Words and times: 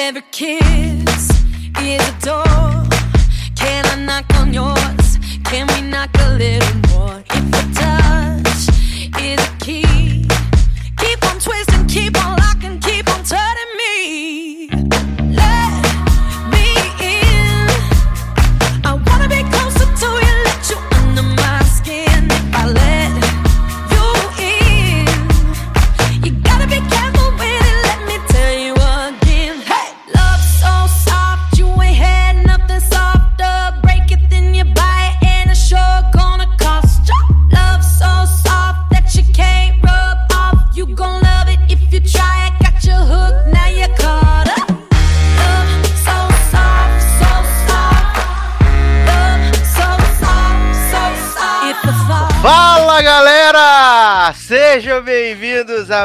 Every 0.00 0.22
kiss 0.30 1.28
is 1.82 2.08
a 2.08 2.14
door. 2.22 2.44
Can 3.56 3.84
I 3.84 3.96
knock 4.06 4.32
on 4.36 4.54
yours? 4.54 5.18
Can 5.44 5.66
we 5.66 5.90
knock 5.90 6.10
a 6.20 6.34
little 6.34 6.87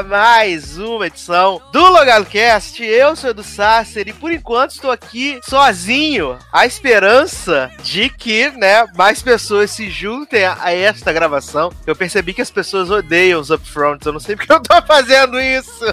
a 0.04 0.06
mais 0.06 0.78
uma 0.78 1.08
edição 1.08 1.62
do 1.72 1.80
LogalCast. 1.80 2.84
Eu 2.84 3.16
sou 3.16 3.30
o 3.30 3.32
Edu 3.32 3.44
Sasser 3.44 4.08
e 4.08 4.14
por 4.14 4.32
enquanto 4.32 4.72
estou 4.72 4.92
aqui 4.92 5.40
sozinho, 5.48 6.38
à 6.52 6.66
esperança 6.66 7.72
de 7.82 8.10
que, 8.10 8.50
né, 8.52 8.86
mais 8.96 9.22
pessoas 9.22 9.72
se 9.72 9.90
juntem 9.90 10.44
a, 10.44 10.58
a 10.60 10.74
esta 10.74 11.14
gravação. 11.14 11.72
Eu 11.88 11.96
percebi 11.96 12.34
que 12.34 12.42
as 12.42 12.52
pessoas 12.52 12.92
odeiam 12.92 13.40
os 13.40 13.50
upfronts, 13.50 14.06
eu 14.06 14.14
não 14.14 14.20
sei 14.20 14.36
porque 14.36 14.52
eu 14.52 14.62
tô 14.62 14.82
fazendo 14.82 15.40
isso. 15.40 15.86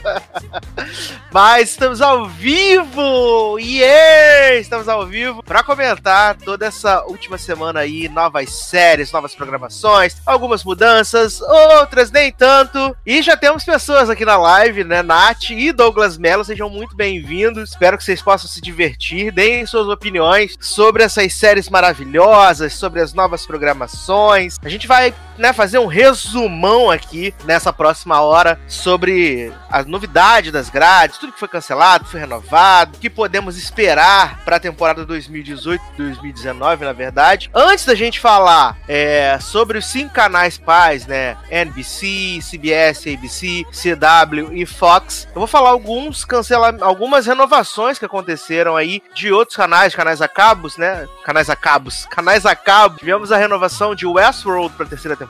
Mas 1.32 1.70
estamos 1.70 2.00
ao 2.00 2.26
vivo! 2.26 3.58
Yeah! 3.58 4.56
Estamos 4.56 4.88
ao 4.88 5.06
vivo 5.06 5.42
para 5.42 5.62
comentar 5.62 6.36
toda 6.36 6.66
essa 6.66 7.04
última 7.04 7.38
semana 7.38 7.80
aí, 7.80 8.08
novas 8.08 8.52
séries, 8.52 9.12
novas 9.12 9.34
programações, 9.34 10.16
algumas 10.26 10.64
mudanças, 10.64 11.40
outras 11.40 12.10
nem 12.10 12.32
tanto. 12.32 12.96
E 13.06 13.22
já 13.22 13.36
temos 13.36 13.64
pessoas 13.64 13.99
aqui 14.08 14.24
na 14.24 14.38
live, 14.38 14.82
né? 14.84 15.02
Nath 15.02 15.50
e 15.50 15.72
Douglas 15.72 16.16
Mello, 16.16 16.42
sejam 16.44 16.70
muito 16.70 16.96
bem-vindos. 16.96 17.70
Espero 17.70 17.98
que 17.98 18.04
vocês 18.04 18.22
possam 18.22 18.48
se 18.48 18.60
divertir, 18.60 19.30
deem 19.30 19.66
suas 19.66 19.88
opiniões 19.88 20.56
sobre 20.58 21.02
essas 21.02 21.34
séries 21.34 21.68
maravilhosas, 21.68 22.72
sobre 22.72 23.00
as 23.00 23.12
novas 23.12 23.44
programações. 23.44 24.58
A 24.62 24.68
gente 24.70 24.86
vai, 24.86 25.12
né, 25.40 25.52
fazer 25.52 25.78
um 25.78 25.86
resumão 25.86 26.90
aqui 26.90 27.34
nessa 27.44 27.72
próxima 27.72 28.20
hora 28.20 28.60
sobre 28.68 29.52
a 29.70 29.82
novidade 29.82 30.52
das 30.52 30.68
grades, 30.68 31.16
tudo 31.16 31.32
que 31.32 31.38
foi 31.38 31.48
cancelado, 31.48 32.04
foi 32.04 32.20
renovado, 32.20 32.96
o 32.96 33.00
que 33.00 33.08
podemos 33.08 33.56
esperar 33.56 34.40
para 34.44 34.56
a 34.56 34.60
temporada 34.60 35.06
2018-2019, 35.06 36.80
na 36.80 36.92
verdade. 36.92 37.50
Antes 37.54 37.86
da 37.86 37.94
gente 37.94 38.20
falar 38.20 38.76
é, 38.86 39.38
sobre 39.40 39.78
os 39.78 39.86
cinco 39.86 40.12
canais 40.12 40.58
pais, 40.58 41.06
né, 41.06 41.36
NBC, 41.50 42.40
CBS, 42.42 43.06
ABC, 43.06 43.64
CW 43.72 44.52
e 44.52 44.66
Fox, 44.66 45.26
eu 45.34 45.38
vou 45.38 45.46
falar 45.46 45.70
alguns 45.70 46.24
cancelamentos, 46.24 46.86
algumas 46.86 47.26
renovações 47.26 47.98
que 47.98 48.04
aconteceram 48.04 48.76
aí 48.76 49.02
de 49.14 49.32
outros 49.32 49.56
canais, 49.56 49.94
canais 49.94 50.20
a 50.20 50.28
cabos, 50.28 50.76
né, 50.76 51.06
canais 51.24 51.48
a 51.48 51.56
cabos, 51.56 52.04
canais 52.10 52.44
a 52.44 52.54
cabo. 52.54 52.98
Tivemos 52.98 53.32
a 53.32 53.38
renovação 53.38 53.94
de 53.94 54.06
Westworld 54.06 54.74
para 54.76 54.86
terceira 54.86 55.16
temporada, 55.16 55.29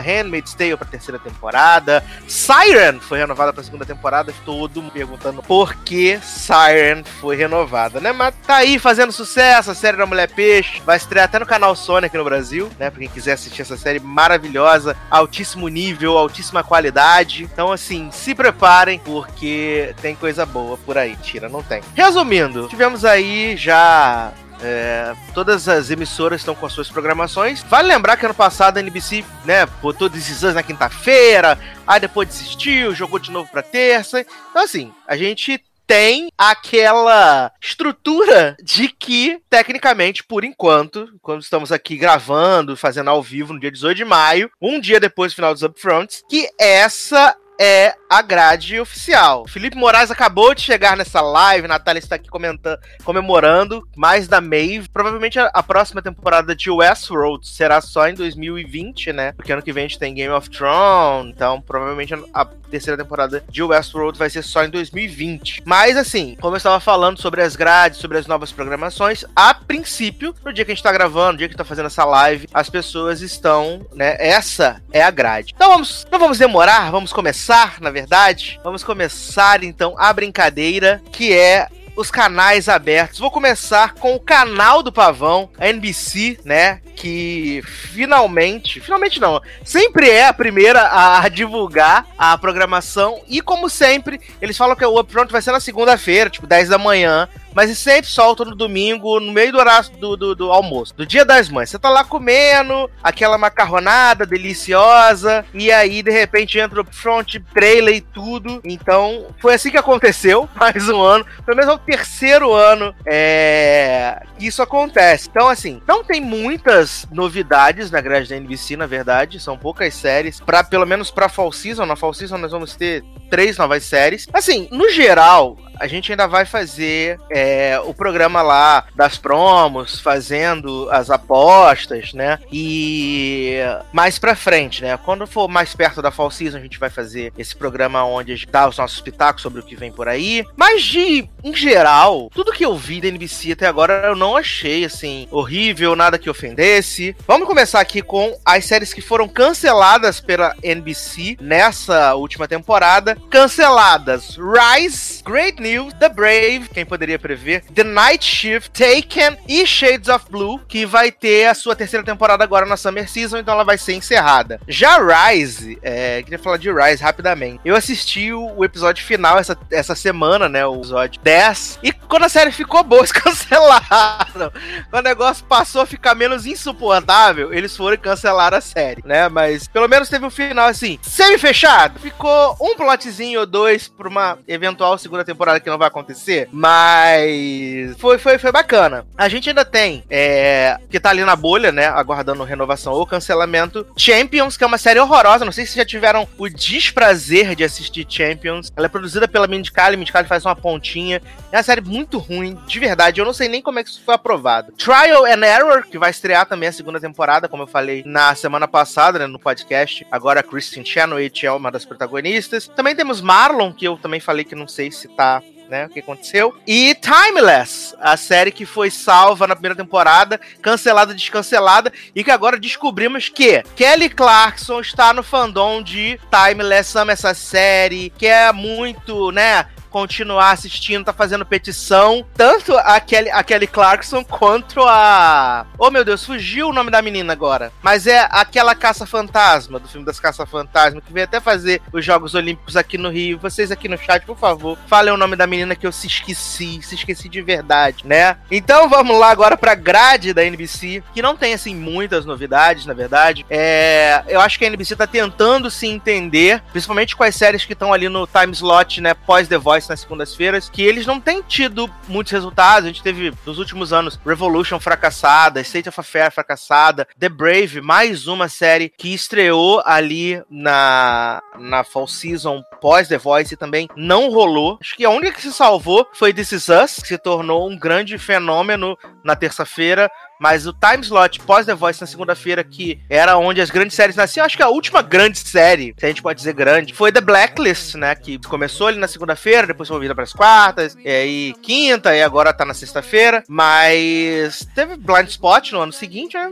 Handmaid's 0.00 0.54
Tale 0.54 0.76
para 0.76 0.86
terceira 0.86 1.18
temporada, 1.18 2.04
Siren 2.26 3.00
foi 3.00 3.18
renovada 3.18 3.52
para 3.52 3.62
segunda 3.62 3.84
temporada, 3.84 4.32
todo 4.44 4.82
mundo 4.82 4.92
perguntando 4.92 5.42
por 5.42 5.74
que 5.76 6.18
Siren 6.22 7.02
foi 7.20 7.36
renovada, 7.36 8.00
né? 8.00 8.12
Mas 8.12 8.34
tá 8.46 8.56
aí 8.56 8.78
fazendo 8.78 9.12
sucesso, 9.12 9.70
a 9.70 9.74
série 9.74 9.96
da 9.96 10.06
Mulher 10.06 10.28
Peixe, 10.28 10.80
vai 10.84 10.96
estrear 10.96 11.24
até 11.24 11.38
no 11.38 11.46
canal 11.46 11.74
Sony 11.74 12.06
aqui 12.06 12.16
no 12.16 12.24
Brasil, 12.24 12.70
né? 12.78 12.90
Pra 12.90 13.00
quem 13.00 13.08
quiser 13.08 13.32
assistir 13.32 13.62
essa 13.62 13.76
série 13.76 14.00
maravilhosa, 14.00 14.96
altíssimo 15.10 15.68
nível, 15.68 16.16
altíssima 16.16 16.62
qualidade. 16.62 17.44
Então, 17.44 17.72
assim, 17.72 18.10
se 18.10 18.34
preparem, 18.34 18.98
porque 18.98 19.94
tem 20.00 20.14
coisa 20.14 20.44
boa 20.46 20.76
por 20.78 20.96
aí. 20.98 21.16
Tira, 21.16 21.48
não 21.48 21.62
tem. 21.62 21.82
Resumindo, 21.94 22.68
tivemos 22.68 23.04
aí 23.04 23.56
já 23.56 24.32
é, 24.62 25.14
todas 25.34 25.68
as 25.68 25.90
emissoras 25.90 26.40
estão 26.40 26.54
com 26.54 26.64
as 26.64 26.72
suas 26.72 26.88
programações. 26.88 27.62
Vale 27.64 27.88
lembrar 27.88 28.16
que 28.16 28.24
ano 28.24 28.34
passado 28.34 28.76
a 28.76 28.80
NBC, 28.80 29.24
né, 29.44 29.66
botou 29.80 30.08
Us 30.08 30.54
na 30.54 30.62
quinta-feira, 30.62 31.58
aí 31.86 32.00
depois 32.00 32.28
desistiu, 32.28 32.94
jogou 32.94 33.18
de 33.18 33.30
novo 33.30 33.50
pra 33.50 33.62
terça. 33.62 34.20
Então, 34.20 34.62
assim, 34.62 34.92
a 35.06 35.16
gente 35.16 35.62
tem 35.86 36.30
aquela 36.38 37.52
estrutura 37.60 38.56
de 38.62 38.88
que, 38.88 39.40
tecnicamente, 39.50 40.24
por 40.24 40.44
enquanto, 40.44 41.08
quando 41.20 41.42
estamos 41.42 41.70
aqui 41.70 41.96
gravando, 41.96 42.76
fazendo 42.76 43.10
ao 43.10 43.22
vivo 43.22 43.52
no 43.52 43.60
dia 43.60 43.70
18 43.70 43.96
de 43.98 44.04
maio, 44.04 44.50
um 44.60 44.80
dia 44.80 44.98
depois 44.98 45.32
do 45.32 45.36
final 45.36 45.52
dos 45.52 45.62
Upfronts, 45.62 46.22
que 46.30 46.48
essa 46.58 47.36
é 47.60 47.94
a 48.12 48.20
grade 48.20 48.78
oficial. 48.78 49.46
Felipe 49.48 49.76
Moraes 49.76 50.10
acabou 50.10 50.54
de 50.54 50.60
chegar 50.60 50.96
nessa 50.96 51.20
live, 51.20 51.66
Natália 51.66 51.98
está 51.98 52.16
aqui 52.16 52.28
comentando, 52.28 52.78
comemorando 53.04 53.88
mais 53.96 54.28
da 54.28 54.40
Maeve. 54.40 54.88
Provavelmente 54.92 55.38
a, 55.38 55.62
próxima 55.62 56.02
temporada 56.02 56.54
de 56.54 56.70
Westworld 56.70 57.48
será 57.48 57.80
só 57.80 58.08
em 58.08 58.14
2020, 58.14 59.12
né? 59.12 59.32
Porque 59.32 59.52
ano 59.52 59.62
que 59.62 59.72
vem 59.72 59.86
a 59.86 59.88
gente 59.88 59.98
tem 59.98 60.12
Game 60.12 60.32
of 60.32 60.50
Thrones, 60.50 61.32
então 61.34 61.60
provavelmente 61.60 62.12
a, 62.12 62.18
a 62.34 62.44
terceira 62.44 63.02
temporada 63.02 63.42
de 63.48 63.62
Westworld 63.62 64.18
vai 64.18 64.28
ser 64.28 64.42
só 64.42 64.64
em 64.64 64.70
2020. 64.70 65.62
Mas 65.64 65.96
assim, 65.96 66.36
como 66.40 66.54
eu 66.54 66.58
estava 66.58 66.80
falando 66.80 67.20
sobre 67.20 67.42
as 67.42 67.56
grades, 67.56 67.98
sobre 67.98 68.18
as 68.18 68.26
novas 68.26 68.52
programações, 68.52 69.24
a 69.34 69.54
princípio, 69.54 70.34
no 70.44 70.52
dia 70.52 70.64
que 70.64 70.70
a 70.70 70.74
gente 70.74 70.80
está 70.80 70.92
gravando, 70.92 71.32
no 71.32 71.38
dia 71.38 71.48
que 71.48 71.54
está 71.54 71.64
fazendo 71.64 71.86
essa 71.86 72.04
live, 72.04 72.48
as 72.52 72.68
pessoas 72.68 73.20
estão, 73.20 73.86
né? 73.94 74.16
Essa 74.18 74.82
é 74.92 75.02
a 75.02 75.10
grade. 75.10 75.52
Então 75.54 75.70
vamos, 75.70 76.06
não 76.10 76.18
vamos 76.18 76.38
demorar, 76.38 76.90
vamos 76.90 77.12
começar, 77.12 77.41
na 77.80 77.90
verdade. 77.90 78.60
Vamos 78.62 78.84
começar 78.84 79.64
então 79.64 79.94
a 79.98 80.12
brincadeira 80.12 81.02
que 81.10 81.32
é 81.32 81.66
os 81.96 82.10
canais 82.10 82.68
abertos. 82.68 83.18
Vou 83.18 83.30
começar 83.30 83.94
com 83.94 84.14
o 84.14 84.20
canal 84.20 84.82
do 84.82 84.92
Pavão, 84.92 85.50
a 85.58 85.68
NBC, 85.68 86.38
né? 86.44 86.80
Que 86.96 87.62
finalmente, 87.66 88.80
finalmente 88.80 89.20
não, 89.20 89.40
sempre 89.64 90.08
é 90.08 90.26
a 90.26 90.32
primeira 90.32 90.88
a 90.92 91.28
divulgar 91.28 92.06
a 92.16 92.36
programação. 92.38 93.22
E 93.28 93.40
como 93.40 93.68
sempre, 93.68 94.20
eles 94.40 94.56
falam 94.56 94.76
que 94.76 94.84
o 94.84 94.98
Upfront 94.98 95.30
vai 95.30 95.42
ser 95.42 95.52
na 95.52 95.60
segunda-feira, 95.60 96.30
tipo 96.30 96.46
10 96.46 96.68
da 96.68 96.78
manhã. 96.78 97.28
Mas 97.54 97.76
sempre 97.78 98.10
soltam 98.10 98.46
no 98.46 98.54
domingo, 98.54 99.20
no 99.20 99.32
meio 99.32 99.52
do 99.52 99.58
horário 99.58 99.90
do, 99.98 100.16
do, 100.16 100.34
do, 100.34 100.52
almoço, 100.52 100.94
do 100.94 101.06
dia 101.06 101.24
das 101.24 101.48
mães. 101.48 101.70
Você 101.70 101.78
tá 101.78 101.88
lá 101.88 102.04
comendo, 102.04 102.90
aquela 103.02 103.38
macarronada 103.38 104.26
deliciosa, 104.26 105.44
e 105.52 105.70
aí 105.70 106.02
de 106.02 106.10
repente 106.10 106.58
entra 106.58 106.80
o 106.80 106.86
front 106.90 107.36
trailer 107.52 107.96
e 107.96 108.00
tudo. 108.00 108.60
Então, 108.64 109.26
foi 109.40 109.54
assim 109.54 109.70
que 109.70 109.76
aconteceu, 109.76 110.48
mais 110.56 110.88
um 110.88 111.00
ano. 111.00 111.26
Pelo 111.44 111.56
menos 111.56 111.72
é 111.72 111.74
o 111.74 111.78
terceiro 111.78 112.52
ano 112.52 112.94
é, 113.06 114.22
que 114.38 114.46
isso 114.46 114.62
acontece. 114.62 115.28
Então, 115.28 115.48
assim, 115.48 115.80
não 115.86 116.04
tem 116.04 116.20
muitas 116.20 117.06
novidades 117.10 117.90
na 117.90 118.00
grade 118.00 118.28
da 118.28 118.36
NBC, 118.36 118.76
na 118.76 118.86
verdade. 118.86 119.40
São 119.40 119.56
poucas 119.56 119.94
séries. 119.94 120.40
Pra, 120.40 120.64
pelo 120.64 120.86
menos 120.86 121.10
pra 121.10 121.28
Fall 121.28 121.52
Season. 121.52 121.86
Na 121.86 121.96
Fall 121.96 122.14
Season 122.14 122.38
nós 122.38 122.52
vamos 122.52 122.74
ter 122.74 123.04
três 123.30 123.56
novas 123.56 123.84
séries. 123.84 124.26
Assim, 124.32 124.68
no 124.70 124.90
geral, 124.90 125.56
a 125.78 125.86
gente 125.86 126.12
ainda 126.12 126.26
vai 126.26 126.44
fazer 126.44 127.18
é, 127.30 127.80
o 127.84 127.94
programa 127.94 128.42
lá 128.42 128.84
das 128.94 129.18
promos, 129.18 130.00
fazendo 130.00 130.88
as 130.90 131.10
apostas, 131.10 132.12
né? 132.12 132.38
E 132.52 133.56
mais 133.92 134.18
pra 134.18 134.34
frente, 134.34 134.82
né? 134.82 134.96
Quando 134.96 135.26
for 135.26 135.48
mais 135.48 135.74
perto 135.74 136.00
da 136.00 136.10
Fall 136.10 136.30
Season, 136.30 136.58
a 136.58 136.60
gente 136.60 136.78
vai 136.78 136.90
fazer 136.90 137.32
esse 137.36 137.54
programa 137.54 138.04
onde 138.04 138.32
a 138.32 138.36
gente 138.36 138.50
dá 138.50 138.68
os 138.68 138.78
nossos 138.78 139.00
pitacos 139.00 139.42
sobre 139.42 139.60
o 139.60 139.62
que 139.62 139.76
vem 139.76 139.90
por 139.90 140.08
aí. 140.08 140.44
Mas 140.56 140.82
de, 140.82 141.28
em 141.42 141.54
geral, 141.54 142.30
tudo 142.32 142.52
que 142.52 142.64
eu 142.64 142.76
vi 142.76 143.00
da 143.00 143.08
NBC 143.08 143.52
até 143.52 143.66
agora 143.66 144.06
eu 144.06 144.16
não 144.16 144.36
achei, 144.36 144.84
assim, 144.84 145.26
horrível, 145.30 145.96
nada 145.96 146.18
que 146.18 146.30
ofendesse. 146.30 147.16
Vamos 147.26 147.46
começar 147.46 147.80
aqui 147.80 148.02
com 148.02 148.36
as 148.44 148.64
séries 148.64 148.94
que 148.94 149.00
foram 149.00 149.28
canceladas 149.28 150.20
pela 150.20 150.54
NBC 150.62 151.36
nessa 151.40 152.14
última 152.14 152.46
temporada. 152.46 153.16
Canceladas 153.30 154.36
Rise, 154.36 155.22
Great 155.24 155.60
News 155.60 155.71
The 155.98 156.08
Brave, 156.08 156.68
quem 156.72 156.84
poderia 156.84 157.18
prever, 157.18 157.64
The 157.72 157.84
Night 157.84 158.24
Shift, 158.24 158.70
Taken 158.70 159.38
e 159.48 159.66
Shades 159.66 160.08
of 160.08 160.26
Blue, 160.30 160.58
que 160.68 160.84
vai 160.84 161.10
ter 161.10 161.46
a 161.46 161.54
sua 161.54 161.74
terceira 161.74 162.04
temporada 162.04 162.44
agora 162.44 162.66
na 162.66 162.76
Summer 162.76 163.08
Season, 163.08 163.38
então 163.38 163.54
ela 163.54 163.64
vai 163.64 163.78
ser 163.78 163.94
encerrada. 163.94 164.60
Já 164.68 164.98
Rise, 164.98 165.78
é, 165.82 166.22
queria 166.22 166.38
falar 166.38 166.58
de 166.58 166.70
Rise 166.70 167.02
rapidamente. 167.02 167.60
Eu 167.64 167.74
assisti 167.74 168.32
o, 168.32 168.54
o, 168.56 168.64
episódio 168.64 169.04
final 169.04 169.38
essa, 169.38 169.56
essa 169.70 169.94
semana, 169.94 170.48
né, 170.48 170.66
o 170.66 170.76
episódio 170.76 171.20
10, 171.22 171.78
e 171.82 171.92
quando 171.92 172.24
a 172.24 172.28
série 172.28 172.52
ficou 172.52 172.82
boa, 172.84 173.00
eles 173.02 173.12
cancelaram. 173.12 174.52
Quando 174.90 175.06
o 175.06 175.08
negócio 175.08 175.44
passou 175.46 175.80
a 175.80 175.86
ficar 175.86 176.14
menos 176.14 176.44
insuportável, 176.44 177.52
eles 177.52 177.74
foram 177.74 177.96
cancelar 177.96 178.52
a 178.52 178.60
série, 178.60 179.02
né, 179.06 179.28
mas 179.28 179.68
pelo 179.68 179.88
menos 179.88 180.08
teve 180.08 180.26
um 180.26 180.30
final 180.30 180.68
assim, 180.68 180.98
semi-fechado. 181.00 181.98
Ficou 181.98 182.56
um 182.60 182.76
plotzinho 182.76 183.40
ou 183.40 183.46
dois 183.46 183.88
pra 183.88 184.08
uma 184.08 184.38
eventual 184.46 184.98
segunda 184.98 185.24
temporada 185.24 185.51
que 185.60 185.70
não 185.70 185.78
vai 185.78 185.88
acontecer, 185.88 186.48
mas 186.52 187.96
foi, 187.98 188.18
foi, 188.18 188.38
foi 188.38 188.52
bacana. 188.52 189.06
A 189.16 189.28
gente 189.28 189.48
ainda 189.48 189.64
tem, 189.64 190.04
é, 190.10 190.78
que 190.90 191.00
tá 191.00 191.10
ali 191.10 191.24
na 191.24 191.36
bolha, 191.36 191.72
né, 191.72 191.86
aguardando 191.86 192.44
renovação 192.44 192.92
ou 192.92 193.06
cancelamento, 193.06 193.86
Champions, 193.96 194.56
que 194.56 194.64
é 194.64 194.66
uma 194.66 194.78
série 194.78 195.00
horrorosa, 195.00 195.44
não 195.44 195.52
sei 195.52 195.66
se 195.66 195.76
já 195.76 195.84
tiveram 195.84 196.28
o 196.38 196.48
desprazer 196.48 197.54
de 197.54 197.64
assistir 197.64 198.06
Champions. 198.08 198.72
Ela 198.76 198.86
é 198.86 198.88
produzida 198.88 199.26
pela 199.28 199.46
Mindy 199.46 199.72
Kaling, 199.72 200.04
faz 200.26 200.44
uma 200.44 200.54
pontinha. 200.54 201.20
É 201.50 201.56
uma 201.56 201.62
série 201.62 201.80
muito 201.80 202.18
ruim, 202.18 202.58
de 202.66 202.78
verdade, 202.78 203.20
eu 203.20 203.24
não 203.24 203.32
sei 203.32 203.48
nem 203.48 203.62
como 203.62 203.78
é 203.78 203.84
que 203.84 203.90
isso 203.90 204.02
foi 204.04 204.14
aprovado. 204.14 204.72
Trial 204.72 205.24
and 205.24 205.44
Error, 205.44 205.84
que 205.84 205.98
vai 205.98 206.10
estrear 206.10 206.46
também 206.46 206.68
a 206.68 206.72
segunda 206.72 207.00
temporada, 207.00 207.48
como 207.48 207.64
eu 207.64 207.66
falei 207.66 208.02
na 208.06 208.34
semana 208.34 208.66
passada, 208.68 209.18
né, 209.18 209.26
no 209.26 209.38
podcast. 209.38 210.06
Agora 210.10 210.40
a 210.40 210.42
Kristen 210.42 210.84
Chenoweth 210.84 211.44
é 211.44 211.50
uma 211.50 211.70
das 211.70 211.84
protagonistas. 211.84 212.68
Também 212.68 212.94
temos 212.94 213.20
Marlon, 213.20 213.72
que 213.72 213.86
eu 213.86 213.96
também 213.96 214.20
falei 214.20 214.44
que 214.44 214.54
não 214.54 214.68
sei 214.68 214.90
se 214.90 215.08
tá 215.08 215.41
né? 215.72 215.86
O 215.86 215.88
que 215.88 216.00
aconteceu. 216.00 216.54
E 216.66 216.94
Timeless, 216.94 217.96
a 217.98 218.14
série 218.16 218.52
que 218.52 218.66
foi 218.66 218.90
salva 218.90 219.46
na 219.46 219.56
primeira 219.56 219.74
temporada, 219.74 220.38
cancelada, 220.60 221.14
descancelada, 221.14 221.90
e 222.14 222.22
que 222.22 222.30
agora 222.30 222.60
descobrimos 222.60 223.30
que 223.30 223.62
Kelly 223.74 224.10
Clarkson 224.10 224.80
está 224.80 225.14
no 225.14 225.22
fandom 225.22 225.82
de 225.82 226.20
Timeless, 226.30 226.94
ama 226.94 227.12
essa 227.12 227.32
série, 227.32 228.12
que 228.18 228.26
é 228.26 228.52
muito, 228.52 229.32
né? 229.32 229.66
Continuar 229.92 230.52
assistindo, 230.52 231.04
tá 231.04 231.12
fazendo 231.12 231.44
petição. 231.44 232.26
Tanto 232.34 232.74
a 232.78 232.98
Kelly, 232.98 233.30
a 233.30 233.44
Kelly 233.44 233.66
Clarkson 233.66 234.24
quanto 234.24 234.80
a. 234.80 235.66
Oh 235.78 235.90
meu 235.90 236.04
Deus, 236.04 236.24
fugiu 236.24 236.70
o 236.70 236.72
nome 236.72 236.90
da 236.90 237.02
menina 237.02 237.32
agora. 237.32 237.70
Mas 237.82 238.06
é 238.06 238.26
aquela 238.30 238.74
caça-fantasma 238.74 239.78
do 239.78 239.86
filme 239.86 240.06
das 240.06 240.18
caça-fantasma, 240.18 241.00
que 241.00 241.12
veio 241.12 241.24
até 241.24 241.40
fazer 241.40 241.82
os 241.92 242.04
Jogos 242.04 242.34
Olímpicos 242.34 242.76
aqui 242.76 242.96
no 242.96 243.10
Rio. 243.10 243.38
Vocês 243.38 243.70
aqui 243.70 243.88
no 243.88 243.98
chat, 243.98 244.24
por 244.24 244.38
favor, 244.38 244.78
falem 244.86 245.12
o 245.12 245.16
nome 245.16 245.36
da 245.36 245.46
menina 245.46 245.76
que 245.76 245.86
eu 245.86 245.92
se 245.92 246.06
esqueci, 246.06 246.80
se 246.82 246.94
esqueci 246.94 247.28
de 247.28 247.42
verdade, 247.42 248.06
né? 248.06 248.38
Então 248.50 248.88
vamos 248.88 249.18
lá 249.18 249.30
agora 249.30 249.56
pra 249.56 249.74
grade 249.74 250.32
da 250.32 250.44
NBC, 250.44 251.02
que 251.12 251.20
não 251.20 251.36
tem 251.36 251.52
assim 251.52 251.74
muitas 251.74 252.24
novidades, 252.24 252.86
na 252.86 252.94
verdade. 252.94 253.44
É, 253.50 254.22
eu 254.28 254.40
acho 254.40 254.58
que 254.58 254.64
a 254.64 254.68
NBC 254.68 254.96
tá 254.96 255.06
tentando 255.06 255.70
se 255.70 255.86
entender, 255.86 256.62
principalmente 256.72 257.14
com 257.14 257.24
as 257.24 257.34
séries 257.34 257.64
que 257.64 257.74
estão 257.74 257.92
ali 257.92 258.08
no 258.08 258.26
time 258.26 258.52
slot, 258.52 259.00
né, 259.00 259.12
pós 259.14 259.48
The 259.48 259.58
Voice 259.58 259.81
nas 259.88 260.00
segundas-feiras, 260.00 260.68
que 260.68 260.82
eles 260.82 261.06
não 261.06 261.20
têm 261.20 261.42
tido 261.42 261.90
muitos 262.08 262.32
resultados. 262.32 262.84
A 262.84 262.88
gente 262.88 263.02
teve 263.02 263.32
nos 263.44 263.58
últimos 263.58 263.92
anos 263.92 264.18
Revolution 264.24 264.78
fracassada, 264.78 265.60
State 265.60 265.88
of 265.88 266.00
Affair 266.00 266.30
fracassada, 266.32 267.06
The 267.18 267.28
Brave, 267.28 267.80
mais 267.80 268.26
uma 268.26 268.48
série 268.48 268.88
que 268.88 269.12
estreou 269.12 269.82
ali 269.84 270.42
na, 270.50 271.42
na 271.58 271.84
Fall 271.84 272.06
Season 272.06 272.62
pós 272.80 273.08
The 273.08 273.18
Voice 273.18 273.54
e 273.54 273.56
também 273.56 273.88
não 273.96 274.30
rolou. 274.30 274.78
Acho 274.80 274.96
que 274.96 275.04
a 275.04 275.10
única 275.10 275.36
que 275.36 275.42
se 275.42 275.52
salvou 275.52 276.06
foi 276.12 276.32
This 276.32 276.52
Is 276.52 276.68
Us, 276.68 276.96
que 276.96 277.08
se 277.08 277.18
tornou 277.18 277.68
um 277.68 277.78
grande 277.78 278.18
fenômeno 278.18 278.98
na 279.24 279.36
terça-feira. 279.36 280.10
Mas 280.42 280.66
o 280.66 280.72
time 280.72 281.04
slot 281.04 281.38
pós 281.42 281.64
The 281.64 281.72
Voice 281.72 282.00
na 282.00 282.06
segunda-feira, 282.08 282.64
que 282.64 283.00
era 283.08 283.38
onde 283.38 283.60
as 283.60 283.70
grandes 283.70 283.94
séries 283.94 284.16
nasciam, 284.16 284.44
acho 284.44 284.56
que 284.56 284.62
a 284.62 284.68
última 284.68 285.00
grande 285.00 285.38
série, 285.38 285.94
se 285.96 286.04
a 286.04 286.08
gente 286.08 286.20
pode 286.20 286.38
dizer 286.38 286.52
grande, 286.52 286.92
foi 286.92 287.12
The 287.12 287.20
Blacklist, 287.20 287.94
né? 287.94 288.12
Que 288.16 288.40
começou 288.40 288.88
ali 288.88 288.98
na 288.98 289.06
segunda-feira, 289.06 289.68
depois 289.68 289.88
foi 289.88 289.98
movida 289.98 290.16
para 290.16 290.24
as 290.24 290.32
quartas, 290.32 290.96
e 290.98 291.08
aí 291.08 291.54
quinta, 291.62 292.12
e 292.16 292.24
agora 292.24 292.52
tá 292.52 292.64
na 292.64 292.74
sexta-feira. 292.74 293.44
Mas 293.48 294.66
teve 294.74 294.96
Blind 294.96 295.28
Spot 295.28 295.70
no 295.70 295.80
ano 295.82 295.92
seguinte, 295.92 296.36
né? 296.36 296.50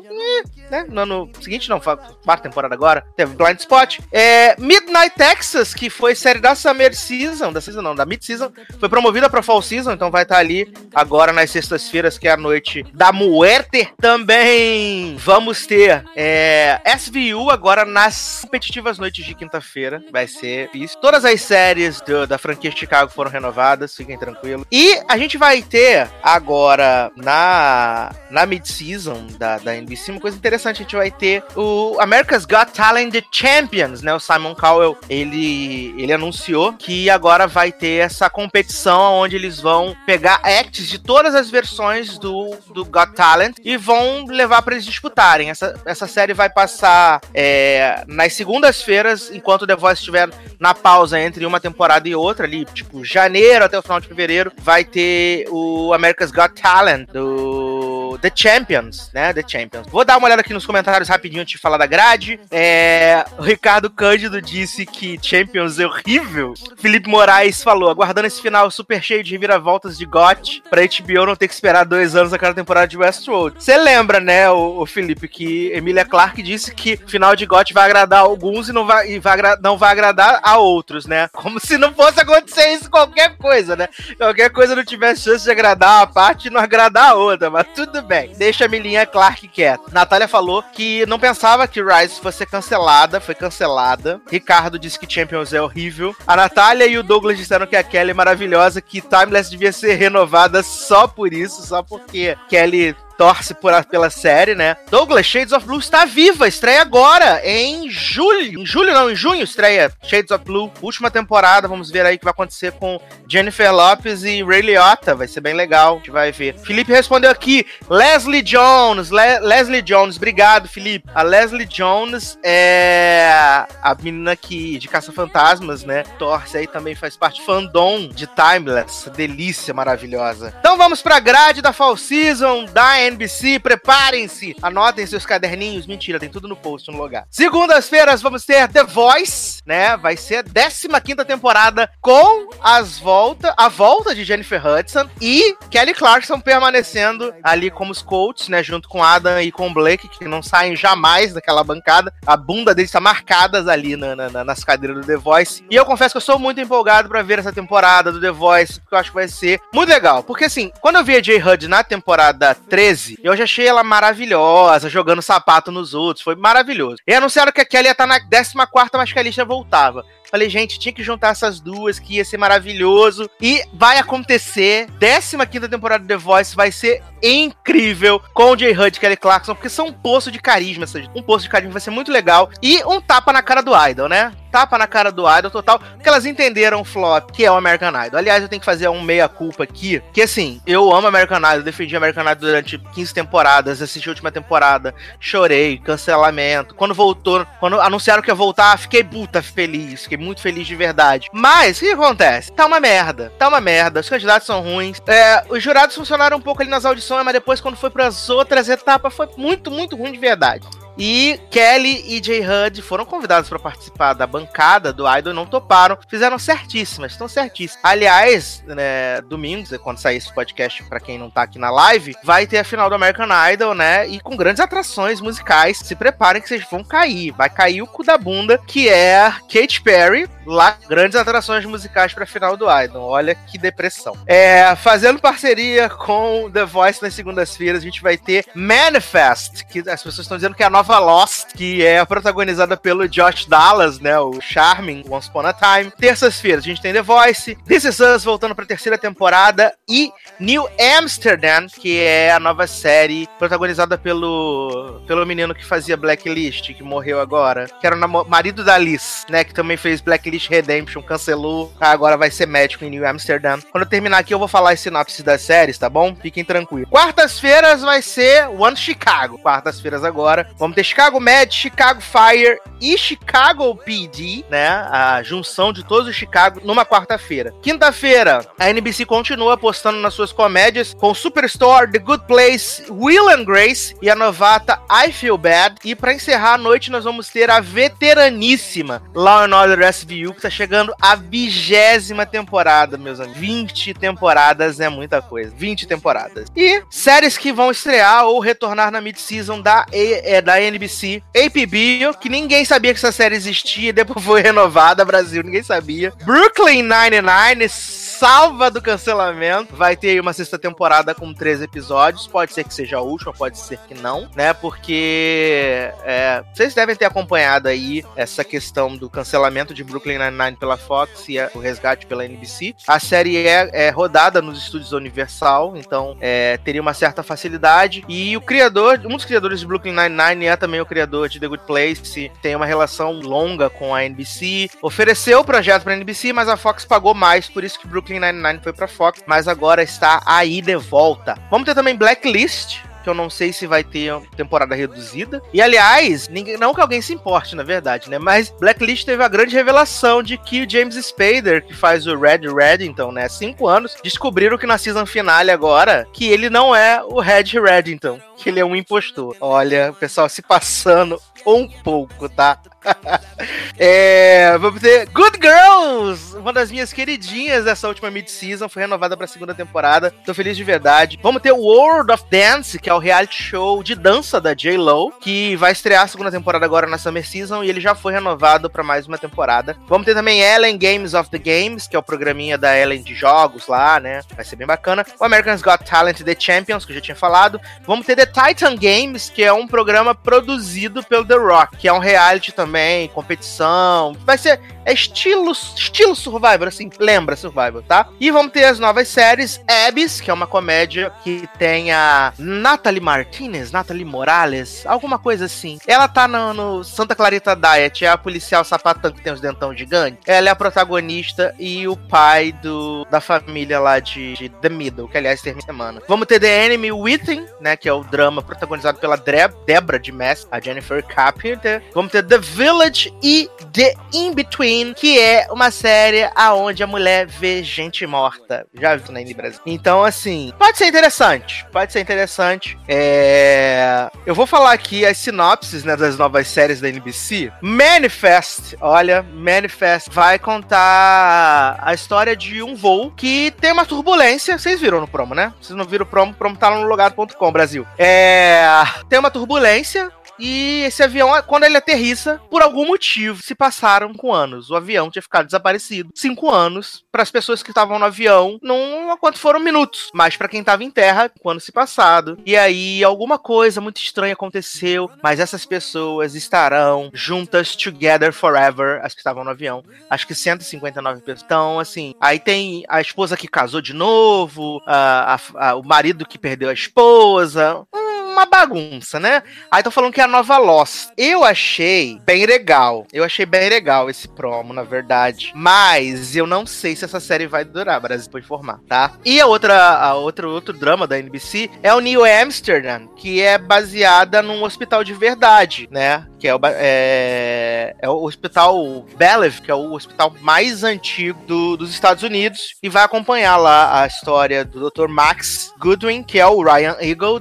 né? 0.71 0.87
No 0.89 1.01
ano 1.01 1.31
seguinte, 1.41 1.69
não, 1.69 1.81
quarta 1.81 2.45
temporada 2.45 2.73
agora. 2.73 3.05
Teve 3.17 3.35
Blind 3.35 3.59
Spot. 3.59 3.99
É, 4.13 4.55
Midnight 4.57 5.17
Texas, 5.17 5.75
que 5.75 5.91
foi 5.91 6.15
série 6.15 6.39
da 6.39 6.55
Summer 6.55 6.95
Season, 6.95 7.53
da 7.53 7.61
Season 7.61 7.83
não, 7.83 7.97
da 7.97 8.07
Mid 8.07 8.23
Season, 8.23 8.53
foi 8.79 8.89
promovida 8.89 9.29
pra 9.29 9.43
Fall 9.43 9.61
Season, 9.61 9.91
então 9.91 10.13
vai 10.13 10.23
estar 10.23 10.37
tá 10.37 10.41
ali 10.41 10.73
agora 10.95 11.33
nas 11.33 11.51
sextas-feiras, 11.51 12.17
que 12.17 12.29
é 12.29 12.31
a 12.31 12.37
noite 12.37 12.85
da 12.95 13.11
Muerte 13.11 13.80
também 14.01 15.17
vamos 15.17 15.67
ter 15.67 16.05
é, 16.17 16.81
SVU 16.97 17.51
agora 17.51 17.85
nas 17.85 18.41
competitivas 18.43 18.99
noites 18.99 19.25
de 19.25 19.35
quinta-feira. 19.35 20.03
Vai 20.11 20.27
ser 20.27 20.71
isso. 20.75 20.99
Todas 21.01 21.25
as 21.25 21.41
séries 21.41 22.01
do, 22.01 22.27
da 22.27 22.39
franquia 22.39 22.71
Chicago 22.71 23.11
foram 23.11 23.31
renovadas, 23.31 23.95
fiquem 23.95 24.19
tranquilos. 24.19 24.67
E 24.71 25.01
a 25.09 25.17
gente 25.17 25.37
vai 25.37 25.63
ter 25.63 26.09
agora 26.23 27.11
na, 27.17 28.13
na 28.31 28.47
mid-season 28.47 29.27
da, 29.39 29.59
da 29.59 29.77
NBC 29.77 30.13
uma 30.13 30.21
coisa 30.21 30.37
interessante. 30.37 30.77
A 30.77 30.83
gente 30.83 30.97
vai 30.97 31.11
ter 31.11 31.43
o 31.57 31.97
America's 32.01 32.45
Got 32.45 32.73
Talent 32.75 33.13
The 33.13 33.23
Champions, 33.31 34.03
né? 34.03 34.15
O 34.15 34.21
Simon 34.21 34.55
Cowell, 34.55 34.97
ele, 35.09 35.95
ele 35.99 36.13
anunciou 36.13 36.73
que 36.73 37.11
agora 37.11 37.47
vai 37.47 37.73
ter 37.73 38.01
essa 38.05 38.31
competição 38.31 39.15
onde 39.15 39.37
eles 39.37 39.61
vão 39.61 39.97
pegar 40.07 40.41
acts 40.43 40.89
de 40.89 40.99
todas 40.99 41.35
as 41.35 41.51
versões 41.51 42.19
do, 42.19 42.57
do 42.73 42.85
Got 42.85 43.15
Talent 43.15 43.57
e 43.71 43.77
vão 43.77 44.27
levar 44.27 44.63
para 44.63 44.75
eles 44.75 44.85
disputarem. 44.85 45.49
Essa, 45.49 45.81
essa 45.85 46.09
série 46.09 46.35
vai 46.35 46.51
passar 46.51 47.21
é, 47.33 48.03
nas 48.09 48.33
segundas-feiras, 48.33 49.31
enquanto 49.33 49.65
The 49.65 49.77
Voice 49.77 50.01
estiver 50.01 50.29
na 50.59 50.75
pausa 50.75 51.21
entre 51.21 51.47
uma 51.47 51.61
temporada 51.61 52.09
e 52.09 52.15
outra, 52.15 52.47
ali, 52.47 52.65
tipo, 52.65 53.05
janeiro 53.05 53.65
até 53.65 53.79
o 53.79 53.83
final 53.83 54.01
de 54.01 54.09
fevereiro, 54.09 54.51
vai 54.59 54.85
ter 54.85 55.47
o 55.51 55.93
America's 55.95 56.33
Got 56.33 56.61
Talent 56.61 57.11
do 57.13 57.70
The 58.19 58.33
Champions, 58.35 59.11
né? 59.13 59.33
The 59.33 59.45
Champions. 59.47 59.87
Vou 59.89 60.05
dar 60.05 60.17
uma 60.17 60.27
olhada 60.27 60.43
aqui 60.43 60.53
nos 60.53 60.67
comentários 60.67 61.09
rapidinho 61.09 61.43
antes 61.43 61.53
de 61.53 61.59
falar 61.59 61.79
da 61.79 61.87
grade. 61.87 62.41
É, 62.51 63.25
o 63.39 63.43
Ricardo 63.43 63.91
Cândido 63.91 64.41
disse 64.41 64.87
que 64.87 65.19
Champions 65.23 65.79
é 65.79 65.87
horrível. 65.87 66.55
Felipe 66.77 67.09
Moraes 67.09 67.63
falou, 67.63 67.91
aguardando 67.91 68.27
esse 68.27 68.41
final 68.41 68.71
super 68.71 69.03
cheio 69.03 69.23
de 69.23 69.33
reviravoltas 69.33 69.99
de 69.99 70.05
GOT 70.05 70.63
pra 70.69 70.83
HBO 70.83 71.27
não 71.27 71.37
ter 71.37 71.49
que 71.49 71.55
esperar 71.55 71.85
dois 71.85 72.15
anos 72.15 72.33
a 72.33 72.39
cada 72.39 72.55
temporada 72.55 72.89
de 72.89 72.97
Westworld. 72.97 73.63
Você 73.63 73.77
lembra, 73.77 74.21
né, 74.21 74.51
o, 74.51 74.81
o, 74.81 74.87
Felipe, 74.87 75.29
que 75.29 75.71
Emilia 75.73 76.05
Clarke 76.05 76.43
disse 76.43 76.75
que 76.75 76.97
final 77.07 77.35
de 77.37 77.47
GOT 77.47 77.73
vai 77.73 77.85
agradar 77.85 78.21
alguns 78.21 78.69
e 78.69 78.73
não 78.73 78.87
vai, 78.87 79.11
e 79.11 79.19
vai, 79.19 79.37
não 79.63 79.77
vai 79.77 79.93
agradar 79.93 80.41
a 80.43 80.59
outros, 80.59 81.07
né? 81.07 81.29
Como 81.33 81.59
se 81.61 81.77
não 81.79 81.93
fosse 81.93 82.21
acontecer 82.21 82.73
isso 82.75 82.91
qualquer 82.91 83.37
coisa, 83.37 83.77
né? 83.77 83.89
Qualquer 84.17 84.51
coisa 84.51 84.77
não 84.77 84.85
tivesse 84.85 85.23
chance 85.23 85.45
de 85.45 85.51
agradar 85.51 85.99
uma 85.99 86.07
parte 86.07 86.47
e 86.47 86.51
não 86.51 86.61
agradar 86.61 87.11
a 87.11 87.15
outra, 87.15 87.51
mas 87.51 87.67
tudo 87.75 88.00
bem. 88.03 88.33
Deixa 88.37 88.65
a 88.65 88.67
Emilinha 88.67 89.07
Clarke 89.07 89.49
quieta. 89.49 89.85
Natália 89.93 90.29
falou 90.29 90.63
que 90.63 91.05
não 91.07 91.19
pensava 91.19 91.67
que 91.67 91.83
Rise 91.83 92.21
fosse 92.21 92.45
cancelada, 92.47 93.21
foi 93.21 93.35
cancelada. 93.35 94.21
Ricardo 94.31 94.79
disse 94.79 94.99
que 94.99 95.13
Champions 95.13 95.53
é 95.53 95.61
horrível. 95.61 96.15
A 96.27 96.37
Natália 96.37 96.87
e 96.87 96.99
o 96.99 97.03
Douglas 97.03 97.39
disseram 97.39 97.67
que 97.67 97.77
a 97.77 97.83
Kelly 97.83 98.11
é 98.11 98.15
maravilhosa, 98.15 98.81
que 98.81 99.01
Timeless 99.01 99.51
devia 99.51 99.73
ser 99.73 99.95
renovada 99.95 100.63
só 100.63 101.07
por 101.07 101.33
isso, 101.33 101.63
só 101.63 101.83
porque 101.83 102.37
Kelly 102.49 102.95
torce 103.21 103.53
por, 103.53 103.85
pela 103.85 104.09
série, 104.09 104.55
né? 104.55 104.79
Douglas, 104.91 105.27
Shades 105.27 105.53
of 105.53 105.67
Blue 105.67 105.79
está 105.79 106.07
viva, 106.07 106.49
estreia 106.49 106.81
agora, 106.81 107.43
em 107.45 107.91
julho. 107.91 108.63
Em 108.63 108.65
julho 108.65 108.95
não, 108.95 109.11
em 109.11 109.15
junho 109.15 109.43
estreia 109.43 109.93
Shades 110.03 110.31
of 110.31 110.43
Blue, 110.43 110.73
última 110.81 111.11
temporada, 111.11 111.69
vamos 111.69 111.91
ver 111.91 112.07
aí 112.07 112.17
o 112.17 112.19
que 112.19 112.25
vai 112.25 112.31
acontecer 112.31 112.73
com 112.73 112.99
Jennifer 113.29 113.71
Lopes 113.75 114.23
e 114.23 114.43
Ray 114.43 114.63
Liotta, 114.63 115.15
vai 115.15 115.29
ser 115.29 115.43
bem 115.43 115.53
legal, 115.53 115.93
a 115.93 115.97
gente 115.99 116.11
vai 116.11 116.33
ver. 116.33 116.55
Felipe 116.61 116.93
respondeu 116.93 117.31
aqui, 117.31 117.67
Leslie 117.91 118.41
Jones, 118.41 119.11
Le 119.11 119.39
Leslie 119.41 119.83
Jones, 119.83 120.17
obrigado, 120.17 120.67
Felipe. 120.67 121.07
A 121.15 121.23
Leslie 121.23 121.67
Jones 121.67 122.39
é 122.43 123.67
a 123.83 123.95
menina 124.03 124.35
que, 124.35 124.79
de 124.79 124.89
Caça-Fantasmas, 124.89 125.85
né? 125.85 126.05
Torce 126.19 126.57
aí, 126.57 126.67
também 126.67 126.95
faz 126.95 127.19
parte 127.19 127.45
fandom 127.45 128.09
de 128.09 128.27
Timeless, 128.27 129.11
delícia 129.15 129.75
maravilhosa. 129.75 130.55
Então 130.59 130.79
vamos 130.79 131.03
pra 131.03 131.21
grade 131.21 131.61
da 131.61 131.75
Fall 131.75 131.99
Season, 131.99 132.65
da 132.65 133.10
NBC, 133.11 133.59
preparem-se, 133.59 134.57
anotem 134.63 135.07
seus 135.07 135.27
caderninhos. 135.27 135.87
Mentira, 135.87 136.19
tem 136.19 136.29
tudo 136.29 136.49
no 136.49 136.57
post 136.57 136.91
no 136.91 136.97
lugar. 136.97 137.27
Segundas-feiras 137.31 138.23
vamos 138.23 138.45
ter 138.45 138.69
The 138.69 138.85
Voice, 138.85 139.61
né? 139.67 139.97
Vai 139.97 140.17
ser 140.17 140.45
a 140.93 141.01
15 141.01 141.25
temporada 141.25 141.91
com 142.01 142.51
as 142.61 142.99
volta, 142.99 143.55
a 143.57 143.69
volta 143.69 144.15
de 144.15 144.25
Jennifer 144.25 144.61
Hudson 144.65 145.09
e 145.21 145.57
Kelly 145.71 145.95
Clarkson 145.95 146.41
permanecendo 146.41 147.33
ali 147.43 147.71
como 147.71 147.93
os 147.93 148.03
coaches, 148.03 148.49
né? 148.49 148.63
Junto 148.63 148.89
com 148.89 149.03
Adam 149.03 149.41
e 149.41 149.51
com 149.51 149.73
Blake, 149.73 150.09
que 150.09 150.25
não 150.25 150.43
saem 150.43 150.77
jamais 150.77 151.33
daquela 151.33 151.65
bancada. 151.65 152.13
A 152.27 152.37
bunda 152.37 152.75
deles 152.75 152.91
está 152.91 153.01
marcadas 153.01 153.69
ali 153.69 153.97
na, 153.97 154.15
na, 154.15 154.45
nas 154.45 154.65
cadeiras 154.65 155.01
do 155.01 155.07
The 155.07 155.17
Voice. 155.17 155.65
E 155.71 155.77
eu 155.77 155.85
confesso 155.85 156.15
que 156.15 156.19
eu 156.19 156.23
sou 156.23 156.39
muito 156.39 156.61
empolgado 156.61 157.09
para 157.09 157.23
ver 157.23 157.39
essa 157.39 157.53
temporada 157.53 158.13
do 158.13 158.21
The 158.21 158.31
Voice, 158.31 158.81
porque 158.81 158.95
eu 158.95 158.99
acho 158.99 159.11
que 159.11 159.15
vai 159.15 159.29
ser 159.29 159.61
muito 159.73 159.89
legal. 159.89 160.23
Porque 160.23 160.45
assim, 160.45 160.71
quando 160.81 160.97
eu 160.97 161.05
vi 161.05 161.17
a 161.17 161.21
J. 161.21 161.43
Hud 161.43 161.69
na 161.69 161.83
temporada 161.83 162.55
13, 162.55 163.00
eu 163.23 163.37
já 163.37 163.45
achei 163.45 163.67
ela 163.67 163.83
maravilhosa, 163.83 164.89
jogando 164.89 165.23
sapato 165.23 165.71
nos 165.71 165.95
outros. 165.95 166.23
Foi 166.23 166.35
maravilhoso. 166.35 166.97
E 167.07 167.15
anunciaram 167.15 167.53
que 167.53 167.61
a 167.61 167.65
Kelly 167.65 167.87
ia 167.87 167.93
estar 167.93 168.07
tá 168.07 168.07
na 168.07 168.21
14, 168.21 168.57
mas 168.95 169.13
que 169.13 169.19
a 169.19 169.23
lista 169.23 169.45
voltava. 169.45 170.05
Falei, 170.31 170.49
gente, 170.49 170.79
tinha 170.79 170.93
que 170.93 171.03
juntar 171.03 171.31
essas 171.31 171.59
duas, 171.61 171.99
que 171.99 172.15
ia 172.15 172.25
ser 172.25 172.37
maravilhoso. 172.37 173.29
E 173.41 173.65
vai 173.73 173.99
acontecer. 173.99 174.87
15 175.01 175.69
temporada 175.69 176.05
do 176.05 176.09
The 176.09 176.17
Voice 176.17 176.55
vai 176.55 176.71
ser 176.71 177.03
incrível 177.23 178.23
com 178.33 178.53
o 178.53 178.57
J. 178.57 178.73
Hud 178.73 178.97
e 178.97 179.01
Kelly 179.01 179.17
Clarkson, 179.17 179.55
porque 179.55 179.69
são 179.69 179.89
um 179.89 179.93
poço 179.93 180.31
de 180.31 180.39
carisma. 180.39 180.87
Um 181.15 181.23
poço 181.23 181.45
de 181.45 181.51
carisma 181.51 181.73
vai 181.73 181.81
ser 181.81 181.91
muito 181.91 182.13
legal. 182.13 182.49
E 182.63 182.83
um 182.85 183.01
tapa 183.01 183.33
na 183.33 183.43
cara 183.43 183.61
do 183.61 183.73
Idol, 183.89 184.09
né? 184.09 184.33
Tapa 184.51 184.77
na 184.79 184.87
cara 184.87 185.13
do 185.13 185.25
Idol 185.39 185.51
total, 185.51 185.79
porque 185.79 186.09
elas 186.09 186.27
entenderam 186.27 186.81
o 186.81 186.85
flop, 186.85 187.31
que 187.31 187.45
é 187.45 187.51
o 187.51 187.57
American 187.57 187.91
Idol. 187.91 188.19
Aliás, 188.19 188.43
eu 188.43 188.49
tenho 188.49 188.61
que 188.61 188.67
fazer 188.67 188.89
um 188.89 189.01
meia-culpa 189.03 189.65
aqui, 189.65 190.03
que 190.13 190.23
assim, 190.23 190.61
eu 190.67 190.93
amo 190.93 191.07
American 191.07 191.39
Idol, 191.39 191.63
defendi 191.63 191.97
American 191.97 192.25
Idol 192.25 192.37
durante 192.37 192.79
15 192.79 193.15
temporadas, 193.15 193.83
assisti 193.83 194.09
a 194.09 194.13
última 194.13 194.33
temporada, 194.33 194.95
chorei, 195.19 195.79
cancelamento. 195.79 196.75
Quando 196.75 196.95
voltou, 196.95 197.47
quando 197.59 197.81
anunciaram 197.81 198.23
que 198.23 198.31
ia 198.31 198.35
voltar, 198.35 198.79
fiquei 198.79 199.05
puta 199.05 199.43
feliz, 199.43 200.03
fiquei 200.03 200.19
muito 200.19 200.41
feliz 200.41 200.67
de 200.67 200.77
verdade. 200.77 201.29
Mas, 201.33 201.79
o 201.79 201.81
que 201.81 201.91
acontece? 201.91 202.53
Tá 202.53 202.67
uma 202.67 202.81
merda, 202.81 203.33
tá 203.39 203.49
uma 203.49 203.61
merda, 203.61 204.01
os 204.01 204.09
candidatos 204.09 204.47
são 204.47 204.61
ruins, 204.61 205.01
é, 205.07 205.45
os 205.49 205.63
jurados 205.63 205.95
funcionaram 205.95 206.37
um 206.37 206.41
pouco 206.41 206.63
ali 206.63 206.71
nas 206.71 206.85
audições, 206.85 207.25
mas 207.25 207.35
depois, 207.35 207.61
quando 207.61 207.77
foi 207.77 207.91
pras 207.91 208.29
outras 208.29 208.69
etapas, 208.69 209.15
foi 209.15 209.29
muito, 209.37 209.71
muito 209.71 209.97
ruim 209.97 210.13
de 210.13 210.19
verdade. 210.19 210.67
E 210.99 211.41
Kelly 211.51 212.05
e 212.07 212.23
Jay 212.23 212.43
Hud 212.43 212.83
foram 212.83 213.05
convidados 213.05 213.49
para 213.49 213.59
participar 213.59 214.13
da 214.13 214.27
bancada 214.27 214.93
do 214.93 215.05
Idol, 215.17 215.35
não 215.35 215.47
toparam, 215.47 215.99
fizeram 216.09 216.39
certíssimas, 216.39 217.13
estão 217.13 217.29
certíssimas. 217.29 217.83
Aliás, 217.83 218.63
né, 218.67 219.21
domingo, 219.23 219.79
quando 219.79 219.99
sair 219.99 220.17
esse 220.17 220.33
podcast, 220.33 220.83
para 220.85 221.01
quem 221.01 221.19
não 221.19 221.31
tá 221.31 221.43
aqui 221.43 221.59
na 221.59 221.71
live, 221.71 222.15
vai 222.23 222.47
ter 222.47 222.59
a 222.59 222.65
final 222.65 222.89
do 222.89 222.95
American 222.95 223.29
Idol, 223.53 223.75
né? 223.75 224.07
E 224.07 224.21
com 224.21 224.37
grandes 224.37 224.61
atrações 224.61 225.21
musicais. 225.21 225.79
Se 225.79 225.95
preparem 225.95 226.41
que 226.41 226.49
vocês 226.49 226.65
vão 226.71 226.85
cair. 226.85 227.33
Vai 227.33 227.51
cair 227.51 227.83
o 227.83 227.87
cu 227.87 228.05
da 228.05 228.17
bunda, 228.17 228.59
que 228.59 228.89
é 228.89 229.31
Katy 229.53 229.83
Perry, 229.83 230.29
lá, 230.47 230.77
grandes 230.89 231.17
atrações 231.17 231.65
musicais 231.65 232.13
pra 232.13 232.27
final 232.27 232.57
do 232.57 232.67
Idol. 232.71 233.09
Olha 233.09 233.35
que 233.35 233.59
depressão. 233.59 234.17
É, 234.27 234.75
fazendo 234.77 235.21
parceria 235.21 235.89
com 235.89 236.51
The 236.51 236.65
Voice 236.65 237.03
nas 237.03 237.15
segundas-feiras, 237.15 237.83
a 237.83 237.85
gente 237.85 238.03
vai 238.03 238.17
ter 238.17 238.45
Manifest, 238.55 239.65
que 239.67 239.81
as 239.81 240.03
pessoas 240.03 240.21
estão 240.21 240.37
dizendo 240.37 240.55
que 240.55 240.63
é 240.63 240.67
a 240.67 240.71
nova 240.81 240.99
Lost, 240.99 241.53
que 241.55 241.85
é 241.85 242.03
protagonizada 242.07 242.75
pelo 242.75 243.07
Josh 243.07 243.45
Dallas, 243.45 244.01
né? 244.01 244.19
O 244.19 244.41
Charming, 244.41 245.05
Once 245.11 245.29
Upon 245.29 245.45
a 245.47 245.53
Time. 245.53 245.91
Terças-feiras 245.91 246.65
a 246.65 246.67
gente 246.67 246.81
tem 246.81 246.91
The 246.91 247.03
Voice, 247.03 247.55
This 247.67 247.85
Is 247.85 248.01
Us 248.01 248.25
voltando 248.25 248.55
pra 248.55 248.65
terceira 248.65 248.97
temporada 248.97 249.75
e 249.87 250.11
New 250.39 250.67
Amsterdam, 250.97 251.67
que 251.67 252.01
é 252.01 252.33
a 252.33 252.41
nova 252.41 252.67
série 252.67 253.29
protagonizada 253.39 253.99
pelo, 253.99 255.03
pelo 255.07 255.27
menino 255.27 255.55
que 255.55 255.67
fazia 255.67 255.99
Blacklist, 255.99 256.73
que 256.73 256.83
morreu 256.83 257.21
agora, 257.21 257.67
que 257.79 257.87
era 257.87 257.95
o 257.95 258.25
marido 258.25 258.65
da 258.65 258.79
Liz, 258.79 259.27
né? 259.29 259.45
Que 259.45 259.53
também 259.53 259.77
fez 259.77 260.01
Blacklist 260.01 260.49
Redemption, 260.49 261.03
cancelou, 261.03 261.71
agora 261.79 262.17
vai 262.17 262.31
ser 262.31 262.47
médico 262.47 262.87
em 262.87 262.91
New 262.91 263.07
Amsterdam. 263.07 263.61
Quando 263.71 263.85
eu 263.85 263.91
terminar 263.91 264.17
aqui, 264.17 264.33
eu 264.33 264.39
vou 264.39 264.49
falar 264.49 264.71
as 264.71 264.81
sinopses 264.81 265.21
das 265.21 265.43
séries, 265.43 265.77
tá 265.77 265.91
bom? 265.91 266.17
Fiquem 266.17 266.43
tranquilos. 266.43 266.89
Quartas-feiras 266.89 267.83
vai 267.83 268.01
ser 268.01 268.49
One 268.49 268.77
Chicago. 268.77 269.37
Quartas-feiras 269.37 270.05
agora. 270.05 270.49
Vamos 270.57 270.70
Vamos 270.71 270.77
ter 270.77 270.85
Chicago 270.85 271.19
Med, 271.19 271.53
Chicago 271.53 272.01
Fire 272.01 272.61
e 272.81 272.97
Chicago 272.97 273.75
PD, 273.75 274.45
né? 274.49 274.69
A 274.69 275.21
junção 275.23 275.73
de 275.73 275.85
todos 275.85 276.09
os 276.09 276.15
Chicago 276.15 276.61
numa 276.65 276.87
quarta-feira. 276.87 277.53
Quinta-feira, 277.61 278.47
a 278.59 278.71
NBC 278.71 279.05
continua 279.05 279.55
apostando 279.55 279.99
nas 279.99 280.15
suas 280.15 280.33
comédias 280.33 280.95
com 280.95 281.13
Superstore, 281.13 281.91
The 281.91 281.99
Good 281.99 282.25
Place, 282.27 282.85
Will 282.89 283.29
and 283.29 283.45
Grace 283.45 283.97
e 284.01 284.09
a 284.09 284.15
novata 284.15 284.81
I 284.89 285.13
Feel 285.13 285.37
Bad. 285.37 285.77
E 285.85 285.97
para 285.97 286.15
encerrar 286.15 286.55
a 286.55 286.59
noite, 286.59 286.91
nós 286.91 287.05
vamos 287.05 287.29
ter 287.29 287.51
a 287.51 287.61
veteraníssima 287.61 289.03
Law 289.13 289.45
and 289.45 289.57
Order 289.57 289.93
SVU, 289.93 290.35
que 290.35 290.43
tá 290.43 290.51
chegando 290.51 290.95
a 291.03 291.17
vigésima 291.17 292.25
temporada, 292.25 292.97
meus 292.97 293.19
amigos. 293.19 293.41
20 293.41 293.95
temporadas 293.95 294.79
é 294.79 294.89
muita 294.89 295.21
coisa. 295.21 295.53
20 295.57 295.87
temporadas. 295.87 296.47
E 296.57 296.83
séries 296.89 297.37
que 297.37 297.53
vão 297.53 297.71
estrear 297.71 298.27
ou 298.27 298.39
retornar 298.39 298.91
na 298.91 299.01
mid-season 299.01 299.61
da, 299.61 299.85
é, 299.93 300.41
da 300.41 300.60
NBC, 300.63 301.23
APB, 301.35 302.11
que 302.21 302.29
ninguém 302.29 302.65
sabia 302.65 302.93
que 302.93 302.99
essa 302.99 303.13
série 303.13 303.35
existia, 303.35 303.93
depois 303.93 304.25
foi 304.25 304.43
renovada, 304.43 305.05
Brasil, 305.05 305.43
ninguém 305.43 305.63
sabia. 305.63 306.13
Brooklyn 306.25 306.83
Nine-Nine, 306.83 307.69
salva 307.69 308.71
do 308.71 308.83
cancelamento. 308.83 309.75
Vai 309.75 309.97
ter 309.97 310.11
aí 310.11 310.21
uma 310.21 310.35
sexta 310.35 310.59
temporada 310.59 311.15
com 311.15 311.33
três 311.33 311.63
episódios. 311.63 312.27
Pode 312.27 312.53
ser 312.53 312.65
que 312.65 312.75
seja 312.75 312.99
a 312.99 313.01
última, 313.01 313.33
pode 313.33 313.59
ser 313.59 313.79
que 313.89 313.95
não, 313.95 314.29
né? 314.37 314.53
Porque 314.53 315.91
é, 316.05 316.45
vocês 316.53 316.75
devem 316.75 316.95
ter 316.95 317.07
acompanhado 317.07 317.69
aí 317.69 318.05
essa 318.15 318.45
questão 318.45 318.95
do 318.95 319.09
cancelamento 319.09 319.73
de 319.73 319.83
Brooklyn 319.83 320.19
Nine-Nine 320.19 320.59
pela 320.59 320.77
Fox 320.77 321.29
e 321.29 321.39
o 321.55 321.59
resgate 321.59 322.05
pela 322.05 322.25
NBC. 322.25 322.75
A 322.87 323.01
série 323.01 323.39
é, 323.39 323.71
é 323.73 323.91
rodada 323.91 324.43
nos 324.43 324.59
estúdios 324.59 324.93
Universal, 324.93 325.75
então 325.77 326.17
é, 326.21 326.59
teria 326.59 326.83
uma 326.83 326.93
certa 326.93 327.23
facilidade. 327.23 328.05
E 328.07 328.37
o 328.37 328.41
criador, 328.41 329.01
um 329.05 329.17
dos 329.17 329.25
criadores 329.25 329.61
de 329.61 329.67
Brooklyn 329.67 329.95
Nine-Nine 329.95 330.49
é 330.51 330.57
também 330.57 330.81
o 330.81 330.87
criador 330.87 331.29
de 331.29 331.41
The 331.41 331.49
Good 331.49 331.65
Place, 331.67 332.31
tem 332.43 332.55
uma 332.55 332.67
relação 332.67 333.13
longa 333.21 333.71
com 333.71 333.95
a 333.95 334.05
NBC. 334.05 334.71
Ofereceu 334.83 335.41
o 335.41 335.45
projeto 335.45 335.83
para 335.83 335.95
a 335.95 335.97
NBC, 335.97 336.33
mas 336.33 336.49
a 336.49 336.57
Fox 336.57 336.85
pagou 336.85 337.15
mais, 337.15 337.49
por 337.49 337.65
isso 337.65 337.79
que 337.79 337.87
Brooklyn 337.89 338.21
Nine-Nine 338.21 338.61
foi 338.63 338.73
para 338.73 338.89
Fox, 338.89 339.23
mas 339.27 339.49
agora 339.49 339.83
está 339.83 340.23
aí 340.27 340.61
de 340.61 340.77
volta. 340.77 341.37
Vamos 341.51 341.67
ter 341.67 341.75
também 341.75 341.97
Blacklist, 341.97 342.81
que 343.03 343.09
eu 343.09 343.15
não 343.15 343.31
sei 343.31 343.53
se 343.53 343.67
vai 343.67 343.83
ter 343.83 344.19
temporada 344.37 344.75
reduzida. 344.75 345.43
E 345.53 345.61
aliás, 345.61 346.29
ninguém, 346.29 346.57
não 346.57 346.75
que 346.75 346.81
alguém 346.81 347.01
se 347.01 347.13
importe, 347.13 347.57
na 347.57 347.63
verdade, 347.63 348.11
né? 348.11 348.19
Mas 348.19 348.51
Blacklist 348.61 349.05
teve 349.05 349.23
a 349.23 349.29
grande 349.29 349.55
revelação 349.55 350.23
de 350.23 350.37
que 350.37 350.63
o 350.63 350.71
James 350.71 350.95
Spader, 350.97 351.65
que 351.65 351.75
faz 351.75 352.07
o 352.07 352.19
Red 352.19 352.49
Reddington, 352.53 353.13
né? 353.13 353.29
Cinco 353.29 353.67
anos, 353.67 353.97
descobriram 354.03 354.59
que 354.59 354.67
na 354.67 354.79
season 354.79 355.07
finale 355.07 355.51
agora 355.51 356.07
que 356.13 356.27
ele 356.27 356.51
não 356.51 356.75
é 356.75 357.03
o 357.03 357.21
Red 357.21 357.61
Reddington, 357.61 358.19
que 358.37 358.49
ele 358.49 358.61
é 358.61 358.65
um 358.65 358.77
impostor. 358.77 359.37
Olha, 359.41 359.91
o 359.91 359.95
pessoal 359.95 360.29
se 360.29 360.43
passando 360.43 361.21
um 361.47 361.67
pouco, 361.67 362.29
tá? 362.29 362.59
é, 363.79 364.57
vamos 364.59 364.81
ter 364.81 365.09
Good 365.11 365.39
Girls, 365.41 366.37
uma 366.37 366.53
das 366.53 366.71
minhas 366.71 366.93
queridinhas 366.93 367.65
dessa 367.65 367.89
última 367.89 368.11
mid-season, 368.11 368.69
foi 368.69 368.83
renovada 368.83 369.17
pra 369.17 369.27
segunda 369.27 369.55
temporada. 369.55 370.11
Tô 370.25 370.35
feliz 370.35 370.57
de 370.57 370.65
verdade. 370.65 371.19
Vamos 371.23 371.43
ter 371.43 371.53
World 371.53 372.13
of 372.13 372.25
Dance, 372.31 372.79
que 372.79 372.89
é 372.89 372.95
o 372.95 372.99
reality 372.99 373.43
show 373.43 373.83
de 373.83 373.95
dança 373.95 374.41
da 374.41 374.55
J-Lo, 374.55 375.13
que 375.21 375.57
vai 375.57 375.73
estrear 375.73 376.05
a 376.05 376.09
segunda 376.09 376.31
temporada 376.31 376.65
agora 376.65 376.87
na 376.87 376.99
Summer 376.99 377.27
Season 377.27 377.63
e 377.63 377.69
ele 377.69 377.81
já 377.81 377.95
foi 377.95 378.13
renovado 378.13 378.71
para 378.71 378.83
mais 378.83 379.07
uma 379.07 379.19
temporada. 379.19 379.77
Vamos 379.89 380.05
ter 380.05 380.15
também 380.15 380.41
Ellen 380.41 380.79
Games 380.79 381.15
of 381.15 381.31
the 381.31 381.39
Games, 381.39 381.87
que 381.87 381.97
é 381.97 381.99
o 381.99 382.03
programinha 382.03 382.57
da 382.57 382.77
Ellen 382.77 383.03
de 383.03 383.15
jogos 383.15 383.67
lá, 383.67 384.01
né? 384.01 384.21
Vai 384.35 384.45
ser 384.45 384.57
bem 384.57 384.67
bacana. 384.67 385.05
O 385.19 385.25
Americans 385.25 385.63
Got 385.63 385.85
Talent 385.85 386.21
The 386.23 386.37
Champions, 386.39 386.85
que 386.85 386.93
eu 386.93 386.97
já 386.97 387.03
tinha 387.03 387.17
falado. 387.17 387.61
Vamos 387.87 388.07
ter 388.07 388.17
The 388.17 388.27
Titan 388.27 388.77
Games, 388.77 389.31
que 389.31 389.43
é 389.43 389.53
um 389.53 389.67
programa 389.67 390.15
produzido 390.15 391.03
pelo 391.03 391.25
The 391.25 391.37
Rock, 391.37 391.77
que 391.77 391.89
é 391.89 391.93
um 391.93 391.99
reality 391.99 392.53
também, 392.53 392.70
competição. 393.09 394.15
Vai 394.25 394.39
ser 394.39 394.61
é 394.85 394.93
estilo, 394.93 395.53
estilo 395.53 396.15
Survivor, 396.15 396.69
assim, 396.69 396.91
lembra 396.99 397.37
Survivor, 397.37 397.83
tá? 397.83 398.09
E 398.19 398.31
vamos 398.31 398.53
ter 398.53 398.65
as 398.65 398.79
novas 398.79 399.09
séries 399.09 399.61
Abyss, 399.89 400.21
que 400.21 400.31
é 400.31 400.35
uma 400.35 400.47
comédia 400.47 401.13
que 401.23 401.49
tem 401.59 401.93
a 401.93 402.33
Natalie 402.39 403.01
Martinez, 403.01 403.73
Natalie 403.73 404.05
Morales, 404.05 404.85
alguma 404.87 405.19
coisa 405.19 405.45
assim. 405.47 405.79
Ela 405.87 406.09
tá 406.09 406.27
no, 406.27 406.53
no 406.53 406.85
Santa 406.85 407.15
Clarita 407.15 407.55
Diet, 407.55 408.05
é 408.05 408.09
a 408.09 408.19
policial 408.19 408.65
sapatão 408.65 409.13
que 409.13 409.23
tem 409.23 409.33
os 409.33 409.41
dentão 409.41 409.77
gigantes. 409.77 410.21
Ela 410.27 410.49
é 410.49 410.53
a 410.53 410.57
protagonista 410.57 411.55
e 411.59 411.87
o 411.87 411.97
pai 411.97 412.53
do, 412.53 413.07
da 413.11 413.21
família 413.21 413.79
lá 413.79 413.99
de, 413.99 414.35
de 414.35 414.49
The 414.49 414.69
Middle, 414.69 415.09
que 415.09 415.19
aliás 415.19 415.43
termina 415.43 415.67
semana. 415.67 416.03
Vamos 416.09 416.27
ter 416.27 416.41
The 416.41 416.67
Enemy 416.67 416.93
Within, 416.93 417.47
né, 417.61 417.77
que 417.77 417.89
é 417.89 417.93
o 417.93 418.03
drama 418.05 418.43
protagonizado 418.43 418.99
pela 418.99 419.17
Deb 419.17 419.53
Debra 419.67 419.99
de 419.99 420.13
Mess, 420.13 420.47
a 420.51 420.61
Jennifer 420.61 421.05
Carpenter. 421.05 421.83
Vamos 421.95 422.13
ter 422.13 422.23
The 422.23 422.39
Village 422.39 423.15
e 423.23 423.49
The 423.73 423.95
In-Between, 424.13 424.80
que 424.95 425.19
é 425.19 425.47
uma 425.51 425.71
série 425.71 426.29
aonde 426.35 426.83
a 426.83 426.87
mulher 426.87 427.27
vê 427.27 427.63
gente 427.63 428.07
morta. 428.07 428.67
Já 428.75 428.97
vi 428.97 429.13
na 429.13 429.21
Brasil. 429.35 429.61
Então, 429.67 430.05
assim, 430.05 430.53
pode 430.59 430.79
ser 430.79 430.87
interessante. 430.87 431.67
Pode 431.73 431.93
ser 431.93 432.01
interessante. 432.01 432.79
É... 432.89 434.09
Eu 434.27 434.35
vou 434.35 434.47
falar 434.47 434.73
aqui 434.73 435.05
as 435.05 435.17
sinopses 435.19 435.85
né, 435.85 435.97
das 435.97 436.17
novas 436.17 436.49
séries 436.49 436.81
da 436.81 436.89
NBC. 436.89 437.53
Manifest, 437.61 438.77
olha, 438.81 439.23
Manifest 439.23 440.09
vai 440.11 440.39
contar 440.39 441.79
a 441.81 441.95
história 441.95 442.35
de 442.35 442.63
um 442.63 442.75
voo 442.75 443.13
que 443.17 443.53
tem 443.61 443.73
uma 443.73 443.87
turbulência. 443.87 444.59
Vocês 444.59 444.81
viram 444.81 445.01
no 445.01 445.09
promo, 445.09 445.35
né? 445.35 445.53
Vocês 445.61 445.77
não 445.77 445.85
viram 445.85 446.05
o 446.05 446.09
promo, 446.09 446.33
o 446.33 446.35
promo 446.35 446.57
tá 446.57 446.71
no 446.71 446.87
logado.com, 446.87 447.53
Brasil. 447.53 447.87
É... 447.99 448.63
Tem 449.09 449.19
uma 449.19 449.31
turbulência 449.31 450.11
e 450.41 450.83
esse 450.83 451.03
avião, 451.03 451.31
quando 451.47 451.65
ele 451.65 451.77
aterrissa, 451.77 452.41
por 452.51 452.63
algum 452.63 452.87
motivo, 452.87 453.43
se 453.43 453.55
passaram 453.55 454.15
com 454.15 454.33
anos. 454.33 454.71
O 454.71 454.77
avião 454.77 455.11
tinha 455.11 455.23
ficado 455.23 455.47
desaparecido. 455.47 456.11
Cinco 456.15 456.51
anos. 456.51 457.05
Para 457.13 457.23
as 457.23 457.31
pessoas 457.31 457.63
que 457.63 457.71
estavam 457.71 457.99
no 457.99 458.05
avião, 458.07 458.59
não 458.63 459.17
quanto 459.21 459.39
foram 459.39 459.61
minutos. 459.61 460.11
Mas 460.15 460.37
para 460.37 460.49
quem 460.49 460.61
estava 460.61 460.83
em 460.83 460.91
terra, 460.91 461.31
quando 461.41 461.61
se 461.61 461.71
passado. 461.71 462.39
E 462.47 462.57
aí, 462.57 463.05
alguma 463.05 463.39
coisa 463.39 463.81
muito 463.81 463.99
estranha 463.99 464.33
aconteceu. 464.33 465.11
Mas 465.23 465.39
essas 465.39 465.67
pessoas 465.67 466.35
estarão 466.35 467.11
juntas 467.13 467.77
together 467.77 468.33
forever. 468.33 469.01
As 469.03 469.13
que 469.13 469.21
estavam 469.21 469.45
no 469.45 469.51
avião. 469.51 469.85
Acho 470.09 470.27
que 470.27 470.35
159 470.35 471.21
pessoas. 471.21 471.43
Então, 471.45 471.79
assim, 471.79 472.15
aí 472.21 472.39
tem 472.39 472.85
a 472.89 473.01
esposa 473.01 473.37
que 473.37 473.47
casou 473.47 473.81
de 473.81 473.93
novo. 473.93 474.81
A, 474.87 475.35
a, 475.35 475.69
a, 475.69 475.75
o 475.77 475.83
marido 475.83 476.27
que 476.27 476.39
perdeu 476.39 476.71
a 476.71 476.75
esposa. 476.75 477.87
Uma 478.31 478.47
bagunça, 478.47 479.19
né? 479.19 479.43
Aí 479.71 479.83
tô 479.83 479.91
falando 479.91 480.13
que 480.13 480.21
é 480.21 480.25
a 480.25 480.29
nova 480.29 480.57
Lost. 480.57 481.09
Eu 481.17 481.45
achei 481.45 482.19
bem 482.25 482.47
legal. 482.47 483.07
Eu 483.13 483.25
achei 483.25 483.45
bem 483.45 483.69
legal 483.69 484.09
esse 484.09 484.29
promo, 484.29 484.73
na 484.73 484.83
verdade. 484.83 485.53
Mas 485.55 486.37
eu 486.37 486.47
não 486.47 486.65
sei 486.65 486.95
se 486.95 487.05
essa 487.05 487.19
série 487.19 487.47
vai 487.47 487.65
durar, 487.65 488.01
Brasil, 488.01 488.31
pra 488.31 488.41
informar, 488.41 488.81
tá? 488.89 489.13
E 489.25 489.41
a 489.41 489.47
outra, 489.47 489.97
a 489.97 490.15
outra, 490.15 490.49
outro 490.49 490.73
drama 490.73 491.07
da 491.07 491.19
NBC 491.19 491.69
é 491.83 491.93
o 491.93 492.01
New 492.01 492.25
Amsterdam, 492.25 493.09
que 493.09 493.43
é 493.43 493.59
baseada 493.59 494.41
num 494.41 494.63
hospital 494.63 495.03
de 495.03 495.13
verdade, 495.13 495.89
né? 495.91 496.27
Que 496.41 496.49
é 496.49 496.55
o, 496.55 496.61
é, 496.65 497.95
é 497.99 498.09
o 498.09 498.25
hospital 498.25 499.05
Bellevue, 499.17 499.63
que 499.63 499.71
é 499.71 499.75
o 499.75 499.93
hospital 499.93 500.35
mais 500.41 500.83
antigo 500.83 501.39
do, 501.47 501.77
dos 501.77 501.91
Estados 501.91 502.23
Unidos, 502.23 502.75
e 502.83 502.89
vai 502.89 503.05
acompanhar 503.05 503.57
lá 503.57 504.03
a 504.03 504.07
história 504.07 504.65
do 504.65 504.91
Dr. 504.91 505.09
Max 505.09 505.73
Goodwin, 505.79 506.23
que 506.23 506.39
é 506.39 506.47
o 506.47 506.63
Ryan 506.63 506.97
Eagle, 507.01 507.41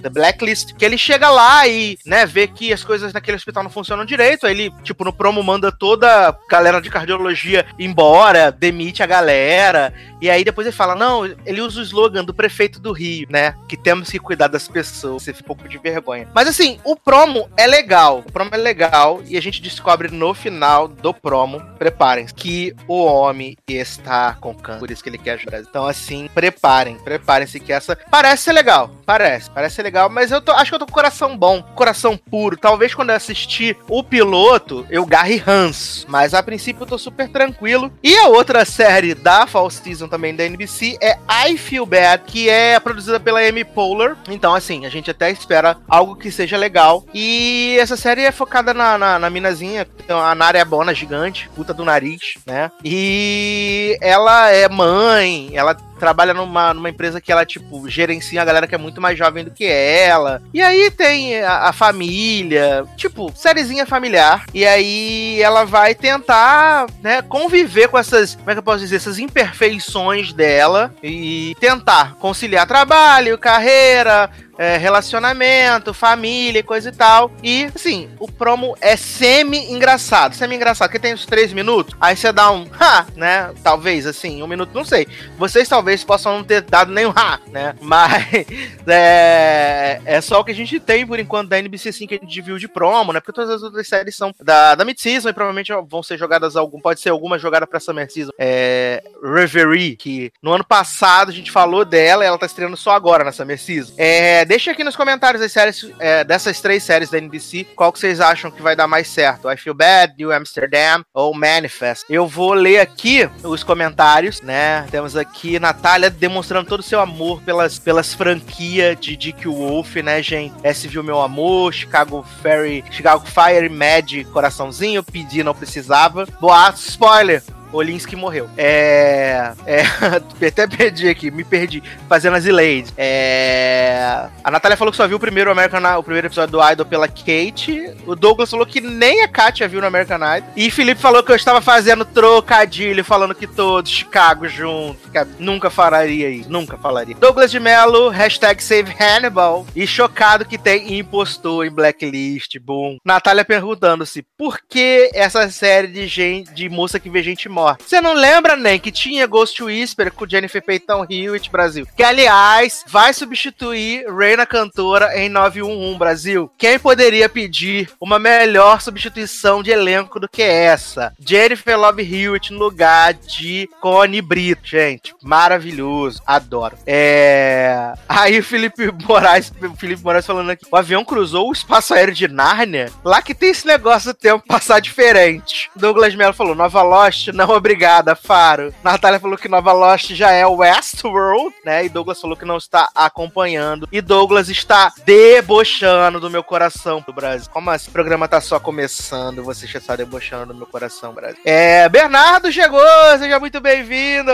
da 0.00 0.10
Blacklist, 0.10 0.74
que 0.74 0.84
ele 0.84 0.98
chega 0.98 1.30
lá 1.30 1.66
e, 1.66 1.96
né, 2.04 2.26
Vê 2.34 2.48
que 2.48 2.72
as 2.72 2.82
coisas 2.82 3.12
naquele 3.12 3.36
hospital 3.36 3.62
não 3.62 3.70
funcionam 3.70 4.04
direito. 4.04 4.44
Aí 4.44 4.52
ele, 4.52 4.74
tipo, 4.82 5.04
no 5.04 5.12
promo 5.12 5.40
manda 5.40 5.70
toda 5.70 6.28
a 6.28 6.36
galera 6.50 6.80
de 6.80 6.90
cardiologia 6.90 7.64
embora, 7.78 8.50
demite 8.50 9.04
a 9.04 9.06
galera. 9.06 9.94
E 10.20 10.28
aí 10.28 10.42
depois 10.42 10.66
ele 10.66 10.74
fala: 10.74 10.96
não, 10.96 11.24
ele 11.24 11.60
usa 11.60 11.78
o 11.78 11.82
slogan 11.82 12.24
do 12.24 12.34
prefeito 12.34 12.80
do 12.80 12.90
Rio, 12.90 13.28
né? 13.30 13.54
Que 13.68 13.76
temos 13.76 14.10
que 14.10 14.18
cuidar 14.18 14.48
das 14.48 14.66
pessoas. 14.66 15.22
Você 15.22 15.32
fica 15.32 15.52
um 15.52 15.54
pouco 15.54 15.68
de 15.68 15.78
vergonha. 15.78 16.28
Mas 16.34 16.48
assim, 16.48 16.80
o 16.82 16.96
promo 16.96 17.48
é 17.56 17.68
legal. 17.68 18.24
Promo 18.34 18.50
é 18.52 18.56
legal. 18.56 19.22
E 19.28 19.38
a 19.38 19.40
gente 19.40 19.62
descobre 19.62 20.08
no 20.08 20.34
final 20.34 20.88
do 20.88 21.14
promo, 21.14 21.60
preparem 21.78 22.26
que 22.26 22.74
o 22.88 23.04
homem 23.04 23.56
está 23.68 24.36
com 24.40 24.52
câncer. 24.52 24.80
Por 24.80 24.90
isso 24.90 25.02
que 25.02 25.08
ele 25.08 25.18
quer 25.18 25.34
ajudar. 25.34 25.60
Então, 25.60 25.86
assim, 25.86 26.28
preparem, 26.34 26.96
preparem-se 26.96 27.60
que 27.60 27.72
essa. 27.72 27.96
Parece 28.10 28.42
ser 28.42 28.52
legal. 28.52 28.90
Parece, 29.06 29.48
parece 29.50 29.76
ser 29.76 29.84
legal. 29.84 30.10
Mas 30.10 30.32
eu 30.32 30.40
tô, 30.42 30.50
acho 30.50 30.70
que 30.70 30.74
eu 30.74 30.80
tô 30.80 30.86
com 30.86 30.92
coração 30.92 31.38
bom. 31.38 31.62
Coração 31.76 32.16
puro. 32.16 32.56
Talvez 32.56 32.92
quando 32.92 33.10
eu 33.10 33.16
assistir 33.16 33.76
o 33.88 34.02
piloto, 34.02 34.84
eu 34.90 35.06
garre 35.06 35.36
ranço. 35.36 36.04
Mas 36.08 36.34
a 36.34 36.42
princípio 36.42 36.82
eu 36.82 36.88
tô 36.88 36.98
super 36.98 37.28
tranquilo. 37.28 37.92
E 38.02 38.16
a 38.16 38.26
outra 38.26 38.64
série 38.64 39.14
da 39.14 39.46
Fall 39.46 39.70
Season 39.70 40.08
também 40.08 40.34
da 40.34 40.44
NBC 40.44 40.98
é 41.00 41.16
I 41.48 41.56
Feel 41.56 41.86
Bad, 41.86 42.24
que 42.26 42.48
é 42.48 42.80
produzida 42.80 43.20
pela 43.20 43.40
Amy 43.40 43.64
Poehler. 43.64 44.16
Então, 44.28 44.52
assim, 44.52 44.86
a 44.86 44.88
gente 44.88 45.08
até 45.08 45.30
espera 45.30 45.76
algo 45.88 46.16
que 46.16 46.32
seja 46.32 46.56
legal. 46.56 47.04
E 47.14 47.76
essa 47.78 47.96
série 47.96 48.23
é 48.24 48.32
focada 48.32 48.74
na, 48.74 48.98
na, 48.98 49.18
na 49.18 49.30
minazinha, 49.30 49.86
a 50.08 50.34
Nara 50.34 50.58
é 50.58 50.64
bona 50.64 50.94
gigante, 50.94 51.48
puta 51.54 51.72
do 51.74 51.84
nariz, 51.84 52.34
né? 52.46 52.70
E 52.84 53.96
ela 54.00 54.50
é 54.50 54.68
mãe, 54.68 55.50
ela 55.54 55.76
trabalha 55.98 56.34
numa, 56.34 56.74
numa 56.74 56.90
empresa 56.90 57.20
que 57.20 57.32
ela, 57.32 57.44
tipo, 57.44 57.88
gerencia 57.88 58.40
a 58.40 58.44
galera 58.44 58.66
que 58.66 58.74
é 58.74 58.78
muito 58.78 59.00
mais 59.00 59.18
jovem 59.18 59.44
do 59.44 59.50
que 59.50 59.64
ela. 59.64 60.42
E 60.52 60.60
aí 60.62 60.90
tem 60.90 61.40
a, 61.42 61.68
a 61.68 61.72
família, 61.72 62.84
tipo, 62.96 63.32
sériezinha 63.34 63.86
familiar. 63.86 64.44
E 64.52 64.66
aí 64.66 65.40
ela 65.40 65.64
vai 65.64 65.94
tentar, 65.94 66.86
né, 67.02 67.22
conviver 67.22 67.88
com 67.88 67.98
essas, 67.98 68.34
como 68.34 68.50
é 68.50 68.54
que 68.54 68.58
eu 68.58 68.62
posso 68.62 68.80
dizer, 68.80 68.96
essas 68.96 69.18
imperfeições 69.18 70.32
dela 70.32 70.92
e 71.02 71.54
tentar 71.60 72.14
conciliar 72.16 72.66
trabalho, 72.66 73.38
carreira, 73.38 74.30
é, 74.58 74.76
relacionamento, 74.76 75.92
família, 75.92 76.62
coisa 76.62 76.88
e 76.88 76.92
tal. 76.92 77.30
E, 77.42 77.70
assim, 77.74 78.08
o 78.18 78.30
promo 78.30 78.76
é 78.80 78.96
semi-engraçado. 78.96 80.34
Semi-engraçado, 80.34 80.88
porque 80.88 80.98
tem 80.98 81.14
uns 81.14 81.26
três 81.26 81.52
minutos. 81.52 81.96
Aí 82.00 82.16
você 82.16 82.32
dá 82.32 82.50
um 82.50 82.66
ha, 82.78 83.06
né? 83.16 83.52
Talvez, 83.62 84.06
assim, 84.06 84.42
um 84.42 84.46
minuto, 84.46 84.70
não 84.74 84.84
sei. 84.84 85.06
Vocês 85.38 85.68
talvez 85.68 85.83
possam 86.04 86.38
não 86.38 86.44
ter 86.44 86.62
dado 86.62 86.92
nenhum 86.92 87.12
ha, 87.16 87.40
né? 87.50 87.74
Mas 87.80 88.46
é, 88.86 90.00
é 90.04 90.20
só 90.20 90.40
o 90.40 90.44
que 90.44 90.52
a 90.52 90.54
gente 90.54 90.78
tem 90.80 91.06
por 91.06 91.18
enquanto 91.18 91.48
da 91.48 91.58
NBC 91.58 91.92
sim 91.92 92.06
que 92.06 92.14
a 92.14 92.18
gente 92.18 92.40
viu 92.40 92.58
de 92.58 92.68
promo, 92.68 93.12
né? 93.12 93.20
Porque 93.20 93.32
todas 93.32 93.50
as 93.50 93.62
outras 93.62 93.86
séries 93.86 94.16
são 94.16 94.34
da, 94.40 94.74
da 94.74 94.84
mid-season 94.84 95.28
e 95.28 95.32
provavelmente 95.32 95.72
vão 95.88 96.02
ser 96.02 96.18
jogadas 96.18 96.56
algum. 96.56 96.80
Pode 96.80 97.00
ser 97.00 97.10
alguma 97.10 97.38
jogada 97.38 97.66
pra 97.66 97.80
Summer 97.80 98.10
Season. 98.10 98.32
É. 98.38 99.02
Reverie, 99.22 99.96
que 99.96 100.32
no 100.42 100.52
ano 100.52 100.64
passado 100.64 101.30
a 101.30 101.34
gente 101.34 101.50
falou 101.50 101.84
dela 101.84 102.24
ela 102.24 102.38
tá 102.38 102.46
estreando 102.46 102.76
só 102.76 102.92
agora 102.92 103.24
na 103.24 103.32
Summer 103.32 103.58
Season. 103.58 103.94
É 103.96 104.44
deixa 104.44 104.70
aqui 104.70 104.84
nos 104.84 104.96
comentários 104.96 105.42
as 105.42 105.52
séries, 105.52 105.90
é, 105.98 106.22
dessas 106.22 106.60
três 106.60 106.82
séries 106.82 107.10
da 107.10 107.18
NBC, 107.18 107.66
qual 107.74 107.92
que 107.92 107.98
vocês 107.98 108.20
acham 108.20 108.50
que 108.50 108.62
vai 108.62 108.76
dar 108.76 108.86
mais 108.86 109.08
certo? 109.08 109.50
I 109.50 109.56
Feel 109.56 109.74
Bad, 109.74 110.14
New 110.16 110.32
Amsterdam 110.32 111.04
ou 111.12 111.34
Manifest? 111.34 112.04
Eu 112.08 112.26
vou 112.26 112.52
ler 112.52 112.80
aqui 112.80 113.28
os 113.42 113.62
comentários, 113.62 114.40
né? 114.40 114.86
Temos 114.90 115.16
aqui 115.16 115.58
Natália 115.74 116.08
demonstrando 116.08 116.68
todo 116.68 116.80
o 116.80 116.84
seu 116.84 117.00
amor 117.00 117.42
pelas, 117.42 117.78
pelas 117.78 118.14
franquias 118.14 118.96
de 118.98 119.16
Dick 119.16 119.46
Wolf, 119.46 119.96
né, 119.96 120.22
gente? 120.22 120.54
Esse 120.62 120.86
viu 120.86 121.02
meu 121.02 121.20
amor, 121.20 121.74
Chicago 121.74 122.24
Fairy, 122.40 122.84
Chicago 122.90 123.24
Fire, 123.26 123.68
Mad, 123.68 124.24
coraçãozinho, 124.32 125.02
pedi, 125.02 125.42
não 125.42 125.54
precisava. 125.54 126.26
Boato, 126.40 126.78
spoiler! 126.78 127.42
Olinsky 127.74 128.14
morreu. 128.14 128.48
É. 128.56 129.52
é 129.66 129.82
até 130.46 130.66
perdi 130.66 131.08
aqui, 131.08 131.30
me 131.30 131.42
perdi. 131.42 131.82
Fazendo 132.08 132.36
as 132.36 132.46
Elaid. 132.46 132.92
É. 132.96 134.28
A 134.44 134.50
Natália 134.50 134.76
falou 134.76 134.92
que 134.92 134.96
só 134.96 135.08
viu 135.08 135.16
o 135.16 135.20
primeiro, 135.20 135.50
American, 135.50 135.80
o 135.98 136.02
primeiro 136.02 136.28
episódio 136.28 136.52
do 136.52 136.70
Idol 136.70 136.86
pela 136.86 137.08
Kate. 137.08 137.92
O 138.06 138.14
Douglas 138.14 138.50
falou 138.50 138.64
que 138.64 138.80
nem 138.80 139.22
a 139.22 139.28
Katia 139.28 139.66
viu 139.66 139.80
no 139.80 139.86
American 139.88 140.18
Idol. 140.36 140.48
E 140.56 140.70
Felipe 140.70 141.00
falou 141.00 141.22
que 141.22 141.32
eu 141.32 141.36
estava 141.36 141.60
fazendo 141.60 142.04
trocadilho, 142.04 143.04
falando 143.04 143.34
que 143.34 143.46
todos 143.46 143.90
Chicago 143.90 144.48
junto. 144.48 145.00
Nunca 145.38 145.68
falaria 145.68 146.28
isso, 146.30 146.50
nunca 146.50 146.76
falaria. 146.76 147.16
Douglas 147.16 147.50
de 147.50 147.58
Mello, 147.58 148.08
hashtag 148.08 148.62
Save 148.62 148.94
Hannibal. 148.98 149.66
E 149.74 149.86
chocado 149.86 150.44
que 150.44 150.58
tem 150.58 150.98
impostor 150.98 151.66
em 151.66 151.70
Blacklist, 151.70 152.58
boom. 152.60 152.98
Natália 153.04 153.44
perguntando-se 153.44 154.24
por 154.38 154.58
que 154.68 155.10
essa 155.12 155.50
série 155.50 155.88
de 155.88 156.06
gente, 156.06 156.52
de 156.52 156.68
moça 156.68 157.00
que 157.00 157.10
vê 157.10 157.22
gente 157.22 157.48
morta 157.48 157.63
você 157.78 158.00
não 158.00 158.12
lembra 158.12 158.56
nem 158.56 158.78
que 158.78 158.92
tinha 158.92 159.26
Ghost 159.26 159.62
Whisper 159.62 160.12
com 160.12 160.28
Jennifer 160.28 160.62
Peyton 160.62 161.06
Hewitt 161.08 161.50
Brasil? 161.50 161.86
Que, 161.96 162.02
aliás, 162.02 162.84
vai 162.88 163.12
substituir 163.12 164.06
Reina 164.12 164.46
Cantora 164.46 165.16
em 165.18 165.28
911 165.28 165.98
Brasil. 165.98 166.50
Quem 166.58 166.78
poderia 166.78 167.28
pedir 167.28 167.90
uma 168.00 168.18
melhor 168.18 168.80
substituição 168.80 169.62
de 169.62 169.70
elenco 169.70 170.20
do 170.20 170.28
que 170.28 170.42
essa? 170.42 171.12
Jennifer 171.18 171.78
Love 171.78 172.02
Hewitt 172.02 172.52
no 172.52 172.58
lugar 172.58 173.14
de 173.14 173.68
Connie 173.80 174.22
Brito. 174.22 174.62
Gente, 174.64 175.14
maravilhoso. 175.22 176.22
Adoro. 176.26 176.76
É... 176.86 177.92
Aí 178.08 178.42
Felipe 178.42 178.90
Moraes, 179.06 179.52
Felipe 179.78 180.02
Moraes 180.02 180.26
falando 180.26 180.50
aqui, 180.50 180.64
o 180.70 180.76
avião 180.76 181.04
cruzou 181.04 181.48
o 181.48 181.52
espaço 181.52 181.94
aéreo 181.94 182.14
de 182.14 182.28
Nárnia? 182.28 182.90
Lá 183.04 183.22
que 183.22 183.34
tem 183.34 183.50
esse 183.50 183.66
negócio 183.66 184.12
do 184.12 184.16
tempo 184.16 184.44
passar 184.46 184.80
diferente. 184.80 185.70
Douglas 185.76 186.14
Mello 186.14 186.32
falou, 186.32 186.54
Nova 186.54 186.82
Lost, 186.82 187.28
Não, 187.28 187.53
obrigada, 187.54 188.14
Faro. 188.14 188.74
Natália 188.82 189.20
falou 189.20 189.36
que 189.36 189.48
Nova 189.48 189.72
Lost 189.72 190.12
já 190.12 190.30
é 190.30 190.46
Westworld, 190.46 191.54
né? 191.64 191.84
E 191.84 191.88
Douglas 191.88 192.20
falou 192.20 192.36
que 192.36 192.44
não 192.44 192.56
está 192.56 192.88
acompanhando. 192.94 193.88
E 193.90 194.00
Douglas 194.00 194.48
está 194.48 194.92
debochando 195.04 196.20
do 196.20 196.30
meu 196.30 196.42
coração 196.42 197.02
do 197.06 197.12
Brasil. 197.12 197.50
Como 197.50 197.70
assim? 197.70 197.88
O 197.88 197.92
programa 197.92 198.28
tá 198.28 198.40
só 198.40 198.58
começando, 198.58 199.42
você 199.42 199.66
já 199.66 199.78
está 199.78 199.96
debochando 199.96 200.52
do 200.52 200.58
meu 200.58 200.66
coração, 200.66 201.12
Brasil. 201.12 201.40
É, 201.44 201.88
Bernardo 201.88 202.52
chegou, 202.52 202.80
seja 203.18 203.38
muito 203.38 203.60
bem-vindo. 203.60 204.32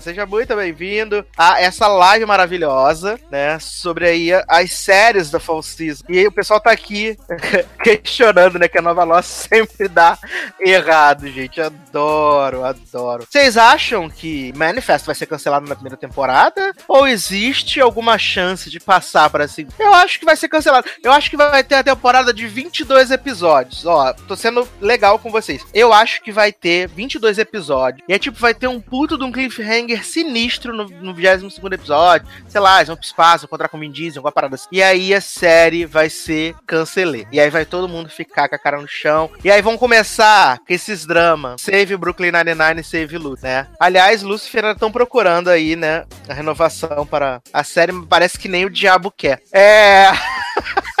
Seja 0.00 0.26
muito 0.26 0.54
bem-vindo 0.54 1.24
a 1.36 1.60
essa 1.60 1.88
live 1.88 2.26
maravilhosa, 2.26 3.18
né? 3.30 3.58
Sobre 3.58 4.08
aí 4.08 4.30
as 4.48 4.72
séries 4.72 5.30
da 5.30 5.38
Fall 5.38 5.62
Season. 5.62 6.04
E 6.08 6.18
aí 6.18 6.26
o 6.26 6.32
pessoal 6.32 6.60
tá 6.60 6.70
aqui 6.70 7.16
questionando, 7.82 8.58
né? 8.58 8.68
Que 8.68 8.78
a 8.78 8.82
Nova 8.82 9.04
Lost 9.04 9.28
sempre 9.48 9.88
dá 9.88 10.18
errado, 10.60 11.28
gente. 11.28 11.60
Adoro, 11.60 12.61
adoro. 12.64 13.26
Vocês 13.28 13.56
acham 13.56 14.08
que 14.08 14.52
Manifest 14.56 15.06
vai 15.06 15.14
ser 15.14 15.26
cancelado 15.26 15.68
na 15.68 15.74
primeira 15.74 15.96
temporada? 15.96 16.74
Ou 16.88 17.06
existe 17.06 17.80
alguma 17.80 18.18
chance 18.18 18.70
de 18.70 18.80
passar 18.80 19.30
para 19.30 19.44
assim? 19.44 19.66
Eu 19.78 19.94
acho 19.94 20.18
que 20.18 20.24
vai 20.24 20.36
ser 20.36 20.48
cancelado. 20.48 20.86
Eu 21.02 21.12
acho 21.12 21.30
que 21.30 21.36
vai 21.36 21.62
ter 21.62 21.76
a 21.76 21.84
temporada 21.84 22.32
de 22.32 22.46
22 22.46 23.10
episódios. 23.10 23.84
Ó, 23.86 24.12
tô 24.12 24.36
sendo 24.36 24.68
legal 24.80 25.18
com 25.18 25.30
vocês. 25.30 25.64
Eu 25.72 25.92
acho 25.92 26.22
que 26.22 26.32
vai 26.32 26.52
ter 26.52 26.88
22 26.88 27.38
episódios. 27.38 28.04
E 28.08 28.12
é 28.12 28.18
tipo, 28.18 28.38
vai 28.38 28.54
ter 28.54 28.66
um 28.66 28.80
puto 28.80 29.16
de 29.18 29.24
um 29.24 29.32
cliffhanger 29.32 30.04
sinistro 30.04 30.74
no, 30.74 30.84
no 30.84 31.14
22 31.14 31.58
episódio. 31.72 32.26
Sei 32.48 32.60
lá, 32.60 32.76
eles 32.76 32.88
vão 32.88 32.96
pro 32.96 33.06
espaço, 33.06 33.46
encontrar 33.46 33.68
com 33.68 33.76
o 33.76 33.80
Vin 33.80 33.90
Diesel, 33.90 34.20
alguma 34.20 34.32
parada 34.32 34.54
assim. 34.54 34.68
E 34.72 34.82
aí 34.82 35.14
a 35.14 35.20
série 35.20 35.84
vai 35.84 36.10
ser 36.10 36.54
cancelê. 36.66 37.26
E 37.32 37.40
aí 37.40 37.50
vai 37.50 37.64
todo 37.64 37.88
mundo 37.88 38.08
ficar 38.08 38.48
com 38.48 38.54
a 38.54 38.58
cara 38.58 38.80
no 38.80 38.88
chão. 38.88 39.30
E 39.44 39.50
aí 39.50 39.62
vão 39.62 39.78
começar 39.78 40.58
com 40.58 40.72
esses 40.72 41.06
dramas. 41.06 41.60
Save 41.62 41.96
Brooklyn 41.96 42.32
Nine-Nine, 42.44 42.82
Save 42.82 43.18
Lu, 43.18 43.36
né? 43.42 43.66
Aliás, 43.78 44.22
Lucifer 44.22 44.64
estão 44.66 44.90
procurando 44.90 45.48
aí, 45.48 45.76
né? 45.76 46.04
A 46.28 46.34
renovação 46.34 47.06
para 47.06 47.40
a 47.52 47.64
série. 47.64 47.92
Parece 48.06 48.38
que 48.38 48.48
nem 48.48 48.64
o 48.64 48.70
diabo 48.70 49.10
quer. 49.10 49.42
É. 49.52 50.06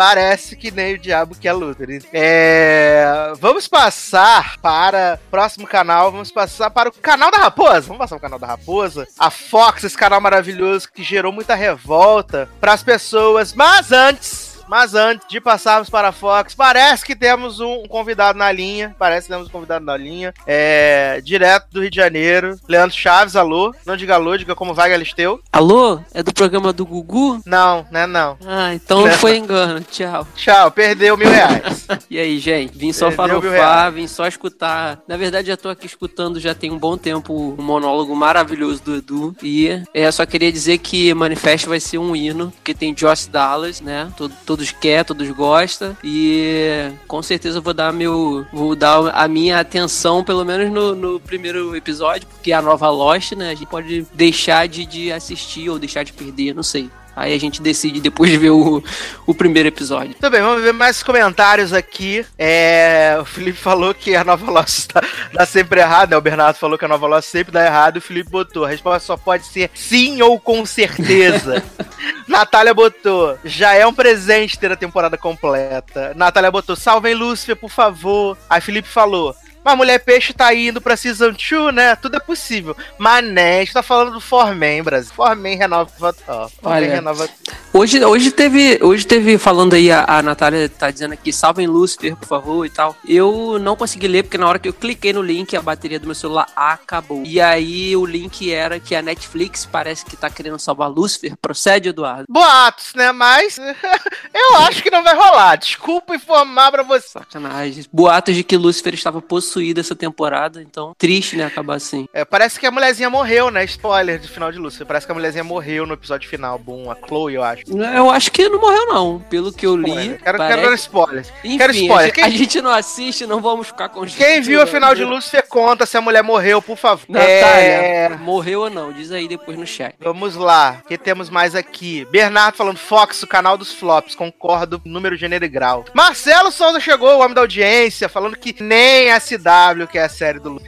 Parece 0.00 0.56
que 0.56 0.70
nem 0.70 0.94
o 0.94 0.98
diabo 0.98 1.34
que 1.34 1.46
é 1.46 1.52
Luther. 1.52 2.02
É... 2.10 3.04
Vamos 3.38 3.68
passar 3.68 4.56
para 4.58 5.20
o 5.26 5.30
próximo 5.30 5.66
canal. 5.66 6.10
Vamos 6.10 6.32
passar 6.32 6.70
para 6.70 6.88
o 6.88 6.92
canal 6.92 7.30
da 7.30 7.36
Raposa. 7.36 7.82
Vamos 7.82 7.98
passar 7.98 8.18
para 8.18 8.18
o 8.18 8.22
canal 8.22 8.38
da 8.38 8.46
Raposa. 8.46 9.06
A 9.18 9.30
Fox, 9.30 9.84
esse 9.84 9.98
canal 9.98 10.18
maravilhoso 10.18 10.90
que 10.90 11.02
gerou 11.02 11.30
muita 11.30 11.54
revolta 11.54 12.48
para 12.58 12.72
as 12.72 12.82
pessoas. 12.82 13.52
Mas 13.52 13.92
antes. 13.92 14.49
Mas 14.70 14.94
antes 14.94 15.26
de 15.28 15.40
passarmos 15.40 15.90
para 15.90 16.10
a 16.10 16.12
Fox, 16.12 16.54
parece 16.54 17.04
que 17.04 17.16
temos 17.16 17.58
um 17.58 17.88
convidado 17.88 18.38
na 18.38 18.52
linha. 18.52 18.94
Parece 18.96 19.26
que 19.26 19.32
temos 19.32 19.48
um 19.48 19.50
convidado 19.50 19.84
na 19.84 19.96
linha. 19.96 20.32
É, 20.46 21.20
direto 21.24 21.66
do 21.72 21.80
Rio 21.80 21.90
de 21.90 21.96
Janeiro. 21.96 22.56
Leandro 22.68 22.96
Chaves, 22.96 23.34
alô. 23.34 23.74
Não 23.84 23.96
diga 23.96 24.14
alô, 24.14 24.36
diga 24.36 24.54
como 24.54 24.72
vai, 24.72 24.88
Galisteu. 24.88 25.40
Alô? 25.52 25.98
É 26.14 26.22
do 26.22 26.32
programa 26.32 26.72
do 26.72 26.86
Gugu? 26.86 27.42
Não, 27.44 27.84
né? 27.90 28.06
Não. 28.06 28.38
Ah, 28.46 28.72
então 28.72 29.00
não 29.04 29.12
foi 29.14 29.38
engano. 29.38 29.80
Tchau. 29.80 30.24
Tchau, 30.36 30.70
perdeu 30.70 31.16
mil 31.16 31.28
reais. 31.28 31.88
e 32.08 32.16
aí, 32.16 32.38
gente? 32.38 32.78
Vim 32.78 32.92
só 32.92 33.10
Perdeu 33.10 33.42
farofar, 33.42 33.90
vim 33.90 34.06
só 34.06 34.28
escutar. 34.28 35.00
Na 35.08 35.16
verdade, 35.16 35.48
já 35.48 35.56
tô 35.56 35.68
aqui 35.68 35.86
escutando 35.86 36.38
já 36.38 36.54
tem 36.54 36.70
um 36.70 36.78
bom 36.78 36.96
tempo 36.96 37.56
um 37.58 37.60
monólogo 37.60 38.14
maravilhoso 38.14 38.80
do 38.84 38.94
Edu. 38.94 39.34
E 39.42 39.82
é, 39.92 40.08
só 40.12 40.24
queria 40.24 40.52
dizer 40.52 40.78
que 40.78 41.12
Manifesto 41.12 41.68
vai 41.68 41.80
ser 41.80 41.98
um 41.98 42.14
hino, 42.14 42.52
porque 42.52 42.72
tem 42.72 42.94
Josh 42.94 43.26
Dallas, 43.26 43.80
né? 43.80 44.08
Todo- 44.16 44.32
todos 44.60 44.72
quer, 44.72 45.04
todos 45.04 45.30
gostam. 45.30 45.96
E 46.04 46.90
com 47.08 47.22
certeza 47.22 47.58
eu 47.58 47.62
vou 47.62 47.72
dar 47.72 47.92
meu. 47.92 48.46
Vou 48.52 48.76
dar 48.76 49.08
a 49.14 49.26
minha 49.26 49.58
atenção, 49.58 50.22
pelo 50.22 50.44
menos 50.44 50.70
no, 50.70 50.94
no 50.94 51.20
primeiro 51.20 51.74
episódio, 51.74 52.28
porque 52.28 52.52
é 52.52 52.54
a 52.54 52.62
nova 52.62 52.88
Lost, 52.90 53.32
né? 53.32 53.50
A 53.50 53.54
gente 53.54 53.66
pode 53.66 54.06
deixar 54.12 54.68
de, 54.68 54.84
de 54.84 55.12
assistir 55.12 55.68
ou 55.70 55.78
deixar 55.78 56.04
de 56.04 56.12
perder, 56.12 56.54
não 56.54 56.62
sei. 56.62 56.90
Aí 57.20 57.34
a 57.34 57.38
gente 57.38 57.60
decide 57.60 58.00
depois 58.00 58.30
de 58.30 58.38
ver 58.38 58.48
o, 58.48 58.82
o 59.26 59.34
primeiro 59.34 59.68
episódio. 59.68 60.14
Tudo 60.14 60.30
bem, 60.30 60.40
vamos 60.40 60.62
ver 60.62 60.72
mais 60.72 61.02
comentários 61.02 61.70
aqui. 61.70 62.24
É, 62.38 63.18
o 63.20 63.26
Felipe 63.26 63.58
falou 63.58 63.92
que 63.92 64.16
a 64.16 64.24
nova 64.24 64.50
Lost 64.50 64.86
tá, 64.90 65.02
dá 65.30 65.44
sempre 65.44 65.80
errado, 65.80 66.12
né? 66.12 66.16
O 66.16 66.20
Bernardo 66.22 66.56
falou 66.56 66.78
que 66.78 66.84
a 66.86 66.88
nova 66.88 67.06
Lost 67.06 67.28
sempre 67.28 67.52
dá 67.52 67.66
errado. 67.66 67.98
O 67.98 68.00
Felipe 68.00 68.30
botou. 68.30 68.64
A 68.64 68.68
resposta 68.68 69.06
só 69.06 69.18
pode 69.18 69.44
ser 69.44 69.70
sim 69.74 70.22
ou 70.22 70.40
com 70.40 70.64
certeza. 70.64 71.62
Natália 72.26 72.72
botou. 72.72 73.38
Já 73.44 73.74
é 73.74 73.86
um 73.86 73.92
presente 73.92 74.58
ter 74.58 74.72
a 74.72 74.76
temporada 74.76 75.18
completa. 75.18 76.14
Natália 76.16 76.50
botou. 76.50 76.74
Salvem 76.74 77.14
Lúcifer, 77.14 77.54
por 77.54 77.70
favor. 77.70 78.38
Aí 78.48 78.62
Felipe 78.62 78.88
falou. 78.88 79.36
Mas 79.64 79.76
Mulher 79.76 79.98
Peixe 79.98 80.32
tá 80.32 80.52
indo 80.54 80.80
pra 80.80 80.96
Season 80.96 81.32
2, 81.32 81.74
né? 81.74 81.94
Tudo 81.96 82.16
é 82.16 82.20
possível. 82.20 82.76
Mas, 82.98 83.24
né, 83.24 83.58
a 83.58 83.60
gente 83.60 83.74
tá 83.74 83.82
falando 83.82 84.12
do 84.12 84.20
Forman, 84.20 84.82
Brasil. 84.82 85.12
Forman 85.14 85.56
renova. 85.56 85.90
Forman 85.90 86.50
Olha, 86.62 86.94
renova. 86.94 87.28
Hoje, 87.72 88.04
hoje 88.04 88.30
teve, 88.30 88.78
hoje 88.82 89.06
teve 89.06 89.38
falando 89.38 89.74
aí, 89.74 89.92
a, 89.92 90.04
a 90.06 90.22
Natália 90.22 90.68
tá 90.68 90.90
dizendo 90.90 91.12
aqui, 91.12 91.32
salvem 91.32 91.66
Lucifer, 91.66 92.16
por 92.16 92.26
favor, 92.26 92.66
e 92.66 92.70
tal. 92.70 92.96
Eu 93.06 93.58
não 93.60 93.76
consegui 93.76 94.08
ler, 94.08 94.22
porque 94.22 94.38
na 94.38 94.48
hora 94.48 94.58
que 94.58 94.68
eu 94.68 94.72
cliquei 94.72 95.12
no 95.12 95.22
link, 95.22 95.54
a 95.56 95.62
bateria 95.62 96.00
do 96.00 96.06
meu 96.06 96.14
celular 96.14 96.48
acabou. 96.56 97.22
E 97.24 97.40
aí 97.40 97.94
o 97.94 98.04
link 98.04 98.50
era 98.52 98.80
que 98.80 98.94
a 98.94 99.02
Netflix 99.02 99.66
parece 99.66 100.04
que 100.04 100.16
tá 100.16 100.30
querendo 100.30 100.58
salvar 100.58 100.90
Lucifer. 100.90 101.36
Procede, 101.40 101.90
Eduardo. 101.90 102.24
Boatos, 102.28 102.94
né? 102.94 103.12
Mas 103.12 103.58
eu 104.34 104.56
acho 104.60 104.82
que 104.82 104.90
não 104.90 105.04
vai 105.04 105.14
rolar. 105.14 105.56
Desculpa 105.56 106.14
informar 106.14 106.72
pra 106.72 106.82
você. 106.82 107.08
Sacanagem. 107.08 107.84
Boatos 107.92 108.34
de 108.34 108.42
que 108.42 108.56
Lucifer 108.56 108.94
estava 108.94 109.20
possuído 109.20 109.49
essa 109.80 109.94
temporada, 109.96 110.62
então 110.62 110.94
triste, 110.98 111.36
né, 111.36 111.44
acabar 111.44 111.74
assim. 111.76 112.06
É, 112.12 112.24
parece 112.24 112.58
que 112.60 112.66
a 112.66 112.70
mulherzinha 112.70 113.08
morreu, 113.10 113.50
né? 113.50 113.64
Spoiler 113.64 114.20
do 114.20 114.28
final 114.28 114.52
de 114.52 114.58
Lúcifer. 114.58 114.86
Parece 114.86 115.06
que 115.06 115.12
a 115.12 115.14
mulherzinha 115.14 115.44
morreu 115.44 115.86
no 115.86 115.94
episódio 115.94 116.28
final. 116.28 116.58
Boom, 116.58 116.90
a 116.90 116.96
Chloe, 116.96 117.34
eu 117.34 117.42
acho. 117.42 117.62
Eu 117.94 118.10
acho 118.10 118.30
que 118.30 118.48
não 118.48 118.60
morreu, 118.60 118.86
não. 118.86 119.18
Pelo 119.30 119.52
que 119.52 119.66
eu 119.66 119.76
li. 119.76 119.90
Spoiler. 119.90 120.20
Quero, 120.22 120.38
parece- 120.38 120.56
quero 120.56 120.68
dar 120.70 120.74
spoilers. 120.76 121.32
Enfim, 121.44 121.58
quero 121.58 121.72
a 121.72 121.76
spoiler. 121.76 122.04
gente- 122.06 122.14
Quem, 122.14 122.24
a 122.24 122.30
gente 122.30 122.60
não 122.62 122.70
assiste, 122.70 123.26
não 123.26 123.40
vamos 123.40 123.66
ficar 123.68 123.88
com 123.88 124.04
quem 124.06 124.40
viu 124.40 124.60
a 124.62 124.66
final 124.66 124.94
de 124.94 125.04
Lúcifer 125.04 125.46
conta 125.48 125.86
se 125.86 125.96
a 125.96 126.00
mulher 126.00 126.22
morreu, 126.22 126.60
por 126.62 126.76
favor. 126.76 127.04
Natália, 127.08 127.30
É, 127.40 128.08
morreu 128.10 128.60
ou 128.62 128.70
não? 128.70 128.92
Diz 128.92 129.10
aí 129.12 129.26
depois 129.28 129.56
no 129.58 129.66
chat. 129.66 129.94
Vamos 130.00 130.34
lá. 130.36 130.80
O 130.84 130.88
que 130.88 130.98
temos 130.98 131.30
mais 131.30 131.54
aqui? 131.54 132.06
Bernardo 132.10 132.56
falando 132.56 132.76
Fox, 132.78 133.22
o 133.22 133.26
canal 133.26 133.56
dos 133.56 133.72
flops. 133.72 134.14
Concordo, 134.14 134.80
número, 134.84 135.16
gênero 135.16 135.44
e 135.44 135.48
grau. 135.48 135.84
Marcelo 135.94 136.50
Souza 136.50 136.80
chegou, 136.80 137.16
o 137.16 137.20
homem 137.20 137.34
da 137.34 137.40
audiência, 137.40 138.08
falando 138.08 138.36
que 138.36 138.54
nem 138.62 139.10
a 139.10 139.20
CW, 139.40 139.86
que 139.86 139.98
é 139.98 140.04
a 140.04 140.08
série 140.08 140.38
do 140.38 140.50
Lu. 140.50 140.60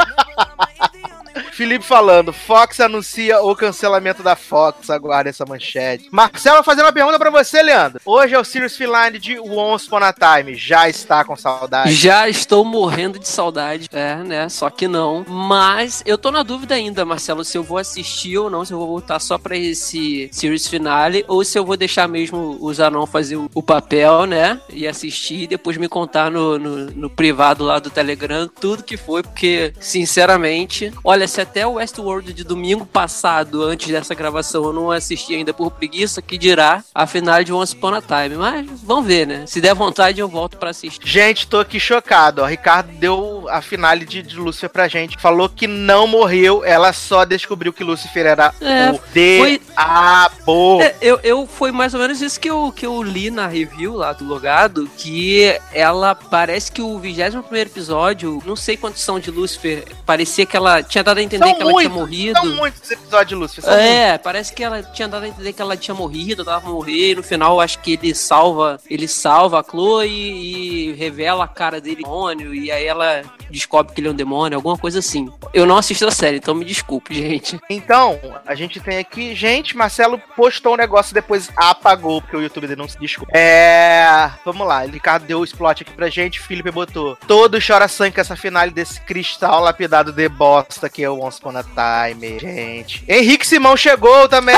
Felipe 1.52 1.84
falando, 1.84 2.32
Fox 2.32 2.80
anuncia 2.80 3.40
o 3.42 3.54
cancelamento 3.54 4.22
da 4.22 4.34
Fox, 4.34 4.88
aguarde 4.88 5.28
essa 5.28 5.44
manchete. 5.44 6.08
Marcelo 6.10 6.64
fazendo 6.64 6.86
uma 6.86 6.92
pergunta 6.92 7.18
pra 7.18 7.30
você, 7.30 7.62
Leandro. 7.62 8.00
Hoje 8.06 8.34
é 8.34 8.38
o 8.38 8.44
Sirius 8.44 8.74
Feline 8.74 9.18
de 9.18 9.38
Once 9.38 9.86
Upon 9.86 9.98
a 9.98 10.14
Time, 10.14 10.54
já 10.54 10.88
está 10.88 11.22
com 11.24 11.36
saudade? 11.36 11.92
Já 11.92 12.26
estou 12.26 12.64
morrendo 12.64 13.18
de 13.18 13.28
saudade, 13.28 13.86
é, 13.92 14.16
né? 14.16 14.48
Só 14.48 14.70
que 14.70 14.88
não. 14.88 15.26
Mas 15.28 16.02
eu 16.06 16.16
tô 16.16 16.30
na 16.30 16.42
dúvida 16.42 16.74
ainda, 16.74 17.04
Marcelo, 17.04 17.44
se 17.44 17.58
eu 17.58 17.62
vou 17.62 17.76
assistir 17.76 18.38
ou 18.38 18.48
não, 18.48 18.64
se 18.64 18.72
eu 18.72 18.78
vou 18.78 18.86
voltar 18.86 19.20
só 19.20 19.36
pra 19.36 19.54
esse 19.54 20.30
series 20.32 20.66
finale 20.66 21.22
ou 21.28 21.44
se 21.44 21.58
eu 21.58 21.66
vou 21.66 21.76
deixar 21.76 22.08
mesmo 22.08 22.56
o 22.60 22.72
Zanon 22.72 23.04
fazer 23.04 23.36
o, 23.36 23.62
papel, 23.62 24.24
né? 24.24 24.58
E 24.70 24.88
assistir 24.88 25.42
e 25.42 25.46
depois 25.46 25.76
me 25.76 25.88
contar 25.88 26.30
no, 26.30 26.58
no, 26.58 26.86
no 26.86 27.10
privado 27.10 27.62
lá 27.62 27.78
do 27.78 27.90
Telegram 27.90 28.48
tudo 28.48 28.82
que 28.82 28.96
foi, 28.96 29.22
porque, 29.22 29.74
sinceramente, 29.78 30.92
olha, 31.04 31.28
se 31.28 31.42
até 31.42 31.51
o 31.66 31.72
Westworld 31.74 32.32
de 32.32 32.44
domingo 32.44 32.84
passado, 32.86 33.62
antes 33.62 33.88
dessa 33.88 34.14
gravação, 34.14 34.64
eu 34.64 34.72
não 34.72 34.90
assisti 34.90 35.34
ainda 35.34 35.52
por 35.52 35.70
preguiça, 35.70 36.20
que 36.22 36.38
dirá 36.38 36.82
a 36.94 37.06
final 37.06 37.42
de 37.44 37.52
Once 37.52 37.74
Upon 37.76 37.94
a 37.94 38.00
Time. 38.02 38.36
Mas 38.36 38.66
vamos 38.82 39.06
ver, 39.06 39.26
né? 39.26 39.44
Se 39.46 39.60
der 39.60 39.74
vontade, 39.74 40.20
eu 40.20 40.28
volto 40.28 40.56
pra 40.56 40.70
assistir. 40.70 41.06
Gente, 41.06 41.46
tô 41.46 41.58
aqui 41.60 41.78
chocado, 41.78 42.42
ó. 42.42 42.46
Ricardo 42.46 42.90
deu 42.98 43.46
a 43.50 43.60
finale 43.60 44.04
de, 44.04 44.22
de 44.22 44.36
Lúcifer 44.36 44.70
pra 44.70 44.88
gente. 44.88 45.16
Falou 45.20 45.48
que 45.48 45.66
não 45.66 46.06
morreu, 46.06 46.64
ela 46.64 46.92
só 46.92 47.24
descobriu 47.24 47.72
que 47.72 47.84
Lúcifer 47.84 48.26
era 48.26 48.54
É, 48.60 48.90
o 48.90 48.98
foi- 48.98 49.58
diabo. 49.58 50.80
É, 50.82 50.94
eu, 51.00 51.20
eu 51.22 51.46
foi 51.46 51.72
mais 51.72 51.94
ou 51.94 52.00
menos 52.00 52.20
isso 52.20 52.38
que 52.40 52.48
eu, 52.50 52.72
que 52.74 52.86
eu 52.86 53.02
li 53.02 53.30
na 53.30 53.46
review 53.46 53.94
lá 53.94 54.12
do 54.12 54.24
Logado, 54.24 54.88
que 54.96 55.58
ela 55.72 56.14
parece 56.14 56.70
que 56.70 56.80
o 56.82 56.98
21 56.98 57.42
primeiro 57.42 57.70
episódio, 57.70 58.42
não 58.44 58.56
sei 58.56 58.76
quantos 58.76 59.02
são 59.02 59.18
de 59.18 59.30
Lucifer, 59.30 59.84
parecia 60.06 60.46
que 60.46 60.56
ela 60.56 60.82
tinha 60.82 61.02
dado 61.04 61.18
a 61.18 61.22
entender 61.36 61.50
São 61.50 61.54
que 61.56 61.62
ela 61.62 61.72
muitos, 61.72 61.92
tinha 61.92 62.00
morrido. 62.00 62.40
São 62.40 62.56
muitos 62.56 62.90
episódios 62.90 63.28
de 63.28 63.34
Lúcifer. 63.34 63.64
São 63.64 63.74
muitos. 63.74 63.90
É, 63.90 64.18
parece 64.18 64.52
que 64.52 64.62
ela 64.62 64.82
tinha 64.82 65.08
dado 65.08 65.24
a 65.24 65.28
entender 65.28 65.52
que 65.52 65.62
ela 65.62 65.76
tinha 65.76 65.94
morrido, 65.94 66.44
tava 66.44 66.68
morrer, 66.68 67.12
e 67.12 67.14
no 67.14 67.22
final 67.22 67.60
acho 67.60 67.78
que 67.80 67.92
ele 67.94 68.14
salva, 68.14 68.78
ele 68.88 69.08
salva 69.08 69.60
a 69.60 69.64
Chloe 69.64 70.08
e 70.08 70.92
revela 70.92 71.44
a 71.44 71.48
cara 71.48 71.80
dele 71.80 72.02
demônio, 72.02 72.54
e 72.54 72.70
aí 72.70 72.84
ela 72.84 73.22
descobre 73.50 73.94
que 73.94 74.00
ele 74.00 74.08
é 74.08 74.10
um 74.10 74.14
demônio, 74.14 74.56
alguma 74.56 74.76
coisa 74.76 74.98
assim. 74.98 75.30
Eu 75.52 75.66
não 75.66 75.76
assisto 75.76 76.06
a 76.06 76.10
série, 76.10 76.38
então 76.38 76.54
me 76.54 76.64
desculpe, 76.64 77.14
gente. 77.14 77.60
Então, 77.68 78.18
a 78.46 78.54
gente 78.54 78.80
tem 78.80 78.98
aqui. 78.98 79.34
Gente, 79.34 79.76
Marcelo 79.76 80.20
postou 80.36 80.74
um 80.74 80.76
negócio 80.76 81.12
e 81.12 81.14
depois 81.14 81.50
apagou, 81.56 82.20
porque 82.20 82.36
o 82.36 82.42
YouTube 82.42 82.66
dele 82.66 82.80
não 82.80 82.88
se 82.88 82.98
desculpa. 82.98 83.32
É. 83.36 84.30
Vamos 84.44 84.66
lá, 84.66 84.84
Ricardo 84.84 85.26
deu 85.26 85.40
o 85.40 85.44
explode 85.44 85.82
aqui 85.82 85.92
pra 85.92 86.08
gente. 86.08 86.40
O 86.40 86.42
Felipe 86.42 86.70
botou. 86.70 87.16
Todo 87.26 87.58
chora 87.64 87.88
sangue 87.88 88.14
com 88.14 88.20
essa 88.20 88.36
finale 88.36 88.70
desse 88.70 89.00
cristal 89.00 89.60
lapidado 89.60 90.12
de 90.12 90.28
bosta 90.28 90.88
que 90.88 91.02
é 91.02 91.10
o 91.10 91.21
Once 91.22 91.38
Upon 91.38 91.56
a 91.56 91.62
Time, 91.64 92.38
gente. 92.38 93.04
Henrique 93.08 93.46
Simão 93.46 93.76
chegou 93.76 94.28
também, 94.28 94.56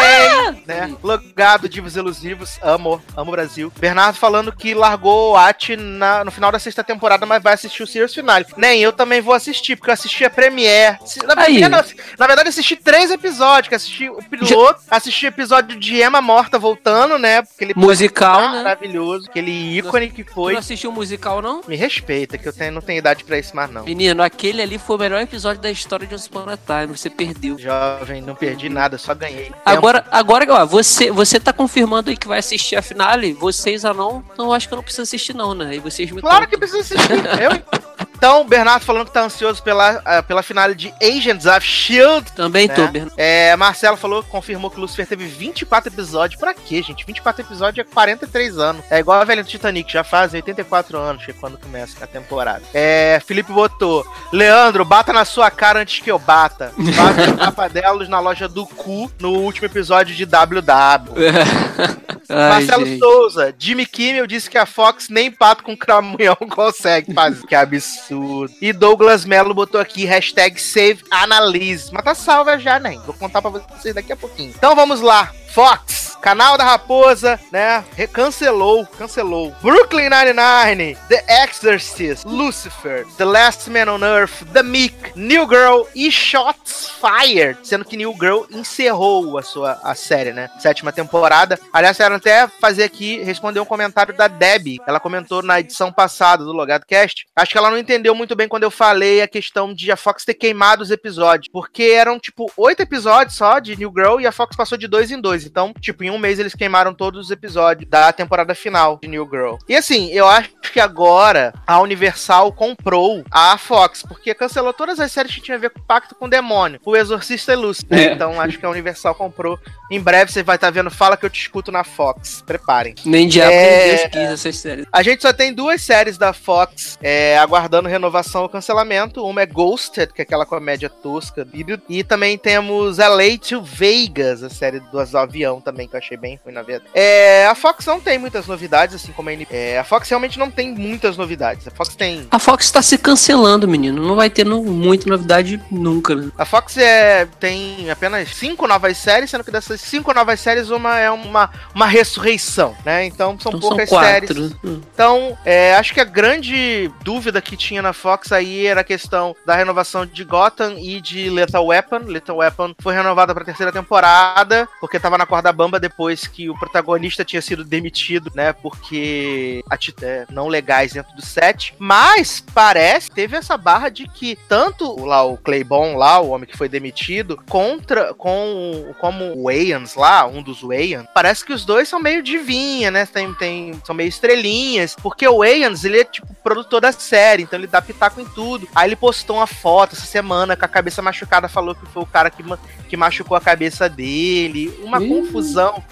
né? 0.66 0.94
Logado 1.02 1.68
Divos 1.68 1.96
Elusivos. 1.96 2.58
Amo, 2.62 3.00
amo 3.16 3.30
o 3.30 3.32
Brasil. 3.32 3.72
Bernardo 3.78 4.16
falando 4.18 4.52
que 4.52 4.74
largou 4.74 5.32
o 5.32 5.36
At 5.36 5.70
na, 5.76 6.24
no 6.24 6.30
final 6.30 6.50
da 6.50 6.58
sexta 6.58 6.82
temporada, 6.84 7.26
mas 7.26 7.42
vai 7.42 7.54
assistir 7.54 7.82
o 7.82 7.86
Series 7.86 8.14
Finale. 8.14 8.46
Nem 8.56 8.80
eu 8.80 8.92
também 8.92 9.20
vou 9.20 9.34
assistir, 9.34 9.76
porque 9.76 9.90
eu 9.90 9.94
assisti 9.94 10.24
a 10.24 10.30
Premiere. 10.30 10.98
Na. 11.26 11.36
Premiere, 11.36 11.68
não, 11.68 11.84
na 12.18 12.26
verdade, 12.26 12.48
assisti 12.48 12.76
três 12.76 13.10
episódios, 13.10 13.68
que 13.68 13.74
assisti 13.74 14.08
o 14.08 14.22
piloto, 14.22 14.80
assisti 14.90 15.26
o 15.26 15.28
episódio 15.28 15.78
de 15.78 16.00
Emma 16.02 16.20
morta 16.20 16.58
voltando, 16.58 17.18
né? 17.18 17.42
Porque 17.42 17.64
ele 17.64 17.74
Musical, 17.76 18.40
né? 18.40 18.62
maravilhoso, 18.62 19.26
aquele 19.28 19.50
ícone 19.78 20.10
que 20.10 20.24
Tu 20.24 20.32
foi. 20.32 20.52
não 20.52 20.60
assistiu 20.60 20.90
o 20.90 20.92
musical, 20.92 21.42
não? 21.42 21.60
Me 21.66 21.76
respeita, 21.76 22.38
que 22.38 22.46
eu 22.48 22.52
tenho, 22.52 22.72
não 22.72 22.80
tenho 22.82 22.98
idade 22.98 23.24
pra 23.24 23.38
isso 23.38 23.54
mais, 23.54 23.70
não. 23.70 23.84
Menino, 23.84 24.22
aquele 24.22 24.62
ali 24.62 24.78
foi 24.78 24.96
o 24.96 24.98
melhor 24.98 25.20
episódio 25.20 25.60
da 25.60 25.70
história 25.70 26.06
de 26.06 26.14
Once 26.14 26.28
Upon 26.28 26.44
a 26.54 26.56
Time. 26.56 26.96
Você 26.96 27.10
perdeu. 27.10 27.58
Jovem, 27.58 28.22
não 28.22 28.34
perdi 28.34 28.68
nada, 28.68 28.96
só 28.98 29.14
ganhei. 29.14 29.52
Agora, 29.64 30.04
agora, 30.10 30.46
ó, 30.52 30.66
você, 30.66 31.10
você 31.10 31.38
tá 31.38 31.52
confirmando 31.52 32.10
aí 32.10 32.16
que 32.16 32.28
vai 32.28 32.38
assistir 32.38 32.76
a 32.76 32.82
finale? 32.82 33.32
Vocês, 33.32 33.84
ah 33.84 33.94
não? 33.94 34.24
Então 34.32 34.46
eu 34.46 34.52
acho 34.52 34.68
que 34.68 34.74
eu 34.74 34.76
não 34.76 34.82
preciso 34.82 35.02
assistir, 35.02 35.34
não, 35.34 35.54
né? 35.54 35.74
E 35.76 35.78
vocês 35.78 36.10
me 36.10 36.20
Claro 36.20 36.46
contam. 36.46 36.50
que 36.50 36.58
precisa 36.58 36.80
assistir. 36.80 37.12
eu. 37.42 37.93
Então, 38.16 38.40
o 38.40 38.44
Bernardo 38.44 38.84
falando 38.84 39.06
que 39.06 39.12
tá 39.12 39.22
ansioso 39.22 39.62
pela, 39.62 40.00
ah, 40.04 40.22
pela 40.22 40.42
finale 40.42 40.74
de 40.74 40.92
Agents 41.02 41.46
of 41.46 41.60
Shield. 41.60 42.32
Também 42.32 42.68
tô, 42.68 42.82
né? 42.82 42.88
Bernardo. 42.88 43.14
É, 43.16 43.56
Marcelo 43.56 43.96
falou, 43.96 44.22
confirmou 44.22 44.70
que 44.70 44.78
o 44.78 44.80
Lucifer 44.80 45.06
teve 45.06 45.26
24 45.26 45.92
episódios. 45.92 46.40
Pra 46.40 46.54
quê, 46.54 46.82
gente? 46.82 47.04
24 47.04 47.42
episódios 47.42 47.86
é 47.86 47.90
43 47.90 48.58
anos. 48.58 48.84
É 48.90 48.98
igual 48.98 49.20
a 49.20 49.24
velha 49.24 49.42
do 49.42 49.48
Titanic, 49.48 49.92
já 49.92 50.02
faz 50.04 50.32
84 50.32 50.96
anos 50.98 51.24
que 51.24 51.30
é 51.32 51.34
quando 51.34 51.58
começa 51.58 52.02
a 52.02 52.06
temporada. 52.06 52.62
É, 52.72 53.20
Felipe 53.26 53.52
botou, 53.52 54.06
Leandro, 54.32 54.84
bata 54.84 55.12
na 55.12 55.24
sua 55.24 55.50
cara 55.50 55.80
antes 55.80 56.00
que 56.00 56.10
eu 56.10 56.18
bata. 56.18 56.72
Bata 56.76 57.30
os 57.30 57.38
tapadelos 57.38 58.08
na 58.08 58.20
loja 58.20 58.48
do 58.48 58.66
cu 58.66 59.10
no 59.20 59.32
último 59.32 59.66
episódio 59.66 60.14
de 60.14 60.24
WW. 60.24 61.14
Ai, 62.28 62.50
Marcelo 62.50 62.86
gente. 62.86 62.98
Souza, 62.98 63.54
Jimmy 63.58 63.84
Kimmel 63.84 64.26
disse 64.26 64.48
que 64.48 64.56
a 64.56 64.64
Fox 64.64 65.08
nem 65.08 65.30
pato 65.30 65.62
com 65.62 65.76
cramunhão 65.76 66.36
consegue 66.50 67.12
fazer. 67.12 67.46
que 67.46 67.54
absurdo. 67.54 68.13
E 68.60 68.72
Douglas 68.72 69.24
Mello 69.24 69.54
botou 69.54 69.80
aqui, 69.80 70.04
hashtag 70.04 70.60
save 70.60 71.02
Annalise. 71.10 71.92
Mas 71.92 72.04
tá 72.04 72.14
salva 72.14 72.58
já, 72.58 72.78
né? 72.78 72.98
Vou 73.04 73.14
contar 73.14 73.40
pra 73.42 73.50
vocês 73.50 73.94
daqui 73.94 74.12
a 74.12 74.16
pouquinho. 74.16 74.52
Então 74.56 74.74
vamos 74.74 75.00
lá. 75.00 75.32
Fox, 75.54 76.18
canal 76.20 76.58
da 76.58 76.64
Raposa, 76.64 77.38
né? 77.52 77.84
re- 77.96 78.08
Cancelou, 78.08 78.84
cancelou. 78.98 79.54
Brooklyn 79.62 80.08
Nine-Nine, 80.10 80.96
The 81.08 81.24
Exorcist, 81.44 82.24
Lucifer, 82.26 83.06
The 83.16 83.24
Last 83.24 83.70
Man 83.70 83.88
on 83.88 84.02
Earth, 84.04 84.42
The 84.52 84.64
Meek, 84.64 85.12
New 85.14 85.46
Girl 85.48 85.82
e 85.94 86.10
Shots 86.10 86.90
Fired. 87.00 87.58
Sendo 87.62 87.84
que 87.84 87.96
New 87.96 88.12
Girl 88.18 88.42
encerrou 88.50 89.38
a 89.38 89.42
sua 89.42 89.78
a 89.84 89.94
série, 89.94 90.32
né? 90.32 90.50
Sétima 90.58 90.90
temporada. 90.90 91.56
Aliás, 91.72 91.96
quero 91.96 92.16
até 92.16 92.48
fazer 92.60 92.82
aqui, 92.82 93.22
responder 93.22 93.60
um 93.60 93.64
comentário 93.64 94.12
da 94.12 94.26
Debbie. 94.26 94.80
Ela 94.88 94.98
comentou 94.98 95.40
na 95.40 95.60
edição 95.60 95.92
passada 95.92 96.42
do 96.44 96.52
Logado 96.52 96.84
Cast. 96.84 97.26
Acho 97.36 97.52
que 97.52 97.58
ela 97.58 97.70
não 97.70 97.78
entendeu 97.78 98.12
muito 98.14 98.34
bem 98.34 98.48
quando 98.48 98.64
eu 98.64 98.70
falei 98.72 99.22
a 99.22 99.28
questão 99.28 99.72
de 99.72 99.92
a 99.92 99.96
Fox 99.96 100.24
ter 100.24 100.34
queimado 100.34 100.82
os 100.82 100.90
episódios. 100.90 101.48
Porque 101.52 101.84
eram, 101.84 102.18
tipo, 102.18 102.50
oito 102.56 102.80
episódios 102.80 103.36
só 103.36 103.60
de 103.60 103.76
New 103.76 103.92
Girl 103.94 104.18
e 104.20 104.26
a 104.26 104.32
Fox 104.32 104.56
passou 104.56 104.76
de 104.76 104.88
dois 104.88 105.12
em 105.12 105.20
dois. 105.20 105.43
Então, 105.44 105.72
tipo, 105.80 106.04
em 106.04 106.10
um 106.10 106.18
mês 106.18 106.38
eles 106.38 106.54
queimaram 106.54 106.94
todos 106.94 107.26
os 107.26 107.30
episódios 107.30 107.88
da 107.88 108.12
temporada 108.12 108.54
final 108.54 108.98
de 109.02 109.08
New 109.08 109.28
Girl. 109.30 109.56
E 109.68 109.76
assim, 109.76 110.10
eu 110.10 110.26
acho 110.26 110.50
que 110.72 110.80
agora 110.80 111.52
a 111.66 111.80
Universal 111.80 112.52
comprou 112.52 113.24
a 113.30 113.56
Fox, 113.58 114.02
porque 114.02 114.34
cancelou 114.34 114.72
todas 114.72 114.98
as 115.00 115.12
séries 115.12 115.34
que 115.34 115.40
tinham 115.40 115.56
a 115.56 115.60
ver 115.60 115.70
com 115.70 115.80
pacto 115.80 116.14
com 116.14 116.26
o 116.26 116.30
demônio. 116.30 116.80
O 116.84 116.96
Exorcista 116.96 117.52
e 117.52 117.56
né? 117.56 118.04
É. 118.04 118.12
Então 118.12 118.40
acho 118.40 118.58
que 118.58 118.66
a 118.66 118.70
Universal 118.70 119.14
comprou. 119.14 119.58
Em 119.90 120.00
breve 120.00 120.32
você 120.32 120.42
vai 120.42 120.56
estar 120.56 120.70
vendo 120.70 120.90
Fala 120.90 121.16
que 121.16 121.26
eu 121.26 121.30
te 121.30 121.40
escuto 121.40 121.70
na 121.72 121.84
Fox. 121.84 122.42
Preparem. 122.46 122.94
Nem 123.04 123.28
diabo, 123.28 123.52
É. 123.52 123.86
nem 123.86 123.96
Deus 123.96 124.10
quis 124.10 124.30
essas 124.32 124.56
séries. 124.56 124.86
A 124.92 125.02
gente 125.02 125.22
só 125.22 125.32
tem 125.32 125.52
duas 125.52 125.82
séries 125.82 126.16
da 126.16 126.32
Fox 126.32 126.98
é, 127.02 127.36
aguardando 127.38 127.88
renovação 127.88 128.42
ou 128.42 128.48
cancelamento. 128.48 129.24
Uma 129.24 129.42
é 129.42 129.46
Ghosted, 129.46 130.12
que 130.12 130.22
é 130.22 130.24
aquela 130.24 130.46
comédia 130.46 130.88
tosca. 130.88 131.46
E 131.88 132.02
também 132.04 132.38
temos 132.38 132.98
LA 132.98 133.38
to 133.40 133.62
Vegas, 133.62 134.42
a 134.42 134.50
série 134.50 134.80
do 134.80 134.98
avião 135.34 135.60
também, 135.60 135.88
que 135.88 135.96
eu 135.96 135.98
achei 135.98 136.16
bem 136.16 136.38
ruim 136.44 136.54
na 136.54 136.62
verdade. 136.62 136.90
É, 136.94 137.46
a 137.46 137.54
Fox 137.54 137.84
não 137.86 138.00
tem 138.00 138.18
muitas 138.18 138.46
novidades, 138.46 138.94
assim 138.94 139.12
como 139.12 139.28
a 139.28 139.32
NBC. 139.32 139.54
É, 139.54 139.78
a 139.78 139.84
Fox 139.84 140.08
realmente 140.08 140.38
não 140.38 140.50
tem 140.50 140.72
muitas 140.72 141.16
novidades. 141.16 141.66
A 141.66 141.70
Fox 141.70 141.94
tem. 141.96 142.26
A 142.30 142.38
Fox 142.38 142.70
tá 142.70 142.80
se 142.80 142.96
cancelando, 142.96 143.66
menino. 143.66 144.00
Não 144.02 144.14
vai 144.14 144.30
ter 144.30 144.44
muita 144.44 145.08
novidade 145.08 145.60
nunca, 145.70 146.14
né? 146.14 146.30
A 146.38 146.44
Fox 146.44 146.76
é, 146.76 147.26
tem 147.40 147.90
apenas 147.90 148.28
cinco 148.34 148.66
novas 148.68 148.96
séries, 148.96 149.30
sendo 149.30 149.42
que 149.44 149.50
dessas 149.50 149.80
cinco 149.80 150.12
novas 150.14 150.40
séries, 150.40 150.70
uma 150.70 150.98
é 150.98 151.10
uma, 151.10 151.50
uma 151.74 151.86
ressurreição, 151.86 152.76
né? 152.84 153.04
Então 153.06 153.38
são 153.40 153.50
Então 153.52 153.60
poucas 153.60 153.88
são 153.88 154.00
séries. 154.00 154.30
quatro. 154.30 154.56
Hum. 154.64 154.80
Então, 154.92 155.36
é, 155.44 155.74
acho 155.74 155.92
que 155.92 156.00
a 156.00 156.04
grande 156.04 156.90
dúvida 157.02 157.40
que 157.42 157.56
tinha 157.56 157.82
na 157.82 157.92
Fox 157.92 158.30
aí 158.32 158.66
era 158.66 158.82
a 158.82 158.84
questão 158.84 159.34
da 159.44 159.54
renovação 159.56 160.06
de 160.06 160.22
Gotham 160.24 160.76
e 160.78 161.00
de 161.00 161.28
Lethal 161.30 161.66
Weapon. 161.66 161.98
Lethal 162.06 162.36
Weapon 162.36 162.74
foi 162.80 162.94
renovada 162.94 163.34
pra 163.34 163.44
terceira 163.44 163.72
temporada, 163.72 164.68
porque 164.80 165.00
tava 165.00 165.18
na 165.18 165.23
corda 165.26 165.52
bamba 165.52 165.78
depois 165.80 166.26
que 166.26 166.48
o 166.50 166.58
protagonista 166.58 167.24
tinha 167.24 167.42
sido 167.42 167.64
demitido, 167.64 168.30
né? 168.34 168.52
Porque 168.52 169.62
ati- 169.70 169.94
é, 170.02 170.26
não 170.30 170.48
legais 170.48 170.92
dentro 170.92 171.14
do 171.14 171.24
set. 171.24 171.74
Mas 171.78 172.44
parece, 172.54 173.10
teve 173.10 173.36
essa 173.36 173.56
barra 173.56 173.88
de 173.88 174.06
que 174.08 174.36
tanto 174.48 175.04
lá 175.04 175.22
o 175.24 175.36
Claybon, 175.36 175.96
lá, 175.96 176.20
o 176.20 176.30
homem 176.30 176.48
que 176.48 176.56
foi 176.56 176.68
demitido, 176.68 177.42
contra 177.48 178.14
com 178.14 178.92
como 178.98 179.24
o 179.36 179.44
Wayans 179.44 179.94
lá, 179.94 180.26
um 180.26 180.42
dos 180.42 180.62
Wayans, 180.62 181.06
parece 181.14 181.44
que 181.44 181.52
os 181.52 181.64
dois 181.64 181.88
são 181.88 182.00
meio 182.00 182.22
divinha, 182.22 182.90
né? 182.90 183.06
Tem, 183.06 183.32
tem, 183.34 183.80
são 183.84 183.94
meio 183.94 184.08
estrelinhas. 184.08 184.96
Porque 185.02 185.26
o 185.26 185.38
Wayans, 185.38 185.84
ele 185.84 186.00
é 186.00 186.04
tipo 186.04 186.26
produtor 186.42 186.80
da 186.80 186.92
série, 186.92 187.42
então 187.42 187.58
ele 187.58 187.66
dá 187.66 187.80
pitaco 187.80 188.20
em 188.20 188.24
tudo. 188.26 188.68
Aí 188.74 188.88
ele 188.88 188.96
postou 188.96 189.36
uma 189.36 189.46
foto 189.46 189.94
essa 189.94 190.06
semana 190.06 190.56
com 190.56 190.64
a 190.64 190.68
cabeça 190.68 191.00
machucada, 191.02 191.48
falou 191.48 191.74
que 191.74 191.86
foi 191.86 192.02
o 192.02 192.06
cara 192.06 192.30
que, 192.30 192.42
que 192.88 192.96
machucou 192.96 193.36
a 193.36 193.40
cabeça 193.40 193.88
dele. 193.88 194.72
Uma 194.82 195.02
Ih. 195.02 195.08
Confusão 195.22 195.82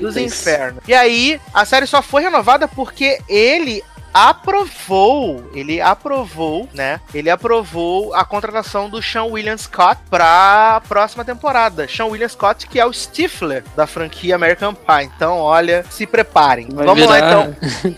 dos 0.00 0.16
infernos. 0.16 0.82
E 0.86 0.94
aí, 0.94 1.40
a 1.52 1.64
série 1.64 1.86
só 1.86 2.02
foi 2.02 2.22
renovada 2.22 2.66
porque 2.68 3.18
ele 3.28 3.82
aprovou, 4.12 5.50
ele 5.54 5.80
aprovou, 5.80 6.68
né? 6.74 7.00
Ele 7.14 7.30
aprovou 7.30 8.14
a 8.14 8.24
contratação 8.24 8.88
do 8.88 9.02
Sean 9.02 9.24
William 9.24 9.56
Scott 9.56 10.00
pra 10.10 10.80
próxima 10.88 11.24
temporada. 11.24 11.86
Sean 11.88 12.06
William 12.06 12.28
Scott, 12.28 12.66
que 12.66 12.78
é 12.80 12.86
o 12.86 12.92
Stifler 12.92 13.64
da 13.76 13.86
franquia 13.86 14.34
American 14.34 14.74
Pie. 14.74 15.04
Então, 15.16 15.38
olha, 15.38 15.84
se 15.90 16.06
preparem. 16.06 16.68
Vai 16.72 16.86
Vamos 16.86 17.06
lá 17.06 17.14
virar- 17.14 17.28
então. 17.28 17.56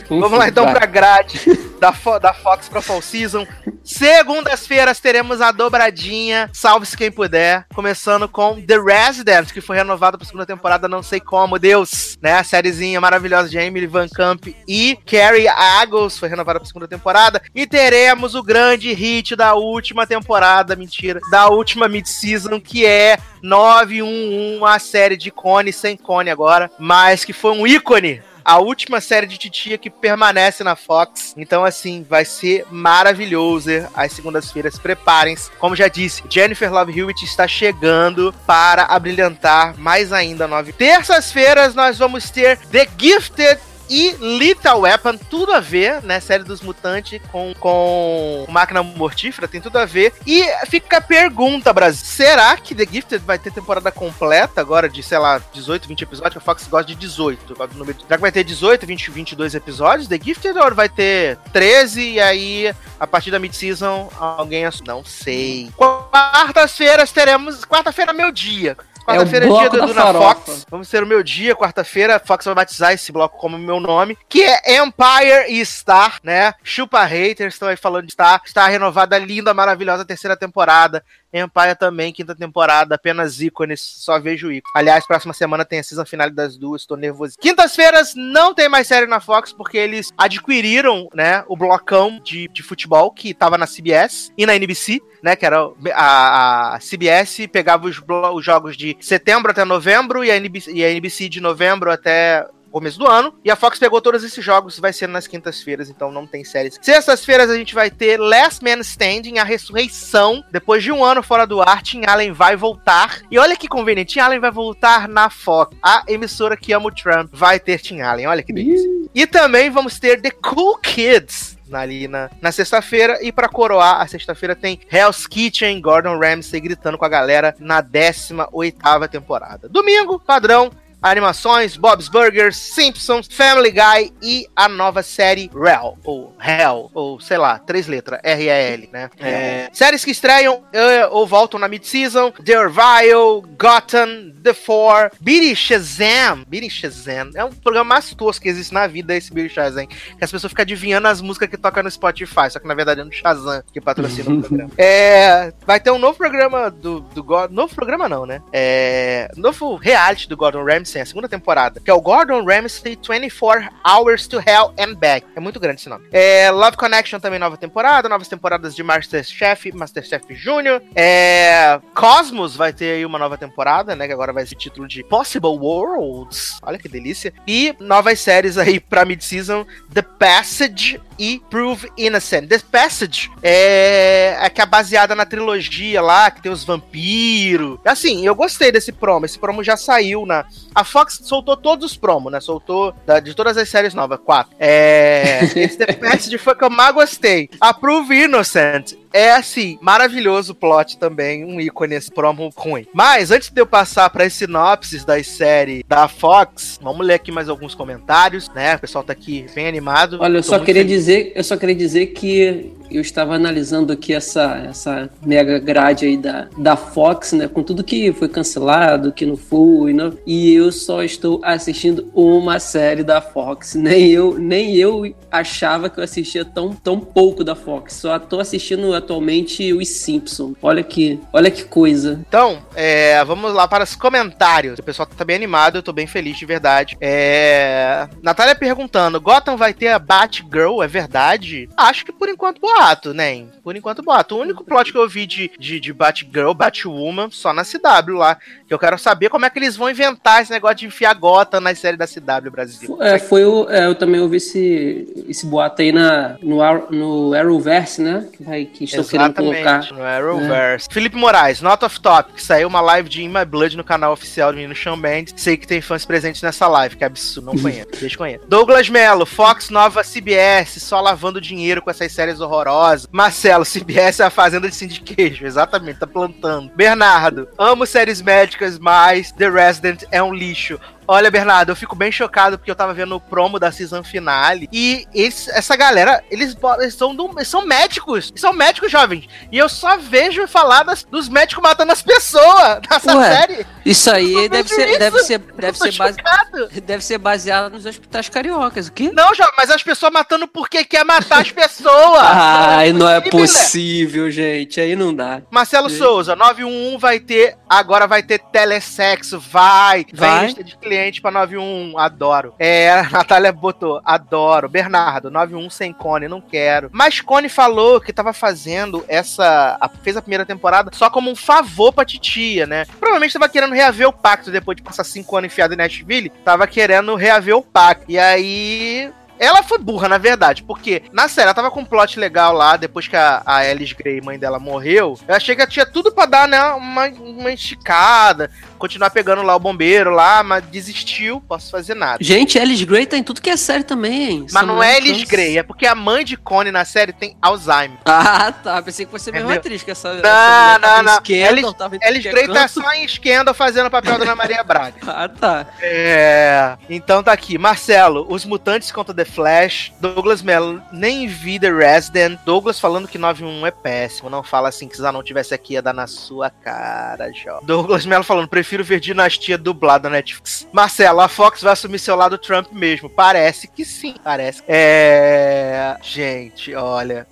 Vamos 0.21 0.39
lá 0.39 0.49
então 0.49 0.71
pra 0.73 0.87
grade 0.87 1.41
da, 1.81 1.93
Fo- 1.93 2.19
da 2.19 2.33
Fox 2.33 2.69
pra 2.69 2.81
Fall 2.83 3.03
Season. 3.03 3.47
Segundas-feiras 3.83 4.99
teremos 5.01 5.41
a 5.41 5.51
dobradinha, 5.53 6.51
salve-se 6.53 6.97
quem 6.97 7.11
puder. 7.11 7.67
Começando 7.75 8.29
com 8.29 8.61
The 8.61 8.79
Resident, 8.79 9.53
que 9.53 9.61
foi 9.61 9.77
renovada 9.77 10.17
pra 10.19 10.27
segunda 10.27 10.47
temporada, 10.47 10.89
não 10.89 11.03
sei 11.03 11.21
como, 11.21 11.59
Deus. 11.59 12.17
Né? 12.21 12.33
A 12.39 12.45
sériezinha 12.45 13.01
maravilhosa 13.01 13.49
de 13.49 13.59
Emily 13.59 13.87
Van 13.87 14.09
Camp 14.09 14.47
e 14.69 14.99
Carrie 15.07 15.49
Agos 15.49 16.04
foi 16.11 16.29
renovada 16.29 16.61
pra 16.61 16.67
segunda 16.67 16.89
temporada. 16.89 17.43
E 17.55 17.67
teremos 17.67 18.35
o 18.35 18.43
grande 18.43 18.93
hit 18.93 19.35
da 19.35 19.55
última 19.55 20.07
temporada, 20.07 20.77
mentira, 20.77 21.21
da 21.31 21.49
última 21.49 21.89
mid-season, 21.89 22.61
que 22.61 22.85
é 22.85 23.19
911, 23.43 24.65
a 24.65 24.79
série 24.79 25.17
de 25.17 25.31
Cone 25.31 25.73
sem 25.73 25.97
Cone 25.97 26.31
agora, 26.31 26.71
mas 26.79 27.25
que 27.25 27.33
foi 27.33 27.53
um 27.53 27.67
ícone 27.67 28.23
a 28.45 28.59
última 28.59 29.01
série 29.01 29.27
de 29.27 29.39
Titia 29.39 29.79
que 29.79 29.89
permanece 29.89 30.63
na 30.63 30.77
Fox. 30.77 31.33
Então, 31.37 31.65
assim, 31.65 32.05
vai 32.09 32.25
ser 32.25 32.67
maravilhoso. 32.71 33.55
As 33.95 34.13
segundas-feiras, 34.13 34.79
preparem-se. 34.79 35.51
Como 35.53 35.75
já 35.75 35.89
disse, 35.89 36.23
Jennifer 36.29 36.71
Love 36.71 36.99
Hewitt 36.99 37.25
está 37.25 37.49
chegando 37.49 38.35
para 38.47 38.85
abrilhantar 38.85 39.75
mais 39.79 40.13
ainda 40.13 40.47
nove. 40.47 40.73
Terças-feiras, 40.73 41.75
nós 41.75 41.99
vamos 41.99 42.29
ter 42.29 42.59
The 42.71 42.87
Gifted 42.99 43.59
e 43.89 44.15
Lethal 44.19 44.81
Weapon, 44.81 45.17
tudo 45.17 45.53
a 45.53 45.61
ver, 45.61 46.03
né? 46.03 46.21
Série 46.21 46.45
dos 46.45 46.61
Mutantes 46.61 47.21
com, 47.31 47.53
com 47.59 48.47
Máquina 48.49 48.83
Mortífera, 48.83 49.47
tem 49.49 49.61
tudo 49.61 49.79
a 49.79 49.85
ver. 49.85 50.13
E 50.27 50.45
fica 50.69 50.99
a 50.99 51.01
pergunta, 51.01 51.73
Brasil: 51.73 52.05
será 52.05 52.57
que 52.57 52.75
The 52.75 52.87
Gifted 52.91 53.25
vai 53.25 53.39
ter 53.39 53.53
temporada 53.53 53.91
completa 53.93 54.61
agora 54.61 54.89
de, 54.89 55.03
sei 55.03 55.19
lá, 55.19 55.41
18, 55.53 55.87
20 55.89 56.03
episódios? 56.03 56.37
A 56.37 56.41
Fox 56.41 56.67
gosta 56.67 56.87
de 56.87 56.95
18. 56.95 57.55
gosta 57.55 57.75
do 57.75 57.79
número- 57.79 57.99
Será 58.01 58.17
que 58.17 58.23
vai 58.23 58.33
ter 58.33 58.45
18, 58.45 58.87
20, 58.87 59.11
22 59.11 59.55
episódios 59.55 60.09
The 60.09 60.19
Gifted 60.23 60.59
ou 60.59 60.75
vai 60.75 60.89
ter 60.89 61.37
13 61.53 62.01
e 62.13 62.21
aí 62.21 62.75
a 62.99 63.07
partir 63.07 63.31
da 63.31 63.39
mid-season 63.39 64.09
alguém? 64.19 64.65
Não 64.87 65.05
sei. 65.05 65.71
Quartas-feiras 65.77 67.13
teremos. 67.13 67.65
Quarta-feira 67.65 68.13
é 68.13 68.15
meu 68.15 68.33
dia. 68.33 68.77
Quarta-feira 69.05 69.45
é, 69.45 69.49
bloco 69.49 69.61
dia 69.63 69.71
do 69.71 69.77
da 69.79 69.85
Edu 69.85 69.95
na 69.95 70.03
farofa. 70.03 70.35
Fox. 70.35 70.67
Vamos 70.71 70.89
ter 70.89 71.03
o 71.03 71.07
meu 71.07 71.23
dia, 71.23 71.55
quarta-feira. 71.55 72.19
Fox 72.19 72.45
vai 72.47 72.55
batizar 72.55 72.93
esse 72.93 73.13
bloco 73.13 73.37
como 73.39 73.59
meu 73.59 73.79
nome, 73.79 74.17
que 74.29 74.43
é 74.43 74.79
Empire 74.79 75.47
e 75.49 75.65
Star, 75.65 76.19
né? 76.23 76.55
Chupa 76.63 77.05
haters, 77.05 77.55
estão 77.55 77.69
aí 77.69 77.77
falando 77.77 78.07
de 78.07 78.13
Star. 78.13 78.41
Star 78.47 78.71
renovada, 78.71 79.19
linda, 79.19 79.53
maravilhosa, 79.53 80.05
terceira 80.05 80.37
temporada. 80.37 81.05
Empire 81.35 81.75
também, 81.77 82.13
quinta 82.13 82.35
temporada, 82.35 82.95
apenas 82.95 83.41
ícones, 83.41 83.81
só 83.81 84.21
vejo 84.21 84.53
ícones. 84.53 84.73
Aliás, 84.75 85.05
próxima 85.05 85.35
semana 85.35 85.65
tem 85.65 85.81
a 85.81 85.83
season 85.83 86.07
final 86.07 86.31
das 86.31 86.57
duas, 86.57 86.87
tô 86.87 86.95
nervoso. 86.95 87.37
Quintas-feiras 87.41 88.15
não 88.15 88.55
tem 88.55 88.69
mais 88.69 88.87
série 88.87 89.07
na 89.07 89.19
Fox, 89.19 89.53
porque 89.53 89.77
eles 89.77 90.13
adquiriram, 90.17 91.09
né, 91.13 91.45
o 91.49 91.57
blocão 91.57 92.21
de, 92.23 92.49
de 92.49 92.63
futebol 92.63 93.11
que 93.11 93.35
tava 93.35 93.59
na 93.59 93.67
CBS 93.67 94.33
e 94.39 94.47
na 94.47 94.55
NBC, 94.55 95.01
né, 95.23 95.35
que 95.35 95.45
era 95.45 95.69
a, 95.95 96.77
a 96.77 96.79
CBS 96.79 97.47
pegava 97.51 97.87
os, 97.87 98.01
os 98.35 98.45
jogos 98.45 98.77
de 98.77 98.97
setembro 99.01 99.51
até 99.51 99.65
novembro 99.65 100.23
e 100.25 100.31
a 100.31 100.37
NBC, 100.37 100.73
e 100.73 100.85
a 100.85 100.91
NBC 100.91 101.29
de 101.29 101.41
novembro 101.41 101.91
até 101.91 102.47
começo 102.75 102.99
do 102.99 103.07
ano. 103.07 103.33
E 103.45 103.51
a 103.51 103.57
Fox 103.57 103.79
pegou 103.79 104.01
todos 104.01 104.25
esses 104.25 104.45
jogos, 104.45 104.79
vai 104.81 104.93
ser 104.93 105.09
nas 105.09 105.27
quintas-feiras, 105.29 105.89
então 105.89 106.11
não 106.11 106.27
tem 106.27 106.45
séries. 106.45 106.79
Sextas-feiras 106.83 107.49
a 107.49 107.57
gente 107.57 107.75
vai 107.75 107.91
ter 107.91 108.19
Last 108.19 108.63
Man 108.65 108.81
Standing, 108.81 109.39
a 109.39 109.45
ressurreição. 109.45 110.45
Depois 110.51 110.83
de 110.83 110.91
um 110.91 111.05
ano 111.05 111.23
fora 111.23 111.47
do 111.47 111.63
ar, 111.63 111.83
Tim 111.83 112.03
Allen 112.07 112.33
vai 112.33 112.57
voltar. 112.57 113.21
E 113.31 113.39
olha 113.39 113.57
que 113.57 113.69
conveniente, 113.69 114.15
Tim 114.15 114.21
Allen 114.21 114.41
vai 114.41 114.51
voltar 114.51 115.09
na 115.09 115.31
Fox. 115.31 115.77
A 115.83 116.03
emissora 116.09 116.57
que 116.57 116.73
ama 116.73 116.89
o 116.89 116.95
Trump 116.95 117.31
vai 117.33 117.61
ter 117.61 117.79
Tim 117.81 118.01
Allen, 118.01 118.27
olha 118.27 118.43
que 118.43 118.53
delícia. 118.53 118.89
E 119.15 119.27
também 119.27 119.71
vamos 119.71 119.99
ter 120.01 120.21
The 120.21 120.31
Cool 120.31 120.79
Kids 120.79 121.57
na- 121.69 121.81
ali 121.81 122.09
na, 122.09 122.29
na 122.43 122.51
sexta-feira. 122.51 123.19
E 123.23 123.31
pra 123.31 123.49
coroar, 123.49 124.01
a 124.01 124.07
sexta-feira 124.07 124.57
tem 124.57 124.81
Hell's 124.91 125.27
Kitchen, 125.27 125.81
Gordon 125.81 126.19
Ramsay 126.19 126.61
gritando 126.61 126.99
com 126.99 127.05
a 127.05 127.09
galera 127.09 127.55
na 127.61 127.81
18 127.81 129.09
temporada. 129.11 129.69
Domingo, 129.69 130.19
padrão. 130.19 130.71
Animações, 131.05 131.77
Bob's 131.77 132.09
Burgers, 132.09 132.57
Simpsons, 132.57 133.29
Family 133.31 133.71
Guy 133.71 134.11
e 134.23 134.47
a 134.57 134.71
nova 134.71 135.03
série 135.03 135.51
Rel, 135.55 135.99
ou 136.03 136.35
Hell, 136.43 136.91
ou 136.95 137.21
sei 137.21 137.37
lá, 137.37 137.59
três 137.59 137.87
letras, 137.87 138.21
R-E-L, 138.23 138.89
né? 138.91 139.11
É, 139.19 139.69
séries 139.71 140.03
que 140.03 140.11
estreiam 140.11 140.65
eh, 140.73 141.07
ou 141.11 141.27
voltam 141.27 141.61
na 141.61 141.69
mid-season: 141.69 142.31
The 142.31 142.59
Orville, 142.59 143.43
Gotham, 143.59 144.33
The 144.43 144.55
Four, 144.55 145.11
Beaty 145.21 145.55
Shazam. 145.55 146.45
Beaty 146.49 146.71
Shazam 146.71 147.31
é 147.35 147.45
um 147.45 147.53
programa 147.53 147.95
mais 147.95 148.15
tosco 148.15 148.43
que 148.43 148.49
existe 148.49 148.73
na 148.73 148.87
vida, 148.87 149.15
esse 149.15 149.33
Beaty 149.33 149.53
Shazam. 149.53 149.87
Que 149.87 150.25
as 150.25 150.31
pessoas 150.31 150.53
ficam 150.53 150.63
adivinhando 150.63 151.09
as 151.09 151.21
músicas 151.21 151.49
que 151.51 151.57
tocam 151.59 151.83
no 151.83 151.91
Spotify, 151.91 152.51
só 152.51 152.59
que 152.59 152.67
na 152.67 152.75
verdade 152.75 153.03
é 153.03 153.05
no 153.05 153.13
Shazam 153.13 153.63
que 153.73 153.81
patrocina 153.81 154.31
o 154.31 154.41
programa. 154.41 154.71
É, 154.77 155.53
vai 155.67 155.81
ter 155.81 155.91
um 155.91 155.99
novo 155.99 156.17
programa 156.17 156.71
do, 156.71 157.01
do 157.01 157.23
Gordon. 157.23 157.55
Novo 157.55 157.75
programa 157.75 158.09
não, 158.09 158.27
né? 158.27 158.43
É, 158.53 159.31
novo 159.37 159.77
reality 159.77 160.29
do 160.29 160.37
Gordon 160.37 160.65
Ramsay, 160.65 160.94
a 161.03 161.07
segunda 161.07 161.29
temporada, 161.29 161.81
que 161.81 161.91
é 161.91 161.95
o 161.95 162.01
Gordon 162.01 162.45
Ramsay 162.45 162.99
24 163.01 163.69
Hours 163.87 164.27
to 164.27 164.39
Hell 164.39 164.75
and 164.79 164.95
Back. 164.95 165.27
É 165.35 165.41
muito 165.41 165.61
grande 165.61 165.81
esse 165.81 165.89
nome. 165.89 166.07
É, 166.13 166.51
Love 166.51 166.77
Connection 166.77 167.21
também 167.21 167.39
nova 167.39 167.57
temporada, 167.57 168.09
novas 168.09 168.29
temporadas 168.29 168.75
de 168.75 168.83
Masterchef, 168.83 169.73
Masterchef 169.73 170.35
Júnior. 170.35 170.83
É, 170.95 171.81
Cosmos 171.95 172.57
vai 172.57 172.73
ter 172.73 172.93
aí 172.93 173.07
uma 173.07 173.19
nova 173.19 173.37
temporada, 173.37 173.95
né? 173.95 174.07
Que 174.07 174.13
agora 174.13 174.33
vai 174.33 174.47
ser 174.47 174.55
título 174.57 174.87
de 174.87 175.03
Possible 175.05 175.51
Worlds. 175.51 176.59
Olha 176.63 176.79
que 176.79 176.89
delícia. 176.89 177.33
E 177.47 177.75
novas 177.79 178.21
séries 178.21 178.59
aí 178.59 178.81
pra 178.81 179.05
mid-season: 179.05 179.67
The 179.93 180.03
Passage 180.03 181.01
e 181.19 181.41
Prove 181.51 181.91
Innocent. 181.97 182.49
The 182.49 182.59
Passage 182.71 183.31
é, 183.43 184.37
é 184.41 184.51
que 184.51 184.61
é 184.61 184.67
baseada 184.67 185.15
na 185.15 185.25
trilogia 185.25 186.01
lá, 186.03 186.31
que 186.31 186.43
tem 186.43 186.51
os 186.53 186.65
vampiros. 186.65 187.79
Assim, 187.85 188.27
eu 188.27 188.35
gostei 188.35 188.71
desse 188.73 188.93
promo. 188.93 189.27
Esse 189.27 189.39
promo 189.39 189.63
já 189.63 189.77
saiu 189.77 190.27
na. 190.27 190.45
A 190.75 190.85
Fox 190.85 191.21
soltou 191.25 191.57
todos 191.57 191.93
os 191.93 191.97
promos, 191.97 192.33
né? 192.33 192.41
Soltou 192.41 192.95
da- 193.07 193.21
de 193.21 193.35
todas 193.35 193.57
as 193.57 193.69
séries 193.69 193.95
novas, 193.95 194.19
quatro. 194.25 194.55
É. 194.59 195.41
Esse 195.57 195.77
The 195.79 195.93
Passage 195.93 196.39
foi 196.39 196.55
que 196.55 196.65
eu 196.65 196.71
mais 196.71 196.95
gostei. 196.95 197.49
A 197.61 197.73
Prove 197.73 198.15
Innocent 198.25 198.95
é 199.15 199.31
assim, 199.31 199.79
maravilhoso 199.81 200.51
o 200.53 200.55
plot 200.57 200.99
também, 200.99 201.45
um 201.45 201.61
ícone 201.61 201.95
esse 201.95 202.11
promo 202.11 202.53
ruim. 202.57 202.85
Mas 202.93 203.31
antes 203.31 203.49
de 203.49 203.61
eu 203.61 203.65
passar 203.65 204.11
para 204.11 204.25
as 204.25 204.33
sinopses 204.33 205.05
das 205.05 205.29
séries 205.29 205.85
da 205.89 206.09
Fox, 206.09 206.81
vamos 206.83 207.07
ler 207.07 207.15
aqui 207.15 207.31
mais 207.31 207.49
alguns 207.49 207.77
comentários, 207.77 208.51
né? 208.53 208.75
O 208.75 208.81
pessoal 208.81 209.05
tá 209.05 209.13
aqui 209.13 209.47
bem 209.55 209.69
animado. 209.69 210.19
Olha, 210.21 210.39
eu 210.39 210.43
Tô 210.43 210.49
só 210.49 210.59
queria 210.59 210.83
feliz. 210.83 210.99
dizer, 210.99 211.33
eu 211.37 211.45
só 211.45 211.57
queria 211.57 211.77
dizer 211.77 212.07
que 212.07 212.73
eu 212.91 213.01
estava 213.01 213.35
analisando 213.35 213.93
aqui 213.93 214.15
essa, 214.15 214.65
essa 214.69 215.11
mega 215.25 215.59
grade 215.59 216.07
aí 216.07 216.17
da, 216.17 216.49
da 216.57 216.77
Fox, 216.77 217.33
né? 217.33 217.49
Com 217.49 217.63
tudo 217.63 217.85
que 217.85 218.13
foi 218.13 218.29
cancelado, 218.29 219.13
que 219.13 219.27
não 219.27 219.37
foi, 219.37 219.93
né? 219.93 220.13
E 220.27 220.53
eu 220.55 220.71
só 220.71 221.03
estou 221.03 221.41
assistindo 221.43 222.11
uma 222.15 222.59
série 222.59 223.03
da 223.03 223.21
Fox. 223.21 223.75
Nem 223.75 224.11
eu, 224.11 224.39
nem 224.39 224.77
eu 224.77 225.15
achava 225.31 225.91
que 225.91 225.99
eu 225.99 226.05
assistia 226.05 226.45
tão, 226.45 226.73
tão 226.73 227.01
pouco 227.01 227.43
da 227.43 227.55
Fox. 227.55 227.95
Só 227.95 228.19
tô 228.19 228.41
assistindo 228.41 228.95
atualmente 228.95 229.73
os 229.73 229.89
Simpsons. 229.89 230.57
Olha 230.63 230.83
que, 230.83 231.19
olha 231.33 231.51
que 231.51 231.65
coisa. 231.65 232.21
Então, 232.27 232.63
é, 232.75 233.25
vamos 233.25 233.53
lá 233.53 233.67
para 233.67 233.85
os 233.85 233.97
comentários. 233.97 234.79
O 234.79 234.83
pessoal 234.83 235.07
tá 235.07 235.25
bem 235.25 235.37
animado, 235.37 235.77
eu 235.77 235.83
tô 235.83 235.93
bem 235.93 236.07
feliz 236.07 236.37
de 236.37 236.47
verdade. 236.47 236.97
É, 237.01 238.09
Natália 238.23 238.55
perguntando: 238.55 239.21
Gotham 239.21 239.57
vai 239.57 239.73
ter 239.73 239.89
a 239.89 239.99
Batgirl, 239.99 240.83
é 240.83 240.89
verdade? 240.89 241.69
Acho 241.77 242.05
que 242.05 242.13
por 242.13 242.29
enquanto 242.29 242.61
boato, 242.75 243.15
né? 243.15 243.45
Por 243.63 243.77
enquanto 243.77 244.03
boato. 244.03 244.37
O 244.37 244.41
único 244.41 244.65
plot 244.65 244.93
que 244.93 244.99
eu 244.99 245.09
vi 245.09 245.27
de, 245.27 245.51
de, 245.59 245.79
de 245.79 245.93
Batgirl, 245.93 246.53
Batwoman, 246.53 247.29
só 247.31 247.53
na 247.53 247.63
CW 247.65 248.17
lá. 248.17 248.37
Que 248.67 248.75
eu 248.75 248.79
quero 248.79 248.99
saber 248.99 249.29
como 249.29 249.47
é 249.47 249.51
que 249.51 249.59
eles 249.59 249.77
vão 249.77 249.91
inventar 249.91 250.43
esse 250.43 250.51
negócio 250.51 250.77
de 250.77 250.87
enfiar 250.87 251.15
Gotham 251.15 251.61
na 251.61 251.75
série 251.75 251.97
da 251.97 252.07
CW 252.07 252.51
Brasil. 252.51 253.03
É, 253.03 253.19
foi 253.19 253.45
o, 253.45 253.69
é, 253.71 253.87
eu 253.87 253.95
também 253.95 254.21
ouvi 254.21 254.39
esse, 254.39 255.25
esse 255.29 255.47
boato 255.47 255.83
aí 255.83 255.93
na, 255.93 256.37
no, 256.43 256.57
no 256.91 257.35
Arrowverse, 257.35 258.03
né? 258.03 258.27
Que, 258.33 258.43
vai, 258.43 258.65
que 258.65 258.85
estão 258.85 259.05
querendo 259.05 259.35
colocar. 259.35 259.93
no 259.93 260.03
Arrowverse. 260.03 260.89
Felipe 260.91 261.17
Moraes, 261.17 261.61
Not 261.61 261.85
of 261.85 262.01
Topic, 262.01 262.39
saiu 262.39 262.69
uma 262.69 262.81
live 262.81 263.09
de 263.09 263.23
In 263.23 263.29
My 263.29 263.45
Blood 263.45 263.77
no 263.77 263.85
canal 263.85 264.13
oficial 264.13 264.53
do 264.53 264.57
menino 264.57 264.75
Sean 264.75 264.97
Mendes. 264.97 265.35
Sei 265.37 265.57
que 265.57 265.67
tem 265.67 265.81
fãs 265.81 266.05
presentes 266.05 266.43
nessa 266.43 266.67
live, 266.67 266.97
que 266.97 267.05
absurdo, 267.05 267.47
não 267.47 267.59
conheço, 267.59 267.89
desconheço. 268.01 268.45
Douglas 268.49 268.89
Mello, 268.89 269.27
Fox 269.27 269.71
Nova 269.71 270.03
CBS, 270.03 270.83
só 270.83 271.01
lavando 271.01 271.41
dinheiro 271.41 271.81
com 271.81 271.91
essas 271.91 272.11
séries 272.13 272.41
horrorosas. 272.41 272.64
Marcelo, 273.13 273.65
CBS 273.65 274.21
é 274.21 274.25
a 274.25 274.31
fazenda 274.31 274.69
de 274.69 274.75
sindiqueijo, 274.75 275.47
exatamente, 275.47 275.99
tá 275.99 276.07
plantando. 276.07 276.71
Bernardo, 276.75 277.49
amo 277.59 277.87
séries 277.87 278.23
médicas, 278.23 278.79
mas 278.79 279.31
The 279.33 279.51
Resident 279.51 280.05
é 280.11 280.23
um 280.23 280.33
lixo. 280.33 280.81
Olha, 281.07 281.31
Bernardo, 281.31 281.71
eu 281.73 281.77
fico 281.77 281.95
bem 281.95 282.11
chocado 282.11 282.59
porque 282.59 282.71
eu 282.71 282.75
tava 282.77 282.95
vendo 282.95 283.15
o 283.17 283.21
promo 283.21 283.59
da 283.59 283.71
season 283.71 284.03
finale 284.03 284.69
e 284.73 285.07
eles- 285.15 285.49
essa 285.49 285.77
galera, 285.77 286.23
eles, 286.31 286.57
eles 286.81 286.95
são, 286.95 287.15
do- 287.15 287.31
eles 287.37 287.49
são 287.49 287.65
médicos, 287.67 288.29
eles 288.31 288.41
são 288.41 288.53
médicos 288.53 288.91
jovens. 288.91 289.27
E 289.53 289.59
eu 289.59 289.69
só 289.69 289.97
vejo 289.97 290.47
falar 290.49 290.83
das- 290.83 291.05
dos 291.05 291.29
médicos 291.29 291.63
matando 291.63 291.93
as 291.93 292.03
pessoas 292.03 292.81
nessa 292.91 293.17
Ué, 293.17 293.37
série. 293.37 293.67
Isso 293.85 294.11
aí 294.11 294.49
deve 294.49 294.69
ser, 294.69 294.89
isso. 294.89 294.99
deve 294.99 295.19
ser, 295.21 295.39
deve 295.39 295.79
ser, 295.79 295.93
base, 295.97 296.17
chocado. 296.17 296.69
deve 296.83 297.05
ser 297.05 297.19
baseado 297.19 297.71
nos 297.73 297.85
hospitais 297.85 298.29
cariocas. 298.29 298.89
O 298.89 298.93
quê? 298.93 299.11
Não, 299.13 299.35
jovem, 299.35 299.53
mas 299.57 299.71
as 299.71 299.83
pessoas 299.83 300.13
matando 300.13 300.49
porque 300.49 300.85
quer 300.85 301.05
matar 301.05 301.43
as 301.43 301.51
pessoas. 301.51 301.91
Ai, 302.23 302.93
não 302.93 303.09
é 303.09 303.21
Possível, 303.21 303.41
né? 303.41 303.63
possível, 303.63 304.31
gente. 304.31 304.81
Aí 304.81 304.97
não 304.97 305.15
dá. 305.15 305.43
Marcelo 305.51 305.89
Gente. 305.89 305.99
Souza, 305.99 306.35
911 306.37 306.97
vai 306.99 307.21
ter, 307.21 307.57
agora 307.69 308.07
vai 308.07 308.23
ter 308.23 308.39
telesexo, 308.39 309.39
vai. 309.39 310.07
Vai? 310.15 310.53
De 310.55 310.77
cliente 310.95 311.21
pra 311.21 311.31
911, 311.31 311.95
adoro. 311.97 312.55
É, 312.59 312.91
a 312.93 313.03
Natália 313.11 313.53
botou, 313.53 314.01
adoro. 314.05 314.69
Bernardo, 314.69 315.31
91 315.31 315.69
sem 315.71 315.93
Cone, 315.93 316.29
não 316.29 316.41
quero. 316.41 316.89
Mas 316.93 317.21
Cone 317.21 317.49
falou 317.49 318.01
que 318.01 318.13
tava 318.13 318.33
fazendo 318.33 319.05
essa, 319.09 319.77
a- 319.81 319.89
fez 320.03 320.17
a 320.17 320.23
primeira 320.23 320.47
temporada 320.47 320.91
só 320.95 321.11
como 321.11 321.31
um 321.31 321.37
favor 321.37 321.93
pra 321.93 322.05
titia, 322.05 322.67
né? 322.67 322.85
Provavelmente 322.99 323.33
tava 323.33 323.49
querendo 323.49 323.75
reaver 323.75 324.09
o 324.09 324.13
pacto 324.13 324.51
depois 324.51 324.77
de 324.77 324.83
passar 324.83 325.05
cinco 325.05 325.37
anos 325.37 325.51
enfiado 325.53 325.75
em 325.75 325.77
Nashville, 325.77 326.31
tava 326.45 326.67
querendo 326.67 327.15
reaver 327.15 327.57
o 327.57 327.63
pacto. 327.63 328.05
E 328.09 328.19
aí 328.19 329.11
ela 329.37 329.65
foi 329.65 329.79
burra, 329.79 330.09
na 330.09 330.17
verdade, 330.17 330.63
porque 330.63 331.03
na 331.13 331.27
série 331.29 331.47
ela 331.47 331.55
tava 331.55 331.71
com 331.71 331.81
um 331.81 331.85
plot 331.85 332.21
legal 332.21 332.53
lá, 332.53 332.77
depois 332.77 333.09
que 333.09 333.17
a, 333.17 333.43
a 333.45 333.57
Alice 333.59 333.93
Grey, 333.95 334.21
mãe 334.21 334.39
dela, 334.39 334.61
morreu. 334.61 335.19
Eu 335.27 335.35
achei 335.35 335.57
que 335.57 335.61
ela 335.63 335.71
tinha 335.71 335.85
tudo 335.85 336.13
pra 336.13 336.25
dar, 336.25 336.47
né, 336.47 336.63
uma, 336.75 337.07
uma 337.09 337.51
esticada, 337.53 338.49
continuar 338.85 339.09
pegando 339.11 339.43
lá 339.43 339.57
o 339.57 339.59
bombeiro 339.59 340.11
lá, 340.11 340.43
mas 340.43 340.63
desistiu, 340.67 341.41
posso 341.41 341.71
fazer 341.71 341.95
nada. 341.95 342.19
Gente, 342.23 342.59
Alice 342.59 342.85
Grey 342.85 343.07
tá 343.07 343.17
em 343.17 343.23
tudo 343.23 343.41
que 343.41 343.49
é 343.49 343.57
série 343.57 343.83
também. 343.83 344.41
Mas 344.43 344.53
São 344.53 344.67
não 344.67 344.83
é 344.83 344.97
Alice. 344.97 345.25
Grey, 345.25 345.57
é 345.59 345.63
porque 345.63 345.87
a 345.87 345.95
mãe 345.95 346.23
de 346.23 346.37
Connie 346.37 346.71
na 346.71 346.85
série 346.85 347.13
tem 347.13 347.35
Alzheimer. 347.41 347.97
Ah, 348.05 348.53
tá. 348.53 348.83
Pensei 348.83 349.07
que 349.07 349.11
fosse 349.11 349.31
a 349.31 349.33
mesma 349.33 349.47
Entendeu? 349.55 349.61
atriz 349.61 349.83
que 349.83 349.91
essa. 349.91 350.13
Não, 350.13 350.19
essa 350.21 350.79
tava 350.81 351.03
não, 351.03 351.03
não. 351.03 351.15
Scandal, 351.15 351.49
Alice- 351.49 351.75
tudo 351.75 351.99
Alice 352.03 352.29
é 352.29 352.31
Grey 352.33 352.47
tá 352.49 352.53
canto. 352.55 352.69
só 352.73 352.93
em 352.93 353.09
Scandal 353.09 353.55
fazendo 353.55 353.87
o 353.87 353.91
papel 353.91 354.19
da 354.19 354.25
Ana 354.25 354.35
Maria 354.37 354.63
Braga. 354.65 354.95
Ah, 355.07 355.29
tá. 355.29 355.67
É. 355.81 356.77
Então 356.91 357.23
tá 357.23 357.33
aqui. 357.33 357.57
Marcelo, 357.57 358.27
os 358.29 358.45
mutantes 358.45 358.91
contra 358.93 359.15
The 359.15 359.25
Flash. 359.25 359.93
Douglas 360.01 360.43
Mello, 360.43 360.83
nem 360.93 361.27
vi 361.27 361.59
The 361.59 361.71
Resident. 361.73 362.39
Douglas 362.45 362.79
falando 362.81 363.09
que 363.09 363.17
91 363.19 363.67
é 363.67 363.71
péssimo. 363.71 364.29
Não 364.29 364.43
fala 364.43 364.69
assim 364.69 364.89
que 364.89 364.97
se 364.97 365.03
não 365.13 365.23
tivesse 365.23 365.55
aqui 365.55 365.75
ia 365.75 365.83
dar 365.83 365.93
na 365.93 366.07
sua 366.07 366.51
cara, 366.51 367.31
Jó. 367.33 367.61
Douglas 367.63 368.05
Mello 368.05 368.25
falando, 368.25 368.49
prefiro 368.49 368.74
ver 368.83 368.99
Dinastia 369.01 369.57
dublada 369.57 370.09
na 370.09 370.17
Netflix. 370.17 370.67
Marcelo, 370.73 371.21
a 371.21 371.29
Fox 371.29 371.63
vai 371.63 371.73
assumir 371.73 371.99
seu 371.99 372.17
lado 372.17 372.39
Trump 372.39 372.73
mesmo. 372.73 373.09
Parece 373.09 373.69
que 373.69 373.85
sim. 373.85 374.15
Parece. 374.23 374.63
É. 374.67 375.97
Gente, 376.03 376.75
olha. 376.75 377.27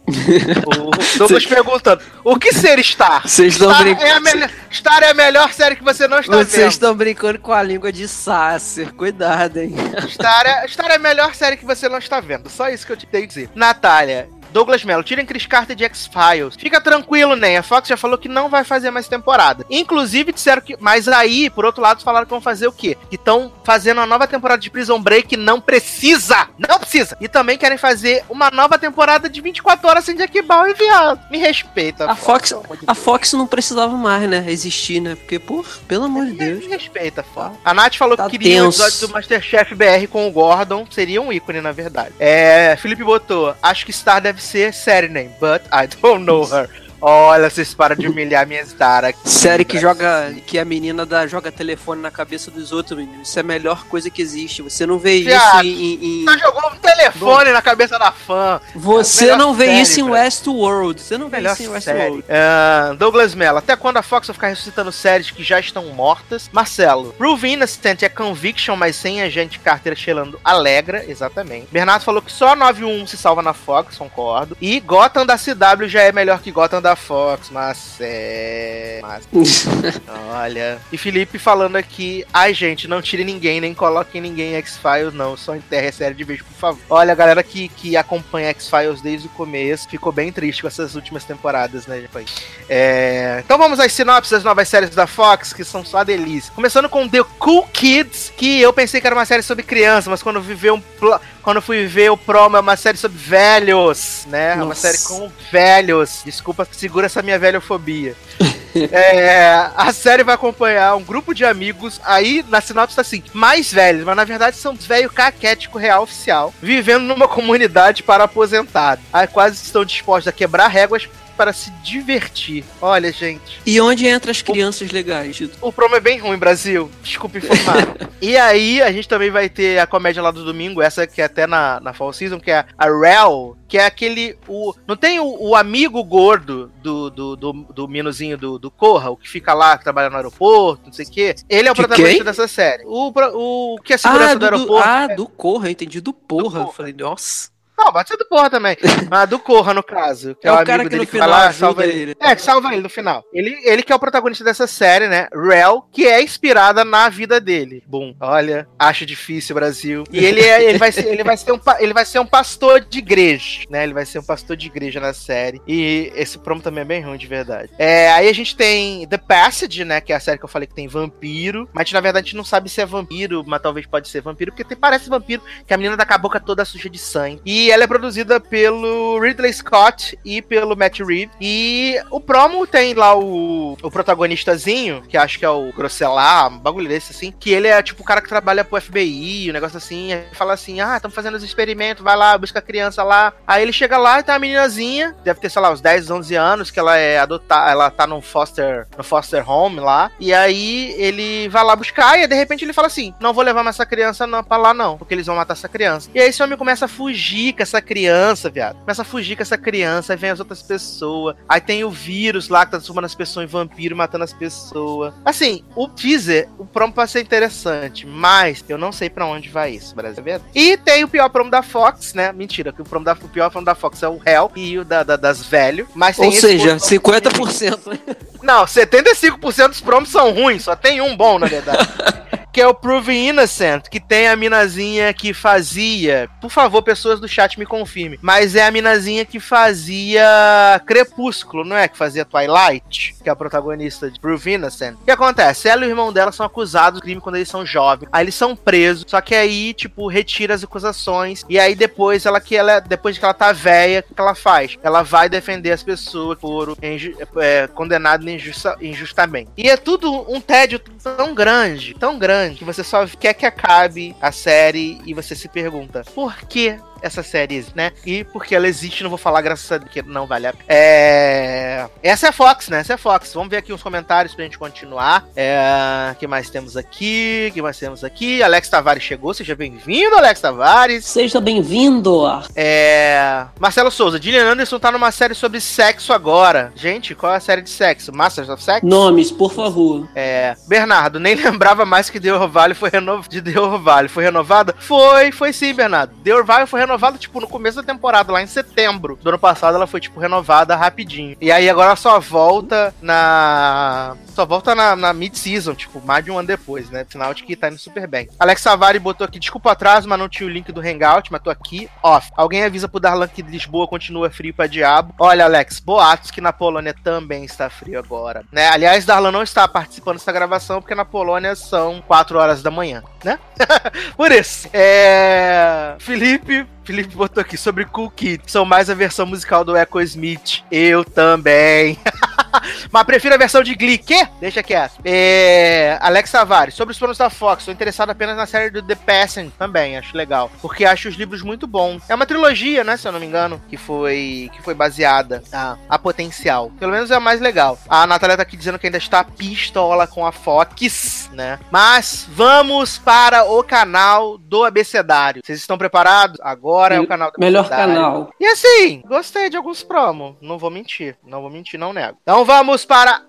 O 0.66 0.90
Douglas 1.18 1.46
perguntando: 1.46 2.02
o 2.24 2.38
que 2.38 2.52
ser 2.52 2.82
Star? 2.84 3.26
Vocês 3.26 3.54
estão 3.54 3.72
brincando. 3.82 4.06
é, 4.06 4.10
a 4.12 4.20
melhor, 4.20 4.50
Star 4.72 5.02
é 5.02 5.10
a 5.10 5.14
melhor 5.14 5.52
série 5.52 5.76
que 5.76 5.84
você 5.84 6.06
não 6.06 6.20
está 6.20 6.36
Vocês 6.36 6.54
vendo. 6.56 6.70
estão 6.70 6.94
brincando 6.94 7.38
com 7.38 7.52
a 7.52 7.62
língua 7.62 7.92
de 7.92 8.06
Sasser. 8.06 8.92
Cuidado, 8.94 9.58
hein? 9.58 9.74
Star 10.08 10.46
é, 10.46 10.68
Star 10.68 10.90
é 10.90 10.96
a 10.96 10.98
melhor 10.98 11.34
série 11.34 11.56
que 11.56 11.64
você 11.64 11.88
não 11.88 11.98
está 11.98 12.20
vendo. 12.20 12.48
Só 12.50 12.68
isso 12.68 12.86
que 12.86 12.92
eu 12.92 12.96
te 12.96 13.06
tenho 13.06 13.22
que 13.22 13.28
dizer. 13.28 13.50
Natália. 13.54 14.28
Douglas 14.52 14.84
Mello, 14.84 15.02
tirem 15.02 15.24
Chris 15.26 15.46
Carter 15.46 15.74
de 15.74 15.84
X-Files. 15.84 16.56
Fica 16.58 16.80
tranquilo, 16.80 17.34
né? 17.36 17.56
A 17.56 17.62
Fox 17.62 17.88
já 17.88 17.96
falou 17.96 18.18
que 18.18 18.28
não 18.28 18.48
vai 18.48 18.64
fazer 18.64 18.90
mais 18.90 19.08
temporada. 19.08 19.64
Inclusive, 19.70 20.32
disseram 20.32 20.62
que. 20.62 20.76
Mas 20.80 21.08
aí, 21.08 21.50
por 21.50 21.64
outro 21.64 21.82
lado, 21.82 22.02
falaram 22.02 22.26
que 22.26 22.30
vão 22.30 22.40
fazer 22.40 22.66
o 22.66 22.72
quê? 22.72 22.96
Que 23.08 23.16
estão 23.16 23.52
fazendo 23.64 23.98
uma 23.98 24.06
nova 24.06 24.26
temporada 24.26 24.60
de 24.60 24.70
Prison 24.70 25.00
Break. 25.00 25.36
Não 25.36 25.60
precisa! 25.60 26.48
Não 26.58 26.78
precisa! 26.78 27.16
E 27.20 27.28
também 27.28 27.56
querem 27.58 27.78
fazer 27.78 28.24
uma 28.28 28.50
nova 28.50 28.78
temporada 28.78 29.28
de 29.28 29.40
24 29.40 29.88
horas 29.88 30.04
sem 30.04 30.16
Jack 30.16 30.40
Bauer 30.42 30.70
enviado. 30.70 31.20
Me 31.30 31.38
respeita. 31.38 32.10
A 32.10 32.14
Fox, 32.14 32.50
de 32.50 32.56
a 32.86 32.94
Fox 32.94 33.32
não 33.32 33.46
precisava 33.46 33.96
mais, 33.96 34.28
né? 34.28 34.44
Existir, 34.48 35.00
né? 35.00 35.14
Porque, 35.14 35.38
pô, 35.38 35.64
pelo 35.88 36.04
amor 36.04 36.26
de 36.26 36.32
Deus. 36.32 36.60
Me 36.60 36.66
respeita, 36.68 37.22
Fox. 37.22 37.56
A 37.64 37.72
Nath 37.72 37.96
falou 37.96 38.16
Tá 38.16 38.24
que 38.28 38.38
queria 38.38 38.62
um 38.62 38.66
tenso. 38.66 38.82
episódio 38.82 39.08
do 39.08 39.12
Masterchef 39.14 39.74
BR 39.74 40.06
com 40.10 40.28
o 40.28 40.30
Gordon. 40.30 40.86
Seria 40.90 41.20
um 41.22 41.32
ícone, 41.32 41.60
na 41.60 41.72
verdade. 41.72 42.14
É, 42.18 42.76
Felipe 42.80 43.02
botou. 43.04 43.54
Acho 43.62 43.86
que 43.86 43.92
Star 43.92 44.20
deve 44.20 44.41
ser 44.42 44.72
série 44.72 45.08
name, 45.08 45.32
but 45.40 45.62
I 45.72 45.86
don't 45.86 46.24
know 46.24 46.44
her. 46.44 46.68
Olha, 47.04 47.50
vocês 47.50 47.74
param 47.74 47.96
de 47.96 48.06
humilhar 48.06 48.46
minha 48.46 48.64
Star 48.64 49.04
aqui. 49.04 49.28
Série 49.28 49.64
que 49.64 49.76
joga. 49.78 50.32
que 50.46 50.56
a 50.58 50.64
menina 50.64 51.04
dá, 51.04 51.26
joga 51.26 51.50
telefone 51.50 52.00
na 52.00 52.12
cabeça 52.12 52.48
dos 52.48 52.70
outros, 52.70 52.96
menino. 52.96 53.22
Isso 53.22 53.36
é 53.36 53.40
a 53.40 53.44
melhor 53.44 53.84
coisa 53.86 54.08
que 54.08 54.22
existe. 54.22 54.62
Você 54.62 54.86
não 54.86 54.98
vê 55.00 55.14
isso 55.14 55.56
em. 55.64 55.66
em- 55.68 56.22
em- 56.22 56.24
Só 56.24 56.38
jogou 56.38 56.70
um 56.70 56.76
telefone 56.76 57.50
na 57.50 57.60
cabeça 57.60 57.98
da 57.98 58.12
fã. 58.12 58.60
Você 58.74 59.24
Melhor 59.24 59.38
não 59.38 59.52
vê 59.52 59.66
série, 59.66 59.80
isso 59.80 60.00
em. 60.00 60.02
Westworld. 60.04 61.00
Você 61.00 61.18
não 61.18 61.28
vê 61.28 61.38
Melhor 61.38 61.54
isso 61.54 61.62
em. 61.64 61.68
Westworld. 61.68 62.24
Ah, 62.30 62.94
Douglas 62.96 63.34
Mello, 63.34 63.58
até 63.58 63.74
quando 63.74 63.96
a 63.96 64.02
Fox 64.02 64.28
vai 64.28 64.34
ficar 64.34 64.46
ressuscitando 64.48 64.92
séries 64.92 65.30
que 65.30 65.42
já 65.42 65.58
estão 65.58 65.86
mortas? 65.86 66.48
Marcelo, 66.52 67.12
Prove 67.18 67.48
Innocent 67.48 68.02
é 68.04 68.08
Conviction, 68.08 68.76
mas 68.76 68.94
sem 68.94 69.22
a 69.22 69.28
gente 69.28 69.58
Carter 69.58 69.96
cheirando 69.96 70.38
alegra, 70.44 71.04
exatamente. 71.08 71.66
Bernardo 71.72 72.04
falou 72.04 72.22
que 72.22 72.30
só 72.30 72.54
91 72.54 73.06
se 73.08 73.16
salva 73.16 73.42
na 73.42 73.52
Fox, 73.52 73.96
concordo. 73.98 74.56
E 74.60 74.78
Gotham 74.78 75.26
da 75.26 75.36
CW 75.36 75.88
já 75.88 76.02
é 76.02 76.12
melhor 76.12 76.40
que 76.40 76.52
Gotham 76.52 76.80
da 76.80 76.91
Fox, 76.96 77.48
mas 77.50 77.96
é. 78.00 79.00
Mas, 79.02 79.24
olha. 80.34 80.78
E 80.92 80.98
Felipe 80.98 81.38
falando 81.38 81.76
aqui, 81.76 82.24
ai 82.32 82.52
gente, 82.54 82.86
não 82.88 83.00
tire 83.02 83.24
ninguém, 83.24 83.60
nem 83.60 83.74
coloquem 83.74 84.20
ninguém 84.20 84.52
em 84.54 84.56
X-Files, 84.56 85.12
não. 85.14 85.36
Só 85.36 85.54
enterre 85.54 85.88
a 85.88 85.92
série 85.92 86.14
de 86.14 86.24
vez, 86.24 86.40
por 86.42 86.52
favor. 86.54 86.80
Olha, 86.90 87.12
a 87.12 87.16
galera 87.16 87.42
que, 87.42 87.68
que 87.68 87.96
acompanha 87.96 88.48
X-Files 88.50 89.00
desde 89.00 89.26
o 89.26 89.30
começo 89.30 89.88
ficou 89.88 90.12
bem 90.12 90.30
triste 90.32 90.62
com 90.62 90.68
essas 90.68 90.94
últimas 90.94 91.24
temporadas, 91.24 91.86
né, 91.86 92.00
gente? 92.00 92.32
É... 92.68 93.42
Então 93.44 93.58
vamos 93.58 93.80
às 93.80 93.92
sinopses 93.92 94.30
das 94.32 94.44
novas 94.44 94.68
séries 94.68 94.90
da 94.90 95.06
Fox, 95.06 95.52
que 95.52 95.64
são 95.64 95.84
só 95.84 96.04
delícia. 96.04 96.52
Começando 96.54 96.88
com 96.88 97.08
The 97.08 97.22
Cool 97.38 97.66
Kids, 97.68 98.32
que 98.36 98.60
eu 98.60 98.72
pensei 98.72 99.00
que 99.00 99.06
era 99.06 99.16
uma 99.16 99.24
série 99.24 99.42
sobre 99.42 99.62
criança, 99.62 100.08
mas 100.10 100.22
quando 100.22 100.36
eu 100.36 100.42
vi 100.42 100.70
um 100.70 100.80
pl- 100.80 101.18
quando 101.42 101.60
fui 101.60 101.86
ver 101.86 102.08
o 102.10 102.16
promo, 102.16 102.56
é 102.56 102.60
uma 102.60 102.76
série 102.76 102.96
sobre 102.96 103.18
velhos, 103.18 104.24
né? 104.28 104.54
É 104.58 104.62
uma 104.62 104.74
série 104.76 104.98
com 104.98 105.30
velhos. 105.50 106.22
Desculpa, 106.24 106.64
segura 106.82 107.06
essa 107.06 107.22
minha 107.22 107.38
velhofobia. 107.38 108.14
É, 108.74 109.68
a 109.76 109.92
série 109.92 110.24
vai 110.24 110.34
acompanhar 110.34 110.96
um 110.96 111.02
grupo 111.02 111.34
de 111.34 111.44
amigos, 111.44 112.00
aí 112.06 112.42
na 112.48 112.58
sinopse 112.58 112.96
tá 112.96 113.02
assim, 113.02 113.22
mais 113.34 113.70
velhos, 113.70 114.02
mas 114.02 114.16
na 114.16 114.24
verdade 114.24 114.56
são 114.56 114.74
velho 114.74 115.10
caquético 115.10 115.76
real 115.76 116.04
oficial, 116.04 116.54
vivendo 116.58 117.02
numa 117.02 117.28
comunidade 117.28 118.02
para 118.02 118.24
aposentados. 118.24 119.04
Aí 119.12 119.26
quase 119.26 119.56
estão 119.56 119.84
dispostos 119.84 120.26
a 120.26 120.32
quebrar 120.32 120.68
réguas 120.68 121.06
para 121.32 121.52
se 121.52 121.70
divertir. 121.82 122.64
Olha, 122.80 123.12
gente, 123.12 123.60
E 123.66 123.80
onde 123.80 124.06
entra 124.06 124.30
as 124.30 124.42
crianças 124.42 124.90
legais? 124.90 125.36
Tito? 125.36 125.56
o 125.60 125.72
promo 125.72 125.96
é 125.96 126.00
bem 126.00 126.18
ruim, 126.18 126.36
Brasil. 126.38 126.90
Desculpa 127.02 127.38
informar. 127.38 127.96
e 128.20 128.36
aí, 128.36 128.80
a 128.82 128.92
gente 128.92 129.08
também 129.08 129.30
vai 129.30 129.48
ter 129.48 129.78
a 129.78 129.86
comédia 129.86 130.22
lá 130.22 130.30
do 130.30 130.44
domingo, 130.44 130.80
essa 130.82 131.06
que 131.06 131.20
é 131.20 131.24
até 131.24 131.46
na, 131.46 131.80
na 131.80 131.92
Fall 131.92 132.12
Season, 132.12 132.38
que 132.40 132.50
é 132.50 132.64
a 132.76 132.84
Rel, 132.86 133.56
que 133.68 133.78
é 133.78 133.86
aquele. 133.86 134.36
O, 134.46 134.74
não 134.86 134.96
tem 134.96 135.18
o, 135.20 135.36
o 135.40 135.56
amigo 135.56 136.02
gordo 136.04 136.70
do, 136.82 137.10
do, 137.10 137.36
do, 137.36 137.52
do 137.52 137.88
Minozinho 137.88 138.36
do, 138.36 138.58
do 138.58 138.70
Corra, 138.70 139.10
o 139.10 139.16
que 139.16 139.28
fica 139.28 139.54
lá, 139.54 139.76
que 139.78 139.84
trabalha 139.84 140.10
no 140.10 140.16
aeroporto, 140.16 140.86
não 140.86 140.92
sei 140.92 141.04
o 141.06 141.10
quê. 141.10 141.34
Ele 141.48 141.68
é 141.68 141.70
o 141.70 141.74
De 141.74 141.80
protagonista 141.80 142.16
quem? 142.16 142.24
dessa 142.24 142.48
série. 142.48 142.82
O, 142.86 143.12
pro- 143.12 143.32
o 143.34 143.78
que 143.82 143.94
é 143.94 143.96
segurança 143.98 144.30
Ah, 144.32 144.34
do, 144.34 144.38
do, 144.40 144.46
do, 144.50 144.54
aeroporto. 144.76 144.88
ah, 144.88 145.06
do 145.08 145.26
Corra, 145.26 145.66
eu 145.68 145.72
entendi 145.72 146.00
do 146.00 146.12
porra. 146.12 146.60
Corra. 146.60 146.72
Falei, 146.72 146.92
nossa. 146.92 147.51
Não, 147.76 147.92
pode 147.92 148.08
ser 148.08 148.16
do 148.16 148.26
Corra 148.26 148.50
também. 148.50 148.76
Mas 149.10 149.28
do 149.30 149.38
Corra, 149.38 149.74
no 149.74 149.82
caso. 149.82 150.36
É 150.42 150.48
é, 150.48 150.52
o 150.52 150.64
cara 150.64 150.88
que 150.88 150.96
no 150.96 151.06
que 151.06 151.12
final 151.12 151.28
lá, 151.28 151.52
salva 151.52 151.84
ele. 151.84 152.00
ele. 152.00 152.16
É, 152.20 152.34
que 152.34 152.42
salva 152.42 152.72
ele 152.72 152.82
no 152.82 152.88
final. 152.88 153.24
Ele, 153.32 153.58
ele 153.64 153.82
que 153.82 153.92
é 153.92 153.96
o 153.96 153.98
protagonista 153.98 154.44
dessa 154.44 154.66
série, 154.66 155.08
né? 155.08 155.28
Rel, 155.34 155.86
que 155.90 156.06
é 156.06 156.22
inspirada 156.22 156.84
na 156.84 157.08
vida 157.08 157.40
dele. 157.40 157.82
Bom, 157.86 158.14
olha, 158.20 158.68
acho 158.78 159.04
difícil, 159.06 159.54
Brasil. 159.54 160.04
E 160.12 160.24
ele, 160.24 160.40
é, 160.40 160.64
ele, 160.64 160.78
vai 160.78 160.92
ser, 160.92 161.06
ele, 161.06 161.24
vai 161.24 161.36
ser 161.36 161.52
um, 161.52 161.60
ele 161.78 161.92
vai 161.92 162.04
ser 162.04 162.18
um 162.18 162.26
pastor 162.26 162.80
de 162.80 162.98
igreja, 162.98 163.62
né? 163.68 163.82
Ele 163.82 163.94
vai 163.94 164.04
ser 164.04 164.18
um 164.18 164.24
pastor 164.24 164.56
de 164.56 164.66
igreja 164.66 165.00
na 165.00 165.12
série. 165.12 165.60
E 165.66 166.12
esse 166.14 166.38
promo 166.38 166.60
também 166.60 166.82
é 166.82 166.86
bem 166.86 167.02
ruim, 167.02 167.18
de 167.18 167.26
verdade. 167.26 167.72
É, 167.78 168.12
aí 168.12 168.28
a 168.28 168.32
gente 168.32 168.54
tem 168.54 169.06
The 169.08 169.18
Passage, 169.18 169.84
né? 169.84 170.00
Que 170.00 170.12
é 170.12 170.16
a 170.16 170.20
série 170.20 170.38
que 170.38 170.44
eu 170.44 170.48
falei 170.48 170.66
que 170.66 170.74
tem 170.74 170.88
vampiro. 170.88 171.68
Mas 171.72 171.90
na 171.90 172.00
verdade 172.00 172.24
a 172.24 172.26
gente 172.26 172.36
não 172.36 172.44
sabe 172.44 172.68
se 172.68 172.80
é 172.80 172.86
vampiro, 172.86 173.42
mas 173.46 173.62
talvez 173.62 173.86
pode 173.86 174.08
ser 174.08 174.20
vampiro, 174.20 174.52
porque 174.52 174.64
tem, 174.64 174.76
parece 174.76 175.08
vampiro, 175.08 175.42
que 175.66 175.74
a 175.74 175.76
menina 175.76 175.96
tá 175.96 176.06
com 176.06 176.14
a 176.14 176.18
boca 176.18 176.38
toda 176.38 176.64
suja 176.64 176.88
de 176.88 176.98
sangue. 176.98 177.40
E 177.44 177.61
ela 177.70 177.84
é 177.84 177.86
produzida 177.86 178.40
pelo 178.40 179.18
Ridley 179.18 179.52
Scott 179.52 180.18
e 180.24 180.40
pelo 180.40 180.76
Matt 180.76 181.00
Reeves. 181.00 181.34
E 181.40 181.96
o 182.10 182.20
promo 182.20 182.66
tem 182.66 182.94
lá 182.94 183.16
o, 183.16 183.76
o 183.82 183.90
protagonistazinho, 183.90 185.02
que 185.02 185.16
acho 185.16 185.38
que 185.38 185.44
é 185.44 185.50
o 185.50 185.72
Grosselar, 185.72 186.48
um 186.48 186.58
bagulho 186.58 186.88
desse 186.88 187.12
assim, 187.12 187.32
que 187.38 187.50
ele 187.50 187.68
é 187.68 187.82
tipo 187.82 188.02
o 188.02 188.04
cara 188.04 188.20
que 188.20 188.28
trabalha 188.28 188.64
pro 188.64 188.80
FBI, 188.80 189.50
um 189.50 189.52
negócio 189.52 189.76
assim. 189.76 190.12
Ele 190.12 190.26
fala 190.32 190.54
assim: 190.54 190.80
ah, 190.80 190.96
estamos 190.96 191.14
fazendo 191.14 191.34
os 191.34 191.42
experimentos, 191.42 192.02
vai 192.02 192.16
lá, 192.16 192.36
busca 192.36 192.58
a 192.58 192.62
criança 192.62 193.02
lá. 193.02 193.32
Aí 193.46 193.62
ele 193.62 193.72
chega 193.72 193.96
lá 193.98 194.20
e 194.20 194.22
tá 194.22 194.34
a 194.34 194.38
meninazinha, 194.38 195.14
deve 195.24 195.40
ter, 195.40 195.50
sei 195.50 195.62
lá, 195.62 195.70
uns 195.70 195.80
10, 195.80 196.10
11 196.10 196.34
anos, 196.34 196.70
que 196.70 196.78
ela 196.78 196.96
é 196.96 197.18
adotada, 197.18 197.70
ela 197.70 197.90
tá 197.90 198.06
no 198.06 198.20
foster, 198.20 198.86
no 198.96 199.04
foster 199.04 199.48
home 199.48 199.80
lá. 199.80 200.10
E 200.18 200.32
aí 200.32 200.94
ele 200.98 201.48
vai 201.48 201.64
lá 201.64 201.76
buscar 201.76 202.18
e 202.18 202.26
de 202.26 202.34
repente 202.34 202.64
ele 202.64 202.72
fala 202.72 202.86
assim: 202.86 203.14
não 203.20 203.32
vou 203.32 203.44
levar 203.44 203.62
mais 203.62 203.76
essa 203.76 203.86
criança 203.86 204.26
não, 204.26 204.42
pra 204.42 204.56
lá 204.56 204.74
não, 204.74 204.98
porque 204.98 205.14
eles 205.14 205.26
vão 205.26 205.36
matar 205.36 205.54
essa 205.54 205.68
criança. 205.68 206.10
E 206.14 206.20
aí 206.20 206.28
esse 206.28 206.42
homem 206.42 206.58
começa 206.58 206.84
a 206.84 206.88
fugir 206.88 207.51
com 207.52 207.62
essa 207.62 207.80
criança, 207.80 208.48
viado. 208.50 208.78
Começa 208.80 209.02
a 209.02 209.04
fugir 209.04 209.36
com 209.36 209.42
essa 209.42 209.58
criança, 209.58 210.12
aí 210.12 210.18
vem 210.18 210.30
as 210.30 210.38
outras 210.40 210.62
pessoas. 210.62 211.36
Aí 211.48 211.60
tem 211.60 211.84
o 211.84 211.90
vírus 211.90 212.48
lá 212.48 212.64
que 212.64 212.72
tá 212.72 212.78
transformando 212.78 213.04
as 213.06 213.14
pessoas 213.14 213.44
em 213.44 213.48
vampiro, 213.48 213.96
matando 213.96 214.24
as 214.24 214.32
pessoas. 214.32 215.12
Assim, 215.24 215.64
o 215.76 215.88
teaser, 215.88 216.48
o 216.58 216.64
promo 216.64 216.92
pode 216.92 217.10
ser 217.10 217.20
interessante, 217.20 218.06
mas 218.06 218.64
eu 218.68 218.78
não 218.78 218.92
sei 218.92 219.08
pra 219.10 219.26
onde 219.26 219.48
vai 219.48 219.72
isso, 219.72 219.94
Brasil. 219.94 220.22
é 220.26 220.40
E 220.54 220.76
tem 220.76 221.04
o 221.04 221.08
pior 221.08 221.28
promo 221.28 221.50
da 221.50 221.62
Fox, 221.62 222.14
né? 222.14 222.32
Mentira, 222.32 222.72
que 222.72 222.82
o, 222.82 222.84
promo 222.84 223.04
da, 223.04 223.12
o 223.12 223.28
pior 223.28 223.50
promo 223.50 223.64
da 223.64 223.74
Fox 223.74 224.02
é 224.02 224.08
o 224.08 224.20
Hell 224.24 224.50
e 224.56 224.78
o 224.78 224.84
da, 224.84 225.02
da- 225.02 225.16
das 225.16 225.42
velho. 225.44 225.86
Mas 225.94 226.18
Ou 226.18 226.30
seja, 226.32 226.72
outro- 226.74 226.88
50%. 226.88 227.86
né? 227.90 227.98
não, 228.42 228.64
75% 228.64 229.68
dos 229.68 229.80
promos 229.80 230.08
são 230.10 230.32
ruins, 230.32 230.64
só 230.64 230.74
tem 230.76 231.00
um 231.00 231.16
bom, 231.16 231.38
na 231.38 231.46
verdade. 231.46 231.88
que 232.52 232.60
é 232.60 232.66
o 232.66 232.74
Prove 232.74 233.12
Innocent, 233.12 233.88
que 233.88 233.98
tem 233.98 234.28
a 234.28 234.36
minazinha 234.36 235.12
que 235.14 235.32
fazia. 235.32 236.28
Por 236.40 236.50
favor, 236.50 236.82
pessoas 236.82 237.18
do 237.18 237.28
chat 237.28 237.58
me 237.58 237.66
confirme. 237.66 238.18
Mas 238.20 238.54
é 238.54 238.66
a 238.66 238.70
minazinha 238.70 239.24
que 239.24 239.40
fazia 239.40 240.80
Crepúsculo, 240.86 241.64
não 241.64 241.76
é? 241.76 241.88
Que 241.88 241.96
fazia 241.96 242.24
Twilight, 242.24 243.14
que 243.22 243.28
é 243.28 243.32
a 243.32 243.36
protagonista 243.36 244.10
de 244.10 244.20
Prove 244.20 244.52
Innocent. 244.52 244.96
O 245.00 245.04
que 245.04 245.10
acontece? 245.10 245.68
Ela 245.68 245.84
e 245.84 245.88
o 245.88 245.90
irmão 245.90 246.12
dela 246.12 246.32
são 246.32 246.44
acusados 246.44 247.00
de 247.00 247.04
crime 247.04 247.20
quando 247.20 247.36
eles 247.36 247.48
são 247.48 247.64
jovens. 247.64 248.08
Aí 248.12 248.24
eles 248.24 248.34
são 248.34 248.54
presos, 248.54 249.04
só 249.08 249.20
que 249.20 249.34
aí, 249.34 249.72
tipo, 249.72 250.06
retira 250.08 250.54
as 250.54 250.62
acusações. 250.62 251.44
E 251.48 251.58
aí 251.58 251.74
depois 251.74 252.26
ela 252.26 252.40
que 252.40 252.56
ela, 252.56 252.80
depois 252.80 253.16
que 253.16 253.24
ela 253.24 253.34
tá 253.34 253.52
velha, 253.52 254.04
o 254.10 254.14
que 254.14 254.20
ela 254.20 254.34
faz? 254.34 254.76
Ela 254.82 255.02
vai 255.02 255.28
defender 255.28 255.72
as 255.72 255.82
pessoas 255.82 256.36
que 256.36 256.42
foram 256.42 256.76
é, 256.80 257.66
condenadas 257.68 258.26
injusta, 258.26 258.76
injustamente. 258.80 259.50
E 259.56 259.68
é 259.68 259.76
tudo 259.76 260.30
um 260.30 260.40
tédio 260.40 260.78
tão 260.78 261.34
grande, 261.34 261.94
tão 261.94 262.18
grande, 262.18 262.41
que 262.50 262.64
você 262.64 262.82
só 262.82 263.06
quer 263.06 263.34
que 263.34 263.46
acabe 263.46 264.14
a 264.20 264.32
série 264.32 265.00
e 265.04 265.14
você 265.14 265.34
se 265.34 265.48
pergunta: 265.48 266.04
por 266.14 266.36
que 266.46 266.78
essa 267.02 267.22
série, 267.22 267.66
né? 267.74 267.92
E 268.06 268.24
porque 268.24 268.54
ela 268.54 268.68
existe, 268.68 269.02
não 269.02 269.10
vou 269.10 269.18
falar 269.18 269.42
graças 269.42 269.70
a 269.70 269.78
Deus, 269.78 269.90
que 269.90 270.02
não 270.02 270.26
vale 270.26 270.46
a 270.46 270.52
pena. 270.52 270.64
É... 270.68 271.86
Essa 272.02 272.26
é 272.26 272.28
a 272.30 272.32
Fox, 272.32 272.68
né? 272.68 272.80
Essa 272.80 272.92
é 272.92 272.94
a 272.94 272.98
Fox. 272.98 273.34
Vamos 273.34 273.50
ver 273.50 273.58
aqui 273.58 273.72
uns 273.72 273.82
comentários 273.82 274.34
pra 274.34 274.44
gente 274.44 274.58
continuar. 274.58 275.26
É... 275.34 276.14
que 276.18 276.26
mais 276.26 276.48
temos 276.48 276.76
aqui? 276.76 277.50
que 277.52 277.60
mais 277.60 277.78
temos 277.78 278.04
aqui? 278.04 278.42
Alex 278.42 278.68
Tavares 278.68 279.02
chegou, 279.02 279.34
seja 279.34 279.54
bem-vindo, 279.54 280.16
Alex 280.16 280.40
Tavares. 280.40 281.04
Seja 281.04 281.40
bem-vindo. 281.40 282.22
É... 282.54 283.46
Marcelo 283.58 283.90
Souza, 283.90 284.20
Gillian 284.20 284.52
Anderson 284.52 284.78
tá 284.78 284.92
numa 284.92 285.10
série 285.10 285.34
sobre 285.34 285.60
sexo 285.60 286.12
agora. 286.12 286.72
Gente, 286.76 287.14
qual 287.14 287.34
é 287.34 287.36
a 287.36 287.40
série 287.40 287.62
de 287.62 287.70
sexo? 287.70 288.12
Masters 288.12 288.48
of 288.48 288.62
Sex? 288.62 288.82
Nomes, 288.82 289.30
por 289.32 289.52
favor. 289.52 290.08
É... 290.14 290.54
Bernardo, 290.68 291.18
nem 291.18 291.34
lembrava 291.36 291.84
mais 291.84 292.08
que 292.08 292.20
The 292.20 292.32
Orvalho 292.32 292.74
foi 292.74 292.90
renovado. 292.90 293.28
De 293.28 293.42
The 293.42 293.58
Orvalho 293.58 294.08
foi 294.08 294.24
renovada? 294.24 294.74
Foi, 294.78 295.32
foi 295.32 295.52
sim, 295.52 295.74
Bernardo. 295.74 296.14
The 296.22 296.34
Orvalho 296.34 296.66
foi 296.66 296.80
renovada 296.80 296.91
renovada, 296.92 297.16
tipo, 297.16 297.40
no 297.40 297.48
começo 297.48 297.76
da 297.76 297.82
temporada, 297.82 298.32
lá 298.32 298.42
em 298.42 298.46
setembro 298.46 299.18
do 299.22 299.28
ano 299.28 299.38
passado, 299.38 299.74
ela 299.74 299.86
foi, 299.86 300.00
tipo, 300.00 300.20
renovada 300.20 300.76
rapidinho. 300.76 301.36
E 301.40 301.50
aí 301.50 301.68
agora 301.68 301.96
só 301.96 302.20
volta 302.20 302.94
na. 303.00 304.16
Só 304.34 304.44
volta 304.44 304.74
na, 304.74 304.94
na 304.94 305.12
mid-season, 305.12 305.74
tipo, 305.74 306.00
mais 306.04 306.24
de 306.24 306.30
um 306.30 306.38
ano 306.38 306.48
depois, 306.48 306.90
né? 306.90 307.06
Sinal 307.08 307.34
de 307.34 307.44
que 307.44 307.56
tá 307.56 307.68
indo 307.68 307.78
super 307.78 308.06
bem. 308.06 308.28
Alex 308.38 308.62
Savari 308.62 308.98
botou 308.98 309.24
aqui, 309.24 309.38
desculpa 309.38 309.72
atraso, 309.72 310.08
mas 310.08 310.18
não 310.18 310.28
tinha 310.28 310.46
o 310.46 310.50
link 310.50 310.70
do 310.72 310.80
Hangout, 310.80 311.30
mas 311.30 311.42
tô 311.42 311.50
aqui, 311.50 311.88
off. 312.02 312.30
Alguém 312.36 312.64
avisa 312.64 312.88
pro 312.88 313.00
Darlan 313.00 313.28
que 313.28 313.42
Lisboa 313.42 313.86
continua 313.86 314.30
frio 314.30 314.54
pra 314.54 314.66
diabo. 314.66 315.14
Olha, 315.18 315.44
Alex, 315.44 315.80
boatos 315.80 316.30
que 316.30 316.40
na 316.40 316.52
Polônia 316.52 316.94
também 317.02 317.44
está 317.44 317.68
frio 317.70 317.98
agora, 317.98 318.44
né? 318.52 318.68
Aliás, 318.68 319.04
Darlan 319.04 319.32
não 319.32 319.42
está 319.42 319.66
participando 319.66 320.18
dessa 320.18 320.32
gravação 320.32 320.80
porque 320.80 320.94
na 320.94 321.04
Polônia 321.04 321.54
são 321.54 322.02
4 322.06 322.38
horas 322.38 322.62
da 322.62 322.70
manhã, 322.70 323.02
né? 323.24 323.38
Por 324.16 324.32
isso. 324.32 324.68
É... 324.72 325.94
Felipe 325.98 326.66
Felipe 326.84 327.14
botou 327.14 327.40
aqui 327.40 327.56
sobre 327.56 327.84
Cool 327.84 328.10
Kids. 328.10 328.50
São 328.50 328.64
mais 328.64 328.90
a 328.90 328.94
versão 328.94 329.24
musical 329.24 329.64
do 329.64 329.76
Echo 329.76 330.00
Smith. 330.00 330.64
Eu 330.70 331.04
também. 331.04 331.98
Mas 332.90 333.04
prefiro 333.04 333.34
a 333.34 333.38
versão 333.38 333.62
de 333.62 333.74
Glee. 333.74 333.98
Que? 333.98 334.26
Deixa 334.40 334.62
quieto. 334.62 335.00
É... 335.04 335.96
Alex 336.00 336.30
Tavares. 336.30 336.74
Sobre 336.74 336.92
os 336.92 336.98
planos 336.98 337.18
da 337.18 337.30
Fox. 337.30 337.64
Sou 337.64 337.72
interessado 337.72 338.10
apenas 338.10 338.36
na 338.36 338.46
série 338.46 338.70
do 338.70 338.82
The 338.82 338.94
Passing 338.94 339.50
também. 339.58 339.96
Acho 339.96 340.16
legal. 340.16 340.50
Porque 340.60 340.84
acho 340.84 341.08
os 341.08 341.14
livros 341.14 341.42
muito 341.42 341.66
bons. 341.66 342.02
É 342.08 342.14
uma 342.14 342.26
trilogia, 342.26 342.84
né? 342.84 342.96
Se 342.96 343.06
eu 343.06 343.12
não 343.12 343.20
me 343.20 343.26
engano. 343.26 343.62
Que 343.68 343.76
foi, 343.76 344.50
que 344.52 344.62
foi 344.62 344.74
baseada 344.74 345.42
a, 345.52 345.76
a 345.88 345.98
potencial. 345.98 346.70
Pelo 346.78 346.92
menos 346.92 347.10
é 347.10 347.14
a 347.14 347.20
mais 347.20 347.40
legal. 347.40 347.78
A 347.88 348.06
Natália 348.06 348.36
tá 348.36 348.42
aqui 348.42 348.56
dizendo 348.56 348.78
que 348.78 348.86
ainda 348.86 348.98
está 348.98 349.22
pistola 349.24 350.06
com 350.06 350.26
a 350.26 350.32
Fox, 350.32 351.30
né? 351.32 351.58
Mas 351.70 352.26
vamos 352.28 352.98
para 352.98 353.44
o 353.44 353.62
canal 353.62 354.36
do 354.36 354.64
abecedário. 354.64 355.42
Vocês 355.44 355.58
estão 355.58 355.78
preparados? 355.78 356.40
Agora 356.42 356.71
é 356.80 357.00
o 357.00 357.06
canal 357.06 357.30
do 357.30 357.38
Melhor 357.38 357.60
abecedário. 357.60 357.94
canal. 357.94 358.34
E 358.40 358.46
assim, 358.46 359.02
gostei 359.06 359.48
de 359.50 359.56
alguns 359.56 359.82
promos. 359.82 360.36
Não 360.40 360.58
vou 360.58 360.70
mentir. 360.70 361.16
Não 361.24 361.40
vou 361.40 361.50
mentir, 361.50 361.78
não 361.78 361.92
nego. 361.92 362.18
Então 362.22 362.44
vamos 362.44 362.84
para 362.84 363.22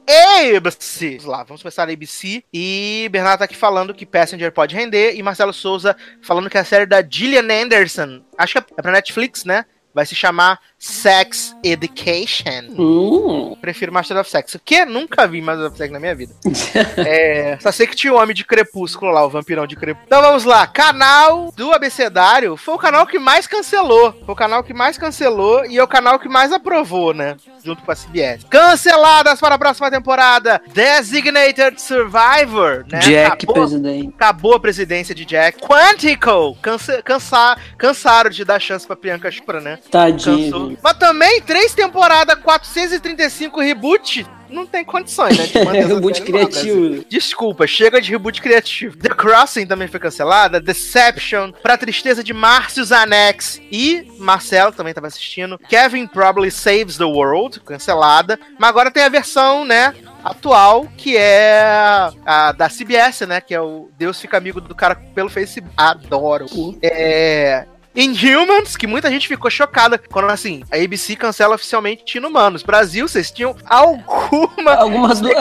ABC. 0.57 1.09
Vamos 1.17 1.25
lá, 1.25 1.43
vamos 1.43 1.61
começar 1.61 1.87
a 1.87 1.91
ABC. 1.91 2.43
E 2.53 3.07
Bernardo 3.11 3.39
tá 3.39 3.45
aqui 3.45 3.55
falando 3.55 3.93
que 3.93 4.05
Passenger 4.05 4.51
pode 4.51 4.75
render. 4.75 5.15
E 5.15 5.23
Marcelo 5.23 5.53
Souza 5.53 5.95
falando 6.21 6.49
que 6.49 6.57
a 6.57 6.63
série 6.63 6.85
da 6.85 7.01
Gillian 7.07 7.47
Anderson, 7.63 8.21
acho 8.37 8.53
que 8.53 8.59
é 8.77 8.81
pra 8.81 8.91
Netflix, 8.91 9.45
né? 9.45 9.65
Vai 9.93 10.05
se 10.05 10.15
chamar 10.15 10.59
Sex 10.79 11.55
Education. 11.63 12.73
Hum. 12.77 13.55
Prefiro 13.61 13.93
Master 13.93 14.17
of 14.17 14.29
Sex. 14.29 14.55
O 14.55 14.59
que? 14.59 14.83
Nunca 14.85 15.27
vi 15.27 15.41
Master 15.41 15.67
of 15.67 15.77
Sex 15.77 15.91
na 15.91 15.99
minha 15.99 16.15
vida. 16.15 16.33
é, 16.97 17.57
só 17.61 17.71
sei 17.71 17.87
que 17.87 17.95
tinha 17.95 18.11
o 18.11 18.17
Homem 18.17 18.35
de 18.35 18.43
Crepúsculo 18.43 19.11
lá, 19.11 19.25
o 19.25 19.29
vampirão 19.29 19.67
de 19.67 19.75
Crepúsculo. 19.75 20.07
Então 20.07 20.21
vamos 20.21 20.43
lá. 20.43 20.65
Canal 20.67 21.53
do 21.55 21.71
Abecedário 21.71 22.57
foi 22.57 22.73
o 22.73 22.77
canal 22.77 23.05
que 23.05 23.19
mais 23.19 23.47
cancelou. 23.47 24.11
Foi 24.25 24.33
o 24.33 24.35
canal 24.35 24.63
que 24.63 24.73
mais 24.73 24.97
cancelou 24.97 25.65
e 25.65 25.77
é 25.77 25.83
o 25.83 25.87
canal 25.87 26.19
que 26.19 26.27
mais 26.27 26.51
aprovou, 26.51 27.13
né? 27.13 27.37
Junto 27.63 27.83
com 27.83 27.91
a 27.91 27.95
CBS. 27.95 28.43
Canceladas 28.49 29.39
para 29.39 29.55
a 29.55 29.59
próxima 29.59 29.89
temporada. 29.89 30.61
Designated 30.73 31.79
Survivor, 31.79 32.83
né? 32.91 32.99
Jack, 32.99 33.45
Acabou- 33.45 33.55
presidente. 33.55 34.13
Acabou 34.15 34.55
a 34.55 34.59
presidência 34.59 35.15
de 35.15 35.23
Jack. 35.23 35.59
Quantico! 35.61 36.55
Cansa, 36.61 37.01
cansa, 37.01 37.57
cansaram 37.77 38.29
de 38.29 38.43
dar 38.43 38.59
chance 38.59 38.85
pra 38.85 38.95
Priyanka 38.95 39.31
Chopra, 39.31 39.61
né? 39.61 39.79
Tadinho. 39.89 40.51
Cansou. 40.51 40.77
Mas 40.81 40.97
também, 40.97 41.41
três 41.41 41.73
temporadas, 41.73 42.36
435 42.36 43.61
reboot. 43.61 44.25
Não 44.53 44.67
tem 44.67 44.86
condições, 44.86 45.36
né? 45.38 45.45
Reboot 45.81 46.21
criativo. 46.21 47.03
Desculpa, 47.09 47.65
chega 47.65 47.99
de 47.99 48.11
reboot 48.11 48.39
criativo. 48.39 48.95
The 48.95 49.09
Crossing 49.09 49.65
também 49.65 49.88
foi 49.88 49.99
cancelada. 49.99 50.61
Deception, 50.61 51.51
Pra 51.51 51.75
Tristeza 51.75 52.23
de 52.23 52.34
Márcio 52.34 52.86
Zanex 52.86 53.59
e 53.71 54.07
Marcelo 54.19 54.71
também 54.71 54.93
tava 54.93 55.07
assistindo. 55.07 55.57
Kevin 55.67 56.05
Probably 56.05 56.51
Saves 56.51 56.97
the 56.97 57.03
World, 57.03 57.59
cancelada. 57.61 58.39
Mas 58.59 58.69
agora 58.69 58.91
tem 58.91 59.03
a 59.03 59.09
versão, 59.09 59.65
né? 59.65 59.93
Atual, 60.23 60.88
que 60.97 61.17
é 61.17 62.11
a 62.25 62.51
da 62.51 62.69
CBS, 62.69 63.21
né? 63.21 63.41
Que 63.41 63.55
é 63.55 63.59
o 63.59 63.89
Deus 63.97 64.21
fica 64.21 64.38
amigo 64.38 64.61
do 64.61 64.75
cara 64.75 64.95
pelo 64.95 65.29
Facebook. 65.29 65.73
Adoro. 65.75 66.45
É. 66.81 67.65
Inhumans, 67.95 68.75
que 68.75 68.87
muita 68.87 69.09
gente 69.09 69.27
ficou 69.27 69.49
chocada 69.51 69.97
quando, 69.97 70.29
assim, 70.29 70.63
a 70.71 70.77
ABC 70.77 71.15
cancela 71.15 71.55
oficialmente 71.55 72.17
Inumanos. 72.17 72.63
Brasil, 72.63 73.07
vocês 73.07 73.29
tinham 73.31 73.55
alguma 73.65 74.73
Algumas 74.73 75.21
do... 75.21 75.29
é, 75.29 75.31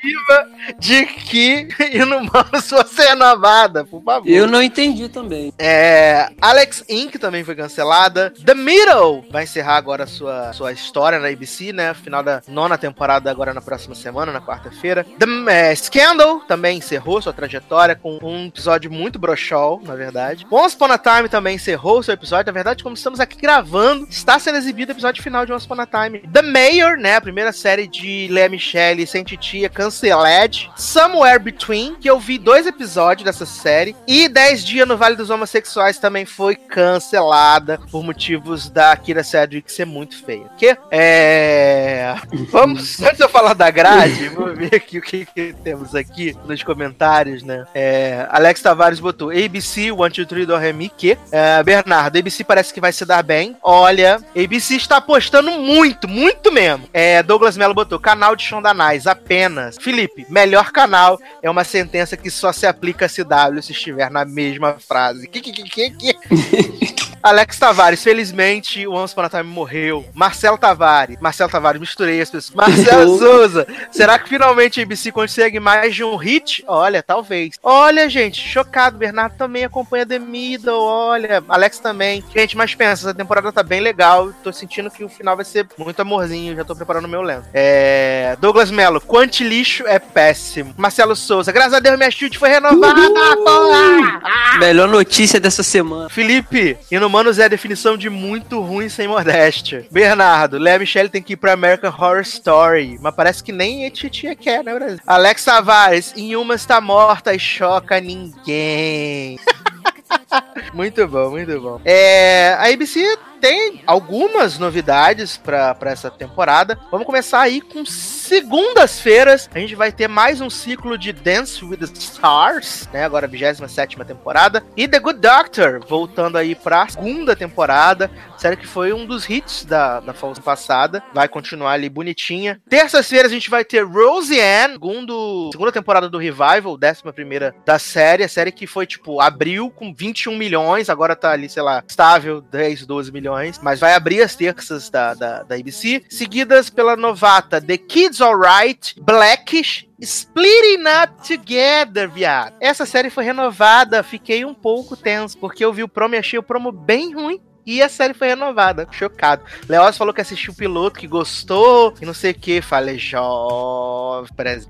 expectativa 0.00 0.48
de 0.78 1.06
que 1.06 1.68
Inumanos 1.92 2.68
fosse 2.68 3.02
renovada, 3.02 3.84
por 3.84 4.02
favor. 4.02 4.28
eu 4.28 4.46
não 4.46 4.62
entendi 4.62 5.08
também. 5.08 5.52
É, 5.58 6.30
Alex 6.40 6.84
Inc. 6.88 7.18
também 7.18 7.44
foi 7.44 7.54
cancelada. 7.54 8.32
The 8.44 8.54
Middle 8.54 9.24
vai 9.30 9.44
encerrar 9.44 9.76
agora 9.76 10.04
a 10.04 10.06
sua, 10.06 10.52
sua 10.52 10.72
história 10.72 11.18
na 11.18 11.28
ABC, 11.28 11.72
né? 11.72 11.92
Final 11.94 12.22
da 12.22 12.42
nona 12.48 12.78
temporada 12.78 13.30
agora 13.30 13.52
na 13.52 13.60
próxima 13.60 13.94
semana, 13.94 14.32
na 14.32 14.40
quarta-feira. 14.40 15.04
The 15.18 15.26
é, 15.48 15.74
Scandal 15.74 16.40
também 16.40 16.78
encerrou 16.78 17.20
sua 17.20 17.32
trajetória 17.32 17.94
com 17.94 18.18
um 18.22 18.46
episódio 18.46 18.90
muito 18.90 19.18
brochol, 19.18 19.82
na 19.84 19.94
verdade. 19.94 20.46
Once 20.50 20.74
Upon 20.74 20.92
a 20.92 20.98
Time 20.98 21.28
também 21.28 21.56
encerrou 21.56 21.89
seu 22.02 22.14
episódio. 22.14 22.46
Na 22.46 22.52
verdade, 22.52 22.82
como 22.82 22.94
estamos 22.94 23.20
aqui 23.20 23.36
gravando, 23.36 24.06
está 24.08 24.38
sendo 24.38 24.58
exibido 24.58 24.90
o 24.90 24.94
episódio 24.94 25.22
final 25.22 25.44
de 25.44 25.52
Once 25.52 25.66
Upon 25.66 25.80
a 25.80 25.86
Time. 25.86 26.20
The 26.20 26.42
Mayor, 26.42 26.96
né? 26.96 27.16
A 27.16 27.20
primeira 27.20 27.52
série 27.52 27.86
de 27.86 28.28
Lea 28.30 28.48
Michele 28.48 29.06
sem 29.06 29.24
titia, 29.24 29.68
canceled. 29.68 30.70
Somewhere 30.76 31.38
Between, 31.38 31.96
que 31.96 32.08
eu 32.08 32.18
vi 32.18 32.38
dois 32.38 32.66
episódios 32.66 33.24
dessa 33.24 33.44
série. 33.44 33.96
E 34.06 34.28
10 34.28 34.64
Dias 34.64 34.86
no 34.86 34.96
Vale 34.96 35.16
dos 35.16 35.30
Homossexuais 35.30 35.98
também 35.98 36.24
foi 36.24 36.54
cancelada 36.54 37.80
por 37.90 38.02
motivos 38.02 38.68
da 38.70 38.96
Kira 38.96 39.24
Cedric 39.24 39.72
ser 39.72 39.84
muito 39.84 40.24
feia. 40.24 40.46
Que? 40.56 40.76
É. 40.90 42.14
Vamos, 42.50 43.00
antes 43.02 43.18
de 43.18 43.24
eu 43.24 43.28
falar 43.28 43.54
da 43.54 43.70
grade, 43.70 44.28
vou 44.28 44.54
ver 44.54 44.74
aqui 44.74 44.98
o 44.98 45.02
que, 45.02 45.26
que 45.26 45.54
temos 45.64 45.94
aqui 45.94 46.36
nos 46.46 46.62
comentários, 46.62 47.42
né? 47.42 47.66
É, 47.74 48.26
Alex 48.30 48.60
Tavares 48.60 49.00
botou 49.00 49.30
ABC, 49.30 49.90
One, 49.90 50.12
Two, 50.12 50.26
Three, 50.26 50.46
Do, 50.46 50.56
Re, 50.56 50.72
Mi, 50.72 50.88
que? 50.88 51.16
É, 51.32 51.62
Bernardo, 51.62 51.79
ABC 51.86 52.44
parece 52.44 52.72
que 52.72 52.80
vai 52.80 52.92
se 52.92 53.04
dar 53.04 53.22
bem. 53.22 53.56
Olha, 53.62 54.20
ABC 54.36 54.76
está 54.76 54.96
apostando 54.96 55.50
muito, 55.52 56.08
muito 56.08 56.52
mesmo. 56.52 56.88
É, 56.92 57.22
Douglas 57.22 57.56
Mello 57.56 57.74
botou 57.74 57.98
canal 57.98 58.34
de 58.34 58.44
Shondanais, 58.44 59.06
apenas. 59.06 59.76
Felipe, 59.80 60.26
melhor 60.28 60.70
canal 60.72 61.18
é 61.42 61.50
uma 61.50 61.64
sentença 61.64 62.16
que 62.16 62.30
só 62.30 62.52
se 62.52 62.66
aplica 62.66 63.06
a 63.06 63.08
CW 63.08 63.62
se 63.62 63.72
estiver 63.72 64.10
na 64.10 64.24
mesma 64.24 64.76
frase. 64.78 65.28
Que, 65.28 65.40
que, 65.40 65.52
que, 65.52 65.62
que, 65.62 65.90
que? 65.90 67.00
Alex 67.22 67.58
Tavares, 67.58 68.02
felizmente 68.02 68.86
o 68.86 68.94
Once 68.94 69.12
Upon 69.12 69.24
a 69.24 69.28
Time 69.28 69.42
morreu. 69.42 70.06
Marcelo 70.14 70.56
Tavares, 70.56 71.18
Marcelo 71.20 71.50
Tavares, 71.50 71.78
misturei 71.78 72.20
as 72.20 72.30
pessoas. 72.30 72.54
Marcelo 72.54 73.18
Souza, 73.18 73.66
será 73.90 74.18
que 74.18 74.28
finalmente 74.28 74.80
a 74.80 74.82
ABC 74.82 75.12
consegue 75.12 75.60
mais 75.60 75.94
de 75.94 76.02
um 76.02 76.16
hit? 76.16 76.64
Olha, 76.66 77.02
talvez. 77.02 77.56
Olha, 77.62 78.08
gente, 78.08 78.40
chocado. 78.40 78.96
Bernardo 78.96 79.36
também 79.36 79.64
acompanha 79.64 80.06
The 80.06 80.18
Middle, 80.18 80.80
olha. 80.80 81.44
Alex 81.46 81.69
também. 81.78 82.24
Gente, 82.34 82.56
mas 82.56 82.74
pensa, 82.74 83.08
essa 83.08 83.14
temporada 83.14 83.52
tá 83.52 83.62
bem 83.62 83.80
legal. 83.80 84.32
Tô 84.42 84.52
sentindo 84.52 84.90
que 84.90 85.04
o 85.04 85.08
final 85.08 85.36
vai 85.36 85.44
ser 85.44 85.66
muito 85.78 86.00
amorzinho. 86.00 86.56
Já 86.56 86.64
tô 86.64 86.74
preparando 86.74 87.04
o 87.04 87.08
meu 87.08 87.22
lento. 87.22 87.46
É... 87.52 88.36
Douglas 88.40 88.70
Mello, 88.70 89.00
quanto 89.00 89.42
lixo 89.42 89.86
é 89.86 89.98
péssimo. 89.98 90.74
Marcelo 90.76 91.14
Souza, 91.14 91.52
graças 91.52 91.74
a 91.74 91.80
Deus 91.80 91.96
minha 91.96 92.10
chute 92.10 92.38
foi 92.38 92.48
renovada, 92.48 93.36
porra! 93.36 94.58
Melhor 94.58 94.88
notícia 94.88 95.40
dessa 95.40 95.62
semana. 95.62 96.08
Felipe, 96.08 96.76
Inumanos 96.90 97.38
é 97.38 97.44
a 97.44 97.48
definição 97.48 97.96
de 97.96 98.08
muito 98.08 98.60
ruim 98.60 98.88
sem 98.88 99.06
modéstia. 99.06 99.86
Bernardo, 99.90 100.58
Léa 100.58 100.78
Michelle 100.78 101.08
tem 101.08 101.22
que 101.22 101.34
ir 101.34 101.36
pra 101.36 101.52
American 101.52 101.90
Horror 101.90 102.22
Story, 102.22 102.98
mas 103.00 103.14
parece 103.14 103.42
que 103.42 103.52
nem 103.52 103.86
a 103.86 103.90
titia 103.90 104.34
quer, 104.34 104.64
né, 104.64 104.74
Brasil? 104.74 104.98
Alex 105.06 105.44
Tavares, 105.44 106.12
Inhuma 106.16 106.54
está 106.54 106.80
morta 106.80 107.34
e 107.34 107.38
choca 107.38 108.00
ninguém. 108.00 109.38
muito 110.72 111.06
bom, 111.06 111.30
muito 111.30 111.60
bom. 111.60 111.80
É, 111.84 112.54
a 112.58 112.72
ABC 112.72 113.18
tem 113.40 113.82
algumas 113.86 114.58
novidades 114.58 115.36
para 115.36 115.76
essa 115.86 116.10
temporada. 116.10 116.78
Vamos 116.90 117.06
começar 117.06 117.40
aí 117.40 117.60
com 117.60 117.84
segundas-feiras. 117.86 119.48
A 119.54 119.58
gente 119.58 119.74
vai 119.74 119.90
ter 119.90 120.08
mais 120.08 120.40
um 120.40 120.50
ciclo 120.50 120.98
de 120.98 121.12
Dance 121.12 121.64
with 121.64 121.78
the 121.78 121.86
Stars, 121.94 122.88
né? 122.92 123.04
Agora 123.04 123.26
a 123.26 123.28
27 123.28 123.96
temporada. 124.04 124.62
E 124.76 124.86
The 124.86 124.98
Good 124.98 125.20
Doctor, 125.20 125.80
voltando 125.88 126.36
aí 126.36 126.54
pra 126.54 126.86
segunda 126.88 127.34
temporada. 127.34 128.10
Série 128.36 128.56
que 128.56 128.66
foi 128.66 128.92
um 128.92 129.06
dos 129.06 129.28
hits 129.28 129.64
da, 129.64 130.00
da 130.00 130.12
falsa 130.12 130.42
passada. 130.42 131.02
Vai 131.14 131.28
continuar 131.28 131.72
ali 131.72 131.88
bonitinha. 131.88 132.60
Terças-feiras 132.68 133.32
a 133.32 133.34
gente 133.34 133.48
vai 133.48 133.64
ter 133.64 133.86
Roseanne, 133.86 134.74
segundo, 134.74 135.50
segunda 135.52 135.72
temporada 135.72 136.08
do 136.08 136.18
Revival, 136.18 136.76
décima 136.76 137.12
primeira 137.12 137.54
da 137.64 137.78
série. 137.78 138.22
A 138.22 138.28
série 138.28 138.52
que 138.52 138.66
foi, 138.66 138.86
tipo, 138.86 139.20
abriu 139.20 139.70
com 139.70 139.94
21 140.20 140.36
milhões, 140.36 140.90
agora 140.90 141.16
tá 141.16 141.32
ali, 141.32 141.48
sei 141.48 141.62
lá, 141.62 141.82
estável, 141.86 142.40
10, 142.40 142.86
12 142.86 143.12
milhões 143.12 143.30
mas 143.62 143.80
vai 143.80 143.94
abrir 143.94 144.22
as 144.22 144.34
terças 144.34 144.90
da, 144.90 145.14
da, 145.14 145.42
da 145.42 145.54
ABC, 145.54 146.02
seguidas 146.08 146.70
pela 146.70 146.96
novata 146.96 147.60
The 147.60 147.76
Kids 147.76 148.20
Alright, 148.20 148.94
Blackish 149.00 149.88
Splitting 150.00 150.84
Up 151.02 151.28
Together, 151.28 152.08
viado. 152.08 152.54
Essa 152.58 152.86
série 152.86 153.10
foi 153.10 153.22
renovada, 153.22 154.02
fiquei 154.02 154.44
um 154.44 154.54
pouco 154.54 154.96
tenso, 154.96 155.36
porque 155.38 155.64
eu 155.64 155.72
vi 155.72 155.82
o 155.82 155.88
promo 155.88 156.14
e 156.14 156.18
achei 156.18 156.38
o 156.38 156.42
promo 156.42 156.72
bem 156.72 157.14
ruim. 157.14 157.40
E 157.70 157.80
a 157.80 157.88
série 157.88 158.14
foi 158.14 158.26
renovada. 158.26 158.88
Chocado. 158.90 159.44
Leoz 159.68 159.96
falou 159.96 160.12
que 160.12 160.20
assistiu 160.20 160.52
o 160.52 160.56
piloto, 160.56 160.98
que 160.98 161.06
gostou, 161.06 161.94
e 162.02 162.04
não 162.04 162.12
sei 162.12 162.32
o 162.32 162.34
que. 162.34 162.60
Falei, 162.60 162.98
jovem. 162.98 164.10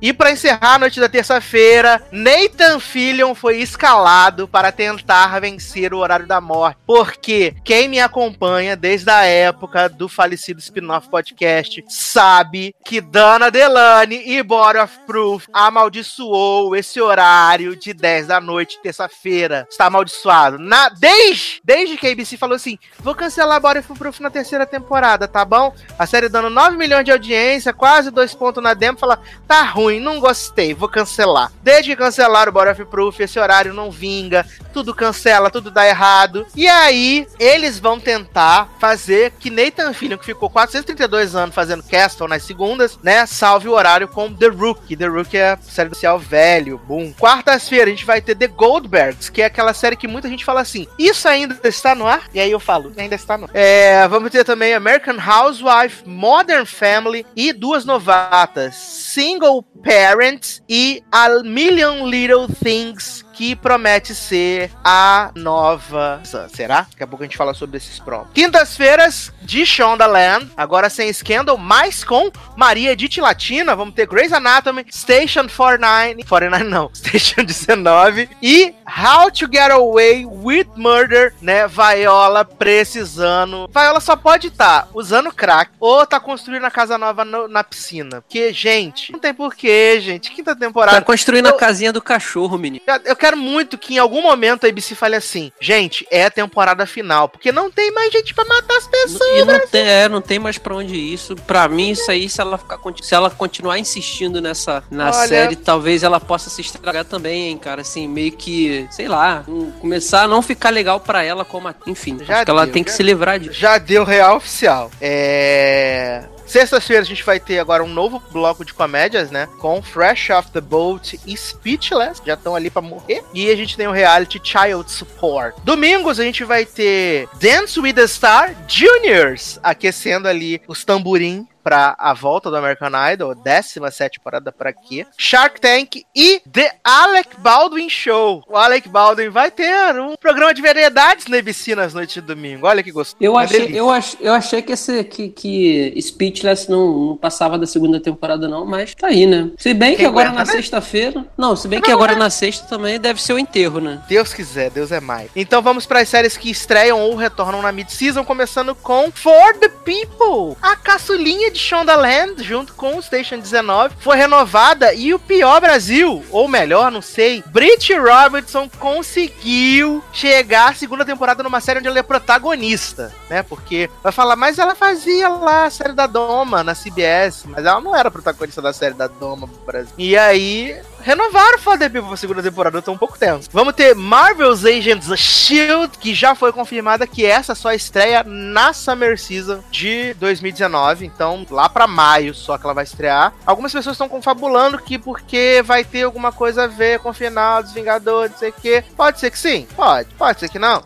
E 0.03 0.13
para 0.13 0.31
encerrar 0.31 0.75
a 0.75 0.79
noite 0.79 1.01
da 1.01 1.09
terça-feira, 1.09 2.03
Nathan 2.13 2.79
Fillion 2.79 3.35
foi 3.35 3.59
escalado 3.59 4.47
para 4.47 4.71
tentar 4.71 5.41
vencer 5.41 5.95
o 5.95 5.99
horário 5.99 6.27
da 6.27 6.43
morte. 6.43 6.79
Porque 6.87 7.55
quem 7.65 7.89
me 7.89 8.01
acompanha 8.01 8.77
desde 8.77 9.11
a 9.11 9.25
época 9.25 9.89
do 9.89 10.09
falecido 10.09 10.61
spin-off 10.61 11.09
podcast 11.09 11.83
sabe 11.89 12.75
que 12.85 13.01
Dana 13.01 13.51
Delane 13.51 14.23
e 14.27 14.43
Body 14.43 14.79
of 14.79 14.99
Proof 15.07 15.47
amaldiçoou 15.53 16.77
esse 16.77 17.01
horário 17.01 17.75
de 17.75 17.95
10 17.95 18.27
da 18.27 18.41
noite, 18.41 18.79
terça-feira. 18.83 19.67
Está 19.71 19.87
amaldiçoado. 19.87 20.59
Na, 20.59 20.91
desde, 20.91 21.61
desde 21.65 21.97
que 21.97 22.07
a 22.07 22.13
ABC 22.13 22.37
falou 22.37 22.57
assim: 22.57 22.79
Vou 22.99 23.15
cancelar 23.15 23.61
Body 23.61 23.79
of 23.79 23.95
Proof 23.95 24.21
na 24.21 24.31
terceira 24.31 24.67
temporada, 24.67 25.27
tá 25.27 25.45
bom? 25.45 25.75
A 25.99 26.07
série 26.07 26.29
dando 26.29 26.51
9 26.51 26.77
milhões 26.77 27.05
de 27.05 27.11
audiência, 27.11 27.73
quase 27.73 28.11
dois 28.11 28.35
pontos 28.35 28.63
na 28.63 28.75
demo. 28.75 28.99
Fala, 28.99 29.19
tá 29.49 29.63
ruim, 29.63 30.01
não 30.01 30.21
gostei, 30.21 30.75
vou 30.75 30.89
cancelar. 30.89 31.51
Desde 31.63 31.91
que 31.91 31.97
cancelaram 31.97 32.51
o 32.51 32.53
Body 32.53 32.71
of 32.71 32.85
Proof, 32.87 33.21
esse 33.21 33.39
horário 33.39 33.73
não 33.73 33.91
vinga, 33.91 34.47
tudo 34.73 34.95
cancela, 34.95 35.51
tudo 35.51 35.71
dá 35.71 35.87
errado. 35.87 36.47
E 36.55 36.69
aí, 36.69 37.27
eles 37.39 37.79
vão 37.79 37.99
tentar 37.99 38.69
fazer 38.79 39.33
que 39.39 39.51
Nathan 39.51 39.93
Fillion, 39.93 40.19
que 40.19 40.27
ficou 40.27 40.51
432 40.51 41.35
anos 41.35 41.55
fazendo 41.55 41.83
Castle 41.83 42.29
nas 42.29 42.43
segundas, 42.43 42.99
né, 43.03 43.25
salve 43.27 43.69
o 43.69 43.73
horário 43.73 44.09
com 44.09 44.33
The 44.33 44.49
Rookie. 44.49 44.97
The 44.97 45.07
Rookie 45.07 45.39
é 45.39 45.53
a 45.53 45.59
série 45.59 45.89
social 45.91 46.19
velho, 46.19 46.79
boom. 46.87 47.13
Quartas-feira 47.19 47.87
a 47.87 47.91
gente 47.91 48.05
vai 48.05 48.21
ter 48.21 48.35
The 48.35 48.47
Goldbergs, 48.47 49.31
que 49.31 49.43
é 49.43 49.47
aquela 49.47 49.73
série 49.73 49.97
que 49.97 50.07
muita 50.07 50.29
gente 50.29 50.45
fala 50.45 50.61
assim, 50.61 50.87
isso 50.99 51.27
ainda 51.27 51.59
está 51.65 51.95
no 51.95 52.07
ar? 52.07 52.25
E 52.33 52.41
aí 52.41 52.51
eu 52.51 52.61
falo, 52.61 52.70
ainda 52.97 53.15
está 53.15 53.37
no. 53.37 53.49
É, 53.53 54.07
vamos 54.09 54.31
ter 54.31 54.45
também 54.45 54.75
American 54.75 55.17
Housewife, 55.17 56.07
Modern 56.07 56.65
Family 56.65 57.27
e 57.35 57.53
duas 57.53 57.85
novatas, 57.85 58.75
Single 58.75 59.63
Parents 59.83 60.63
e 60.69 61.03
A 61.11 61.29
Million 61.43 62.07
Little 62.07 62.47
Things 62.63 63.25
que 63.41 63.57
promete 63.57 64.15
ser 64.15 64.71
a 64.85 65.31
nova. 65.35 66.21
Será? 66.51 66.83
Daqui 66.91 67.03
a 67.03 67.07
pouco 67.07 67.25
a 67.25 67.27
gente 67.27 67.39
fala 67.39 67.55
sobre 67.55 67.79
esses 67.79 67.99
promos. 67.99 68.29
Quintas-feiras 68.35 69.33
de 69.41 69.65
Shondaland, 69.65 70.53
agora 70.55 70.91
sem 70.91 71.11
Scandal, 71.11 71.57
mas 71.57 72.05
com 72.05 72.31
Maria 72.55 72.93
Edith 72.93 73.19
Latina. 73.19 73.75
Vamos 73.75 73.95
ter 73.95 74.07
Grey's 74.07 74.35
Anatomy, 74.35 74.85
Station 74.91 75.49
49, 75.49 76.23
49 76.25 76.65
não, 76.65 76.91
Station 76.93 77.43
19 77.43 78.29
e 78.43 78.75
How 78.87 79.31
to 79.31 79.49
Get 79.51 79.71
Away 79.71 80.27
with 80.27 80.67
Murder, 80.77 81.33
né? 81.41 81.67
Viola 81.67 82.45
precisando. 82.45 83.71
Viola 83.73 84.01
só 84.01 84.17
pode 84.17 84.49
estar 84.49 84.83
tá 84.83 84.89
usando 84.93 85.33
crack 85.33 85.71
ou 85.81 86.07
tá 86.07 86.21
construindo 86.21 86.67
a 86.67 86.71
casa 86.71 86.99
nova 86.99 87.25
no, 87.25 87.49
na 87.49 87.65
piscina. 87.65 88.21
Porque, 88.21 88.53
gente, 88.53 89.11
não 89.13 89.19
tem 89.19 89.33
porquê, 89.33 89.99
gente. 89.99 90.31
Quinta 90.31 90.55
temporada. 90.55 90.99
Tá 90.99 91.03
construindo 91.03 91.47
eu, 91.47 91.55
a 91.55 91.59
casinha 91.59 91.91
do 91.91 92.03
cachorro, 92.03 92.59
menino. 92.59 92.85
Eu 93.07 93.17
quero 93.17 93.30
muito 93.37 93.79
que 93.79 93.95
em 93.95 93.99
algum 93.99 94.23
momento 94.23 94.65
a 94.65 94.69
ABC 94.69 94.95
fale 94.95 95.17
assim: 95.17 95.51
gente, 95.61 96.07
é 96.11 96.25
a 96.25 96.31
temporada 96.31 96.87
final, 96.87 97.29
porque 97.29 97.53
não 97.53 97.71
tem 97.71 97.91
mais 97.93 98.13
gente 98.13 98.35
para 98.35 98.45
matar 98.45 98.77
as 98.77 98.87
pessoas. 98.87 99.41
E 99.41 99.45
não 99.45 99.67
tem, 99.67 99.87
é, 99.87 100.09
não 100.09 100.21
tem 100.21 100.39
mais 100.39 100.59
pra 100.59 100.75
onde 100.75 100.95
ir 100.95 101.15
isso. 101.15 101.35
Pra 101.37 101.69
mim, 101.69 101.91
isso 101.91 102.11
aí, 102.11 102.29
se 102.29 102.41
ela, 102.41 102.59
ficar, 102.59 102.79
se 103.03 103.15
ela 103.15 103.31
continuar 103.31 103.79
insistindo 103.79 104.41
nessa 104.41 104.83
na 104.91 105.07
Olha... 105.07 105.29
série, 105.29 105.57
talvez 105.57 106.03
ela 106.03 106.21
possa 106.21 106.51
se 106.51 106.61
estragar 106.61 107.05
também, 107.05 107.49
hein, 107.49 107.59
cara. 107.59 107.83
Assim, 107.83 108.07
meio 108.07 108.33
que, 108.33 108.87
sei 108.91 109.09
lá, 109.09 109.45
começar 109.81 110.23
a 110.23 110.29
não 110.29 110.43
ficar 110.43 110.71
legal 110.71 111.01
pra 111.01 111.23
ela 111.23 111.45
como. 111.45 111.69
A, 111.69 111.75
enfim, 111.87 112.19
já 112.23 112.37
acho 112.37 112.45
que 112.45 112.51
ela 112.51 112.67
tem 112.67 112.85
que 112.85 112.93
se 112.93 113.03
livrar 113.03 113.39
disso. 113.39 113.59
Já 113.59 113.79
deu 113.79 114.05
real 114.05 114.37
oficial. 114.37 114.91
É. 115.01 116.25
Sexta-feira 116.51 117.03
a 117.03 117.07
gente 117.07 117.23
vai 117.23 117.39
ter 117.39 117.61
agora 117.61 117.85
um 117.85 117.87
novo 117.87 118.21
bloco 118.33 118.65
de 118.65 118.75
comédias, 118.75 119.31
né? 119.31 119.49
Com 119.61 119.81
Fresh 119.81 120.31
Off 120.31 120.51
the 120.51 120.61
Boat 120.61 121.21
e 121.25 121.37
Speechless, 121.37 122.21
já 122.27 122.35
estão 122.35 122.57
ali 122.57 122.69
para 122.69 122.83
morrer. 122.83 123.23
E 123.33 123.49
a 123.49 123.55
gente 123.55 123.77
tem 123.77 123.87
o 123.87 123.93
reality 123.93 124.41
Child 124.43 124.91
Support. 124.91 125.55
Domingos 125.63 126.19
a 126.19 126.25
gente 126.25 126.43
vai 126.43 126.67
ter 126.67 127.29
Dance 127.41 127.79
with 127.79 127.93
the 127.93 128.07
Star 128.09 128.53
Juniors, 128.67 129.61
aquecendo 129.63 130.27
ali 130.27 130.61
os 130.67 130.85
tamborim 130.85 131.47
para 131.63 131.95
a 131.99 132.15
volta 132.15 132.51
do 132.51 132.57
American 132.57 132.91
Idol, 133.13 133.35
17 133.35 134.21
parada 134.21 134.53
para 134.53 134.73
quê? 134.73 135.07
Shark 135.17 135.61
Tank 135.61 136.05
e 136.15 136.41
The 136.51 136.77
Alec 136.85 137.37
Baldwin 137.39 137.89
Show. 137.89 138.43
O 138.49 138.57
Alec 138.57 138.89
Baldwin 138.89 139.29
vai 139.29 139.51
ter 139.51 139.99
um 140.01 140.17
programa 140.17 140.55
de 140.55 140.63
variedades 140.63 141.27
na 141.27 141.39
ABC 141.39 141.75
nas 141.75 141.95
noites 141.95 142.15
de 142.15 142.21
domingo. 142.21 142.67
Olha 142.67 142.83
que 142.83 142.91
gostoso. 142.91 143.17
Eu 143.21 143.37
achei, 143.37 143.79
eu, 143.79 143.91
ach, 143.91 144.17
eu 144.21 144.33
achei 144.33 144.63
que 144.63 144.73
esse 144.73 145.05
que, 145.05 145.29
que 145.29 146.01
Speechless 146.01 146.71
não, 146.71 147.07
não, 147.07 147.17
passava 147.17 147.59
da 147.59 147.67
segunda 147.67 148.01
temporada 148.01 148.49
não, 148.49 148.65
mas 148.65 148.95
tá 148.95 149.09
aí, 149.09 149.27
né? 149.27 149.51
Se 149.59 149.75
bem 149.75 149.91
Quem 149.91 149.99
que 149.99 150.07
agora 150.07 150.31
na 150.31 150.41
né? 150.41 150.47
sexta-feira, 150.47 151.27
não, 151.37 151.57
se 151.57 151.69
bem 151.69 151.81
que 151.81 151.91
agora 151.91 152.15
na 152.15 152.31
sexta 152.31 152.67
também 152.67 153.01
deve 153.01 153.21
ser 153.21 153.33
o 153.33 153.39
enterro, 153.39 153.81
né? 153.81 154.03
Deus 154.09 154.33
quiser, 154.33 154.71
Deus 154.71 154.93
é 154.93 155.01
mais. 155.01 155.31
Então 155.35 155.63
vamos 155.63 155.87
para 155.87 156.01
as 156.01 156.09
séries 156.09 156.37
que 156.37 156.51
estreiam 156.51 157.01
ou 157.01 157.15
retornam 157.15 157.63
na 157.63 157.73
mid-season, 157.73 158.25
começando 158.25 158.75
com 158.75 159.11
For 159.13 159.57
the 159.59 159.69
People, 159.69 160.57
a 160.63 160.77
caçulinha 160.77 161.50
de 161.51 161.59
Shondaland, 161.59 162.43
junto 162.43 162.73
com 162.75 162.97
o 162.97 163.03
Station 163.03 163.39
19, 163.39 163.97
foi 163.99 164.17
renovada 164.17 164.95
e 164.95 165.13
o 165.13 165.19
pior 165.19 165.61
Brasil, 165.61 166.25
ou 166.31 166.49
melhor, 166.49 166.91
não 166.91 167.03
sei, 167.03 167.43
Brit 167.47 167.93
Robertson 167.95 168.69
conseguiu 168.79 170.03
chegar 170.13 170.71
à 170.71 170.75
segunda 170.75 171.05
temporada 171.05 171.43
numa 171.43 171.61
série 171.61 171.79
onde 171.79 171.89
ela 171.89 171.99
é 171.99 172.03
protagonista, 172.03 173.13
né? 173.29 173.43
Porque 173.43 173.91
vai 174.03 174.13
falar, 174.13 174.37
mas 174.37 174.59
ela 174.59 174.75
fazia 174.75 175.29
lá 175.29 175.67
a 175.67 175.71
série 175.71 175.93
da 175.93 176.07
Doma 176.07 176.63
na 176.63 176.75
CBS, 176.75 177.45
mas 177.47 177.65
ela 177.65 177.81
não 177.81 177.95
era 177.95 178.11
protagonista 178.11 178.63
da 178.63 178.73
série 178.73 178.95
da 178.95 179.07
Doma 179.07 179.47
no 179.47 179.67
Brasil. 179.67 179.93
E 179.99 180.17
aí 180.17 180.81
renovaram 181.03 181.59
o 181.59 181.79
People 181.79 182.03
pra 182.03 182.17
segunda 182.17 182.43
temporada, 182.43 182.79
eu 182.79 182.83
tô 182.83 182.93
um 182.93 182.99
pouco 182.99 183.19
tenso. 183.19 183.49
Vamos 183.53 183.75
ter 183.75 183.95
Marvel's 183.95 184.65
Agents 184.65 185.09
Shield, 185.19 185.99
que 185.99 186.15
já 186.15 186.35
foi 186.35 186.53
confirmada 186.53 187.07
que 187.07 187.25
essa 187.25 187.55
só 187.55 187.73
estreia 187.73 188.23
na 188.25 188.73
Summer 188.73 189.19
Season 189.19 189.63
de 189.71 190.15
2019, 190.15 191.07
então 191.07 191.47
lá 191.51 191.69
para 191.69 191.87
maio 191.87 192.35
só 192.35 192.57
que 192.59 192.65
ela 192.65 192.75
vai 192.75 192.85
estrear. 192.85 193.33
Algumas 193.45 193.73
pessoas 193.73 193.95
estão 193.95 194.09
confabulando 194.09 194.79
que 194.79 194.99
porque 194.99 195.63
vai 195.65 195.85
ter 195.85 196.03
alguma 196.03 196.33
coisa 196.33 196.65
a 196.65 196.67
ver 196.67 197.01
com 197.01 197.11
o 197.11 197.15
final 197.15 197.63
dos 197.63 197.73
Vingadores, 197.73 198.33
não 198.33 198.39
sei 198.39 198.51
o 198.51 198.55
quê. 198.61 198.85
Pode 198.97 199.21
ser 199.21 199.31
que 199.31 199.39
sim, 199.39 199.67
pode. 199.75 200.09
Pode 200.15 200.41
ser 200.41 200.49
que 200.49 200.59
não. 200.59 200.83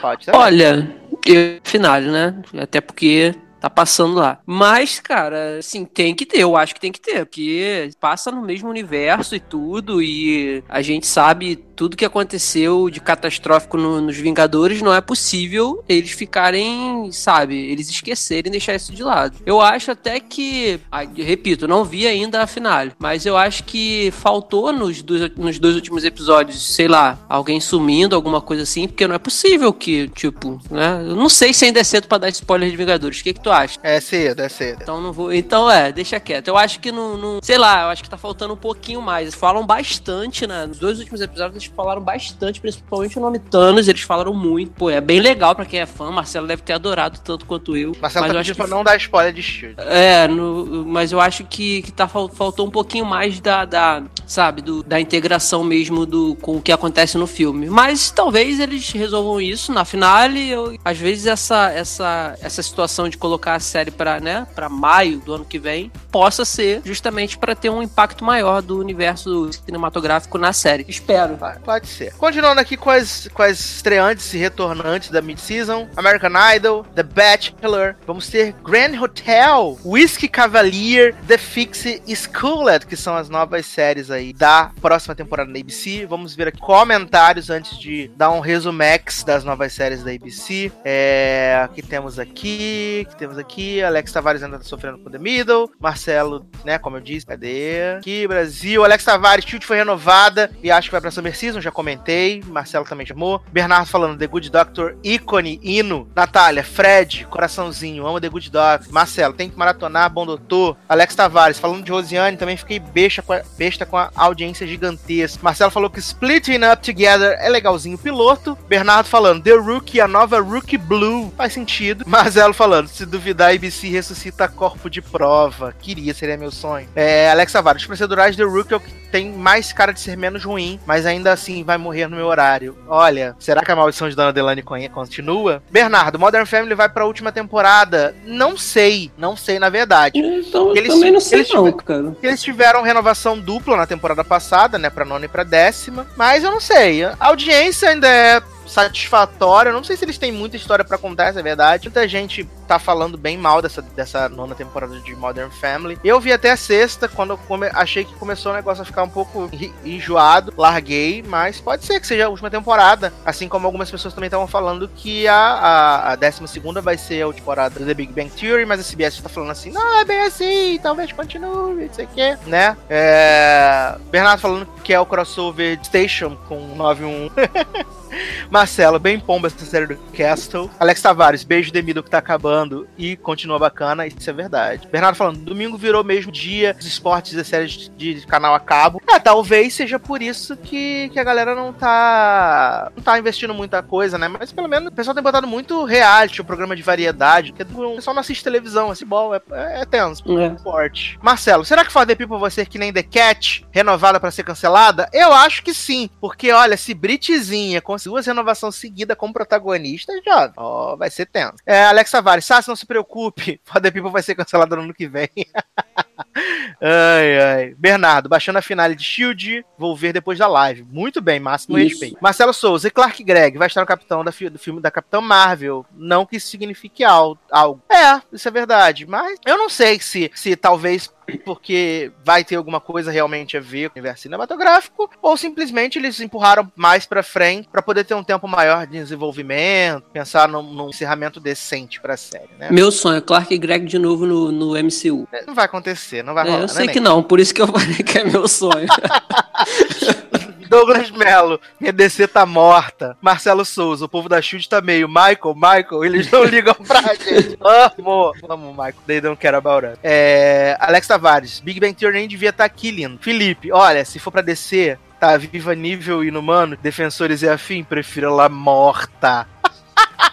Pode 0.00 0.26
também. 0.26 0.40
Olha, 0.40 0.96
Eu, 1.26 1.60
finale, 1.62 2.10
né? 2.10 2.34
Até 2.60 2.80
porque 2.80 3.34
tá 3.62 3.70
passando 3.70 4.16
lá. 4.16 4.40
Mas, 4.44 4.98
cara, 4.98 5.58
assim, 5.58 5.84
tem 5.84 6.14
que 6.14 6.26
ter, 6.26 6.40
eu 6.40 6.56
acho 6.56 6.74
que 6.74 6.80
tem 6.80 6.90
que 6.90 7.00
ter, 7.00 7.24
porque 7.24 7.90
passa 8.00 8.30
no 8.32 8.42
mesmo 8.42 8.68
universo 8.68 9.36
e 9.36 9.40
tudo, 9.40 10.02
e 10.02 10.64
a 10.68 10.82
gente 10.82 11.06
sabe 11.06 11.56
tudo 11.76 11.96
que 11.96 12.04
aconteceu 12.04 12.90
de 12.90 13.00
catastrófico 13.00 13.76
no- 13.76 14.00
nos 14.00 14.16
Vingadores, 14.16 14.82
não 14.82 14.92
é 14.92 15.00
possível 15.00 15.82
eles 15.88 16.10
ficarem, 16.10 17.10
sabe, 17.12 17.56
eles 17.56 17.88
esquecerem 17.88 18.50
deixar 18.50 18.74
isso 18.74 18.92
de 18.92 19.02
lado. 19.02 19.36
Eu 19.46 19.60
acho 19.60 19.90
até 19.92 20.18
que, 20.18 20.80
ah, 20.90 21.02
repito, 21.16 21.68
não 21.68 21.84
vi 21.84 22.06
ainda 22.06 22.42
a 22.42 22.46
finale, 22.46 22.92
mas 22.98 23.24
eu 23.26 23.36
acho 23.36 23.62
que 23.64 24.10
faltou 24.12 24.72
nos 24.72 25.02
dois, 25.02 25.30
nos 25.36 25.58
dois 25.58 25.74
últimos 25.76 26.04
episódios, 26.04 26.74
sei 26.74 26.88
lá, 26.88 27.18
alguém 27.28 27.60
sumindo, 27.60 28.16
alguma 28.16 28.40
coisa 28.40 28.64
assim, 28.64 28.88
porque 28.88 29.06
não 29.06 29.14
é 29.14 29.18
possível 29.18 29.72
que, 29.72 30.08
tipo, 30.08 30.60
né? 30.70 31.00
Eu 31.06 31.14
não 31.14 31.28
sei 31.28 31.52
se 31.54 31.64
ainda 31.64 31.78
é 31.80 31.84
cedo 31.84 32.08
pra 32.08 32.18
dar 32.18 32.28
spoiler 32.30 32.70
de 32.70 32.76
Vingadores. 32.76 33.20
O 33.20 33.22
que, 33.22 33.32
que 33.32 33.40
tu 33.40 33.51
acha? 33.52 33.78
É 33.82 34.00
cedo, 34.00 34.40
é 34.40 34.48
cedo. 34.48 34.78
Então 34.82 35.00
não 35.00 35.12
vou. 35.12 35.32
Então 35.32 35.70
é, 35.70 35.92
deixa 35.92 36.18
quieto. 36.18 36.48
Eu 36.48 36.56
acho 36.56 36.80
que 36.80 36.90
não, 36.90 37.16
não- 37.16 37.38
Sei 37.42 37.58
lá, 37.58 37.82
eu 37.82 37.88
acho 37.88 38.02
que 38.02 38.10
tá 38.10 38.16
faltando 38.16 38.54
um 38.54 38.56
pouquinho 38.56 39.00
mais. 39.02 39.22
Eles 39.28 39.34
falam 39.34 39.64
bastante, 39.66 40.46
né? 40.46 40.66
Nos 40.66 40.78
dois 40.78 40.98
últimos 40.98 41.20
episódios 41.20 41.56
eles 41.62 41.74
falaram 41.76 42.00
bastante, 42.02 42.60
principalmente 42.60 43.18
o 43.18 43.20
nome 43.22 43.38
Thanos, 43.38 43.88
eles 43.88 44.02
falaram 44.02 44.32
muito. 44.34 44.72
Pô, 44.72 44.90
é 44.90 45.00
bem 45.00 45.20
legal 45.20 45.54
pra 45.54 45.64
quem 45.64 45.80
é 45.80 45.86
fã. 45.86 46.10
Marcelo 46.10 46.46
deve 46.46 46.62
ter 46.62 46.72
adorado 46.72 47.18
tanto 47.20 47.44
quanto 47.46 47.76
eu. 47.76 47.92
Marcelo 48.00 48.24
mas 48.24 48.32
tá 48.32 48.36
eu 48.36 48.40
acho 48.40 48.50
que 48.52 48.56
pra 48.56 48.66
não 48.66 48.82
dar 48.84 48.96
spoiler 48.96 49.32
de 49.32 49.42
Shield. 49.42 49.76
é, 49.78 50.26
no- 50.28 50.84
mas 50.86 51.12
eu 51.12 51.20
acho 51.20 51.44
que, 51.44 51.82
que 51.82 51.92
tá, 51.92 52.06
fal- 52.08 52.28
faltou 52.28 52.66
um 52.66 52.70
pouquinho 52.70 53.04
mais 53.04 53.40
da, 53.40 53.64
da 53.64 54.02
sabe, 54.26 54.62
do- 54.62 54.82
da 54.82 55.00
integração 55.00 55.64
mesmo 55.64 56.06
do, 56.06 56.34
com 56.36 56.56
o 56.56 56.62
que 56.62 56.72
acontece 56.72 57.18
no 57.18 57.26
filme. 57.26 57.68
Mas 57.68 58.10
talvez 58.10 58.60
eles 58.60 58.90
resolvam 58.92 59.40
isso 59.40 59.72
na 59.72 59.84
finale. 59.84 60.48
Eu, 60.50 60.76
às 60.84 60.96
vezes 60.98 61.26
essa, 61.26 61.70
essa, 61.72 62.36
essa 62.40 62.62
situação 62.62 63.08
de 63.08 63.16
colocar 63.18 63.41
a 63.48 63.60
série 63.60 63.90
pra, 63.90 64.20
né, 64.20 64.46
pra 64.54 64.68
maio 64.68 65.20
do 65.20 65.34
ano 65.34 65.44
que 65.44 65.58
vem 65.58 65.90
possa 66.10 66.44
ser 66.44 66.82
justamente 66.84 67.38
pra 67.38 67.54
ter 67.54 67.70
um 67.70 67.82
impacto 67.82 68.24
maior 68.24 68.60
do 68.60 68.78
universo 68.78 69.50
cinematográfico 69.52 70.38
na 70.38 70.52
série. 70.52 70.84
Espero. 70.88 71.38
Pode 71.64 71.86
ser. 71.86 72.12
Continuando 72.14 72.60
aqui 72.60 72.76
com 72.76 72.90
as, 72.90 73.28
com 73.32 73.42
as 73.42 73.58
estreantes 73.58 74.32
e 74.34 74.38
retornantes 74.38 75.10
da 75.10 75.22
mid-season: 75.22 75.88
American 75.96 76.32
Idol, 76.54 76.84
The 76.94 77.02
Bachelor. 77.02 77.96
Vamos 78.06 78.28
ter 78.28 78.52
Grand 78.64 79.00
Hotel, 79.00 79.78
Whiskey 79.84 80.28
Cavalier, 80.28 81.14
The 81.26 81.38
Fixe 81.38 82.02
e 82.06 82.14
Schooled, 82.14 82.86
que 82.86 82.96
são 82.96 83.16
as 83.16 83.28
novas 83.28 83.66
séries 83.66 84.10
aí 84.10 84.32
da 84.32 84.70
próxima 84.80 85.14
temporada 85.14 85.52
da 85.52 85.58
ABC. 85.58 86.06
Vamos 86.06 86.34
ver 86.34 86.48
aqui 86.48 86.60
comentários 86.60 87.50
antes 87.50 87.78
de 87.78 88.10
dar 88.16 88.30
um 88.30 88.40
resumex 88.40 89.24
das 89.24 89.44
novas 89.44 89.72
séries 89.72 90.02
da 90.02 90.10
ABC. 90.10 90.70
É, 90.84 91.68
que 91.74 91.82
temos 91.82 92.18
aqui? 92.18 93.06
Que 93.10 93.16
temos 93.16 93.31
aqui? 93.38 93.82
Alex 93.82 94.12
Tavares 94.12 94.42
ainda 94.42 94.58
tá 94.58 94.64
sofrendo 94.64 94.98
com 94.98 95.10
The 95.10 95.18
Middle. 95.18 95.70
Marcelo, 95.80 96.46
né, 96.64 96.78
como 96.78 96.96
eu 96.96 97.00
disse, 97.00 97.26
cadê? 97.26 97.96
Aqui, 97.98 98.26
Brasil. 98.26 98.84
Alex 98.84 99.04
Tavares, 99.04 99.44
Shield 99.44 99.66
foi 99.66 99.76
renovada 99.76 100.50
e 100.62 100.70
acho 100.70 100.88
que 100.88 100.92
vai 100.92 101.00
pra 101.00 101.10
Summer 101.10 101.36
Season, 101.36 101.60
já 101.60 101.70
comentei. 101.70 102.42
Marcelo 102.46 102.84
também 102.84 103.06
chamou. 103.06 103.42
Bernardo 103.52 103.88
falando 103.88 104.18
The 104.18 104.26
Good 104.26 104.50
Doctor, 104.50 104.96
ícone, 105.02 105.60
hino. 105.62 106.08
Natália, 106.14 106.64
Fred, 106.64 107.26
coraçãozinho, 107.30 108.06
amo 108.06 108.20
The 108.20 108.28
Good 108.28 108.50
Doctor. 108.50 108.92
Marcelo, 108.92 109.34
tem 109.34 109.48
que 109.48 109.58
maratonar, 109.58 110.10
bom 110.10 110.26
doutor. 110.26 110.76
Alex 110.88 111.14
Tavares, 111.14 111.58
falando 111.58 111.84
de 111.84 111.92
Rosiane, 111.92 112.36
também 112.36 112.56
fiquei 112.56 112.78
besta 112.78 113.22
com 113.22 113.32
a, 113.32 113.42
besta 113.56 113.86
com 113.86 113.96
a 113.96 114.10
audiência 114.14 114.66
gigantesca. 114.66 115.42
Marcelo 115.42 115.70
falou 115.70 115.90
que 115.90 116.00
Splitting 116.00 116.60
Up 116.72 116.82
Together 116.82 117.36
é 117.40 117.48
legalzinho 117.48 117.98
piloto. 117.98 118.56
Bernardo 118.68 119.08
falando 119.08 119.42
The 119.42 119.54
Rookie, 119.54 120.00
a 120.00 120.08
nova 120.08 120.40
Rookie 120.40 120.78
Blue. 120.78 121.32
Faz 121.36 121.52
sentido. 121.52 122.04
Marcelo 122.08 122.54
falando, 122.54 122.88
se 122.88 123.06
duvidar, 123.22 123.54
ABC 123.54 123.88
ressuscita 123.88 124.48
corpo 124.48 124.90
de 124.90 125.00
prova. 125.00 125.72
Queria, 125.80 126.12
seria 126.12 126.36
meu 126.36 126.50
sonho. 126.50 126.88
É, 126.96 127.30
Alex 127.30 127.52
Tavares, 127.52 127.82
os 127.82 127.86
procedurais 127.86 128.34
The 128.36 128.42
Rookie 128.42 128.74
é 128.74 128.76
o 128.76 128.80
que 128.80 128.92
tem 129.12 129.30
mais 129.30 129.72
cara 129.72 129.92
de 129.92 130.00
ser 130.00 130.16
menos 130.16 130.42
ruim, 130.44 130.80
mas 130.86 131.06
ainda 131.06 131.32
assim 131.32 131.62
vai 131.62 131.78
morrer 131.78 132.08
no 132.08 132.16
meu 132.16 132.26
horário. 132.26 132.76
Olha, 132.88 133.36
será 133.38 133.62
que 133.62 133.70
a 133.70 133.76
maldição 133.76 134.08
de 134.08 134.16
Dona 134.16 134.32
Delane 134.32 134.62
con- 134.62 134.76
continua? 134.90 135.62
Bernardo, 135.70 136.18
Modern 136.18 136.46
Family 136.46 136.74
vai 136.74 136.88
pra 136.88 137.06
última 137.06 137.30
temporada? 137.30 138.14
Não 138.26 138.56
sei, 138.56 139.10
não 139.16 139.36
sei 139.36 139.58
na 139.58 139.68
verdade. 139.68 140.18
Então, 140.18 140.70
eu 140.70 140.76
Eles- 140.76 140.92
também 140.94 141.12
não 141.12 141.20
sei 141.20 141.40
eles 141.40 141.52
não, 141.54 141.70
cara. 141.72 142.16
Eles 142.22 142.42
tiveram 142.42 142.82
renovação 142.82 143.38
dupla 143.38 143.76
na 143.76 143.86
temporada 143.86 144.24
passada, 144.24 144.78
né? 144.78 144.90
Pra 144.90 145.04
nona 145.04 145.26
e 145.26 145.28
pra 145.28 145.44
décima. 145.44 146.06
Mas 146.16 146.42
eu 146.42 146.50
não 146.50 146.60
sei. 146.60 147.04
A 147.04 147.16
audiência 147.20 147.90
ainda 147.90 148.08
é 148.08 148.42
satisfatória. 148.66 149.72
Não 149.72 149.84
sei 149.84 149.96
se 149.96 150.04
eles 150.04 150.18
têm 150.18 150.32
muita 150.32 150.56
história 150.56 150.84
pra 150.84 150.98
contar, 150.98 151.26
essa 151.26 151.40
é 151.40 151.42
verdade. 151.42 151.88
Muita 151.88 152.06
gente 152.08 152.48
tá 152.72 152.78
falando 152.78 153.18
bem 153.18 153.36
mal 153.36 153.60
dessa, 153.60 153.82
dessa 153.82 154.28
nona 154.28 154.54
temporada 154.54 154.98
de 155.00 155.14
Modern 155.14 155.50
Family. 155.50 155.98
Eu 156.02 156.18
vi 156.20 156.32
até 156.32 156.50
a 156.50 156.56
sexta, 156.56 157.08
quando 157.08 157.30
eu 157.30 157.38
come- 157.38 157.70
achei 157.74 158.04
que 158.04 158.14
começou 158.14 158.52
o 158.52 158.54
negócio 158.54 158.82
a 158.82 158.84
ficar 158.86 159.02
um 159.02 159.08
pouco 159.08 159.50
enjoado. 159.84 160.54
Larguei, 160.56 161.22
mas 161.26 161.60
pode 161.60 161.84
ser 161.84 162.00
que 162.00 162.06
seja 162.06 162.26
a 162.26 162.28
última 162.28 162.50
temporada. 162.50 163.12
Assim 163.26 163.48
como 163.48 163.66
algumas 163.66 163.90
pessoas 163.90 164.14
também 164.14 164.28
estavam 164.28 164.46
falando 164.46 164.88
que 164.88 165.26
a, 165.28 165.34
a, 165.36 166.12
a 166.12 166.16
décima 166.16 166.46
segunda 166.46 166.80
vai 166.80 166.96
ser 166.96 167.26
a 167.28 167.32
temporada 167.32 167.78
do 167.78 167.84
The 167.86 167.94
Big 167.94 168.12
Bang 168.12 168.30
Theory, 168.30 168.64
mas 168.64 168.80
a 168.80 168.82
CBS 168.82 169.20
tá 169.20 169.28
falando 169.28 169.50
assim, 169.50 169.70
não, 169.70 169.98
é 170.00 170.04
bem 170.04 170.22
assim, 170.22 170.78
talvez 170.82 171.12
continue, 171.12 171.86
não 171.86 171.92
sei 171.94 172.04
o 172.04 172.08
que, 172.08 172.38
né? 172.46 172.76
É... 172.88 173.96
Bernardo 174.10 174.40
falando 174.40 174.66
que 174.82 174.92
é 174.94 174.98
o 175.00 175.06
crossover 175.06 175.78
Station 175.84 176.36
com 176.48 176.74
91. 176.74 177.30
Marcelo, 178.50 178.98
bem 178.98 179.18
pomba 179.18 179.46
essa 179.48 179.64
série 179.64 179.86
do 179.86 179.96
Castle. 180.16 180.70
Alex 180.78 181.00
Tavares, 181.00 181.44
beijo 181.44 181.72
Demido 181.72 182.02
que 182.02 182.10
tá 182.10 182.18
acabando 182.18 182.61
e 182.96 183.16
continua 183.16 183.58
bacana, 183.58 184.06
isso 184.06 184.28
é 184.28 184.32
verdade. 184.32 184.88
Bernardo 184.90 185.16
falando, 185.16 185.38
domingo 185.38 185.76
virou 185.76 186.04
mesmo 186.04 186.30
dia 186.30 186.74
dos 186.74 186.86
esportes 186.86 187.32
e 187.32 187.44
séries 187.44 187.90
de, 187.96 188.14
de 188.14 188.26
canal 188.26 188.54
a 188.54 188.60
cabo. 188.60 189.00
É, 189.08 189.18
talvez 189.18 189.74
seja 189.74 189.98
por 189.98 190.22
isso 190.22 190.56
que, 190.56 191.08
que 191.10 191.18
a 191.18 191.24
galera 191.24 191.54
não 191.54 191.72
tá 191.72 192.90
não 192.96 193.02
tá 193.02 193.18
investindo 193.18 193.52
muita 193.52 193.82
coisa, 193.82 194.18
né? 194.18 194.28
Mas 194.28 194.52
pelo 194.52 194.68
menos 194.68 194.88
o 194.88 194.94
pessoal 194.94 195.14
tem 195.14 195.22
botado 195.22 195.46
muito 195.46 195.84
reality, 195.84 196.40
o 196.40 196.44
programa 196.44 196.76
de 196.76 196.82
variedade, 196.82 197.52
porque 197.52 197.62
o 197.62 197.96
pessoal 197.96 198.14
não 198.14 198.20
assiste 198.20 198.44
televisão, 198.44 198.92
esse 198.92 199.04
bom, 199.04 199.34
é, 199.34 199.40
é, 199.52 199.80
é 199.82 199.84
tenso. 199.84 200.22
É. 200.38 200.56
Forte. 200.58 201.18
Marcelo, 201.22 201.64
será 201.64 201.84
que 201.84 201.92
For 201.92 202.06
the 202.06 202.14
People 202.14 202.38
vai 202.38 202.50
ser 202.50 202.66
que 202.66 202.78
nem 202.78 202.92
The 202.92 203.02
Cat, 203.02 203.66
renovada 203.70 204.20
pra 204.20 204.30
ser 204.30 204.44
cancelada? 204.44 205.08
Eu 205.12 205.32
acho 205.32 205.62
que 205.62 205.74
sim, 205.74 206.08
porque 206.20 206.52
olha, 206.52 206.76
se 206.76 206.94
Britzinha 206.94 207.80
conseguir 207.80 208.12
duas 208.12 208.26
renovações 208.26 208.74
seguidas 208.74 209.16
como 209.16 209.32
protagonista, 209.32 210.12
já, 210.24 210.52
ó, 210.56 210.96
vai 210.96 211.10
ser 211.10 211.26
tenso. 211.26 211.54
É, 211.64 211.84
Alex 211.86 212.10
Tavares, 212.10 212.44
Sassi, 212.52 212.68
não 212.68 212.76
se 212.76 212.84
preocupe, 212.84 213.58
the 213.80 213.90
People 213.90 214.10
vai 214.10 214.22
ser 214.22 214.34
cancelada 214.34 214.76
no 214.76 214.82
ano 214.82 214.92
que 214.94 215.08
vem. 215.08 215.28
ai, 216.80 217.38
ai. 217.40 217.74
Bernardo, 217.78 218.28
baixando 218.28 218.58
a 218.58 218.62
finale 218.62 218.94
de 218.94 219.02
Shield, 219.04 219.64
vou 219.78 219.96
ver 219.96 220.12
depois 220.12 220.38
da 220.38 220.46
live. 220.46 220.82
Muito 220.82 221.20
bem, 221.20 221.40
máximo 221.40 221.78
Isso. 221.78 221.90
respeito. 221.90 222.18
Marcelo 222.20 222.52
Souza 222.52 222.88
e 222.88 222.90
Clark 222.90 223.22
Gregg 223.24 223.56
vai 223.56 223.68
estar 223.68 223.80
no 223.80 223.86
capitão 223.86 224.22
da 224.24 224.30
do 224.30 224.58
filme 224.58 224.80
da 224.80 224.90
Capitã 224.90 225.20
Marvel. 225.20 225.86
Não 225.94 226.26
que 226.26 226.36
isso 226.36 226.48
signifique 226.48 227.04
al- 227.04 227.38
algo. 227.50 227.80
É, 227.90 228.20
isso 228.32 228.48
é 228.48 228.50
verdade. 228.50 229.06
Mas 229.06 229.38
eu 229.46 229.56
não 229.56 229.68
sei 229.68 230.00
se, 230.00 230.30
se 230.34 230.56
talvez 230.56 231.10
porque 231.44 232.10
vai 232.24 232.44
ter 232.44 232.56
alguma 232.56 232.80
coisa 232.80 233.10
realmente 233.10 233.56
a 233.56 233.60
ver 233.60 233.88
com 233.90 233.96
o 233.96 234.00
universo 234.00 234.22
cinematográfico, 234.22 235.10
ou 235.20 235.36
simplesmente 235.36 235.98
eles 235.98 236.20
empurraram 236.20 236.70
mais 236.76 237.06
pra 237.06 237.22
frente 237.22 237.68
pra 237.70 237.82
poder 237.82 238.04
ter 238.04 238.14
um 238.14 238.24
tempo 238.24 238.46
maior 238.48 238.86
de 238.86 238.92
desenvolvimento, 238.92 240.04
pensar 240.12 240.48
num, 240.48 240.62
num 240.62 240.88
encerramento 240.88 241.40
decente 241.40 242.00
pra 242.00 242.16
série, 242.16 242.50
né? 242.58 242.68
Meu 242.70 242.90
sonho 242.90 243.18
é 243.18 243.20
Clark 243.20 243.52
e 243.54 243.58
Greg 243.58 243.86
de 243.86 243.98
novo 243.98 244.26
no, 244.26 244.52
no 244.52 244.72
MCU. 244.74 245.26
Não 245.46 245.54
vai 245.54 245.64
acontecer, 245.64 246.22
não 246.22 246.34
vai 246.34 246.46
É, 246.46 246.50
rolar. 246.50 246.62
eu 246.62 246.68
sei 246.68 246.86
né, 246.86 246.92
que 246.92 247.00
Ney? 247.00 247.08
não, 247.08 247.22
por 247.22 247.40
isso 247.40 247.54
que 247.54 247.62
eu 247.62 247.66
falei 247.68 247.96
que 248.02 248.18
é 248.18 248.24
meu 248.24 248.46
sonho. 248.48 248.86
Douglas 250.72 251.10
Mello, 251.10 251.60
minha 251.78 251.92
DC 251.92 252.26
tá 252.26 252.46
morta. 252.46 253.14
Marcelo 253.20 253.62
Souza, 253.62 254.06
o 254.06 254.08
povo 254.08 254.26
da 254.26 254.40
Shield 254.40 254.66
tá 254.66 254.80
meio. 254.80 255.06
Michael, 255.06 255.54
Michael, 255.54 256.02
eles 256.02 256.30
não 256.30 256.44
ligam 256.44 256.74
pra 256.74 257.02
gente. 257.12 257.58
Amo, 257.60 258.32
amo, 258.48 258.70
Michael. 258.70 258.94
They 259.06 259.20
don't 259.20 259.38
care 259.38 259.54
about 259.54 259.86
us. 259.86 259.98
É, 260.02 260.74
Alex 260.80 261.06
Tavares, 261.06 261.60
Big 261.60 261.78
Bang 261.78 261.92
Theory 261.92 262.20
nem 262.20 262.26
devia 262.26 262.48
estar 262.48 262.64
aqui, 262.64 262.90
lindo. 262.90 263.18
Felipe, 263.20 263.70
olha, 263.70 264.02
se 264.02 264.18
for 264.18 264.30
pra 264.30 264.40
descer, 264.40 264.98
tá 265.20 265.36
viva 265.36 265.74
nível 265.74 266.24
inumano, 266.24 266.74
defensores 266.74 267.42
e 267.42 267.48
afim, 267.50 267.84
prefiro 267.84 268.28
ela 268.28 268.48
morta. 268.48 269.46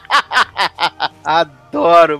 Adoro. 1.21 1.68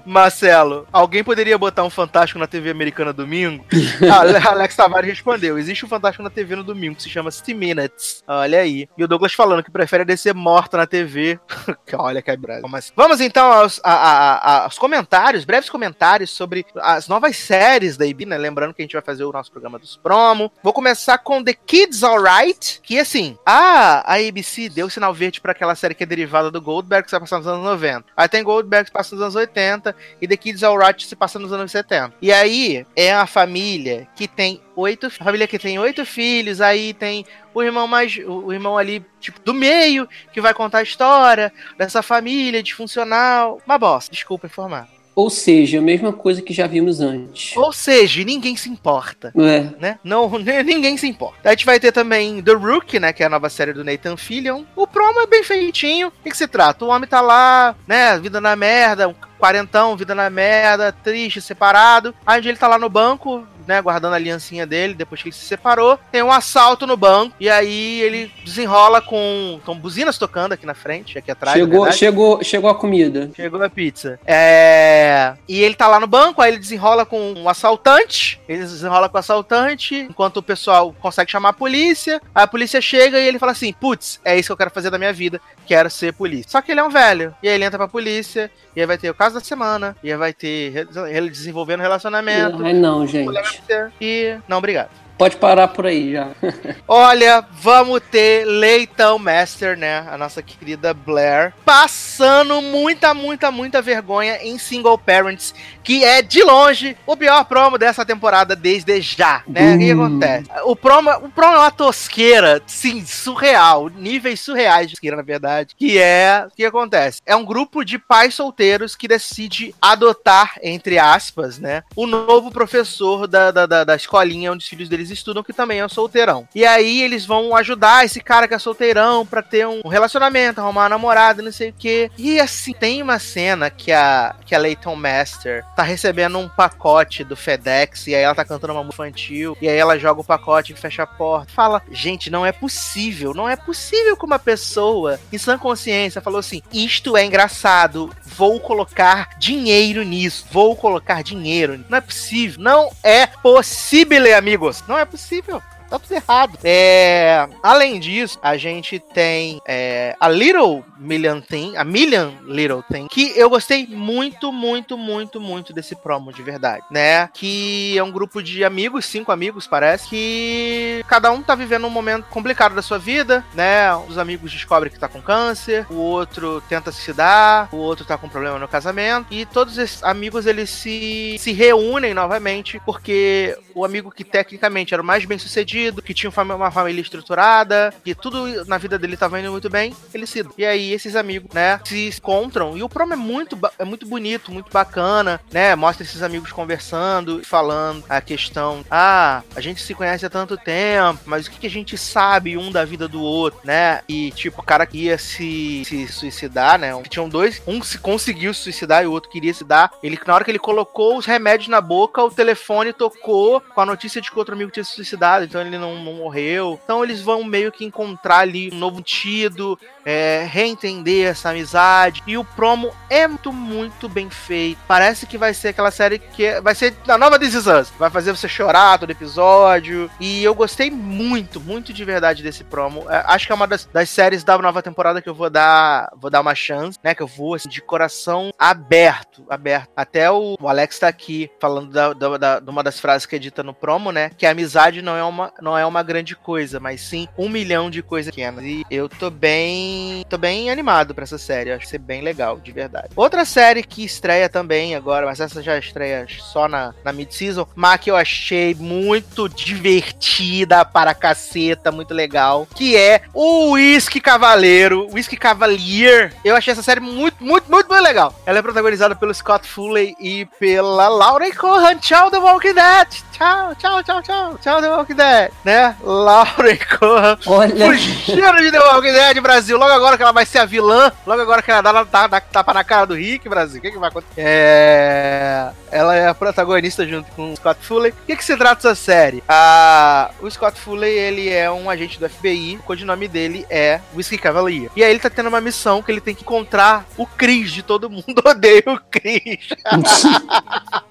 Marcelo, 0.05 0.87
alguém 0.91 1.23
poderia 1.23 1.57
botar 1.57 1.83
um 1.83 1.89
Fantástico 1.89 2.39
na 2.39 2.47
TV 2.47 2.69
americana 2.69 3.11
domingo? 3.11 3.65
ah, 4.11 4.51
Alex 4.51 4.75
Tavares 4.75 5.09
respondeu: 5.09 5.57
existe 5.57 5.85
um 5.85 5.89
Fantástico 5.89 6.23
na 6.23 6.29
TV 6.29 6.55
no 6.55 6.63
domingo 6.63 6.95
que 6.95 7.03
se 7.03 7.09
chama 7.09 7.31
60 7.31 7.57
Minutes. 7.57 8.23
Olha 8.27 8.59
aí. 8.59 8.87
E 8.97 9.03
o 9.03 9.07
Douglas 9.07 9.33
falando 9.33 9.63
que 9.63 9.71
prefere 9.71 10.03
a 10.03 10.05
DC 10.05 10.33
morta 10.33 10.77
na 10.77 10.85
TV. 10.85 11.39
Olha 11.93 12.21
que 12.21 12.31
é 12.31 12.37
Mas 12.69 12.93
vamos 12.95 13.19
então 13.21 13.51
aos, 13.51 13.81
a, 13.83 13.91
a, 13.91 14.63
aos 14.63 14.77
comentários, 14.77 15.45
breves 15.45 15.69
comentários 15.69 16.29
sobre 16.29 16.65
as 16.77 17.07
novas 17.07 17.35
séries 17.35 17.97
da 17.97 18.05
IB, 18.05 18.25
né? 18.25 18.37
Lembrando 18.37 18.73
que 18.73 18.81
a 18.81 18.85
gente 18.85 18.93
vai 18.93 19.01
fazer 19.01 19.23
o 19.23 19.31
nosso 19.31 19.51
programa 19.51 19.79
dos 19.79 19.97
promo. 19.97 20.51
Vou 20.63 20.73
começar 20.73 21.17
com 21.17 21.43
The 21.43 21.53
Kids 21.53 22.03
Alright, 22.03 22.79
que 22.83 22.99
assim, 22.99 23.37
a, 23.45 24.13
a 24.13 24.15
ABC 24.15 24.69
deu 24.69 24.89
sinal 24.89 25.13
verde 25.13 25.41
para 25.41 25.51
aquela 25.51 25.75
série 25.75 25.95
que 25.95 26.03
é 26.03 26.07
derivada 26.07 26.51
do 26.51 26.61
Goldberg, 26.61 27.05
que 27.05 27.11
vai 27.11 27.19
passar 27.19 27.37
nos 27.37 27.47
anos 27.47 27.63
90. 27.63 28.05
Aí 28.15 28.27
tem 28.27 28.43
Goldberg 28.43 28.85
que 28.85 28.91
passa 28.91 29.15
nos 29.15 29.23
anos 29.23 29.38
80 29.39 29.95
e 30.21 30.27
The 30.27 30.37
Kids 30.37 30.63
Alright 30.63 31.05
se 31.05 31.15
passa 31.15 31.39
nos 31.39 31.51
anos 31.51 31.71
70. 31.71 32.13
E 32.21 32.31
aí 32.31 32.85
é 32.95 33.13
a 33.13 33.25
família 33.25 34.07
que 34.15 34.27
tem 34.27 34.61
oito, 34.75 35.09
família 35.09 35.47
que 35.47 35.59
tem 35.59 35.79
oito 35.79 36.05
filhos, 36.05 36.61
aí 36.61 36.93
tem 36.93 37.25
o 37.53 37.63
irmão 37.63 37.87
mais, 37.87 38.15
o 38.17 38.51
irmão 38.53 38.77
ali, 38.77 39.05
tipo, 39.19 39.39
do 39.41 39.53
meio, 39.53 40.07
que 40.31 40.41
vai 40.41 40.53
contar 40.53 40.79
a 40.79 40.83
história 40.83 41.51
dessa 41.77 42.01
família 42.01 42.63
disfuncional. 42.63 43.61
Uma 43.65 43.77
bosta, 43.77 44.11
desculpa 44.11 44.47
informar. 44.47 44.98
Ou 45.19 45.29
seja, 45.29 45.79
a 45.79 45.81
mesma 45.81 46.13
coisa 46.13 46.41
que 46.41 46.53
já 46.53 46.65
vimos 46.65 47.01
antes. 47.01 47.53
Ou 47.57 47.73
seja, 47.73 48.23
ninguém 48.23 48.55
se 48.55 48.69
importa. 48.69 49.33
É. 49.35 49.67
Né? 49.77 49.99
Não, 50.01 50.29
ninguém 50.63 50.95
se 50.95 51.07
importa. 51.09 51.49
A 51.49 51.49
gente 51.49 51.65
vai 51.65 51.77
ter 51.77 51.91
também 51.91 52.41
The 52.41 52.53
Rook, 52.53 52.97
né? 53.01 53.11
Que 53.11 53.23
é 53.23 53.25
a 53.25 53.29
nova 53.29 53.49
série 53.49 53.73
do 53.73 53.83
Nathan 53.83 54.15
Fillion. 54.15 54.63
O 54.77 54.87
promo 54.87 55.19
é 55.19 55.27
bem 55.27 55.43
feitinho. 55.43 56.07
O 56.07 56.11
que, 56.23 56.29
que 56.29 56.37
se 56.37 56.47
trata? 56.47 56.85
O 56.85 56.87
homem 56.87 57.05
tá 57.05 57.19
lá, 57.19 57.75
né? 57.85 58.17
Vida 58.17 58.39
na 58.39 58.55
merda, 58.55 59.13
quarentão, 59.37 59.97
vida 59.97 60.15
na 60.15 60.29
merda, 60.29 60.93
triste, 60.93 61.41
separado. 61.41 62.15
Aí 62.25 62.39
ele 62.39 62.55
tá 62.55 62.69
lá 62.69 62.79
no 62.79 62.87
banco, 62.89 63.45
né, 63.69 63.79
guardando 63.83 64.13
a 64.13 64.15
aliancinha 64.15 64.65
dele, 64.65 64.95
depois 64.95 65.21
que 65.21 65.29
ele 65.29 65.35
se 65.35 65.45
separou. 65.45 65.99
Tem 66.11 66.23
um 66.23 66.31
assalto 66.31 66.87
no 66.87 66.97
banco, 66.97 67.35
e 67.39 67.47
aí 67.47 68.01
ele 68.01 68.31
desenrola 68.43 68.99
com, 68.99 69.61
com 69.63 69.77
buzinas 69.77 70.17
tocando 70.17 70.53
aqui 70.53 70.65
na 70.65 70.73
frente, 70.73 71.19
aqui 71.19 71.29
atrás. 71.29 71.55
Chegou, 71.55 71.91
chegou, 71.91 72.43
chegou 72.43 72.69
a 72.71 72.75
comida. 72.75 73.29
Chegou 73.35 73.61
a 73.61 73.69
pizza. 73.69 74.19
É... 74.25 75.35
E 75.47 75.61
ele 75.61 75.75
tá 75.75 75.87
lá 75.87 75.99
no 75.99 76.07
banco, 76.07 76.41
aí 76.41 76.51
ele 76.51 76.57
desenrola 76.57 77.05
com 77.05 77.33
um 77.33 77.47
assaltante, 77.47 78.41
ele 78.49 78.63
desenrola 78.63 79.07
com 79.07 79.17
o 79.17 79.19
assaltante, 79.19 80.07
enquanto 80.09 80.37
o 80.37 80.43
pessoal 80.43 80.91
consegue 80.99 81.29
chamar 81.29 81.49
a 81.49 81.53
polícia, 81.53 82.19
a 82.33 82.47
polícia 82.47 82.81
chega 82.81 83.19
e 83.19 83.27
ele 83.27 83.37
fala 83.37 83.51
assim, 83.51 83.71
putz, 83.71 84.19
é 84.25 84.35
isso 84.35 84.47
que 84.47 84.53
eu 84.53 84.57
quero 84.57 84.71
fazer 84.71 84.89
da 84.89 84.97
minha 84.97 85.13
vida, 85.13 85.39
quero 85.67 85.91
ser 85.91 86.11
polícia. 86.13 86.49
Só 86.49 86.61
que 86.61 86.71
ele 86.71 86.79
é 86.79 86.83
um 86.83 86.89
velho, 86.89 87.35
e 87.43 87.47
aí 87.47 87.53
ele 87.53 87.65
entra 87.65 87.77
pra 87.77 87.87
polícia, 87.87 88.49
e 88.75 88.79
aí 88.81 88.87
vai 88.87 88.97
ter 88.97 89.11
o 89.11 89.13
caso 89.13 89.35
da 89.35 89.41
semana, 89.41 89.95
e 90.03 90.11
aí 90.11 90.17
vai 90.17 90.33
ter 90.33 90.87
ele 91.11 91.29
desenvolvendo 91.29 91.81
relacionamento. 91.81 92.63
Ai 92.63 92.73
não, 92.73 93.05
gente. 93.05 93.58
E 93.99 94.41
não, 94.47 94.57
obrigado. 94.57 94.91
Pode 95.19 95.35
parar 95.35 95.67
por 95.67 95.85
aí 95.85 96.13
já. 96.13 96.29
Olha, 96.87 97.45
vamos 97.51 98.01
ter 98.09 98.45
Leitão 98.45 99.19
Master, 99.19 99.77
né? 99.77 100.07
A 100.09 100.17
nossa 100.17 100.41
querida 100.41 100.93
Blair, 100.93 101.53
passando 101.65 102.61
muita, 102.61 103.13
muita, 103.13 103.51
muita 103.51 103.81
vergonha 103.81 104.37
em 104.41 104.57
Single 104.57 104.97
Parents, 104.97 105.53
que 105.83 106.05
é 106.05 106.21
de 106.21 106.41
longe 106.41 106.95
o 107.05 107.17
pior 107.17 107.43
promo 107.43 107.77
dessa 107.77 108.05
temporada 108.05 108.55
desde 108.55 109.01
já, 109.01 109.43
né? 109.45 109.75
O 109.75 109.79
que 109.79 109.91
acontece? 109.91 110.49
O 110.63 110.73
promo, 110.73 111.11
o 111.11 111.29
promo 111.29 111.55
é 111.55 111.59
uma 111.59 111.71
tosqueira, 111.71 112.61
sim, 112.65 113.05
surreal, 113.05 113.89
níveis 113.89 114.39
surreais 114.39 114.87
de 114.87 114.93
tosqueira, 114.93 115.17
na 115.17 115.23
verdade. 115.23 115.75
Que 115.77 115.97
é, 115.97 116.45
o 116.47 116.55
que 116.55 116.63
acontece? 116.63 117.19
É 117.25 117.35
um 117.35 117.43
grupo 117.43 117.83
de 117.83 117.99
pais 117.99 118.35
solteiros 118.35 118.95
que 118.95 119.05
decide 119.05 119.75
adotar, 119.81 120.53
entre 120.63 120.97
aspas, 120.97 121.59
né? 121.59 121.83
O 121.93 122.07
novo 122.07 122.51
professor 122.51 123.27
da, 123.27 123.51
da, 123.51 123.65
da, 123.65 123.83
da 123.83 123.95
escolinha 123.97 124.53
onde 124.53 124.63
os 124.63 124.69
filhos 124.69 124.87
deles 124.87 125.08
estudam, 125.09 125.43
que 125.43 125.53
também 125.53 125.79
é 125.79 125.85
um 125.85 125.89
solteirão. 125.89 126.47
E 126.53 126.65
aí 126.65 127.01
eles 127.01 127.25
vão 127.25 127.55
ajudar 127.55 128.05
esse 128.05 128.19
cara 128.19 128.47
que 128.47 128.53
é 128.53 128.59
solteirão 128.59 129.25
pra 129.25 129.41
ter 129.41 129.67
um 129.67 129.87
relacionamento, 129.87 130.59
arrumar 130.59 130.83
uma 130.83 130.89
namorada, 130.89 131.41
não 131.41 131.51
sei 131.51 131.69
o 131.69 131.75
quê. 131.77 132.11
E 132.17 132.39
assim, 132.39 132.73
tem 132.73 133.01
uma 133.01 133.19
cena 133.19 133.69
que 133.69 133.91
a, 133.91 134.35
que 134.45 134.55
a 134.55 134.59
Leighton 134.59 134.95
Master 134.95 135.63
tá 135.75 135.83
recebendo 135.83 136.37
um 136.37 136.49
pacote 136.49 137.23
do 137.23 137.35
FedEx 137.35 138.07
e 138.07 138.15
aí 138.15 138.23
ela 138.23 138.35
tá 138.35 138.45
cantando 138.45 138.73
uma 138.73 138.83
música 138.83 138.99
infantil 138.99 139.57
e 139.61 139.67
aí 139.67 139.77
ela 139.77 139.97
joga 139.97 140.21
o 140.21 140.23
pacote 140.23 140.73
e 140.73 140.75
fecha 140.75 141.03
a 141.03 141.07
porta. 141.07 141.51
Fala, 141.51 141.81
gente, 141.91 142.29
não 142.29 142.45
é 142.45 142.51
possível, 142.51 143.33
não 143.33 143.49
é 143.49 143.55
possível 143.55 144.15
que 144.15 144.25
uma 144.25 144.39
pessoa 144.39 145.19
em 145.31 145.37
sã 145.37 145.57
consciência 145.57 146.21
falou 146.21 146.39
assim: 146.39 146.61
isto 146.71 147.15
é 147.15 147.25
engraçado, 147.25 148.13
vou 148.25 148.59
colocar 148.59 149.37
dinheiro 149.37 150.03
nisso, 150.03 150.45
vou 150.51 150.75
colocar 150.75 151.23
dinheiro. 151.23 151.83
Não 151.89 151.97
é 151.97 152.01
possível, 152.01 152.61
não 152.61 152.91
é 153.03 153.27
possível, 153.27 154.37
amigos. 154.37 154.83
Não 154.87 154.97
é 155.01 155.05
possível 155.05 155.61
tá 155.89 155.99
tudo 155.99 156.13
errado. 156.13 156.57
É, 156.63 157.47
além 157.63 157.99
disso, 157.99 158.37
a 158.41 158.57
gente 158.57 158.99
tem 158.99 159.59
é, 159.65 160.15
a 160.19 160.29
Little 160.29 160.83
Million 160.97 161.41
Thing, 161.41 161.75
a 161.77 161.83
Million 161.83 162.31
Little 162.45 162.83
Thing, 162.83 163.07
que 163.07 163.37
eu 163.37 163.49
gostei 163.49 163.87
muito, 163.87 164.51
muito, 164.51 164.97
muito, 164.97 165.39
muito 165.39 165.73
desse 165.73 165.95
promo, 165.95 166.31
de 166.31 166.43
verdade, 166.43 166.83
né? 166.91 167.29
Que 167.33 167.97
é 167.97 168.03
um 168.03 168.11
grupo 168.11 168.43
de 168.43 168.63
amigos, 168.63 169.05
cinco 169.05 169.31
amigos, 169.31 169.65
parece, 169.65 170.09
que 170.09 171.03
cada 171.07 171.31
um 171.31 171.41
tá 171.41 171.55
vivendo 171.55 171.87
um 171.87 171.89
momento 171.89 172.25
complicado 172.29 172.75
da 172.75 172.81
sua 172.81 172.99
vida, 172.99 173.43
né? 173.53 173.93
Os 174.07 174.17
amigos 174.17 174.51
descobrem 174.51 174.91
que 174.91 174.99
tá 174.99 175.07
com 175.07 175.21
câncer, 175.21 175.85
o 175.89 175.95
outro 175.95 176.61
tenta 176.67 176.91
se 176.91 177.13
dar, 177.13 177.69
o 177.71 177.77
outro 177.77 178.05
tá 178.05 178.17
com 178.17 178.29
problema 178.29 178.59
no 178.59 178.67
casamento, 178.67 179.27
e 179.31 179.45
todos 179.45 179.77
esses 179.77 180.03
amigos, 180.03 180.45
eles 180.45 180.69
se, 180.69 181.37
se 181.39 181.51
reúnem 181.51 182.13
novamente, 182.13 182.81
porque 182.85 183.57
o 183.73 183.85
amigo 183.85 184.11
que 184.11 184.23
tecnicamente 184.23 184.93
era 184.93 185.01
o 185.01 185.05
mais 185.05 185.25
bem 185.25 185.37
sucedido, 185.37 185.78
que 186.03 186.13
tinha 186.13 186.31
uma 186.31 186.71
família 186.71 187.01
estruturada, 187.01 187.93
que 188.03 188.13
tudo 188.15 188.65
na 188.65 188.77
vida 188.77 188.97
dele 188.97 189.17
tava 189.17 189.39
indo 189.39 189.51
muito 189.51 189.69
bem, 189.69 189.95
ele 190.13 190.25
se. 190.25 190.45
E 190.57 190.65
aí 190.65 190.93
esses 190.93 191.15
amigos, 191.15 191.53
né, 191.53 191.79
se 191.85 192.09
encontram. 192.09 192.77
E 192.77 192.83
o 192.83 192.89
promo 192.89 193.13
é 193.13 193.17
muito, 193.17 193.57
é 193.77 193.85
muito 193.85 194.05
bonito, 194.05 194.51
muito 194.51 194.71
bacana, 194.71 195.39
né? 195.51 195.75
Mostra 195.75 196.03
esses 196.03 196.21
amigos 196.21 196.51
conversando, 196.51 197.41
falando 197.43 198.03
a 198.09 198.21
questão: 198.21 198.83
ah, 198.89 199.43
a 199.55 199.61
gente 199.61 199.81
se 199.81 199.93
conhece 199.93 200.25
há 200.25 200.29
tanto 200.29 200.57
tempo, 200.57 201.21
mas 201.25 201.47
o 201.47 201.51
que, 201.51 201.59
que 201.59 201.67
a 201.67 201.69
gente 201.69 201.97
sabe 201.97 202.57
um 202.57 202.71
da 202.71 202.85
vida 202.85 203.07
do 203.07 203.21
outro, 203.21 203.59
né? 203.63 204.01
E 204.07 204.31
tipo, 204.31 204.61
o 204.61 204.65
cara 204.65 204.85
que 204.85 205.05
ia 205.05 205.17
se, 205.17 205.83
se 205.85 206.07
suicidar, 206.07 206.79
né? 206.79 206.89
Tinham 207.09 207.29
dois, 207.29 207.61
um 207.67 207.81
se 207.81 207.97
conseguiu 207.97 208.53
se 208.53 208.63
suicidar 208.63 209.03
e 209.03 209.07
o 209.07 209.11
outro 209.11 209.29
queria 209.29 209.53
se 209.53 209.63
dar. 209.63 209.91
Ele, 210.03 210.19
na 210.25 210.35
hora 210.35 210.43
que 210.43 210.51
ele 210.51 210.59
colocou 210.59 211.17
os 211.17 211.25
remédios 211.25 211.67
na 211.67 211.81
boca, 211.81 212.23
o 212.23 212.31
telefone 212.31 212.93
tocou 212.93 213.61
com 213.61 213.81
a 213.81 213.85
notícia 213.85 214.21
de 214.21 214.31
que 214.31 214.37
outro 214.39 214.55
amigo 214.55 214.71
tinha 214.71 214.83
se 214.83 214.95
suicidado. 214.95 215.45
Então 215.45 215.61
ele 215.61 215.68
ele 215.69 215.77
não, 215.77 215.95
morreu. 215.95 216.79
Então 216.83 217.03
eles 217.03 217.21
vão 217.21 217.43
meio 217.43 217.71
que 217.71 217.85
encontrar 217.85 218.39
ali 218.39 218.69
um 218.73 218.77
novo 218.77 219.01
tido, 219.01 219.79
é, 220.05 220.47
reentender 220.49 221.27
essa 221.27 221.49
amizade. 221.49 222.21
E 222.25 222.37
o 222.37 222.43
promo 222.43 222.91
é 223.09 223.27
muito, 223.27 223.53
muito 223.53 224.09
bem 224.09 224.29
feito. 224.29 224.79
Parece 224.87 225.25
que 225.25 225.37
vai 225.37 225.53
ser 225.53 225.69
aquela 225.69 225.91
série 225.91 226.19
que 226.19 226.45
é, 226.45 226.61
vai 226.61 226.75
ser 226.75 226.95
a 227.07 227.17
nova 227.17 227.39
This 227.39 227.53
Is 227.53 227.67
Us. 227.67 227.93
Vai 227.97 228.09
fazer 228.09 228.35
você 228.35 228.47
chorar 228.47 228.97
todo 228.97 229.11
episódio. 229.11 230.09
E 230.19 230.43
eu 230.43 230.53
gostei 230.53 230.89
muito, 230.89 231.59
muito 231.61 231.93
de 231.93 232.03
verdade 232.03 232.43
desse 232.43 232.63
promo. 232.63 233.05
É, 233.09 233.23
acho 233.27 233.45
que 233.45 233.51
é 233.51 233.55
uma 233.55 233.67
das, 233.67 233.85
das, 233.85 234.09
séries 234.09 234.43
da 234.43 234.57
nova 234.57 234.81
temporada 234.81 235.21
que 235.21 235.29
eu 235.29 235.35
vou 235.35 235.49
dar, 235.49 236.11
vou 236.17 236.29
dar 236.29 236.41
uma 236.41 236.55
chance, 236.55 236.97
né? 237.03 237.13
Que 237.13 237.21
eu 237.21 237.27
vou 237.27 237.53
assim, 237.53 237.69
de 237.69 237.81
coração 237.81 238.51
aberto, 238.57 239.45
aberto. 239.49 239.89
Até 239.95 240.31
o, 240.31 240.57
o 240.59 240.67
Alex 240.67 240.99
tá 240.99 241.07
aqui 241.07 241.49
falando 241.59 241.91
da, 241.91 242.13
da, 242.13 242.37
da, 242.37 242.59
de 242.59 242.69
uma 242.69 242.83
das 242.83 242.99
frases 242.99 243.25
que 243.25 243.35
é 243.35 243.39
dita 243.39 243.63
no 243.63 243.73
promo, 243.73 244.11
né? 244.11 244.31
Que 244.37 244.45
a 244.45 244.51
amizade 244.51 245.01
não 245.01 245.15
é 245.15 245.23
uma, 245.23 245.53
não 245.61 245.77
é 245.77 245.85
uma 245.85 246.03
grande 246.03 246.35
coisa, 246.35 246.79
mas 246.79 247.01
sim 247.01 247.27
um 247.37 247.49
milhão 247.49 247.89
de 247.89 248.01
coisas 248.01 248.33
pequenas. 248.33 248.63
E 248.63 248.85
eu 248.89 249.07
tô 249.09 249.29
bem. 249.29 250.25
tô 250.29 250.37
bem 250.37 250.69
animado 250.69 251.13
pra 251.13 251.23
essa 251.23 251.37
série. 251.37 251.71
Acho 251.71 251.85
que 251.85 251.89
ser 251.89 251.99
bem 251.99 252.21
legal, 252.21 252.59
de 252.59 252.71
verdade. 252.71 253.09
Outra 253.15 253.45
série 253.45 253.83
que 253.83 254.03
estreia 254.03 254.49
também 254.49 254.95
agora, 254.95 255.25
mas 255.25 255.39
essa 255.39 255.61
já 255.61 255.77
estreia 255.77 256.25
só 256.39 256.67
na, 256.67 256.93
na 257.03 257.13
mid-season, 257.13 257.67
mas 257.75 257.99
que 257.99 258.11
eu 258.11 258.15
achei 258.15 258.75
muito 258.75 259.49
divertida 259.49 260.85
para 260.85 261.13
caceta, 261.13 261.91
muito 261.91 262.13
legal. 262.13 262.67
Que 262.75 262.95
é 262.95 263.21
o 263.33 263.71
Whisky 263.71 264.19
Cavaleiro, 264.19 265.07
Whisky 265.11 265.37
Cavalier. 265.37 266.33
Eu 266.43 266.55
achei 266.55 266.71
essa 266.71 266.83
série 266.83 266.99
muito, 266.99 267.43
muito, 267.43 267.69
muito, 267.69 267.87
muito 267.89 268.03
legal. 268.03 268.33
Ela 268.45 268.59
é 268.59 268.61
protagonizada 268.61 269.15
pelo 269.15 269.33
Scott 269.33 269.67
Foley 269.67 270.15
e 270.19 270.45
pela 270.59 271.07
Laura 271.07 271.53
Cohan. 271.55 271.97
Tchau, 271.97 272.29
The 272.31 272.37
Walking 272.37 272.73
Dead! 272.73 273.28
Tchau, 273.39 273.73
tchau, 273.75 274.03
tchau, 274.03 274.21
tchau, 274.21 274.57
tchau, 274.61 274.81
The 274.81 274.89
Walking 274.89 275.15
Dead, 275.15 275.51
né? 275.63 275.95
Lauren 276.03 276.77
Cohan 276.99 277.37
Olha. 277.45 277.85
fugindo 277.85 278.57
de 278.57 278.71
The 278.71 278.79
Walking 278.79 279.13
Dead, 279.13 279.39
Brasil. 279.39 279.77
Logo 279.77 279.93
agora 279.93 280.17
que 280.17 280.23
ela 280.23 280.33
vai 280.33 280.45
ser 280.45 280.59
a 280.59 280.65
vilã, 280.65 281.09
logo 281.25 281.41
agora 281.41 281.61
que 281.61 281.71
ela 281.71 281.81
dá, 281.81 282.03
dá, 282.03 282.27
dá 282.27 282.41
tapa 282.41 282.73
na 282.73 282.83
cara 282.83 283.05
do 283.05 283.13
Rick, 283.13 283.47
Brasil. 283.47 283.79
O 283.79 283.81
que, 283.81 283.91
que 283.91 283.97
vai 283.97 284.09
acontecer? 284.09 284.33
É... 284.35 285.69
Ela 285.89 286.15
é 286.15 286.27
a 286.27 286.35
protagonista 286.35 287.07
junto 287.07 287.31
com 287.31 287.53
o 287.53 287.55
Scott 287.55 287.79
Foley. 287.81 288.11
O 288.11 288.25
que, 288.25 288.35
que 288.35 288.43
se 288.45 288.57
trata 288.57 288.89
essa 288.89 288.95
série? 288.95 289.41
Ah, 289.47 290.29
o 290.41 290.51
Scott 290.51 290.77
Foley, 290.79 291.17
ele 291.17 291.49
é 291.49 291.71
um 291.71 291.89
agente 291.89 292.19
do 292.19 292.29
FBI, 292.29 292.75
o 292.75 292.83
codinome 292.83 293.27
dele 293.27 293.65
é 293.69 294.01
Whiskey 294.13 294.37
Cavalier. 294.37 294.91
E 294.95 295.03
aí 295.03 295.09
ele 295.09 295.19
tá 295.19 295.29
tendo 295.29 295.47
uma 295.47 295.61
missão 295.61 296.03
que 296.03 296.11
ele 296.11 296.21
tem 296.21 296.35
que 296.35 296.43
encontrar 296.43 297.05
o 297.17 297.25
Chris 297.25 297.71
de 297.71 297.83
todo 297.83 298.09
mundo 298.09 298.41
odeia 298.45 298.83
o 298.85 298.99
Chris. 299.09 299.69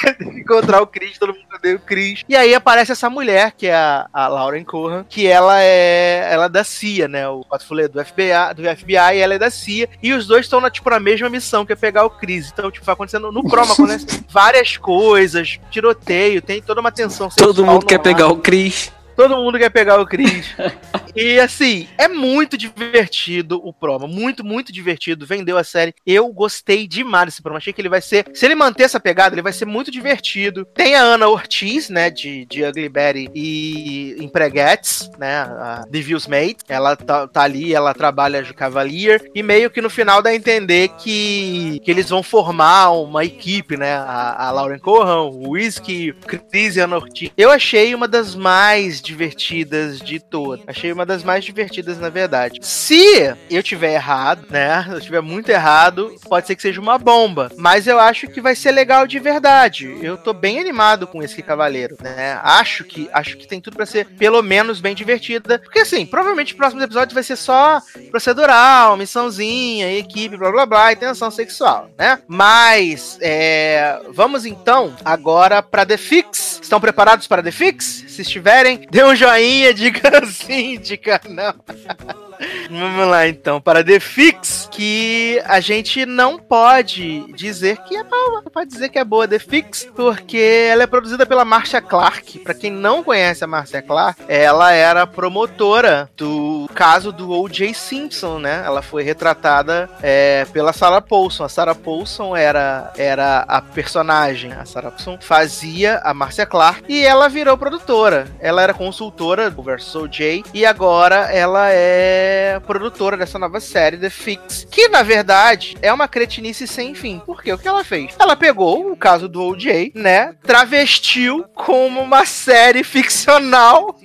Tem 0.18 0.30
que 0.30 0.40
encontrar 0.40 0.82
o 0.82 0.86
Chris, 0.86 1.18
todo 1.18 1.34
mundo 1.34 1.39
o 1.74 1.78
Chris. 1.78 2.24
E 2.28 2.36
aí 2.36 2.54
aparece 2.54 2.92
essa 2.92 3.10
mulher, 3.10 3.52
que 3.52 3.66
é 3.66 3.74
a, 3.74 4.06
a 4.12 4.28
Lauren 4.28 4.64
Cohan, 4.64 5.04
que 5.08 5.26
ela 5.26 5.60
é 5.62 6.28
ela 6.30 6.46
é 6.46 6.48
da 6.48 6.64
CIA, 6.64 7.08
né? 7.08 7.28
O 7.28 7.44
Foley 7.66 7.86
é 7.86 7.88
do 7.88 8.04
FBI, 8.04 8.54
do 8.54 8.62
FBI 8.62 8.94
e 8.94 9.18
ela 9.18 9.34
é 9.34 9.38
da 9.38 9.50
CIA. 9.50 9.88
E 10.02 10.12
os 10.12 10.26
dois 10.26 10.46
estão 10.46 10.60
na, 10.60 10.70
tipo, 10.70 10.88
na 10.90 11.00
mesma 11.00 11.28
missão, 11.28 11.64
que 11.66 11.72
é 11.72 11.76
pegar 11.76 12.04
o 12.04 12.10
Chris. 12.10 12.50
Então, 12.52 12.70
tipo, 12.70 12.84
vai 12.84 12.92
acontecendo 12.92 13.32
no 13.32 13.42
Chroma, 13.48 13.72
acontece 13.72 14.24
várias 14.28 14.76
coisas, 14.76 15.58
tiroteio, 15.70 16.42
tem 16.42 16.62
toda 16.62 16.80
uma 16.80 16.92
tensão 16.92 17.28
Todo 17.28 17.54
sexual 17.54 17.66
mundo 17.66 17.82
no 17.82 17.86
quer 17.88 17.96
ar. 17.96 18.02
pegar 18.02 18.28
o 18.28 18.36
Chris. 18.36 18.92
Todo 19.16 19.36
mundo 19.36 19.58
quer 19.58 19.70
pegar 19.70 20.00
o 20.00 20.06
Chris. 20.06 20.54
e 21.14 21.40
assim, 21.40 21.88
é 21.98 22.08
muito 22.08 22.56
divertido 22.56 23.60
o 23.64 23.72
promo. 23.72 24.06
Muito, 24.06 24.44
muito 24.44 24.72
divertido. 24.72 25.26
Vendeu 25.26 25.56
a 25.58 25.64
série. 25.64 25.94
Eu 26.06 26.28
gostei 26.32 26.86
demais 26.86 27.26
desse 27.26 27.42
promo. 27.42 27.56
Achei 27.56 27.72
que 27.72 27.80
ele 27.80 27.88
vai 27.88 28.00
ser. 28.00 28.26
Se 28.34 28.44
ele 28.44 28.54
manter 28.54 28.84
essa 28.84 29.00
pegada, 29.00 29.34
ele 29.34 29.42
vai 29.42 29.52
ser 29.52 29.64
muito 29.64 29.90
divertido. 29.90 30.64
Tem 30.64 30.94
a 30.94 31.02
Ana 31.02 31.28
Ortiz, 31.28 31.88
né? 31.88 32.10
De, 32.10 32.44
de 32.46 32.64
Ugly 32.64 32.88
Betty 32.88 33.30
e 33.34 34.16
Empreguetes, 34.20 35.10
né? 35.18 35.40
A 35.40 35.84
Devil's 35.90 36.26
Mate. 36.26 36.58
Ela 36.68 36.96
tá, 36.96 37.26
tá 37.26 37.42
ali, 37.42 37.74
ela 37.74 37.94
trabalha 37.94 38.42
de 38.42 38.54
Cavalier. 38.54 39.22
E 39.34 39.42
meio 39.42 39.70
que 39.70 39.80
no 39.80 39.90
final 39.90 40.22
dá 40.22 40.30
a 40.30 40.34
entender 40.34 40.88
que, 40.98 41.80
que 41.84 41.90
eles 41.90 42.08
vão 42.08 42.22
formar 42.22 42.90
uma 42.90 43.24
equipe, 43.24 43.76
né? 43.76 43.94
A, 43.94 44.46
a 44.48 44.50
Lauren 44.50 44.78
Cohan, 44.78 45.22
o 45.22 45.50
Whiskey, 45.50 46.10
o 46.10 46.14
Chris 46.14 46.76
e 46.76 46.80
a 46.80 46.84
Ana 46.84 46.96
Ortiz. 46.96 47.30
Eu 47.36 47.50
achei 47.50 47.94
uma 47.94 48.08
das 48.08 48.34
mais 48.34 49.00
divertidas 49.00 49.98
de 50.00 50.20
todas. 50.20 50.64
Achei 50.66 50.92
uma 50.92 50.99
das 51.04 51.22
mais 51.22 51.44
divertidas, 51.44 51.98
na 51.98 52.08
verdade. 52.08 52.58
Se 52.62 53.34
eu 53.50 53.62
tiver 53.62 53.94
errado, 53.94 54.46
né? 54.50 54.84
Se 54.84 54.90
eu 54.90 55.00
tiver 55.00 55.20
muito 55.20 55.48
errado, 55.48 56.14
pode 56.28 56.46
ser 56.46 56.56
que 56.56 56.62
seja 56.62 56.80
uma 56.80 56.98
bomba. 56.98 57.50
Mas 57.56 57.86
eu 57.86 57.98
acho 57.98 58.28
que 58.28 58.40
vai 58.40 58.54
ser 58.54 58.70
legal 58.70 59.06
de 59.06 59.18
verdade. 59.18 59.98
Eu 60.02 60.16
tô 60.16 60.32
bem 60.32 60.58
animado 60.58 61.06
com 61.06 61.22
esse 61.22 61.42
cavaleiro, 61.42 61.96
né? 62.00 62.38
Acho 62.42 62.84
que 62.84 63.08
acho 63.12 63.36
que 63.36 63.46
tem 63.46 63.60
tudo 63.60 63.76
pra 63.76 63.86
ser 63.86 64.06
pelo 64.06 64.42
menos 64.42 64.80
bem 64.80 64.94
divertida. 64.94 65.58
Porque 65.58 65.80
assim, 65.80 66.06
provavelmente 66.06 66.54
o 66.54 66.56
próximo 66.56 66.82
episódio 66.82 67.14
vai 67.14 67.22
ser 67.22 67.36
só 67.36 67.80
procedural, 68.10 68.96
missãozinha, 68.96 69.96
equipe, 69.96 70.36
blá 70.36 70.50
blá 70.50 70.66
blá, 70.66 70.92
e 70.92 70.96
tensão 70.96 71.30
sexual, 71.30 71.90
né? 71.98 72.18
Mas 72.26 73.18
é, 73.20 74.00
vamos 74.10 74.44
então 74.44 74.94
agora 75.04 75.62
pra 75.62 75.86
The 75.86 75.96
Fix. 75.96 76.60
Estão 76.62 76.80
preparados 76.80 77.26
para 77.26 77.42
The 77.42 77.50
Fix? 77.50 78.04
Se 78.08 78.22
estiverem, 78.22 78.86
dê 78.90 79.02
um 79.04 79.14
joinha, 79.14 79.72
diga 79.74 80.24
sim, 80.26 80.76
diga 80.90 81.20
não. 81.28 81.54
Vamos 82.70 83.06
lá 83.08 83.28
então, 83.28 83.60
para 83.60 83.84
The 83.84 84.00
Fix, 84.00 84.68
que 84.70 85.40
a 85.44 85.60
gente 85.60 86.06
não 86.06 86.38
pode 86.38 87.32
dizer 87.34 87.76
que 87.78 87.96
é 87.96 88.04
boa, 88.04 88.42
pode 88.42 88.70
dizer 88.70 88.88
que 88.88 88.98
é 88.98 89.04
boa 89.04 89.28
The 89.28 89.38
Fix, 89.38 89.88
porque 89.94 90.38
ela 90.70 90.84
é 90.84 90.86
produzida 90.86 91.26
pela 91.26 91.44
Marcia 91.44 91.82
Clark. 91.82 92.38
Para 92.38 92.54
quem 92.54 92.70
não 92.70 93.02
conhece 93.02 93.44
a 93.44 93.46
Marcia 93.46 93.82
Clark, 93.82 94.22
ela 94.28 94.72
era 94.72 95.06
promotora 95.06 96.08
do 96.16 96.68
caso 96.74 97.12
do 97.12 97.30
O.J. 97.30 97.74
Simpson, 97.74 98.38
né? 98.38 98.62
Ela 98.64 98.82
foi 98.82 99.02
retratada 99.02 99.90
é, 100.02 100.46
pela 100.52 100.72
Sarah 100.72 101.00
Paulson. 101.00 101.44
A 101.44 101.48
Sarah 101.48 101.74
Paulson 101.74 102.34
era, 102.34 102.92
era 102.96 103.40
a 103.40 103.60
personagem, 103.60 104.52
a 104.52 104.64
Sarah 104.64 104.90
Paulson 104.90 105.18
fazia 105.20 106.00
a 106.04 106.14
Marcia 106.14 106.46
Clark 106.46 106.84
e 106.88 107.04
ela 107.04 107.28
virou 107.28 107.58
produtora. 107.58 108.26
Ela 108.38 108.62
era 108.62 108.72
consultora 108.72 109.50
do 109.50 109.62
versus 109.62 109.94
O.J. 109.94 110.44
e 110.54 110.64
agora 110.64 111.30
ela 111.32 111.68
é 111.70 112.29
produtora 112.66 113.16
dessa 113.16 113.38
nova 113.38 113.60
série, 113.60 113.96
The 113.96 114.10
Fix, 114.10 114.66
que 114.70 114.88
na 114.88 115.02
verdade 115.02 115.76
é 115.82 115.92
uma 115.92 116.08
cretinice 116.08 116.66
sem 116.66 116.94
fim. 116.94 117.22
Porque 117.24 117.52
o 117.52 117.58
que 117.58 117.68
ela 117.68 117.84
fez? 117.84 118.14
Ela 118.18 118.36
pegou 118.36 118.90
o 118.90 118.96
caso 118.96 119.28
do 119.28 119.42
O.J., 119.42 119.92
né? 119.94 120.34
Travestiu 120.42 121.44
como 121.54 122.00
uma 122.00 122.24
série 122.24 122.84
ficcional. 122.84 123.96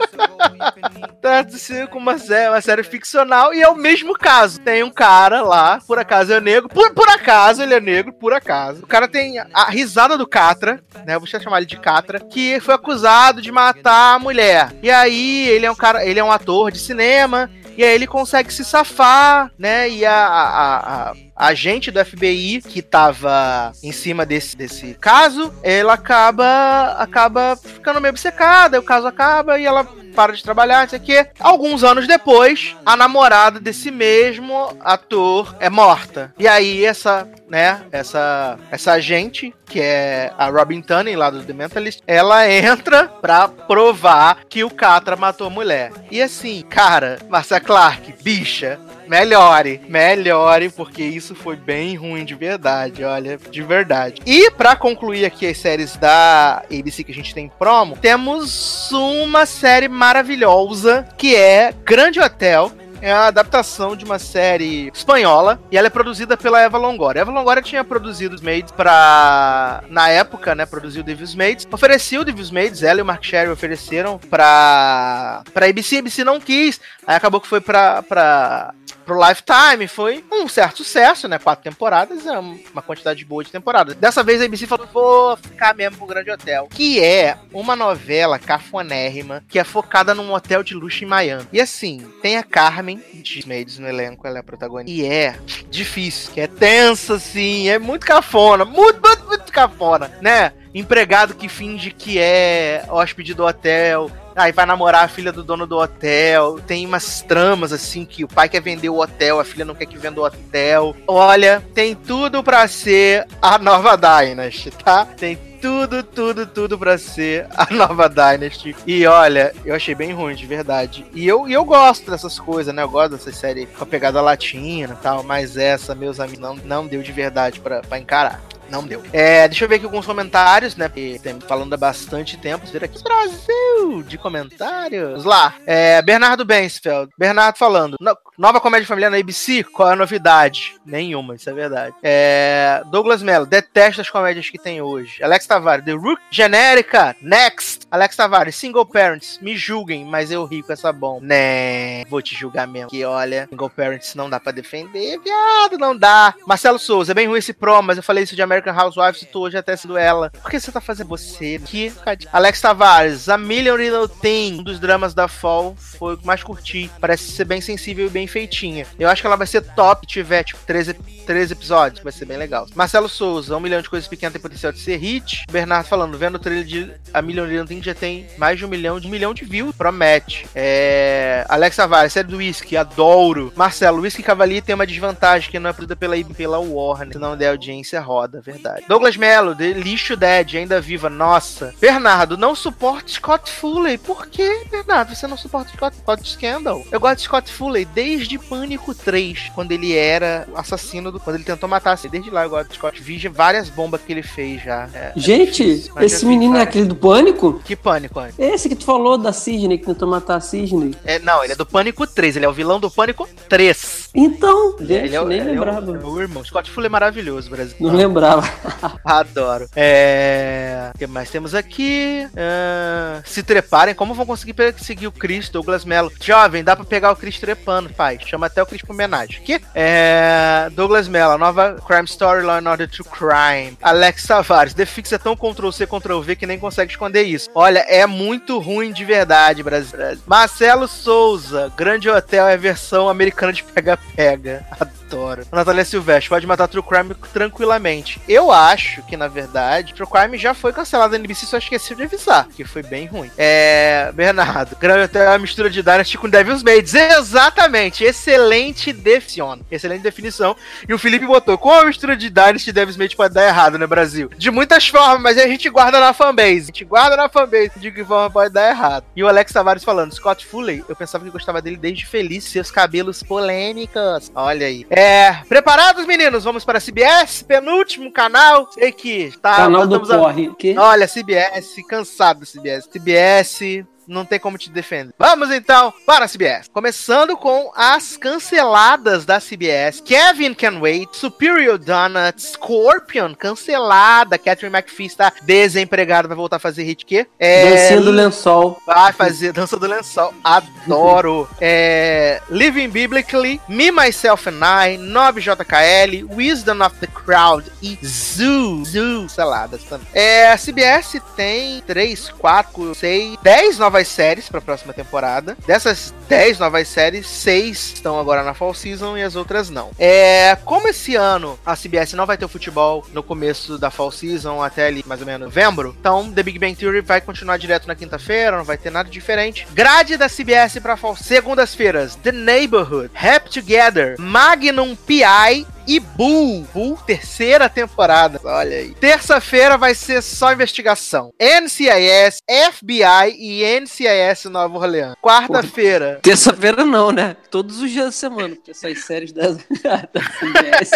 Travestiu 1.21 1.87
como 1.87 2.09
uma 2.09 2.17
série, 2.17 2.49
uma 2.49 2.61
série 2.61 2.83
ficcional 2.83 3.53
e 3.53 3.61
é 3.61 3.69
o 3.69 3.75
mesmo 3.75 4.13
caso. 4.13 4.59
Tem 4.59 4.83
um 4.83 4.91
cara 4.91 5.41
lá, 5.41 5.79
por 5.87 5.99
acaso 5.99 6.33
é 6.33 6.39
negro, 6.41 6.69
por, 6.69 6.93
por 6.93 7.09
acaso 7.09 7.61
ele 7.61 7.73
é 7.73 7.79
negro, 7.79 8.13
por 8.13 8.33
acaso. 8.33 8.83
O 8.83 8.87
cara 8.87 9.07
tem 9.07 9.39
a 9.39 9.69
risada 9.69 10.17
do 10.17 10.27
Catra, 10.27 10.83
né? 11.05 11.15
Eu 11.15 11.19
vou 11.19 11.27
chamar 11.27 11.57
ele 11.57 11.65
de 11.65 11.79
Catra, 11.79 12.19
que 12.19 12.59
foi 12.59 12.75
acusado 12.75 13.41
de 13.41 13.51
matar 13.51 14.15
a 14.15 14.19
mulher. 14.19 14.73
E 14.81 14.89
aí 14.89 15.47
ele 15.49 15.65
é 15.65 15.71
um 15.71 15.75
cara, 15.75 16.05
ele 16.05 16.19
é 16.19 16.23
um 16.23 16.31
ator 16.31 16.71
de 16.71 16.79
cinema. 16.79 17.49
E 17.77 17.83
aí 17.83 17.93
ele 17.93 18.07
consegue 18.07 18.53
se 18.53 18.63
safar, 18.63 19.51
né? 19.57 19.89
E 19.89 20.05
a, 20.05 20.15
a, 20.15 21.09
a, 21.11 21.13
agente 21.35 21.91
do 21.91 22.03
FBI 22.03 22.61
que 22.61 22.81
tava 22.81 23.73
em 23.83 23.91
cima 23.91 24.25
desse, 24.25 24.55
desse 24.55 24.93
caso, 24.95 25.53
ela 25.61 25.93
acaba 25.93 26.95
acaba 26.97 27.57
ficando 27.61 27.99
meio 27.99 28.11
obcecada, 28.13 28.79
o 28.79 28.83
caso 28.83 29.07
acaba 29.07 29.59
e 29.59 29.65
ela 29.65 29.85
para 30.15 30.33
de 30.33 30.43
trabalhar, 30.43 30.83
não 30.83 30.89
sei 30.89 30.99
o 30.99 31.01
quê. 31.01 31.27
Alguns 31.39 31.83
anos 31.83 32.07
depois, 32.07 32.75
a 32.85 32.95
namorada 32.95 33.59
desse 33.59 33.91
mesmo 33.91 34.75
ator 34.79 35.55
é 35.59 35.69
morta. 35.69 36.33
E 36.39 36.47
aí 36.47 36.85
essa, 36.85 37.27
né, 37.49 37.81
essa 37.91 38.57
essa 38.71 38.93
agente, 38.93 39.53
que 39.65 39.79
é 39.81 40.31
a 40.37 40.47
Robin 40.49 40.81
Tunney 40.81 41.15
lá 41.15 41.29
do 41.29 41.43
The 41.43 41.53
Mentalist, 41.53 42.01
ela 42.07 42.49
entra 42.49 43.07
pra 43.07 43.47
provar 43.47 44.39
que 44.47 44.63
o 44.63 44.69
Catra 44.69 45.15
matou 45.15 45.47
a 45.47 45.49
mulher. 45.49 45.91
E 46.09 46.21
assim, 46.21 46.61
cara, 46.61 47.19
Marcia 47.29 47.59
Clark, 47.59 48.15
bicha, 48.23 48.79
melhore, 49.07 49.81
melhore, 49.87 50.69
porque 50.69 51.03
isso 51.03 51.35
foi 51.35 51.55
bem 51.55 51.95
ruim 51.95 52.25
de 52.25 52.35
verdade, 52.35 53.03
olha, 53.03 53.37
de 53.37 53.61
verdade. 53.61 54.21
E 54.25 54.51
pra 54.51 54.75
concluir 54.75 55.25
aqui 55.25 55.47
as 55.47 55.57
séries 55.57 55.95
da 55.97 56.63
ABC 56.71 57.03
que 57.03 57.11
a 57.11 57.15
gente 57.15 57.33
tem 57.33 57.45
em 57.45 57.49
promo, 57.49 57.97
temos 57.97 58.91
uma 58.91 59.45
série 59.45 59.87
maravilhosa 59.87 61.07
que 61.17 61.35
é 61.35 61.73
Grande 61.83 62.19
Hotel. 62.19 62.71
É 63.01 63.11
a 63.11 63.27
adaptação 63.27 63.95
de 63.95 64.05
uma 64.05 64.17
série 64.17 64.89
espanhola 64.91 65.61
e 65.69 65.77
ela 65.77 65.87
é 65.87 65.89
produzida 65.89 66.35
pela 66.35 66.61
Eva 66.61 66.77
Longoria. 66.77 67.21
Eva 67.21 67.31
Longoria 67.31 67.61
tinha 67.61 67.83
produzido 67.83 68.33
os 68.33 68.41
Maids 68.41 68.71
pra. 68.71 69.83
Na 69.89 70.09
época, 70.09 70.55
né? 70.55 70.65
Produziu 70.65 71.03
Devil's 71.03 71.35
Maids. 71.35 71.67
Ofereceu 71.71 72.21
o 72.21 72.25
Devil's 72.25 72.49
Maids, 72.49 72.81
ela 72.81 72.99
e 72.99 73.01
o 73.03 73.05
Mark 73.05 73.23
Sherry 73.23 73.51
ofereceram 73.51 74.17
pra. 74.17 75.43
pra 75.53 75.67
ABC. 75.67 75.97
ABC 75.97 76.23
não 76.23 76.39
quis. 76.39 76.79
Aí 77.05 77.15
acabou 77.15 77.39
que 77.39 77.47
foi 77.47 77.61
pra. 77.61 78.01
pra 78.01 78.73
pro 79.05 79.19
Lifetime 79.19 79.87
foi 79.87 80.25
um 80.31 80.47
certo 80.47 80.77
sucesso, 80.77 81.27
né? 81.27 81.37
Quatro 81.37 81.63
temporadas 81.63 82.25
é 82.25 82.37
uma 82.37 82.81
quantidade 82.81 83.23
boa 83.23 83.43
de 83.43 83.51
temporadas. 83.51 83.95
Dessa 83.95 84.23
vez 84.23 84.41
a 84.41 84.45
ABC 84.45 84.65
falou: 84.65 84.87
vou 84.91 85.37
ficar 85.37 85.75
mesmo 85.75 85.97
pro 85.97 86.07
Grande 86.07 86.31
Hotel, 86.31 86.67
que 86.71 87.01
é 87.01 87.37
uma 87.53 87.75
novela 87.75 88.39
cafonérrima 88.39 89.43
que 89.47 89.59
é 89.59 89.63
focada 89.63 90.13
num 90.13 90.33
hotel 90.33 90.63
de 90.63 90.73
luxo 90.73 91.03
em 91.03 91.07
Miami. 91.07 91.47
E 91.53 91.61
assim, 91.61 92.05
tem 92.21 92.37
a 92.37 92.43
Carmen 92.43 93.01
de 93.13 93.47
Maids 93.47 93.79
no 93.79 93.87
elenco, 93.87 94.25
ela 94.27 94.37
é 94.37 94.39
a 94.39 94.43
protagonista. 94.43 94.91
E 94.91 95.05
é 95.05 95.37
difícil, 95.69 96.31
é 96.37 96.47
tensa, 96.47 97.15
assim, 97.15 97.69
é 97.69 97.77
muito 97.77 98.05
cafona, 98.05 98.65
muito, 98.65 98.99
muito, 99.01 99.25
muito 99.25 99.51
cafona, 99.51 100.11
né? 100.21 100.51
Empregado 100.73 101.35
que 101.35 101.47
finge 101.47 101.91
que 101.91 102.19
é 102.19 102.85
hóspede 102.89 103.33
do 103.33 103.45
hotel, 103.45 104.11
Aí 104.35 104.51
vai 104.51 104.65
namorar 104.65 105.05
a 105.05 105.07
filha 105.07 105.31
do 105.31 105.43
dono 105.43 105.65
do 105.65 105.77
hotel. 105.77 106.59
Tem 106.67 106.85
umas 106.85 107.21
tramas 107.21 107.71
assim 107.71 108.03
que 108.03 108.23
o 108.23 108.27
pai 108.27 108.49
quer 108.49 108.61
vender 108.61 108.89
o 108.89 108.99
hotel, 108.99 109.39
a 109.39 109.45
filha 109.45 109.63
não 109.63 109.75
quer 109.75 109.85
que 109.85 109.97
venda 109.97 110.19
o 110.19 110.25
hotel. 110.25 110.95
Olha, 111.07 111.63
tem 111.73 111.95
tudo 111.95 112.43
pra 112.43 112.67
ser 112.67 113.25
a 113.41 113.57
nova 113.57 113.95
Dynasty, 113.95 114.71
tá? 114.71 115.05
Tem 115.05 115.37
tudo, 115.61 116.03
tudo, 116.03 116.45
tudo 116.45 116.77
pra 116.77 116.97
ser 116.97 117.47
a 117.55 117.73
nova 117.73 118.09
Dynasty. 118.09 118.75
E 118.85 119.07
olha, 119.07 119.53
eu 119.63 119.73
achei 119.73 119.95
bem 119.95 120.11
ruim, 120.11 120.35
de 120.35 120.45
verdade. 120.45 121.05
E 121.13 121.25
eu, 121.25 121.47
e 121.47 121.53
eu 121.53 121.63
gosto 121.63 122.11
dessas 122.11 122.37
coisas, 122.37 122.73
né? 122.73 122.83
Eu 122.83 122.89
gosto 122.89 123.11
dessa 123.11 123.31
série 123.31 123.65
com 123.65 123.83
a 123.83 123.87
pegada 123.87 124.21
latina 124.21 124.93
e 124.93 125.03
tal, 125.03 125.23
mas 125.23 125.55
essa, 125.57 125.95
meus 125.95 126.19
amigos, 126.19 126.39
não, 126.39 126.55
não 126.55 126.85
deu 126.85 127.01
de 127.01 127.11
verdade 127.11 127.61
pra 127.61 127.97
encarar. 127.97 128.41
Não 128.69 128.83
deu. 128.85 129.01
É, 129.13 129.47
deixa 129.47 129.63
eu 129.65 129.69
ver 129.69 129.75
aqui 129.75 129.85
alguns 129.85 130.05
comentários, 130.05 130.75
né? 130.75 130.87
Porque 130.89 131.19
falando 131.47 131.73
há 131.73 131.77
bastante 131.77 132.37
tempo. 132.37 132.65
Ver 132.67 132.83
aqui. 132.83 133.01
Brasil 133.03 134.03
de 134.07 134.17
comentários. 134.17 135.23
Lá. 135.23 135.53
É, 135.65 136.01
Bernardo 136.01 136.43
Bensfeld. 136.45 137.11
Bernardo 137.17 137.57
falando. 137.57 137.95
"No- 137.99 138.17
Nova 138.37 138.59
comédia 138.59 138.85
familiar 138.85 139.09
na 139.09 139.15
ABC? 139.17 139.63
Qual 139.63 139.89
é 139.89 139.93
a 139.93 139.95
novidade? 139.95 140.75
Nenhuma, 140.85 141.35
isso 141.35 141.49
é 141.49 141.53
verdade. 141.53 141.95
É, 142.03 142.81
Douglas 142.91 143.23
Mello. 143.23 143.45
Detesto 143.45 144.01
as 144.01 144.09
comédias 144.09 144.49
que 144.49 144.57
tem 144.57 144.81
hoje. 144.81 145.23
Alex 145.23 145.47
Tavares. 145.47 145.85
The 145.85 145.93
Rook. 145.93 146.21
Genérica. 146.29 147.15
Next. 147.21 147.87
Alex 147.89 148.13
Tavares. 148.17 148.55
Single 148.57 148.85
Parents. 148.85 149.39
Me 149.41 149.55
julguem, 149.55 150.03
mas 150.03 150.31
eu 150.31 150.43
ri 150.43 150.61
com 150.61 150.73
essa 150.73 150.91
bomba. 150.91 151.25
Né. 151.25 152.03
Vou 152.09 152.21
te 152.21 152.35
julgar 152.35 152.67
mesmo. 152.67 152.89
Que 152.89 153.05
olha, 153.05 153.47
Single 153.49 153.69
Parents 153.69 154.15
não 154.15 154.29
dá 154.29 154.37
pra 154.37 154.51
defender, 154.51 155.17
viado. 155.21 155.77
Não 155.77 155.95
dá. 155.95 156.33
Marcelo 156.45 156.77
Souza. 156.77 157.13
É 157.13 157.15
bem 157.15 157.27
ruim 157.27 157.39
esse 157.39 157.53
pro, 157.53 157.81
mas 157.81 157.95
eu 157.95 158.03
falei 158.03 158.25
isso 158.25 158.35
de 158.35 158.41
American 158.55 158.73
Housewives 158.73 159.21
e 159.21 159.25
tu 159.25 159.41
hoje 159.41 159.57
até 159.57 159.75
sendo 159.75 159.97
ela. 159.97 160.29
Por 160.29 160.49
que 160.49 160.59
você 160.59 160.71
tá 160.71 160.79
fazendo 160.79 161.07
você? 161.07 161.59
Que? 161.59 161.91
Alex 162.31 162.61
Tavares, 162.61 163.27
A 163.29 163.37
Million 163.37 163.75
Little 163.75 164.07
Thing, 164.07 164.59
um 164.59 164.63
dos 164.63 164.79
dramas 164.79 165.13
da 165.13 165.27
Fall, 165.27 165.75
foi 165.77 166.13
o 166.13 166.17
que 166.17 166.25
mais 166.25 166.43
curti. 166.43 166.89
Parece 166.99 167.31
ser 167.31 167.45
bem 167.45 167.61
sensível 167.61 168.07
e 168.07 168.09
bem 168.09 168.27
feitinha. 168.27 168.85
Eu 168.97 169.09
acho 169.09 169.21
que 169.21 169.27
ela 169.27 169.35
vai 169.35 169.47
ser 169.47 169.61
top 169.61 170.05
se 170.05 170.13
tiver, 170.13 170.43
tipo, 170.43 170.59
13, 170.65 170.93
13 170.93 171.53
episódios. 171.53 172.03
Vai 172.03 172.13
ser 172.13 172.25
bem 172.25 172.37
legal. 172.37 172.67
Marcelo 172.75 173.09
Souza, 173.09 173.55
Um 173.55 173.59
Milhão 173.59 173.81
de 173.81 173.89
Coisas 173.89 174.07
Pequenas 174.07 174.33
tem 174.33 174.41
potencial 174.41 174.71
de 174.71 174.79
ser 174.79 174.97
hit. 174.97 175.43
Bernardo 175.51 175.87
falando, 175.87 176.17
vendo 176.17 176.35
o 176.35 176.39
trailer 176.39 176.65
de 176.65 176.91
A 177.13 177.21
Million 177.21 177.45
Little 177.45 177.65
Thing 177.65 177.81
já 177.81 177.93
tem 177.93 178.27
mais 178.37 178.57
de 178.57 178.65
um 178.65 178.69
milhão 178.69 178.99
de 178.99 179.07
um 179.07 179.09
milhão 179.09 179.33
de 179.33 179.43
views. 179.43 179.75
Promete. 179.75 180.47
É... 180.55 181.45
Alex 181.49 181.75
Tavares, 181.75 182.13
série 182.13 182.27
do 182.27 182.37
Whisky, 182.37 182.77
adoro. 182.77 183.51
Marcelo, 183.55 184.01
Whisky 184.01 184.23
Cavalier 184.23 184.61
tem 184.61 184.75
uma 184.75 184.87
desvantagem 184.87 185.51
que 185.51 185.59
não 185.59 185.69
é 185.69 185.73
produzida 185.73 185.95
pela 185.95 186.15
pela 186.23 186.59
Warner. 186.59 187.13
Se 187.13 187.19
não 187.19 187.35
der 187.35 187.49
audiência, 187.49 187.99
roda, 187.99 188.41
verdade. 188.45 188.83
Douglas 188.87 189.17
Mello, 189.17 189.55
de 189.55 189.73
Lixo 189.73 190.15
Dead, 190.15 190.55
ainda 190.55 190.79
viva, 190.79 191.09
nossa. 191.09 191.73
Bernardo, 191.81 192.37
não 192.37 192.53
suporte 192.55 193.13
Scott 193.13 193.51
Foley. 193.51 193.97
Por 193.97 194.27
que, 194.27 194.65
Bernardo? 194.69 195.15
Você 195.15 195.25
não 195.27 195.37
suporta 195.37 195.71
Scott, 195.71 195.95
Scott 195.97 196.29
Scandal? 196.29 196.85
Eu 196.91 196.99
gosto 196.99 197.17
de 197.17 197.21
Scott 197.23 197.51
Foley 197.51 197.85
desde 197.85 198.37
Pânico 198.37 198.93
3, 198.93 199.51
quando 199.55 199.71
ele 199.71 199.95
era 199.95 200.47
o 200.53 200.57
assassino 200.57 201.11
do. 201.11 201.19
Quando 201.19 201.37
ele 201.37 201.43
tentou 201.45 201.67
matar 201.67 201.93
assim. 201.93 202.07
Desde 202.09 202.29
lá 202.29 202.43
eu 202.43 202.49
gosto 202.49 202.69
de 202.69 202.75
Scott. 202.75 203.01
Vi 203.01 203.27
várias 203.27 203.69
bombas 203.69 204.01
que 204.01 204.13
ele 204.13 204.21
fez 204.23 204.61
já. 204.63 204.87
É, 204.93 204.97
é 204.97 205.13
Gente, 205.15 205.63
difícil, 205.65 205.91
mas 205.95 206.11
já 206.11 206.17
esse 206.17 206.25
vi 206.25 206.31
menino 206.31 206.57
é 206.57 206.61
aquele 206.61 206.85
do 206.85 206.95
Pânico? 206.95 207.59
Que 207.65 207.75
pânico, 207.75 208.19
Andy? 208.19 208.33
Esse 208.37 208.69
que 208.69 208.75
tu 208.75 208.85
falou 208.85 209.17
da 209.17 209.33
Sidney, 209.33 209.77
que 209.77 209.85
tentou 209.85 210.07
matar 210.07 210.35
a 210.35 210.39
Sidney. 210.41 210.93
É, 211.03 211.17
não, 211.19 211.43
ele 211.43 211.53
é 211.53 211.55
do 211.55 211.65
Pânico 211.65 212.05
3, 212.05 212.35
ele 212.35 212.45
é 212.45 212.49
o 212.49 212.53
vilão 212.53 212.79
do 212.79 212.91
Pânico 212.91 213.27
3. 213.49 214.09
Então, 214.13 214.75
gente, 214.79 214.91
ele 214.91 215.15
é, 215.15 215.21
o- 215.21 215.25
nem 215.25 215.39
ele 215.39 215.49
é 215.49 215.51
o- 215.53 215.55
lembrava. 215.55 215.91
é 215.97 216.05
o 216.05 216.21
irmão. 216.21 216.43
Scott 216.43 216.69
Fuller 216.69 216.89
é 216.89 216.91
maravilhoso, 216.91 217.49
Brasil. 217.49 217.75
Não 217.79 217.91
lembrava. 217.95 218.34
Adoro. 219.03 219.67
É. 219.75 220.91
O 220.93 220.97
que 220.97 221.07
mais 221.07 221.29
temos 221.29 221.53
aqui? 221.53 222.27
Ah, 222.35 223.21
se 223.25 223.43
treparem, 223.43 223.95
como 223.95 224.13
vão 224.13 224.25
conseguir 224.25 224.53
perseguir 224.53 225.07
o 225.07 225.11
Chris, 225.11 225.49
Douglas 225.49 225.85
Mello? 225.85 226.11
Jovem, 226.21 226.63
dá 226.63 226.75
pra 226.75 226.85
pegar 226.85 227.11
o 227.11 227.15
Chris 227.15 227.39
trepando, 227.39 227.89
pai. 227.89 228.19
Chama 228.25 228.47
até 228.47 228.61
o 228.61 228.65
Chris 228.65 228.81
pra 228.81 228.93
homenagem. 228.93 229.41
Que? 229.41 229.61
É. 229.73 230.69
Douglas 230.71 231.07
Mello, 231.07 231.37
nova 231.37 231.77
Crime 231.85 232.05
Story 232.05 232.43
Law 232.43 232.57
and 232.57 232.69
Order 232.69 232.89
to 232.89 233.03
Crime. 233.03 233.77
Alex 233.81 234.25
Tavares, 234.25 234.73
The 234.73 234.85
Fix 234.85 235.11
é 235.11 235.17
tão 235.17 235.35
Ctrl-C, 235.35 235.85
Ctrl-V 235.85 236.35
que 236.35 236.47
nem 236.47 236.59
consegue 236.59 236.91
esconder 236.91 237.23
isso. 237.23 237.49
Olha, 237.53 237.79
é 237.79 238.05
muito 238.05 238.59
ruim 238.59 238.91
de 238.91 239.05
verdade, 239.05 239.63
Brasil. 239.63 239.85
Marcelo 240.25 240.87
Souza, 240.87 241.71
Grande 241.75 242.09
Hotel 242.09 242.47
é 242.47 242.57
versão 242.57 243.09
americana 243.09 243.53
de 243.53 243.63
pega-pega. 243.63 244.65
Adoro. 244.71 245.04
Natália 245.51 245.85
Silvestre, 245.85 246.29
pode 246.29 246.47
matar 246.47 246.67
True 246.67 246.83
Crime 246.83 247.15
tranquilamente. 247.31 248.21
Eu 248.27 248.51
acho 248.51 249.01
que, 249.03 249.17
na 249.17 249.27
verdade, 249.27 249.93
True 249.93 250.07
Crime 250.07 250.37
já 250.37 250.53
foi 250.53 250.73
cancelado 250.73 251.11
na 251.11 251.19
NBC, 251.19 251.45
só 251.45 251.57
esqueci 251.57 251.95
de 251.95 252.03
avisar, 252.03 252.47
que 252.55 252.63
foi 252.63 252.83
bem 252.83 253.05
ruim. 253.05 253.31
É. 253.37 254.11
Bernardo, 254.13 254.75
Hotel 255.05 255.31
é 255.31 255.37
mistura 255.37 255.69
de 255.69 255.81
Dynasty 255.81 256.17
com 256.17 256.29
Devil's 256.29 256.63
Maids. 256.63 256.93
Exatamente! 256.93 258.03
Excelente 258.03 258.91
definição. 258.91 259.59
Excelente 259.69 260.01
definição. 260.01 260.55
E 260.87 260.93
o 260.93 260.97
Felipe 260.99 261.25
botou: 261.25 261.57
como 261.57 261.81
a 261.81 261.85
mistura 261.85 262.15
de 262.15 262.29
Dynasty 262.29 262.69
e 262.69 262.73
Devil's 262.73 262.97
Maids 262.97 263.15
pode 263.15 263.33
dar 263.33 263.47
errado 263.47 263.77
no 263.77 263.87
Brasil? 263.87 264.29
De 264.37 264.51
muitas 264.51 264.87
formas, 264.87 265.21
mas 265.21 265.37
a 265.37 265.47
gente 265.47 265.69
guarda 265.69 265.99
na 265.99 266.13
fanbase. 266.13 266.63
A 266.63 266.65
gente 266.65 266.85
guarda 266.85 267.15
na 267.15 267.29
fanbase 267.29 267.71
de 267.77 267.91
que 267.91 268.03
forma 268.03 268.29
pode 268.29 268.53
dar 268.53 268.69
errado. 268.69 269.05
E 269.15 269.23
o 269.23 269.27
Alex 269.27 269.51
Tavares 269.51 269.83
falando: 269.83 270.13
Scott 270.13 270.45
Foley, 270.45 270.83
eu 270.87 270.95
pensava 270.95 271.23
que 271.23 271.31
gostava 271.31 271.61
dele 271.61 271.77
desde 271.77 272.05
Feliz, 272.05 272.43
seus 272.45 272.71
cabelos 272.71 273.21
polêmicos. 273.23 274.31
Olha 274.35 274.67
aí. 274.67 274.85
É. 274.89 275.04
Preparados, 275.47 276.05
meninos? 276.05 276.43
Vamos 276.43 276.63
para 276.65 276.77
a 276.77 276.81
CBS, 276.81 277.43
penúltimo 277.43 278.11
canal. 278.11 278.69
Sei 278.71 278.91
que 278.91 279.31
tá. 279.41 279.55
Canal 279.57 279.87
do 279.87 279.95
a- 279.95 280.17
Corre. 280.17 280.53
Que? 280.57 280.77
Olha, 280.77 281.07
CBS, 281.07 281.83
cansado 281.87 282.41
do 282.41 282.45
CBS. 282.45 282.87
CBS, 282.91 283.85
não 284.07 284.25
tem 284.25 284.39
como 284.39 284.57
te 284.57 284.69
defender. 284.69 285.13
Vamos 285.17 285.51
então 285.51 285.93
para 286.05 286.25
a 286.25 286.27
CBS. 286.27 286.69
Começando 286.71 287.35
com 287.37 287.71
as 287.75 288.17
canceladas 288.17 289.25
da 289.25 289.39
CBS. 289.39 290.01
Kevin 290.01 290.53
Can 290.53 290.79
Wait, 290.79 291.13
Superior 291.13 291.77
Donuts, 291.77 292.53
Scorpion, 292.53 293.33
cancelada. 293.33 294.37
Catherine 294.37 294.75
McPhee 294.75 295.07
está 295.07 295.31
desempregada, 295.43 296.27
vai 296.27 296.37
voltar 296.37 296.57
a 296.57 296.59
fazer 296.59 296.83
hit 296.83 297.05
que? 297.05 297.25
É, 297.39 297.95
do 297.99 298.11
lençol. 298.11 298.81
Vai 298.85 299.13
fazer 299.13 299.51
dança 299.51 299.77
do 299.77 299.87
lençol. 299.87 300.33
Adoro. 300.43 301.47
é, 301.59 302.41
Living 302.49 302.89
Biblically, 302.89 303.59
Me, 303.67 303.91
Myself 303.91 304.49
and 304.49 304.59
I, 304.63 304.97
9JKL, 304.97 306.35
Wisdom 306.35 306.83
of 306.83 306.95
the 306.99 307.07
Crowd 307.07 307.71
e 307.81 307.97
Zoo. 308.03 308.83
Zoo. 308.85 309.29
Saladas 309.29 309.83
também. 309.83 310.07
É, 310.13 310.51
a 310.51 310.57
CBS 310.57 311.21
tem 311.35 311.81
3, 311.81 312.29
4, 312.29 312.95
6, 312.95 313.37
10 313.41 313.79
novas 313.79 313.94
séries 314.03 314.49
pra 314.49 314.61
próxima 314.61 314.93
temporada. 314.93 315.57
Dessas 315.65 316.13
10 316.27 316.59
novas 316.59 316.87
séries, 316.87 317.27
6 317.27 317.93
estão 317.95 318.19
agora 318.19 318.43
na 318.43 318.53
Fall 318.53 318.73
Season 318.73 319.17
e 319.17 319.23
as 319.23 319.35
outras 319.35 319.69
não. 319.69 319.91
É, 319.97 320.57
como 320.65 320.87
esse 320.87 321.15
ano 321.15 321.57
a 321.65 321.75
CBS 321.75 322.13
não 322.13 322.25
vai 322.25 322.37
ter 322.37 322.45
o 322.45 322.49
futebol 322.49 323.05
no 323.13 323.23
começo 323.23 323.77
da 323.77 323.89
Fall 323.89 324.11
Season 324.11 324.61
até 324.61 324.87
ali 324.87 325.03
mais 325.07 325.21
ou 325.21 325.25
menos 325.25 325.45
novembro, 325.45 325.95
então 325.99 326.31
The 326.31 326.43
Big 326.43 326.59
Bang 326.59 326.75
Theory 326.75 327.01
vai 327.01 327.21
continuar 327.21 327.57
direto 327.57 327.87
na 327.87 327.95
quinta-feira, 327.95 328.57
não 328.57 328.65
vai 328.65 328.77
ter 328.77 328.89
nada 328.89 329.09
diferente. 329.09 329.67
Grade 329.73 330.17
da 330.17 330.27
CBS 330.27 330.79
pra 330.79 330.97
Fall 330.97 331.15
Segundas-feiras, 331.15 332.15
The 332.15 332.31
Neighborhood, 332.31 333.11
Happy 333.15 333.49
Together, 333.49 334.15
Magnum 334.19 334.95
PI 334.95 335.65
e 335.87 335.99
Bull. 335.99 336.67
Bull, 336.73 336.97
terceira 337.05 337.69
temporada. 337.69 338.39
Olha 338.43 338.77
aí. 338.77 338.93
Terça-feira 338.95 339.77
vai 339.77 339.93
ser 339.95 340.21
só 340.21 340.53
investigação. 340.53 341.33
NCIS, 341.39 342.39
FBI 342.71 343.35
e 343.37 343.79
NCIS 343.79 344.45
Nova 344.45 344.77
Orleans. 344.77 345.15
Quarta-feira. 345.21 346.19
Terça-feira 346.21 346.85
não, 346.85 347.11
né? 347.11 347.35
Todos 347.49 347.81
os 347.81 347.91
dias 347.91 348.05
da 348.05 348.11
semana, 348.11 348.55
porque 348.55 348.71
essas 348.71 349.05
séries 349.05 349.31
da, 349.31 349.51
da 350.13 350.21
CBS. 350.39 350.91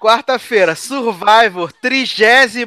Quarta-feira, 0.00 0.74
Survivor, 0.74 1.72
37 1.80 2.66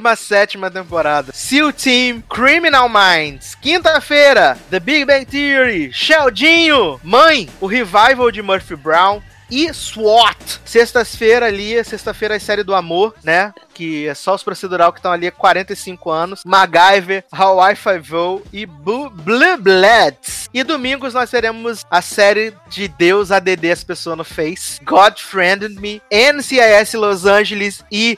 temporada. 0.71 1.34
SEAL 1.34 1.73
Team, 1.73 2.21
Criminal 2.21 2.89
Minds. 2.89 3.55
Quinta-feira, 3.55 4.57
The 4.69 4.80
Big 4.80 5.05
Bang 5.05 5.26
Theory, 5.26 5.91
Sheldinho, 5.91 6.99
Mãe, 7.03 7.49
o 7.59 7.67
Revival 7.67 8.32
de 8.32 8.41
Murphy 8.41 8.76
Brown. 8.76 9.21
E 9.50 9.72
SWAT. 9.74 10.38
Sexta-feira 10.66 11.46
ali, 11.46 11.84
sexta-feira 11.84 12.36
a 12.36 12.39
série 12.39 12.64
do 12.64 12.74
amor, 12.76 13.14
né? 13.24 13.54
Que 13.74 14.08
é 14.08 14.14
só 14.14 14.34
os 14.36 14.43
procedural 14.43 14.91
que 14.91 15.00
estão 15.00 15.12
ali 15.12 15.28
há 15.28 15.32
45 15.32 16.10
anos. 16.10 16.41
MacGyver, 16.46 17.24
Hawaii 17.32 17.76
Five-O 17.76 18.41
e 18.52 18.66
Bu- 18.66 19.10
Blue 19.10 19.58
Bloods. 19.58 20.50
E 20.54 20.64
domingos 20.64 21.14
nós 21.14 21.30
teremos 21.30 21.86
a 21.91 22.02
série 22.02 22.54
de 22.70 22.88
Deus 22.88 23.32
ADD 23.32 23.72
as 23.72 23.84
pessoas 23.84 24.18
no 24.18 24.24
Face. 24.24 24.80
God 24.84 25.18
Friended 25.20 25.76
Me, 25.80 26.02
NCIS 26.12 26.93
Los 26.93 27.26
Angeles 27.26 27.84
e 27.91 28.18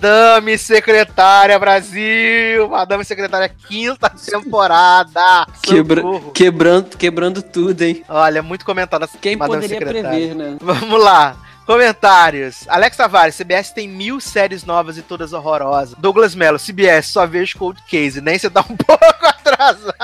Madame 0.00 0.56
Secretária 0.56 1.58
Brasil. 1.58 2.68
Madame 2.68 3.04
Secretária, 3.04 3.48
quinta 3.68 4.08
temporada. 4.08 5.44
Quebra- 5.60 6.02
quebrando, 6.32 6.96
quebrando 6.96 7.42
tudo, 7.42 7.82
hein? 7.82 8.04
Olha, 8.08 8.40
muito 8.40 8.64
comentado 8.64 9.08
Quem 9.20 9.34
Madame 9.34 9.62
poderia 9.62 9.78
Secretária. 9.86 10.08
prever, 10.18 10.34
né? 10.36 10.56
Vamos 10.60 11.02
lá. 11.02 11.36
Comentários. 11.66 12.64
Alex 12.68 12.96
Tavares, 12.96 13.34
CBS 13.34 13.72
tem 13.72 13.88
mil 13.88 14.20
séries 14.20 14.64
novas 14.64 14.96
e 14.96 15.02
todas 15.02 15.32
horrorosas. 15.32 15.96
Douglas 15.98 16.32
Mello, 16.34 16.58
CBS, 16.60 17.08
só 17.08 17.26
vejo 17.26 17.58
Cold 17.58 17.82
Case. 17.90 18.20
Nem 18.20 18.38
você 18.38 18.48
tá 18.48 18.60
um 18.60 18.76
pouco 18.78 19.04
atrasada. 19.26 19.94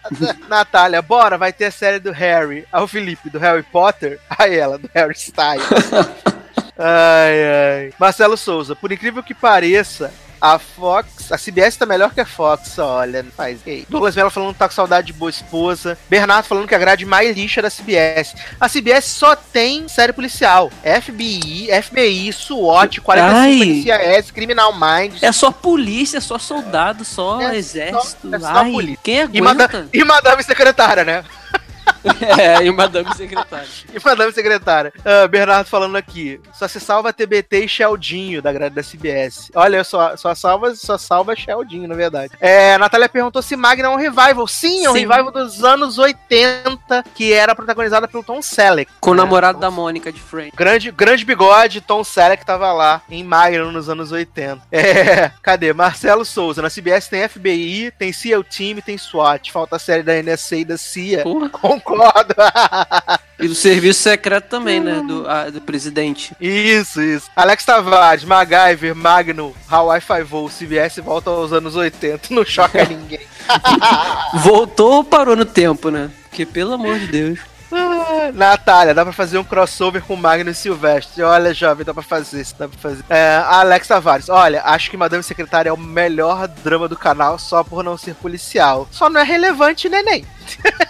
Natália, 0.48 1.02
bora, 1.02 1.36
vai 1.36 1.52
ter 1.52 1.66
a 1.66 1.70
série 1.70 1.98
do 2.00 2.10
Harry. 2.10 2.66
Ah, 2.72 2.82
o 2.82 2.88
Felipe, 2.88 3.28
do 3.28 3.38
Harry 3.38 3.62
Potter. 3.64 4.18
Aí 4.38 4.56
ela, 4.56 4.78
do 4.78 4.90
Harry 4.94 5.12
Styles. 5.14 5.62
Ai, 6.78 7.44
ai. 7.84 7.92
Marcelo 7.98 8.36
Souza, 8.36 8.76
por 8.76 8.92
incrível 8.92 9.22
que 9.22 9.34
pareça, 9.34 10.12
A 10.38 10.58
Fox, 10.58 11.32
a 11.32 11.38
CBS 11.38 11.78
tá 11.78 11.86
melhor 11.86 12.12
que 12.12 12.20
a 12.20 12.26
Fox, 12.26 12.78
olha, 12.78 13.24
faz. 13.34 13.58
Ei. 13.66 13.86
Douglas 13.88 14.14
Mello 14.14 14.28
falando 14.28 14.52
que 14.52 14.58
tá 14.58 14.68
com 14.68 14.74
saudade 14.74 15.06
de 15.06 15.12
boa 15.14 15.30
esposa. 15.30 15.96
Bernardo 16.10 16.44
falando 16.44 16.68
que 16.68 16.74
a 16.74 16.78
grade 16.78 17.06
mais 17.06 17.34
lixa 17.34 17.60
é 17.60 17.62
da 17.62 17.70
CBS. 17.70 18.34
A 18.60 18.68
CBS 18.68 19.06
só 19.08 19.34
tem 19.34 19.88
série 19.88 20.12
policial. 20.12 20.70
FBI, 20.82 21.68
FBI, 21.82 22.30
SWAT, 22.34 23.00
45 23.00 23.34
Ai. 23.34 23.54
NCIS, 24.18 24.30
Criminal 24.30 24.74
Minds. 24.78 25.22
É 25.22 25.32
só 25.32 25.50
polícia, 25.50 26.20
só 26.20 26.38
soldado, 26.38 27.02
só 27.02 27.40
É 27.40 27.56
exército. 27.56 28.28
só- 28.30 28.36
é 28.36 28.38
só 28.38 28.46
Ai, 28.48 28.70
polícia. 28.72 28.98
Quem 29.02 29.16
E, 29.16 29.20
aguenta? 29.22 29.88
e 29.90 30.04
Madame 30.04 30.42
Secretária, 30.44 31.02
né? 31.02 31.24
é, 32.38 32.64
e 32.64 32.70
Madame 32.70 33.12
Secretária. 33.14 33.68
E 33.92 34.04
Madame 34.04 34.32
Secretária. 34.32 34.92
Ah, 35.04 35.26
Bernardo 35.26 35.68
falando 35.68 35.96
aqui. 35.96 36.40
Só 36.54 36.66
se 36.68 36.80
salva 36.80 37.12
TBT 37.12 37.64
e 37.64 37.68
Sheldinho 37.68 38.42
da 38.42 38.52
grade 38.52 38.74
da 38.74 38.82
CBS. 38.82 39.50
Olha, 39.54 39.82
só, 39.84 40.16
só 40.16 40.34
salva, 40.34 40.74
só 40.74 40.98
salva 40.98 41.36
Sheldinho, 41.36 41.88
na 41.88 41.94
verdade. 41.94 42.32
É, 42.40 42.76
Natália 42.78 43.08
perguntou 43.08 43.42
se 43.42 43.56
Magna 43.56 43.88
é 43.88 43.90
um 43.90 43.96
revival. 43.96 44.46
Sim, 44.46 44.84
é 44.84 44.90
um 44.90 44.94
Sim. 44.94 45.00
revival 45.06 45.30
dos 45.32 45.64
anos 45.64 45.98
80, 45.98 47.04
que 47.14 47.32
era 47.32 47.54
protagonizada 47.54 48.08
pelo 48.08 48.22
Tom 48.22 48.40
Selleck. 48.42 48.90
Com 49.00 49.10
o 49.10 49.14
É, 49.14 49.16
namorado 49.16 49.54
Tom 49.54 49.60
da 49.60 49.70
Mônica 49.70 50.12
de 50.12 50.20
Friends. 50.20 50.54
Grande, 50.54 50.90
grande 50.90 51.24
bigode, 51.24 51.80
Tom 51.80 52.02
Selleck 52.04 52.44
tava 52.44 52.72
lá 52.72 53.02
em 53.10 53.22
Magnum 53.24 53.72
nos 53.72 53.88
anos 53.88 54.12
80. 54.12 54.62
É, 54.70 55.30
cadê? 55.42 55.72
Marcelo 55.72 56.24
Souza. 56.24 56.62
Na 56.62 56.70
CBS 56.70 57.08
tem 57.08 57.28
FBI, 57.28 57.92
tem 57.98 58.12
SEAL 58.12 58.44
Team, 58.44 58.80
tem 58.80 58.96
SWAT. 58.98 59.50
Falta 59.50 59.76
a 59.76 59.78
série 59.78 60.02
da 60.02 60.12
NSA 60.22 60.56
e 60.56 60.64
da 60.64 60.76
CIA. 60.76 61.22
Porra. 61.22 61.50
Concordo. 61.96 62.34
E 63.38 63.46
do 63.48 63.54
serviço 63.54 64.00
secreto 64.02 64.48
também, 64.48 64.80
né? 64.80 65.02
Do, 65.06 65.28
a- 65.28 65.50
do 65.50 65.60
presidente. 65.60 66.34
isso, 66.40 67.02
isso. 67.02 67.28
Alex 67.36 67.66
Tavares, 67.66 68.24
MacGyver, 68.24 68.94
Magnum, 68.96 69.52
Hawaii 69.70 70.00
Five-O, 70.00 70.48
CBS 70.48 70.96
volta 71.04 71.28
aos 71.28 71.52
anos 71.52 71.76
80. 71.76 72.32
Não 72.34 72.46
choca 72.46 72.82
ninguém. 72.88 73.20
Voltou 74.42 74.94
ou 74.94 75.04
parou 75.04 75.36
no 75.36 75.44
tempo, 75.44 75.90
né? 75.90 76.10
Porque, 76.30 76.46
pelo 76.46 76.72
amor 76.72 76.98
de 76.98 77.08
Deus. 77.08 77.38
Ah, 77.70 78.30
Natália, 78.32 78.94
dá 78.94 79.02
pra 79.04 79.12
fazer 79.12 79.36
um 79.36 79.44
crossover 79.44 80.00
com 80.02 80.16
Magnum 80.16 80.50
e 80.52 80.54
Silvestre. 80.54 81.22
Olha, 81.22 81.52
jovem, 81.52 81.84
dá 81.84 81.92
pra 81.92 82.02
fazer 82.02 82.40
isso, 82.40 82.54
dá 82.58 82.66
pra 82.68 82.78
fazer. 82.78 83.04
É, 83.10 83.42
Alex 83.44 83.86
Tavares, 83.88 84.30
olha, 84.30 84.62
acho 84.64 84.90
que 84.90 84.96
Madame 84.96 85.22
Secretária 85.22 85.68
é 85.68 85.72
o 85.72 85.76
melhor 85.76 86.48
drama 86.48 86.88
do 86.88 86.96
canal 86.96 87.38
só 87.38 87.62
por 87.62 87.84
não 87.84 87.98
ser 87.98 88.14
policial. 88.14 88.88
Só 88.90 89.10
não 89.10 89.20
é 89.20 89.24
relevante, 89.24 89.90
neném. 89.90 90.24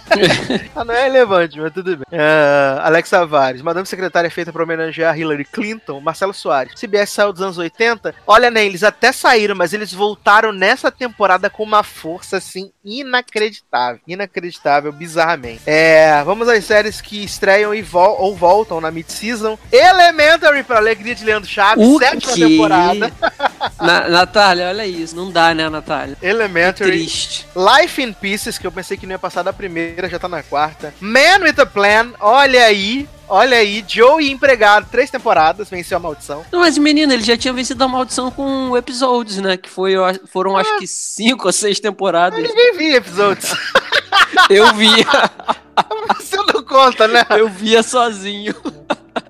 Só 0.73 0.83
não 0.83 0.93
é 0.93 1.03
relevante, 1.03 1.59
mas 1.59 1.73
tudo 1.73 1.95
bem. 1.97 2.05
É, 2.11 2.77
Alex 2.81 3.09
Tavares, 3.09 3.61
Madame 3.61 3.85
Secretária 3.85 4.27
é 4.27 4.31
feita 4.31 4.51
pra 4.53 4.63
homenagear 4.63 5.17
Hillary 5.17 5.45
Clinton, 5.45 5.99
Marcelo 5.99 6.33
Soares. 6.33 6.73
CBS 6.79 7.09
saiu 7.11 7.33
dos 7.33 7.41
anos 7.41 7.57
80. 7.57 8.15
Olha, 8.25 8.49
né, 8.49 8.65
eles 8.65 8.83
até 8.83 9.11
saíram, 9.11 9.55
mas 9.55 9.73
eles 9.73 9.91
voltaram 9.93 10.51
nessa 10.51 10.91
temporada 10.91 11.49
com 11.49 11.63
uma 11.63 11.83
força, 11.83 12.37
assim, 12.37 12.71
inacreditável. 12.83 13.99
Inacreditável, 14.07 14.91
bizarramente. 14.91 15.61
É, 15.65 16.23
vamos 16.23 16.47
às 16.47 16.63
séries 16.65 17.01
que 17.01 17.23
estreiam 17.23 17.73
e 17.73 17.81
vol 17.81 18.17
ou 18.21 18.35
voltam 18.35 18.79
na 18.81 18.91
mid-season. 18.91 19.57
Elementary, 19.71 20.63
pra 20.63 20.77
alegria 20.77 21.15
de 21.15 21.23
Leandro 21.25 21.49
Chaves, 21.49 21.85
O 21.85 21.97
sétima 21.99 22.33
quê? 22.33 22.41
temporada. 22.47 23.11
Na- 23.81 24.07
Natália, 24.07 24.67
olha 24.69 24.85
isso. 24.85 25.15
Não 25.15 25.31
dá, 25.31 25.53
né, 25.53 25.69
Natália? 25.69 26.15
Elementary. 26.21 26.91
Triste. 26.91 27.47
Life 27.55 28.01
in 28.01 28.13
Pieces, 28.13 28.57
que 28.57 28.65
eu 28.67 28.71
pensei 28.71 28.97
que 28.97 29.05
não 29.05 29.13
ia 29.13 29.19
passar 29.19 29.43
da 29.43 29.51
primeira, 29.53 29.96
já 30.05 30.19
tá 30.19 30.27
na 30.27 30.43
quarta. 30.43 30.93
Man 30.99 31.39
with 31.41 31.59
a 31.59 31.65
Plan, 31.65 32.13
olha 32.19 32.65
aí, 32.65 33.07
olha 33.27 33.57
aí. 33.57 33.83
Joey 33.87 34.29
Empregado, 34.29 34.87
três 34.91 35.09
temporadas, 35.09 35.69
venceu 35.69 35.97
a 35.97 35.99
maldição. 35.99 36.45
Não, 36.51 36.59
mas 36.59 36.77
menino, 36.77 37.11
ele 37.11 37.23
já 37.23 37.35
tinha 37.35 37.53
vencido 37.53 37.83
a 37.83 37.87
maldição 37.87 38.29
com 38.29 38.77
episódios, 38.77 39.37
né? 39.37 39.57
Que 39.57 39.69
foi, 39.69 39.93
eu 39.93 40.03
foram 40.27 40.55
acho 40.55 40.77
que 40.77 40.85
cinco 40.85 41.47
ou 41.47 41.51
seis 41.53 41.79
temporadas. 41.79 42.39
Ninguém 42.39 42.77
viu 42.77 42.95
episódios. 42.95 43.51
Eu 44.49 44.73
via, 44.75 45.05
Você 46.17 46.37
não 46.37 46.63
conta, 46.63 47.07
né? 47.07 47.25
eu 47.31 47.49
via 47.49 47.83
sozinho. 47.83 48.53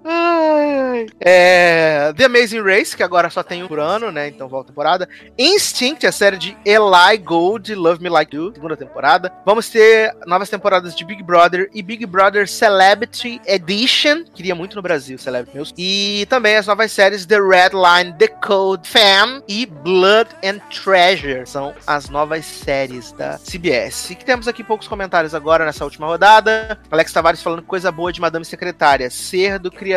Ai. 0.10 1.06
É, 1.20 2.14
The 2.16 2.26
Amazing 2.26 2.62
Race, 2.62 2.96
que 2.96 3.04
agora 3.04 3.30
só 3.30 3.44
tem 3.44 3.62
um 3.62 3.68
por 3.68 3.80
ano, 3.80 4.10
né? 4.10 4.30
Então 4.30 4.48
volta 4.48 4.70
temporada. 4.70 5.08
Instinct, 5.38 6.08
a 6.08 6.12
série 6.14 6.38
de 6.38 6.58
Eli 6.64 7.18
Gold, 7.22 7.76
Love 7.76 8.02
Me 8.02 8.08
Like 8.08 8.34
You, 8.34 8.54
segunda 8.54 8.78
temporada. 8.78 9.34
Vamos 9.46 9.70
ter 9.70 10.16
novas 10.26 10.50
temporadas 10.50 10.96
de 10.96 11.04
Big 11.04 11.22
Brother 11.22 11.70
e 11.74 11.82
Big 11.82 12.06
Brother 12.06 12.48
Celebrity 12.48 13.42
Edition. 13.46 14.24
Queria 14.34 14.56
muito 14.56 14.78
no 14.78 14.82
Brasil, 14.82 15.18
Celebrity 15.18 15.58
News. 15.58 15.74
E 15.78 16.26
também 16.30 16.56
as 16.56 16.68
novas 16.68 16.92
séries 16.92 17.26
The 17.26 17.40
Red 17.40 17.72
Line, 17.74 18.14
The 18.18 18.28
Code 18.28 18.88
Fam 18.88 19.44
e 19.46 19.66
Blood 19.66 20.30
and 20.42 20.60
Treasure. 20.70 21.46
São 21.46 21.74
as 21.86 22.08
novas 22.10 22.46
séries 22.46 23.12
da 23.12 23.38
CBS. 23.38 24.12
E 24.12 24.16
que 24.16 24.24
temos 24.24 24.48
aqui 24.48 24.64
poucos 24.64 24.88
comentários 24.88 25.36
agora 25.36 25.66
nessa 25.66 25.84
última 25.84 26.08
rodada. 26.08 26.80
Alex 26.90 27.12
Tavares 27.12 27.42
falando 27.42 27.62
coisa 27.64 27.92
boa 27.92 28.14
de 28.14 28.22
Madame 28.22 28.46
Secretária. 28.46 29.10
Ser 29.10 29.60
do 29.60 29.70
criador 29.70 29.97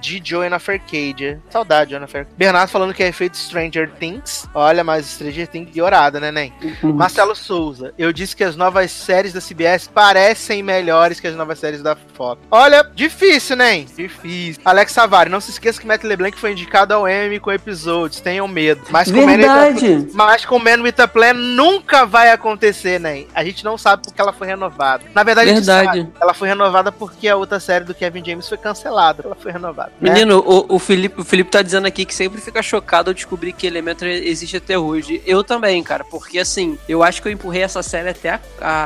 de 0.00 0.20
Joanna 0.24 0.56
Arcadia. 0.56 1.40
Saudade, 1.50 1.90
Joanna 1.90 2.06
Arcadia. 2.06 2.28
Bernardo 2.36 2.70
falando 2.70 2.94
que 2.94 3.02
é 3.02 3.08
efeito 3.08 3.36
Stranger 3.36 3.90
Things. 3.98 4.48
Olha, 4.54 4.82
mas 4.84 5.06
Stranger 5.06 5.46
Things 5.48 5.70
piorada, 5.70 6.18
né, 6.20 6.30
Nen? 6.30 6.52
Marcelo 6.82 7.34
Souza. 7.34 7.92
Eu 7.98 8.12
disse 8.12 8.34
que 8.36 8.44
as 8.44 8.56
novas 8.56 8.90
séries 8.90 9.32
da 9.32 9.40
CBS 9.40 9.88
parecem 9.88 10.62
melhores 10.62 11.20
que 11.20 11.26
as 11.26 11.34
novas 11.36 11.58
séries 11.58 11.82
da 11.82 11.96
Fox. 12.14 12.40
Olha, 12.50 12.82
difícil, 12.94 13.56
Nen? 13.56 13.86
Difícil. 13.96 14.60
Alex 14.64 14.92
Savari, 14.92 15.30
não 15.30 15.40
se 15.40 15.50
esqueça 15.50 15.80
que 15.80 15.86
Matt 15.86 16.02
LeBlanc 16.04 16.36
foi 16.38 16.52
indicado 16.52 16.94
ao 16.94 17.08
Emmy 17.08 17.38
com 17.40 17.50
episódios. 17.52 18.20
Tenham 18.20 18.46
medo. 18.48 18.80
Mas 18.90 19.10
com 19.10 19.20
a- 19.22 19.26
Verdade. 19.26 20.08
mas 20.12 20.44
com 20.44 20.58
Man 20.58 20.82
with 20.82 20.94
a 20.98 21.08
Plan 21.08 21.32
nunca 21.34 22.04
vai 22.04 22.30
acontecer, 22.30 22.98
né? 23.00 23.24
A 23.34 23.44
gente 23.44 23.64
não 23.64 23.78
sabe 23.78 24.02
porque 24.04 24.20
ela 24.20 24.32
foi 24.32 24.46
renovada. 24.46 25.04
Na 25.14 25.22
verdade, 25.22 25.50
a 25.50 25.54
gente 25.54 25.64
Verdade. 25.64 25.98
sabe. 26.00 26.12
Ela 26.20 26.34
foi 26.34 26.48
renovada 26.48 26.90
porque 26.92 27.28
a 27.28 27.36
outra 27.36 27.60
série 27.60 27.84
do 27.84 27.94
Kevin 27.94 28.24
James 28.24 28.48
foi 28.48 28.58
cancelada. 28.58 29.22
Ela 29.24 29.34
foi 29.42 29.52
renovada. 29.52 29.92
né? 30.00 30.10
Menino, 30.12 30.38
o, 30.38 30.76
o, 30.76 30.78
Felipe, 30.78 31.20
o 31.20 31.24
Felipe 31.24 31.50
tá 31.50 31.62
dizendo 31.62 31.86
aqui 31.86 32.04
que 32.04 32.14
sempre 32.14 32.40
fica 32.40 32.62
chocado 32.62 33.10
ao 33.10 33.14
descobrir 33.14 33.52
que 33.52 33.66
Elementary 33.66 34.28
existe 34.28 34.56
até 34.56 34.78
hoje. 34.78 35.22
Eu 35.26 35.42
também, 35.44 35.82
cara, 35.82 36.04
porque 36.04 36.38
assim, 36.38 36.78
eu 36.88 37.02
acho 37.02 37.20
que 37.22 37.28
eu 37.28 37.32
empurrei 37.32 37.62
essa 37.62 37.82
série 37.82 38.08
até 38.10 38.30
a. 38.30 38.40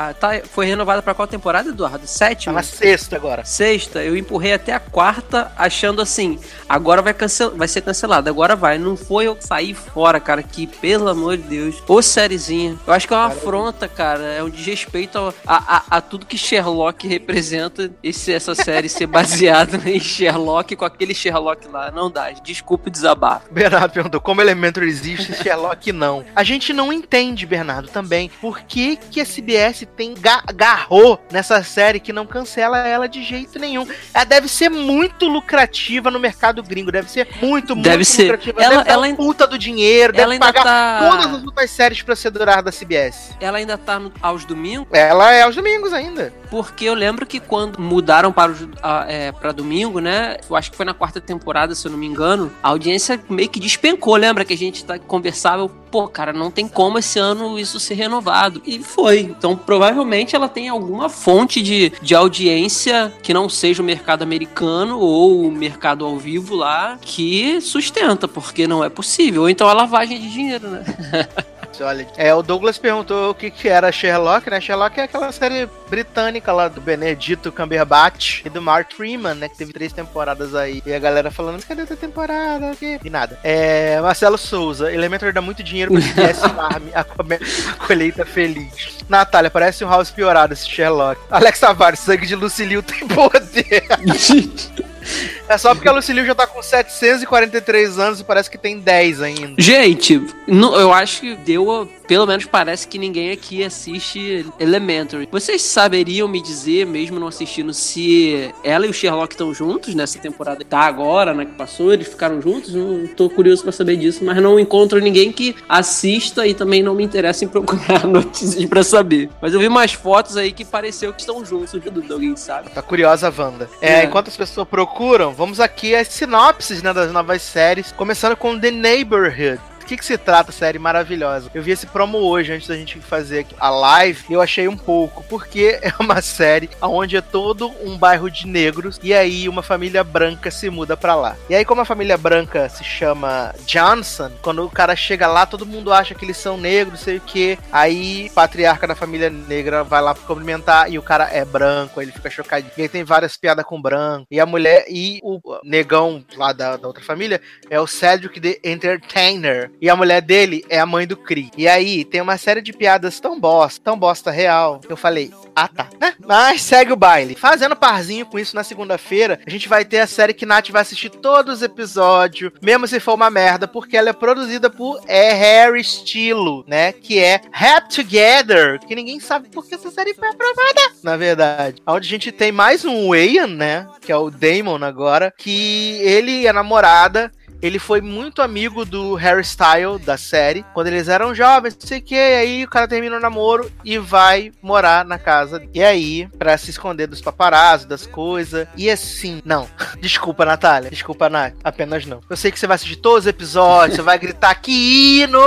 a- 0.09 0.13
tá, 0.13 0.41
foi 0.51 0.65
renovada 0.65 1.01
pra 1.01 1.13
qual 1.13 1.27
temporada, 1.27 1.69
Eduardo? 1.69 1.99
Tá 1.99 2.07
Sétima? 2.07 2.53
na 2.53 2.63
sexta 2.63 3.15
agora. 3.15 3.43
Sexta, 3.45 4.03
eu 4.03 4.15
empurrei 4.15 4.53
até 4.53 4.73
a 4.73 4.79
quarta, 4.79 5.51
achando 5.57 6.01
assim, 6.01 6.39
agora 6.69 7.01
vai, 7.01 7.13
cancel... 7.13 7.55
vai 7.55 7.67
ser 7.67 7.81
cancelado, 7.81 8.29
agora 8.29 8.55
vai. 8.55 8.77
Não 8.77 8.95
foi 8.97 9.25
eu 9.27 9.37
sair 9.39 9.73
fora, 9.73 10.19
cara, 10.19 10.41
que 10.43 10.65
pelo 10.67 11.07
amor 11.09 11.37
de 11.37 11.43
Deus. 11.43 11.75
Ô 11.87 12.01
sériezinha. 12.01 12.75
Eu 12.85 12.93
acho 12.93 13.07
que 13.07 13.13
é 13.13 13.17
uma 13.17 13.25
afronta, 13.27 13.87
cara. 13.87 14.23
É 14.23 14.43
um 14.43 14.49
desrespeito 14.49 15.17
ao- 15.17 15.33
a, 15.45 15.77
a, 15.77 15.97
a 15.97 16.01
tudo 16.01 16.25
que 16.25 16.37
Sherlock 16.37 17.07
representa. 17.07 17.91
Esse, 18.03 18.31
essa 18.31 18.53
série 18.55 18.87
ser 18.89 19.07
baseada 19.07 19.77
em 19.89 19.99
Sherlock 19.99 20.44
com 20.75 20.85
aquele 20.85 21.13
Sherlock 21.13 21.67
lá. 21.67 21.91
Não 21.91 22.09
dá. 22.09 22.31
Desculpa 22.31 22.87
o 22.87 22.91
desabafo. 22.91 23.47
Bernardo 23.51 23.91
perguntou 23.91 24.21
como 24.21 24.41
Elementary 24.41 24.87
existe 24.87 25.31
e 25.31 25.35
Sherlock 25.35 25.91
não. 25.91 26.23
A 26.35 26.43
gente 26.43 26.71
não 26.73 26.91
entende, 26.93 27.45
Bernardo, 27.45 27.87
também. 27.89 28.29
Por 28.41 28.61
que, 28.61 28.95
que 28.95 29.19
a 29.21 29.25
CBS 29.25 29.85
tem 29.95 30.13
ga 30.13 30.41
garrou 30.53 31.19
nessa 31.31 31.61
série 31.63 31.99
que 31.99 32.13
não 32.13 32.25
cancela 32.25 32.77
ela 32.87 33.07
de 33.07 33.23
jeito 33.23 33.57
nenhum? 33.59 33.87
Ela 34.13 34.23
deve 34.23 34.47
ser 34.47 34.69
muito 34.69 35.27
lucrativa 35.27 36.09
no 36.11 36.19
mercado 36.19 36.61
gringo. 36.63 36.91
Deve 36.91 37.09
ser 37.09 37.27
muito, 37.41 37.75
Deve 37.75 37.95
muito 37.97 38.05
ser. 38.05 38.23
lucrativa. 38.23 38.61
Ela- 38.61 38.77
deve 38.77 38.89
ela 38.89 39.05
ainda- 39.05 39.17
puta 39.17 39.47
do 39.47 39.57
dinheiro. 39.57 40.13
ela 40.15 40.27
Deve 40.27 40.39
pagar 40.39 40.63
tá- 40.63 41.09
todas 41.09 41.25
as 41.35 41.43
outras 41.43 41.71
séries 41.71 42.01
proceduradas 42.01 42.65
da 42.65 42.71
CBS. 42.71 43.35
Ela 43.39 43.57
ainda 43.57 43.77
tá 43.77 43.99
no- 43.99 44.11
aos 44.21 44.45
domingos, 44.45 44.87
Ela 44.91 45.33
é 45.33 45.41
aos 45.43 45.55
domingos 45.55 45.93
ainda. 45.93 46.33
porque 46.49 46.85
eu 46.85 46.93
lembro 46.93 47.25
que 47.25 47.39
quando 47.39 47.79
mudaram 47.79 48.31
para, 48.31 48.53
a- 48.81 49.05
é, 49.07 49.31
para 49.31 49.51
domingo, 49.51 49.99
né? 49.99 50.34
Eu 50.49 50.55
acho 50.55 50.71
que 50.71 50.77
foi 50.77 50.85
na 50.85 50.93
quarta 50.93 51.21
temporada, 51.21 51.75
se 51.75 51.87
eu 51.87 51.91
não 51.91 51.97
me 51.97 52.05
engano, 52.05 52.51
a 52.61 52.69
audiência 52.69 53.19
meio 53.29 53.49
que 53.49 53.59
despencou. 53.59 54.15
Lembra 54.15 54.45
que 54.45 54.53
a 54.53 54.57
gente 54.57 54.83
tá, 54.83 54.99
conversava, 54.99 55.67
pô, 55.67 56.07
cara, 56.07 56.33
não 56.33 56.51
tem 56.51 56.67
como 56.67 56.97
esse 56.97 57.19
ano 57.19 57.59
isso 57.59 57.79
ser 57.79 57.95
renovado. 57.95 58.61
E 58.65 58.79
foi. 58.79 59.19
Então, 59.19 59.55
provavelmente 59.55 60.35
ela 60.35 60.47
tem 60.47 60.69
alguma 60.69 61.09
fonte 61.09 61.61
de, 61.61 61.91
de 62.01 62.15
audiência 62.15 63.13
que 63.21 63.33
não 63.33 63.49
seja 63.49 63.81
o 63.81 63.85
mercado 63.85 64.23
americano 64.23 64.99
ou 64.99 65.45
o 65.45 65.51
mercado 65.51 66.05
ao 66.05 66.17
vivo 66.17 66.55
lá 66.55 66.97
que 67.01 67.59
sustenta, 67.61 68.27
porque 68.27 68.67
não 68.67 68.83
é 68.83 68.89
possível. 68.89 69.43
Ou 69.43 69.49
então 69.49 69.67
a 69.67 69.73
lavagem 69.73 70.19
de 70.19 70.29
dinheiro, 70.29 70.69
né? 70.69 70.83
Olha, 71.83 72.07
é, 72.17 72.33
o 72.33 72.41
Douglas 72.41 72.77
perguntou 72.77 73.31
o 73.31 73.35
que, 73.35 73.49
que 73.49 73.67
era 73.67 73.91
Sherlock, 73.91 74.49
né? 74.49 74.61
Sherlock 74.61 74.99
é 74.99 75.03
aquela 75.03 75.31
série 75.31 75.67
britânica 75.89 76.51
lá 76.51 76.67
do 76.67 76.81
Benedito 76.81 77.51
Cumberbatch 77.51 78.45
e 78.45 78.49
do 78.49 78.61
Mark 78.61 78.93
Freeman, 78.93 79.35
né? 79.35 79.49
Que 79.49 79.57
teve 79.57 79.73
três 79.73 79.93
temporadas 79.93 80.55
aí. 80.55 80.81
E 80.85 80.93
a 80.93 80.99
galera 80.99 81.31
falando, 81.31 81.63
cadê 81.65 81.81
outra 81.81 81.95
temporada? 81.95 82.71
aqui?" 82.71 82.99
E 83.03 83.09
nada. 83.09 83.39
É, 83.43 83.99
Marcelo 84.01 84.37
Souza, 84.37 84.91
Elementor 84.91 85.33
dá 85.33 85.41
muito 85.41 85.63
dinheiro 85.63 85.91
pra 85.91 86.33
Farm, 86.33 86.83
a, 86.93 87.01
a 87.01 87.85
colheita 87.85 88.25
feliz. 88.25 88.97
Natália, 89.07 89.49
parece 89.49 89.83
um 89.83 89.89
house 89.89 90.11
piorado 90.11 90.53
esse 90.53 90.69
Sherlock. 90.69 91.21
Alex 91.29 91.59
Tavares, 91.59 91.99
sangue 91.99 92.25
de 92.25 92.35
Lucilio 92.35 92.81
tem 92.81 93.07
poder. 93.07 93.85
É 95.47 95.59
só 95.59 95.75
porque 95.75 95.87
a 95.87 95.91
Lucille 95.91 96.25
já 96.25 96.33
tá 96.33 96.47
com 96.47 96.61
743 96.61 97.99
anos 97.99 98.19
e 98.19 98.23
parece 98.23 98.49
que 98.49 98.57
tem 98.57 98.79
10 98.79 99.21
ainda. 99.21 99.53
Gente, 99.59 100.19
eu 100.47 100.91
acho 100.91 101.21
que 101.21 101.35
deu. 101.35 101.87
Pelo 102.07 102.25
menos 102.25 102.45
parece 102.45 102.87
que 102.87 102.97
ninguém 102.97 103.31
aqui 103.31 103.63
assiste 103.63 104.45
Elementary. 104.59 105.27
Vocês 105.31 105.61
saberiam 105.61 106.27
me 106.27 106.41
dizer, 106.41 106.85
mesmo 106.85 107.19
não 107.19 107.27
assistindo, 107.27 107.73
se 107.73 108.53
ela 108.63 108.85
e 108.85 108.89
o 108.89 108.93
Sherlock 108.93 109.33
estão 109.33 109.53
juntos 109.53 109.95
nessa 109.95 110.19
temporada 110.19 110.59
que 110.59 110.65
tá 110.65 110.79
agora, 110.79 111.33
né? 111.33 111.45
Que 111.45 111.53
passou, 111.53 111.93
eles 111.93 112.07
ficaram 112.07 112.41
juntos? 112.41 112.73
Não 112.73 113.07
tô 113.07 113.29
curioso 113.29 113.63
para 113.63 113.71
saber 113.71 113.97
disso, 113.97 114.23
mas 114.23 114.41
não 114.41 114.59
encontro 114.59 114.99
ninguém 114.99 115.31
que 115.31 115.55
assista 115.67 116.45
e 116.45 116.53
também 116.53 116.83
não 116.83 116.93
me 116.93 117.03
interessa 117.03 117.45
em 117.45 117.47
procurar 117.47 118.05
notícias 118.07 118.63
para 118.65 118.83
saber. 118.83 119.29
Mas 119.41 119.53
eu 119.53 119.59
vi 119.59 119.67
umas 119.67 119.93
fotos 119.93 120.37
aí 120.37 120.51
que 120.51 120.63
pareceu 120.63 121.13
que 121.13 121.21
estão 121.21 121.43
juntos, 121.43 121.73
alguém 122.11 122.35
sabe? 122.35 122.69
Tá 122.69 122.81
curiosa, 122.81 123.33
Wanda. 123.35 123.69
É, 123.81 124.01
é. 124.01 124.05
enquanto 124.05 124.27
as 124.27 124.37
pessoas 124.37 124.67
procuram, 124.67 125.33
vamos 125.33 125.59
aqui 125.59 125.95
às 125.95 126.07
sinopses 126.07 126.81
né, 126.81 126.93
das 126.93 127.11
novas 127.11 127.41
séries, 127.41 127.91
começando 127.91 128.35
com 128.35 128.59
The 128.59 128.71
Neighborhood. 128.71 129.59
Do 129.85 129.87
que, 129.87 129.97
que 129.97 130.05
se 130.05 130.17
trata, 130.17 130.51
série 130.51 130.79
maravilhosa? 130.79 131.51
Eu 131.53 131.61
vi 131.61 131.69
esse 131.69 131.85
promo 131.85 132.17
hoje, 132.17 132.51
antes 132.51 132.67
da 132.67 132.75
gente 132.75 132.99
fazer 132.99 133.45
a 133.59 133.69
live, 133.69 134.25
e 134.27 134.33
eu 134.33 134.41
achei 134.41 134.67
um 134.67 134.75
pouco, 134.75 135.23
porque 135.29 135.77
é 135.79 135.93
uma 135.99 136.23
série 136.23 136.71
onde 136.81 137.15
é 137.15 137.21
todo 137.21 137.71
um 137.83 137.95
bairro 137.95 138.31
de 138.31 138.47
negros, 138.47 138.99
e 139.03 139.13
aí 139.13 139.47
uma 139.47 139.61
família 139.61 140.03
branca 140.03 140.49
se 140.49 140.71
muda 140.71 140.97
para 140.97 141.13
lá. 141.13 141.37
E 141.47 141.53
aí, 141.53 141.63
como 141.63 141.81
a 141.81 141.85
família 141.85 142.17
branca 142.17 142.67
se 142.67 142.83
chama 142.83 143.53
Johnson, 143.67 144.31
quando 144.41 144.65
o 144.65 144.71
cara 144.71 144.95
chega 144.95 145.27
lá, 145.27 145.45
todo 145.45 145.67
mundo 145.67 145.93
acha 145.93 146.15
que 146.15 146.25
eles 146.25 146.37
são 146.37 146.57
negros, 146.57 147.01
sei 147.01 147.17
o 147.17 147.21
que. 147.21 147.55
Aí, 147.71 148.31
patriarca 148.33 148.87
da 148.87 148.95
família 148.95 149.29
negra 149.29 149.83
vai 149.83 150.01
lá 150.01 150.15
cumprimentar, 150.15 150.91
e 150.91 150.97
o 150.97 151.03
cara 151.03 151.29
é 151.31 151.45
branco, 151.45 152.01
ele 152.01 152.11
fica 152.11 152.31
chocado. 152.31 152.65
E 152.75 152.81
aí 152.81 152.89
tem 152.89 153.03
várias 153.03 153.37
piadas 153.37 153.63
com 153.63 153.79
branco. 153.79 154.25
E 154.31 154.39
a 154.39 154.47
mulher, 154.47 154.85
e 154.89 155.19
o 155.21 155.39
negão 155.63 156.25
lá 156.35 156.51
da, 156.51 156.75
da 156.75 156.87
outra 156.87 157.03
família, 157.03 157.39
é 157.69 157.79
o 157.79 157.85
Cedric 157.85 158.41
the 158.41 158.57
Entertainer 158.63 159.74
e 159.81 159.89
a 159.89 159.95
mulher 159.95 160.21
dele 160.21 160.63
é 160.69 160.79
a 160.79 160.85
mãe 160.85 161.05
do 161.07 161.17
Cree. 161.17 161.51
E 161.57 161.67
aí 161.67 162.05
tem 162.05 162.21
uma 162.21 162.37
série 162.37 162.61
de 162.61 162.73
piadas 162.73 163.19
tão 163.19 163.39
bosta, 163.39 163.81
tão 163.83 163.97
bosta 163.97 164.31
real. 164.31 164.81
Eu 164.87 164.97
falei, 164.97 165.31
ah 165.55 165.67
tá. 165.67 165.87
Né? 165.99 166.13
Mas 166.25 166.61
segue 166.61 166.91
o 166.91 166.97
baile. 166.97 167.35
Fazendo 167.35 167.75
parzinho 167.75 168.25
com 168.25 168.37
isso 168.37 168.55
na 168.55 168.63
segunda-feira, 168.63 169.39
a 169.45 169.49
gente 169.49 169.69
vai 169.69 169.85
ter 169.85 169.99
a 169.99 170.07
série 170.07 170.33
que 170.33 170.45
Nath 170.45 170.69
vai 170.69 170.81
assistir 170.81 171.09
todos 171.09 171.57
os 171.57 171.61
episódios, 171.61 172.51
mesmo 172.61 172.87
se 172.87 172.99
for 172.99 173.13
uma 173.13 173.29
merda, 173.29 173.67
porque 173.67 173.95
ela 173.95 174.09
é 174.09 174.13
produzida 174.13 174.69
por 174.69 175.01
é 175.07 175.33
Harry 175.33 175.81
Estilo, 175.81 176.65
né? 176.67 176.91
Que 176.91 177.19
é 177.19 177.41
Happy 177.51 177.95
Together, 177.95 178.79
que 178.79 178.95
ninguém 178.95 179.19
sabe 179.19 179.49
por 179.49 179.65
que 179.65 179.75
essa 179.75 179.91
série 179.91 180.13
foi 180.13 180.27
aprovada, 180.27 180.91
na 181.03 181.15
verdade. 181.15 181.81
Onde 181.87 182.07
a 182.07 182.09
gente 182.09 182.31
tem 182.31 182.51
mais 182.51 182.83
um 182.83 183.09
Wayne, 183.09 183.55
né? 183.55 183.87
Que 184.01 184.11
é 184.11 184.17
o 184.17 184.29
Damon 184.29 184.83
agora, 184.83 185.33
que 185.37 185.99
ele 186.01 186.41
e 186.41 186.47
a 186.47 186.53
namorada 186.53 187.31
ele 187.65 187.79
foi 187.79 188.01
muito 188.01 188.41
amigo 188.41 188.85
do 188.85 189.15
Harry 189.15 189.43
Style 189.43 189.97
da 189.99 190.17
série, 190.17 190.65
quando 190.73 190.87
eles 190.87 191.07
eram 191.07 191.33
jovens, 191.33 191.75
não 191.79 191.87
sei 191.87 191.99
o 191.99 192.01
que, 192.01 192.15
aí 192.15 192.63
o 192.63 192.69
cara 192.69 192.87
termina 192.87 193.17
o 193.17 193.19
namoro 193.19 193.71
e 193.83 193.97
vai 193.97 194.51
morar 194.61 195.03
na 195.03 195.17
casa. 195.17 195.63
E 195.73 195.83
aí, 195.83 196.27
para 196.37 196.57
se 196.57 196.69
esconder 196.69 197.07
dos 197.07 197.21
paparazzi, 197.21 197.87
das 197.87 198.05
coisas. 198.05 198.67
E 198.77 198.89
assim, 198.89 199.41
não. 199.43 199.67
Desculpa, 199.99 200.45
Natália. 200.45 200.89
Desculpa, 200.89 201.29
Nath. 201.29 201.53
Apenas 201.63 202.05
não. 202.05 202.21
Eu 202.29 202.37
sei 202.37 202.51
que 202.51 202.59
você 202.59 202.67
vai 202.67 202.75
assistir 202.75 202.97
todos 202.97 203.21
os 203.21 203.27
episódios, 203.27 203.95
você 203.95 204.01
vai 204.01 204.17
gritar 204.19 204.53
que 204.55 205.21
hino! 205.21 205.39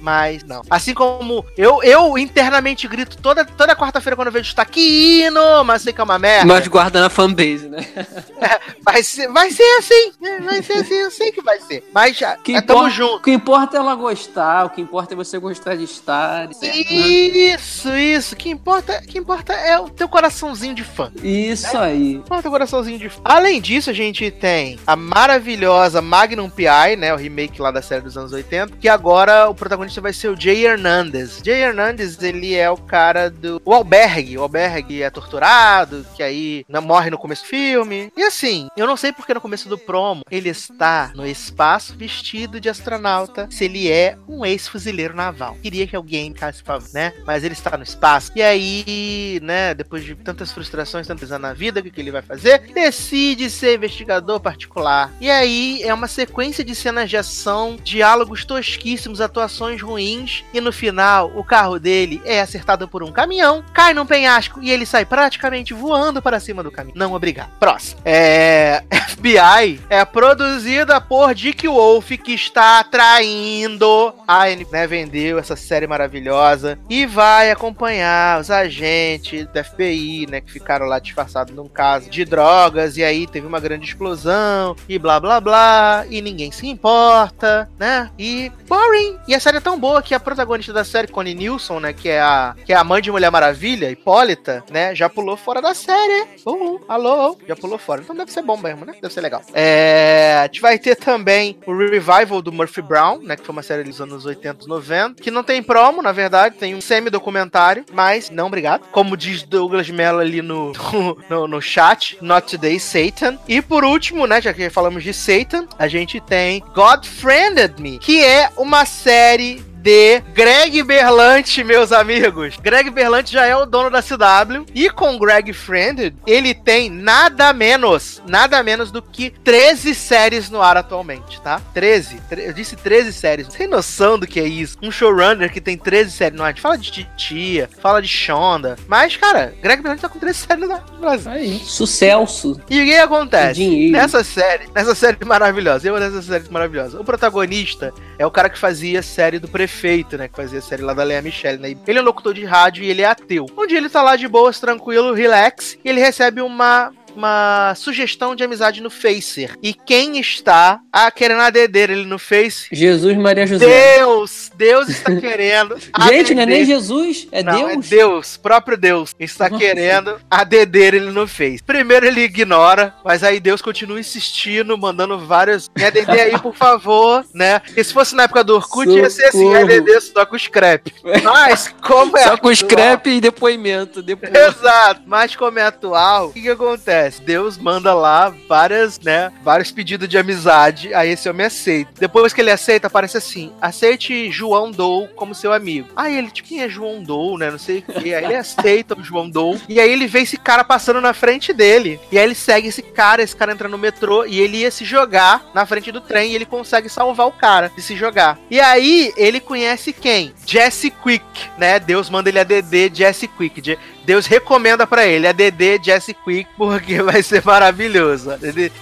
Mas 0.00 0.42
não. 0.44 0.62
Assim 0.70 0.94
como 0.94 1.44
eu, 1.56 1.82
eu 1.82 2.16
internamente 2.16 2.88
grito 2.88 3.18
toda, 3.18 3.44
toda 3.44 3.76
quarta-feira 3.76 4.16
quando 4.16 4.28
eu 4.28 4.32
vejo 4.32 4.48
está 4.48 4.64
que 4.64 5.24
hino, 5.24 5.64
mas 5.64 5.82
sei 5.82 5.92
que 5.92 6.00
é 6.00 6.04
uma 6.04 6.18
merda. 6.18 6.46
Mas 6.46 6.66
guarda 6.68 7.00
na 7.00 7.10
fanbase, 7.10 7.68
né? 7.68 7.86
É, 8.40 8.58
vai, 8.82 9.02
ser, 9.02 9.28
vai 9.28 9.50
ser 9.50 9.78
assim. 9.78 10.12
Né? 10.18 10.40
Vai 10.40 10.62
ser 10.62 10.72
assim, 10.74 10.94
eu 10.94 11.10
sei 11.10 11.30
que 11.30 11.42
vai 11.42 11.49
vai 11.50 11.60
ser. 11.60 11.84
Mas 11.92 12.16
já 12.16 12.36
que 12.36 12.54
é, 12.54 12.60
tamo 12.60 12.88
junto. 12.90 13.16
O 13.16 13.22
que 13.22 13.32
importa 13.32 13.76
é 13.76 13.80
ela 13.80 13.94
gostar, 13.94 14.66
o 14.66 14.70
que 14.70 14.80
importa 14.80 15.14
é 15.14 15.16
você 15.16 15.38
gostar 15.38 15.76
de 15.76 15.84
estar. 15.84 16.52
Certo, 16.54 16.76
né? 16.76 16.78
isso, 16.78 17.88
né? 17.88 18.02
isso. 18.02 18.34
O 18.34 18.36
que 18.36 18.50
importa, 18.50 19.00
que 19.02 19.18
importa 19.18 19.52
é 19.52 19.78
o 19.78 19.88
teu 19.88 20.08
coraçãozinho 20.08 20.74
de 20.74 20.84
fã. 20.84 21.12
Isso 21.22 21.76
né? 21.78 21.84
aí. 21.84 22.22
O 22.28 22.42
teu 22.42 22.50
coraçãozinho 22.50 22.98
de 22.98 23.08
fã. 23.08 23.20
Além 23.24 23.60
disso, 23.60 23.90
a 23.90 23.92
gente 23.92 24.30
tem 24.30 24.78
a 24.86 24.94
maravilhosa 24.94 26.00
Magnum 26.00 26.48
P.I., 26.48 26.96
né? 26.96 27.12
O 27.12 27.16
remake 27.16 27.60
lá 27.60 27.70
da 27.70 27.82
série 27.82 28.02
dos 28.02 28.16
anos 28.16 28.32
80. 28.32 28.76
Que 28.76 28.88
agora 28.88 29.48
o 29.48 29.54
protagonista 29.54 30.00
vai 30.00 30.12
ser 30.12 30.28
o 30.28 30.40
Jay 30.40 30.64
Hernandez. 30.64 31.40
Jay 31.44 31.62
Hernandez, 31.62 32.22
ele 32.22 32.54
é 32.54 32.70
o 32.70 32.76
cara 32.76 33.30
do. 33.30 33.60
O 33.64 33.74
Albergue. 33.74 34.38
O 34.38 34.42
Albergue 34.42 35.02
é 35.02 35.10
torturado, 35.10 36.06
que 36.14 36.22
aí 36.22 36.64
morre 36.82 37.10
no 37.10 37.18
começo 37.18 37.42
do 37.42 37.48
filme. 37.48 38.12
E 38.16 38.22
assim, 38.22 38.68
eu 38.76 38.86
não 38.86 38.96
sei 38.96 39.12
porque 39.12 39.34
no 39.34 39.40
começo 39.40 39.68
do 39.68 39.78
promo 39.78 40.22
ele 40.30 40.48
está 40.48 41.10
no 41.14 41.26
espaço 41.30 41.94
vestido 41.96 42.60
de 42.60 42.68
astronauta 42.68 43.48
se 43.50 43.64
ele 43.64 43.90
é 43.90 44.16
um 44.28 44.44
ex-fuzileiro 44.44 45.14
naval. 45.14 45.56
Queria 45.62 45.86
que 45.86 45.96
alguém 45.96 46.32
ficasse 46.32 46.62
né? 46.92 47.12
Mas 47.26 47.44
ele 47.44 47.54
está 47.54 47.76
no 47.76 47.82
espaço. 47.82 48.32
E 48.34 48.42
aí, 48.42 49.40
né, 49.42 49.74
depois 49.74 50.04
de 50.04 50.14
tantas 50.14 50.52
frustrações, 50.52 51.06
tantas 51.06 51.32
anos 51.32 51.40
na 51.40 51.52
vida, 51.52 51.80
o 51.80 51.82
que, 51.82 51.90
que 51.90 52.00
ele 52.00 52.10
vai 52.10 52.22
fazer? 52.22 52.70
Decide 52.72 53.50
ser 53.50 53.76
investigador 53.76 54.40
particular. 54.40 55.10
E 55.20 55.30
aí 55.30 55.82
é 55.82 55.92
uma 55.92 56.06
sequência 56.06 56.62
de 56.64 56.74
cenas 56.74 57.08
de 57.08 57.16
ação, 57.16 57.76
diálogos 57.82 58.44
tosquíssimos, 58.44 59.20
atuações 59.20 59.80
ruins. 59.80 60.44
E 60.52 60.60
no 60.60 60.72
final, 60.72 61.32
o 61.34 61.42
carro 61.42 61.78
dele 61.78 62.20
é 62.24 62.40
acertado 62.40 62.86
por 62.86 63.02
um 63.02 63.12
caminhão, 63.12 63.64
cai 63.72 63.94
num 63.94 64.06
penhasco 64.06 64.62
e 64.62 64.70
ele 64.70 64.86
sai 64.86 65.04
praticamente 65.04 65.72
voando 65.72 66.20
para 66.20 66.40
cima 66.40 66.62
do 66.62 66.70
caminhão. 66.70 66.98
Não, 66.98 67.14
obrigado. 67.14 67.50
Próximo. 67.58 68.00
É. 68.04 68.82
FBI 69.20 69.80
é 69.90 70.04
produzida 70.04 71.00
por 71.00 71.19
Dick 71.34 71.68
Wolf, 71.68 72.10
que 72.10 72.32
está 72.32 72.82
traindo 72.82 74.12
a 74.26 74.40
né, 74.72 74.86
vendeu 74.86 75.38
essa 75.38 75.54
série 75.54 75.86
maravilhosa 75.86 76.78
e 76.88 77.06
vai 77.06 77.50
acompanhar 77.50 78.40
os 78.40 78.50
agentes 78.50 79.46
da 79.52 79.62
FBI, 79.62 80.26
né, 80.28 80.40
que 80.40 80.50
ficaram 80.50 80.86
lá 80.86 80.98
disfarçados 80.98 81.54
num 81.54 81.68
caso 81.68 82.08
de 82.10 82.24
drogas 82.24 82.96
e 82.96 83.04
aí 83.04 83.26
teve 83.26 83.46
uma 83.46 83.60
grande 83.60 83.86
explosão 83.86 84.74
e 84.88 84.98
blá 84.98 85.20
blá 85.20 85.40
blá 85.40 86.04
e 86.08 86.20
ninguém 86.20 86.50
se 86.50 86.66
importa, 86.66 87.70
né? 87.78 88.10
E 88.18 88.50
boring. 88.66 89.18
E 89.28 89.34
a 89.34 89.40
série 89.40 89.58
é 89.58 89.60
tão 89.60 89.78
boa 89.78 90.02
que 90.02 90.14
a 90.14 90.20
protagonista 90.20 90.72
da 90.72 90.84
série, 90.84 91.06
Connie 91.06 91.34
Nilsson, 91.34 91.80
né, 91.80 91.92
que 91.92 92.08
é 92.08 92.20
a 92.20 92.56
que 92.64 92.72
é 92.72 92.76
a 92.76 92.82
mãe 92.82 93.00
de 93.00 93.10
Mulher 93.10 93.30
Maravilha, 93.30 93.90
Hipólita, 93.90 94.64
né, 94.70 94.94
já 94.94 95.08
pulou 95.08 95.36
fora 95.36 95.60
da 95.60 95.74
série. 95.74 96.26
Uhul, 96.44 96.80
alô, 96.88 97.36
já 97.46 97.54
pulou 97.54 97.78
fora. 97.78 98.00
Então 98.02 98.16
deve 98.16 98.32
ser 98.32 98.42
bom 98.42 98.56
mesmo, 98.56 98.84
né? 98.84 98.94
Deve 99.00 99.12
ser 99.12 99.20
legal. 99.20 99.42
É, 99.52 100.40
a 100.40 100.46
gente 100.46 100.60
vai 100.60 100.78
ter 100.78 100.96
também 100.96 101.09
também 101.10 101.58
o 101.66 101.76
revival 101.76 102.40
do 102.40 102.52
Murphy 102.52 102.80
Brown, 102.80 103.18
né? 103.20 103.36
Que 103.36 103.44
foi 103.44 103.52
uma 103.52 103.64
série 103.64 103.82
dos 103.82 104.00
anos 104.00 104.24
80 104.24 104.64
e 104.64 104.68
90. 104.68 105.20
Que 105.20 105.28
não 105.28 105.42
tem 105.42 105.60
promo, 105.60 106.00
na 106.00 106.12
verdade, 106.12 106.54
tem 106.54 106.72
um 106.72 106.80
semi-documentário, 106.80 107.84
mas 107.92 108.30
não, 108.30 108.46
obrigado. 108.46 108.82
Como 108.92 109.16
diz 109.16 109.42
Douglas 109.42 109.90
Mello 109.90 110.20
ali 110.20 110.40
no, 110.40 110.72
no, 111.28 111.48
no, 111.48 111.60
chat, 111.60 112.16
Not 112.20 112.48
Today 112.48 112.78
Satan. 112.78 113.38
E 113.48 113.60
por 113.60 113.84
último, 113.84 114.24
né? 114.24 114.40
Já 114.40 114.54
que 114.54 114.70
falamos 114.70 115.02
de 115.02 115.12
Satan, 115.12 115.66
a 115.76 115.88
gente 115.88 116.20
tem 116.20 116.62
God 116.74 117.04
Friended 117.04 117.80
Me, 117.80 117.98
que 117.98 118.22
é 118.22 118.48
uma 118.56 118.84
série 118.84 119.69
de 119.80 120.20
Greg 120.34 120.82
Berlanti, 120.82 121.64
meus 121.64 121.90
amigos. 121.90 122.56
Greg 122.58 122.90
Berlanti 122.90 123.32
já 123.32 123.46
é 123.46 123.56
o 123.56 123.64
dono 123.64 123.90
da 123.90 124.02
CW 124.02 124.66
e 124.74 124.90
com 124.90 125.18
Greg 125.18 125.52
Friend, 125.52 126.14
ele 126.26 126.54
tem 126.54 126.90
nada 126.90 127.52
menos, 127.52 128.22
nada 128.26 128.62
menos 128.62 128.90
do 128.90 129.00
que 129.00 129.30
13 129.30 129.94
séries 129.94 130.50
no 130.50 130.60
ar 130.60 130.76
atualmente, 130.76 131.40
tá? 131.40 131.60
13. 131.72 132.20
Eu 132.30 132.52
disse 132.52 132.76
13 132.76 133.12
séries. 133.12 133.48
Tem 133.48 133.66
noção 133.66 134.18
do 134.18 134.26
que 134.26 134.38
é 134.38 134.46
isso? 134.46 134.76
Um 134.82 134.90
showrunner 134.90 135.50
que 135.50 135.60
tem 135.60 135.78
13 135.78 136.10
séries 136.10 136.36
no 136.36 136.44
ar. 136.44 136.48
A 136.48 136.52
gente 136.52 136.60
fala 136.60 136.76
de 136.76 136.90
Titia, 136.90 137.70
fala 137.80 138.02
de 138.02 138.08
Shonda, 138.08 138.76
mas, 138.86 139.16
cara, 139.16 139.54
Greg 139.62 139.82
Berlanti 139.82 140.02
tá 140.02 140.08
com 140.08 140.18
13 140.18 140.38
séries 140.38 140.68
no 140.68 141.00
Brasil. 141.00 141.32
Aí, 141.32 141.58
sucesso. 141.60 142.60
E 142.68 142.82
o 142.82 142.84
que 142.84 142.96
acontece? 142.96 143.90
Nessa 143.90 144.22
série, 144.22 144.68
nessa 144.74 144.94
série 144.94 145.24
maravilhosa, 145.24 145.88
eu 145.88 145.98
nessa 145.98 146.20
série 146.20 146.50
maravilhosa, 146.50 147.00
o 147.00 147.04
protagonista 147.04 147.92
é 148.18 148.26
o 148.26 148.30
cara 148.30 148.50
que 148.50 148.58
fazia 148.58 149.00
a 149.00 149.02
série 149.02 149.38
do 149.38 149.48
Prefeito 149.48 149.69
Prefeito, 149.70 150.18
né? 150.18 150.26
Que 150.26 150.36
fazia 150.36 150.58
a 150.58 150.62
série 150.62 150.82
lá 150.82 150.92
da 150.92 151.04
Leia 151.04 151.22
Michelle, 151.22 151.58
né? 151.58 151.76
Ele 151.86 151.98
é 151.98 152.02
um 152.02 152.04
locutor 152.04 152.34
de 152.34 152.44
rádio 152.44 152.82
e 152.82 152.90
ele 152.90 153.02
é 153.02 153.06
ateu. 153.06 153.46
Um 153.56 153.66
dia 153.66 153.78
ele 153.78 153.88
tá 153.88 154.02
lá 154.02 154.16
de 154.16 154.26
boas, 154.26 154.58
tranquilo, 154.58 155.14
relax, 155.14 155.78
e 155.84 155.88
ele 155.88 156.00
recebe 156.00 156.40
uma 156.40 156.92
uma 157.16 157.74
sugestão 157.76 158.36
de 158.36 158.44
amizade 158.44 158.80
no 158.80 158.88
Facer. 158.88 159.56
E 159.62 159.74
quem 159.74 160.20
está 160.20 160.80
a 160.92 161.10
querendo 161.10 161.40
aderir 161.40 161.90
ele 161.90 162.06
no 162.06 162.18
Face? 162.18 162.68
Jesus 162.70 163.16
Maria 163.16 163.46
José. 163.46 163.66
Deus! 163.66 164.49
Deus 164.60 164.90
está 164.90 165.16
querendo. 165.16 165.78
Gente, 166.06 166.34
não 166.34 166.42
é 166.42 166.46
nem 166.46 166.64
Jesus, 166.66 167.26
é 167.32 167.42
não, 167.42 167.68
Deus. 167.68 167.86
É 167.86 167.96
Deus, 167.96 168.36
próprio 168.36 168.76
Deus, 168.76 169.14
está 169.18 169.48
Nossa. 169.48 169.64
querendo 169.64 170.20
a 170.30 170.44
DD 170.44 170.78
ele 170.78 171.00
não 171.10 171.26
fez. 171.26 171.62
Primeiro 171.62 172.04
ele 172.04 172.20
ignora, 172.20 172.94
mas 173.02 173.24
aí 173.24 173.40
Deus 173.40 173.62
continua 173.62 173.98
insistindo, 173.98 174.76
mandando 174.76 175.18
várias. 175.18 175.70
Me 175.74 175.82
ADD 175.82 176.10
aí, 176.10 176.38
por 176.38 176.54
favor, 176.54 177.24
né? 177.34 177.62
E 177.74 177.82
se 177.82 177.94
fosse 177.94 178.14
na 178.14 178.24
época 178.24 178.44
do 178.44 178.54
Orkut, 178.54 178.84
Socorro. 178.84 178.98
ia 178.98 179.08
ser 179.08 179.24
assim: 179.26 179.54
ADD 179.54 180.00
só 180.02 180.26
com 180.26 180.38
scrap. 180.38 180.92
Mas, 181.24 181.74
como 181.82 182.18
é. 182.18 182.24
Só 182.24 182.36
com 182.36 182.54
scrap 182.54 183.06
e 183.06 183.18
depoimento. 183.18 184.02
Depois. 184.02 184.30
Exato. 184.34 185.00
Mas 185.06 185.34
como 185.34 185.58
é 185.58 185.62
atual, 185.62 186.28
o 186.28 186.32
que, 186.34 186.42
que 186.42 186.50
acontece? 186.50 187.22
Deus 187.22 187.56
manda 187.56 187.94
lá 187.94 188.34
várias, 188.46 189.00
né? 189.00 189.32
Vários 189.42 189.70
pedidos 189.70 190.06
de 190.06 190.18
amizade. 190.18 190.92
Aí 190.92 191.10
esse 191.10 191.28
homem 191.30 191.46
aceita. 191.46 191.92
Depois 191.98 192.34
que 192.34 192.42
ele 192.42 192.50
aceita, 192.50 192.88
aparece 192.88 193.16
assim: 193.16 193.52
aceite 193.60 194.30
João 194.30 194.49
Dou 194.70 195.08
como 195.08 195.34
seu 195.34 195.52
amigo. 195.52 195.88
Aí 195.94 196.16
ele, 196.16 196.30
tipo, 196.30 196.48
quem 196.48 196.62
é 196.62 196.68
João 196.68 197.02
Dou, 197.02 197.38
né? 197.38 197.50
Não 197.50 197.58
sei 197.58 197.78
o 197.78 197.82
que. 197.82 198.14
Aí 198.14 198.24
ele 198.24 198.34
aceita 198.34 198.98
o 198.98 199.02
João 199.02 199.28
Dou. 199.28 199.58
E 199.68 199.80
aí 199.80 199.90
ele 199.90 200.06
vê 200.06 200.20
esse 200.20 200.36
cara 200.36 200.64
passando 200.64 201.00
na 201.00 201.14
frente 201.14 201.52
dele. 201.52 202.00
E 202.10 202.18
aí 202.18 202.24
ele 202.24 202.34
segue 202.34 202.68
esse 202.68 202.82
cara, 202.82 203.22
esse 203.22 203.36
cara 203.36 203.52
entra 203.52 203.68
no 203.68 203.78
metrô 203.78 204.24
e 204.24 204.40
ele 204.40 204.58
ia 204.58 204.70
se 204.70 204.84
jogar 204.84 205.50
na 205.54 205.64
frente 205.66 205.92
do 205.92 206.00
trem 206.00 206.32
e 206.32 206.34
ele 206.34 206.46
consegue 206.46 206.88
salvar 206.88 207.26
o 207.26 207.32
cara 207.32 207.70
de 207.74 207.82
se 207.82 207.96
jogar. 207.96 208.38
E 208.50 208.60
aí 208.60 209.12
ele 209.16 209.40
conhece 209.40 209.92
quem? 209.92 210.34
Jesse 210.46 210.90
Quick, 210.90 211.24
né? 211.58 211.78
Deus 211.78 212.10
manda 212.10 212.28
ele 212.28 212.38
a 212.38 212.44
DD 212.44 212.90
Jesse 212.92 213.28
Quick. 213.28 213.78
Deus 214.04 214.26
recomenda 214.26 214.86
para 214.86 215.06
ele 215.06 215.26
a 215.26 215.32
DD 215.32 215.80
Jesse 215.82 216.14
Quick, 216.14 216.50
porque 216.56 217.02
vai 217.02 217.22
ser 217.22 217.42
maravilhoso. 217.44 218.30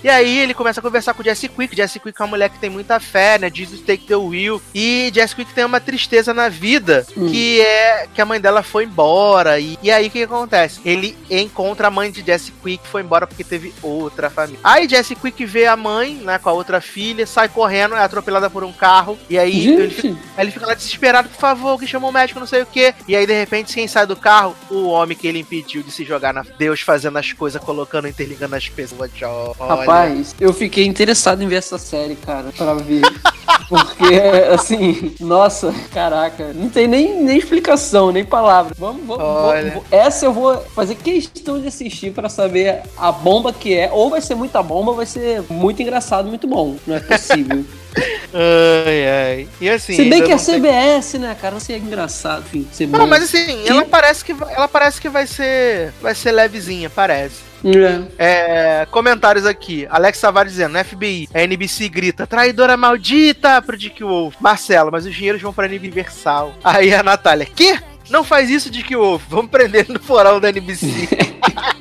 E 0.03 0.09
aí 0.09 0.39
ele 0.39 0.55
começa 0.55 0.81
a 0.81 0.83
conversar 0.83 1.15
com 1.15 1.23
o 1.23 1.25
Jesse 1.25 1.49
Quick. 1.49 1.77
Jesse 1.77 1.99
Quick 1.99 2.21
é 2.21 2.25
uma 2.25 2.31
mulher 2.31 2.51
que 2.51 2.59
tem 2.59 2.71
muita 2.71 3.01
fé, 3.01 3.39
né? 3.39 3.51
Jesus 3.53 3.81
take 3.81 4.07
the 4.07 4.17
will. 4.17 4.61
E 4.75 5.11
Jesse 5.15 5.35
Quick 5.35 5.53
tem 5.53 5.65
uma 5.65 5.81
tristeza 5.81 6.33
na 6.33 6.49
vida, 6.49 7.07
hum. 7.17 7.29
que 7.29 7.61
é 7.61 8.07
que 8.13 8.21
a 8.21 8.25
mãe 8.25 8.41
dela 8.41 8.63
foi 8.63 8.85
embora. 8.85 9.59
E, 9.59 9.79
e 9.83 9.91
aí 9.91 10.07
o 10.07 10.11
que, 10.11 10.19
que, 10.19 10.25
acontece? 10.25 10.81
Ele 10.85 11.17
encontra 11.31 11.89
a 11.89 11.91
mãe 11.91 12.11
de 12.11 12.23
Jesse 12.25 12.53
Quick, 12.53 12.87
foi 12.87 13.03
embora 13.03 13.27
porque 13.27 13.45
teve 13.45 13.75
outra 13.83 14.31
família. 14.31 14.61
Aí 14.63 14.89
Jesse 14.89 15.15
Quick 15.15 15.45
vê 15.45 15.67
a 15.67 15.77
mãe, 15.77 16.15
né, 16.15 16.39
com 16.39 16.49
a 16.49 16.53
outra 16.53 16.81
filha, 16.81 17.27
sai 17.27 17.49
correndo, 17.49 17.95
é 17.95 18.01
atropelada 18.01 18.49
por 18.49 18.65
um 18.65 18.73
carro. 18.73 19.19
E 19.29 19.39
aí 19.39 19.69
ele 19.69 19.91
fica, 19.91 20.19
ele 20.39 20.51
fica, 20.51 20.67
lá 20.67 20.75
desesperado, 20.75 21.29
por 21.29 21.39
favor, 21.39 21.79
que 21.79 21.87
chamou 21.87 22.11
o 22.11 22.13
médico, 22.13 22.41
não 22.41 22.47
sei 22.47 22.63
o 22.63 22.67
que. 22.67 22.95
E 23.07 23.17
aí, 23.17 23.27
de 23.27 23.33
repente, 23.33 23.75
quem 23.75 23.87
sai 23.87 24.07
do 24.07 24.17
carro? 24.17 24.57
O 24.71 24.89
homem 24.89 25.08
que 25.15 25.27
ele 25.27 25.39
impediu 25.39 25.83
de 25.83 25.91
se 25.91 26.05
jogar 26.05 26.33
na 26.33 26.45
Deus 26.59 26.81
fazendo 26.81 27.19
as 27.19 27.33
coisas, 27.33 27.63
colocando, 27.63 28.09
interligando 28.09 28.55
as 28.55 28.69
pessoas. 28.69 29.11
Rapaz, 29.59 30.35
eu 30.41 30.53
fiquei 30.53 30.87
interessado 30.87 31.43
em 31.43 31.49
ver 31.49 31.57
essa 31.57 31.79
série, 31.79 32.17
cara, 32.17 32.53
pra 32.57 32.75
ver. 32.75 33.03
Porque, 33.69 34.15
assim, 34.53 35.15
nossa, 35.21 35.75
caraca, 35.93 36.53
não 36.55 36.71
tem 36.71 36.87
nem, 36.87 37.23
nem 37.23 37.37
explicação, 37.37 38.11
nem 38.11 38.25
palavra. 38.25 38.75
Vamos, 38.79 39.07
vamos, 39.07 39.25
vamos, 39.25 39.85
Essa 39.91 40.25
eu 40.25 40.33
vou 40.33 40.57
fazer 40.75 40.95
questão 40.95 41.61
de 41.61 41.69
assistir 41.69 42.13
para 42.13 42.31
saber 42.31 42.83
a 42.97 43.13
bomba 43.13 43.53
que 43.53 43.75
é. 43.75 43.91
Ou 43.93 44.09
vai 44.09 44.23
ser 44.23 44.35
muita 44.35 44.63
bomba, 44.63 44.93
ou 44.93 44.97
vai 44.97 45.07
ser 45.07 45.43
muito 45.51 45.83
engraçado, 45.83 46.29
muito 46.29 46.47
bom. 46.47 46.77
Não 46.87 46.97
é 46.97 47.01
possível. 47.01 47.65
ai, 47.97 49.09
ai. 49.09 49.49
E 49.61 49.69
assim. 49.69 49.95
Se 49.95 50.05
bem 50.09 50.23
que 50.23 50.33
é 50.33 50.37
CBS, 50.37 51.15
né, 51.15 51.37
cara? 51.41 51.55
Não 51.55 51.61
sei, 51.61 51.77
é 51.77 51.79
engraçado, 51.79 52.45
enfim. 52.53 52.87
Não, 52.87 53.07
mas 53.07 53.25
assim, 53.25 53.45
que... 53.45 53.69
ela 53.69 53.85
parece 53.85 54.25
que 54.25 54.33
ela 54.33 54.69
parece 54.69 55.01
que 55.01 55.09
vai 55.09 55.27
ser. 55.27 55.93
Vai 56.01 56.15
ser 56.15 56.33
levezinha, 56.33 56.91
parece. 56.91 57.49
É. 57.65 58.83
É, 58.83 58.87
comentários 58.91 59.45
aqui. 59.45 59.87
Alex 59.91 60.21
Tavares 60.21 60.53
dizendo, 60.53 60.79
FBI, 60.85 61.29
a 61.35 61.43
NBC 61.43 61.89
grita, 61.89 62.27
traidora 62.27 62.77
maldita 62.77 63.61
pro 63.61 63.77
Dick 63.77 64.03
Wolf. 64.03 64.37
Marcelo, 64.41 64.93
mas 64.93 65.07
os 65.07 65.15
dinheiros 65.15 65.43
vão 65.43 65.53
pra 65.53 65.67
Universal. 65.67 66.55
Aí 66.63 66.95
a 66.95 67.03
Natália, 67.03 67.47
que? 67.47 67.79
Não 68.11 68.25
faz 68.25 68.49
isso, 68.49 68.71
Dick 68.71 68.95
Wolf. 68.95 69.23
Vamos 69.29 69.51
prender 69.51 69.87
no 69.89 70.01
foral 70.01 70.41
da 70.41 70.49
NBC. 70.49 71.09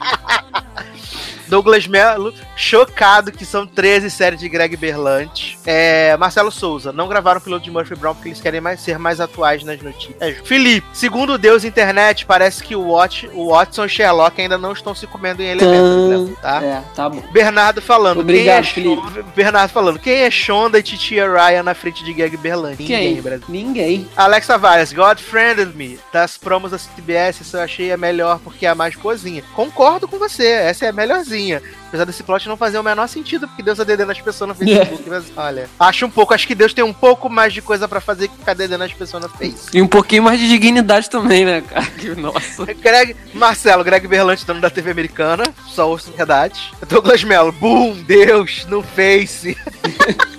Douglas 1.48 1.88
Melo, 1.88 2.34
chocado 2.56 3.32
que 3.32 3.45
são 3.45 3.65
13 3.65 4.10
séries 4.10 4.40
de 4.40 4.49
Greg 4.49 4.76
Berlanti. 4.76 5.57
É, 5.65 6.15
Marcelo 6.18 6.52
Souza, 6.52 6.91
não 6.91 7.07
gravaram 7.07 7.40
o 7.40 7.44
piloto 7.44 7.64
de 7.64 7.72
Murphy 7.72 7.95
Brown 7.95 8.14
porque 8.14 8.30
eles 8.30 8.41
querem 8.41 8.61
mais, 8.61 8.82
ser 8.82 8.99
mais 8.99 9.19
atuais 9.19 9.64
nas 9.64 9.82
notícias. 9.82 10.15
É, 10.19 10.34
Felipe, 10.34 10.86
segundo 10.94 11.38
Deus 11.38 11.64
Internet, 11.64 12.26
parece 12.26 12.64
que 12.64 12.76
o, 12.76 12.90
Watch, 12.90 13.30
o 13.34 13.49
Watson 13.52 13.86
e 13.86 13.90
Sherlock 13.90 14.41
ainda 14.41 14.57
não 14.57 14.74
estão 14.74 14.94
se 14.94 15.07
comendo 15.07 15.41
em 15.41 15.48
elementos, 15.48 16.30
né, 16.30 16.36
tá? 16.41 16.64
É, 16.64 16.84
tá 16.95 17.10
bom. 17.10 17.24
Bernardo 17.32 17.82
falando. 17.82 18.19
Obrigado, 18.19 18.65
quem 18.74 18.94
é 18.94 18.98
Felipe. 18.98 19.24
Bernardo 19.36 19.72
falando, 19.72 19.99
quem 19.99 20.22
é 20.22 20.32
Shonda 20.32 20.80
e 20.80 20.84
Titia 20.84 21.28
Ryan 21.28 21.64
na 21.64 21.74
frente 21.74 22.03
de 22.03 22.14
Greg 22.14 22.36
Berlanti? 22.38 22.84
Ninguém, 22.84 23.22
Brasil. 23.22 23.45
Ninguém. 23.48 24.07
Alexa 24.15 24.57
Vargas, 24.57 24.91
God 24.91 25.19
Friended 25.19 25.76
Me, 25.76 25.99
das 26.11 26.38
promos 26.38 26.72
da 26.72 26.78
CBS, 26.78 27.53
eu 27.53 27.61
achei 27.61 27.91
a 27.91 27.98
melhor 27.98 28.40
porque 28.44 28.65
é 28.65 28.69
a 28.69 28.76
mais 28.76 28.95
cozinha. 28.95 29.44
Concordo 29.56 30.07
com 30.07 30.18
você, 30.18 30.48
essa 30.48 30.86
é 30.86 30.90
a 30.90 30.94
melhorzinha 30.94 31.37
sozinha. 31.38 31.62
Apesar 31.88 32.06
desse 32.06 32.24
plot 32.24 32.50
não 32.50 32.58
fazer 32.58 32.78
o 32.78 32.84
menor 32.84 33.08
sentido, 33.08 33.48
porque 33.48 33.64
Deus 33.64 33.78
tá 33.78 33.84
dedendo 33.84 34.12
as 34.12 34.20
pessoas 34.20 34.50
no 34.50 34.56
Facebook. 34.56 35.04
Mas, 35.08 35.26
olha, 35.38 35.70
acho 35.80 36.06
um 36.06 36.10
pouco, 36.10 36.34
acho 36.34 36.46
que 36.46 36.56
Deus 36.56 36.74
tem 36.74 36.84
um 36.84 36.92
pouco 36.92 37.30
mais 37.30 37.54
de 37.54 37.62
coisa 37.62 37.88
pra 37.88 38.02
fazer 38.02 38.28
que 38.28 38.38
ficar 38.38 38.54
dedendo 38.54 38.84
as 38.84 38.94
pessoas 38.94 39.24
no 39.24 39.30
Facebook. 39.30 39.78
E 39.78 39.82
um 39.82 39.88
pouquinho 39.88 40.24
mais 40.24 40.40
de 40.40 40.50
dignidade 40.50 41.10
também, 41.10 41.46
né, 41.46 41.62
cara? 41.62 41.88
Nossa. 42.18 42.66
Greg, 42.76 43.16
Marcelo, 43.34 43.84
Greg 43.84 44.06
Berlante, 44.08 44.46
dono 44.46 44.60
da 44.60 44.70
TV 44.70 44.92
americana, 44.92 45.44
só 45.68 45.90
ouço 45.90 46.12
verdade. 46.12 46.74
Douglas 46.90 47.24
Mello, 47.24 47.52
boom, 47.54 47.94
Deus, 48.04 48.66
no 48.66 48.82
Face. 48.82 49.56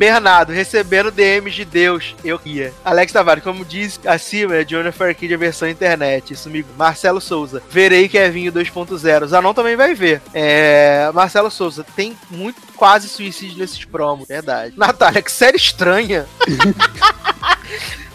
Bernardo, 0.00 0.50
recebendo 0.50 1.10
DMs 1.10 1.54
de 1.54 1.62
Deus, 1.62 2.16
eu 2.24 2.40
ia. 2.42 2.72
Alex 2.82 3.12
Tavares, 3.12 3.44
como 3.44 3.66
diz 3.66 4.00
acima, 4.06 4.56
é 4.56 4.66
Jennifer 4.66 5.14
Kid 5.14 5.34
a 5.34 5.36
versão 5.36 5.68
internet. 5.68 6.32
Isso 6.32 6.48
me. 6.48 6.64
Marcelo 6.74 7.20
Souza, 7.20 7.62
verei 7.68 8.08
Kevinho 8.08 8.50
2.0. 8.50 9.26
Zanon 9.26 9.52
também 9.52 9.76
vai 9.76 9.94
ver. 9.94 10.22
É... 10.32 11.10
Marcelo 11.12 11.50
Souza, 11.50 11.84
tem 11.94 12.16
muito 12.30 12.62
quase 12.76 13.10
suicídio 13.10 13.58
nesses 13.58 13.84
promos, 13.84 14.26
verdade. 14.26 14.72
Natália, 14.74 15.20
que 15.20 15.30
série 15.30 15.58
estranha. 15.58 16.24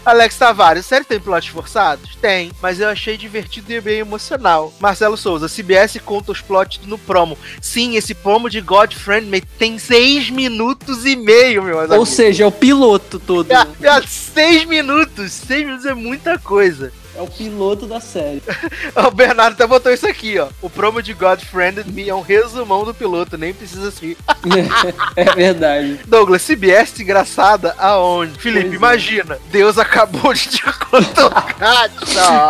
Alex 0.04 0.36
Tavares, 0.38 0.86
sério 0.86 1.04
tem 1.04 1.18
plots 1.18 1.48
forçados? 1.48 2.14
Tem, 2.16 2.52
mas 2.62 2.78
eu 2.78 2.88
achei 2.88 3.16
divertido 3.16 3.72
e 3.72 3.80
bem 3.80 3.98
emocional. 3.98 4.72
Marcelo 4.78 5.16
Souza, 5.16 5.48
CBS 5.48 5.98
conta 6.04 6.30
os 6.30 6.40
plots 6.40 6.80
no 6.86 6.96
promo. 6.96 7.36
Sim, 7.60 7.96
esse 7.96 8.14
promo 8.14 8.48
de 8.48 8.60
God 8.60 8.94
Friend 8.94 9.40
tem 9.58 9.78
seis 9.80 10.30
minutos 10.30 11.04
e 11.04 11.16
meio, 11.16 11.62
meu 11.62 11.80
amigo. 11.80 11.96
Ou 11.96 12.06
seja, 12.06 12.44
é 12.44 12.46
o 12.46 12.52
piloto 12.52 13.18
todo. 13.18 13.50
É, 13.50 13.56
é, 13.82 14.02
seis 14.06 14.64
minutos. 14.64 15.32
Seis 15.32 15.64
minutos 15.64 15.86
é 15.86 15.94
muita 15.94 16.38
coisa. 16.38 16.92
É 17.16 17.22
o 17.22 17.26
piloto 17.26 17.86
da 17.86 17.98
série. 17.98 18.42
o 18.94 19.10
Bernardo 19.10 19.54
até 19.54 19.66
botou 19.66 19.90
isso 19.90 20.06
aqui, 20.06 20.38
ó. 20.38 20.48
O 20.60 20.68
promo 20.68 21.02
de 21.02 21.14
God 21.14 21.40
Friended 21.40 21.90
Me 21.90 22.08
é 22.08 22.14
um 22.14 22.20
resumão 22.20 22.84
do 22.84 22.92
piloto, 22.92 23.38
nem 23.38 23.54
precisa 23.54 23.88
assistir. 23.88 24.18
é 25.16 25.24
verdade. 25.34 26.00
Douglas, 26.06 26.42
CBS 26.42 27.00
engraçada 27.00 27.74
aonde? 27.78 28.38
Felipe, 28.38 28.64
pois 28.64 28.72
é. 28.72 28.76
imagina. 28.76 29.34
É. 29.34 29.38
Deus 29.50 29.78
acabou 29.78 30.34
de 30.34 30.48
te 30.48 30.62
cutucar. 30.62 31.90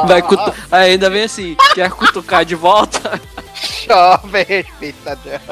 Vai 0.07 0.23
cutu... 0.23 0.53
Ainda 0.71 1.09
vem 1.09 1.23
assim, 1.23 1.57
quer 1.75 1.91
cutucar 1.91 2.45
de 2.45 2.57
volta? 2.57 3.21
Jovem 3.87 4.45
respeitador. 4.49 5.41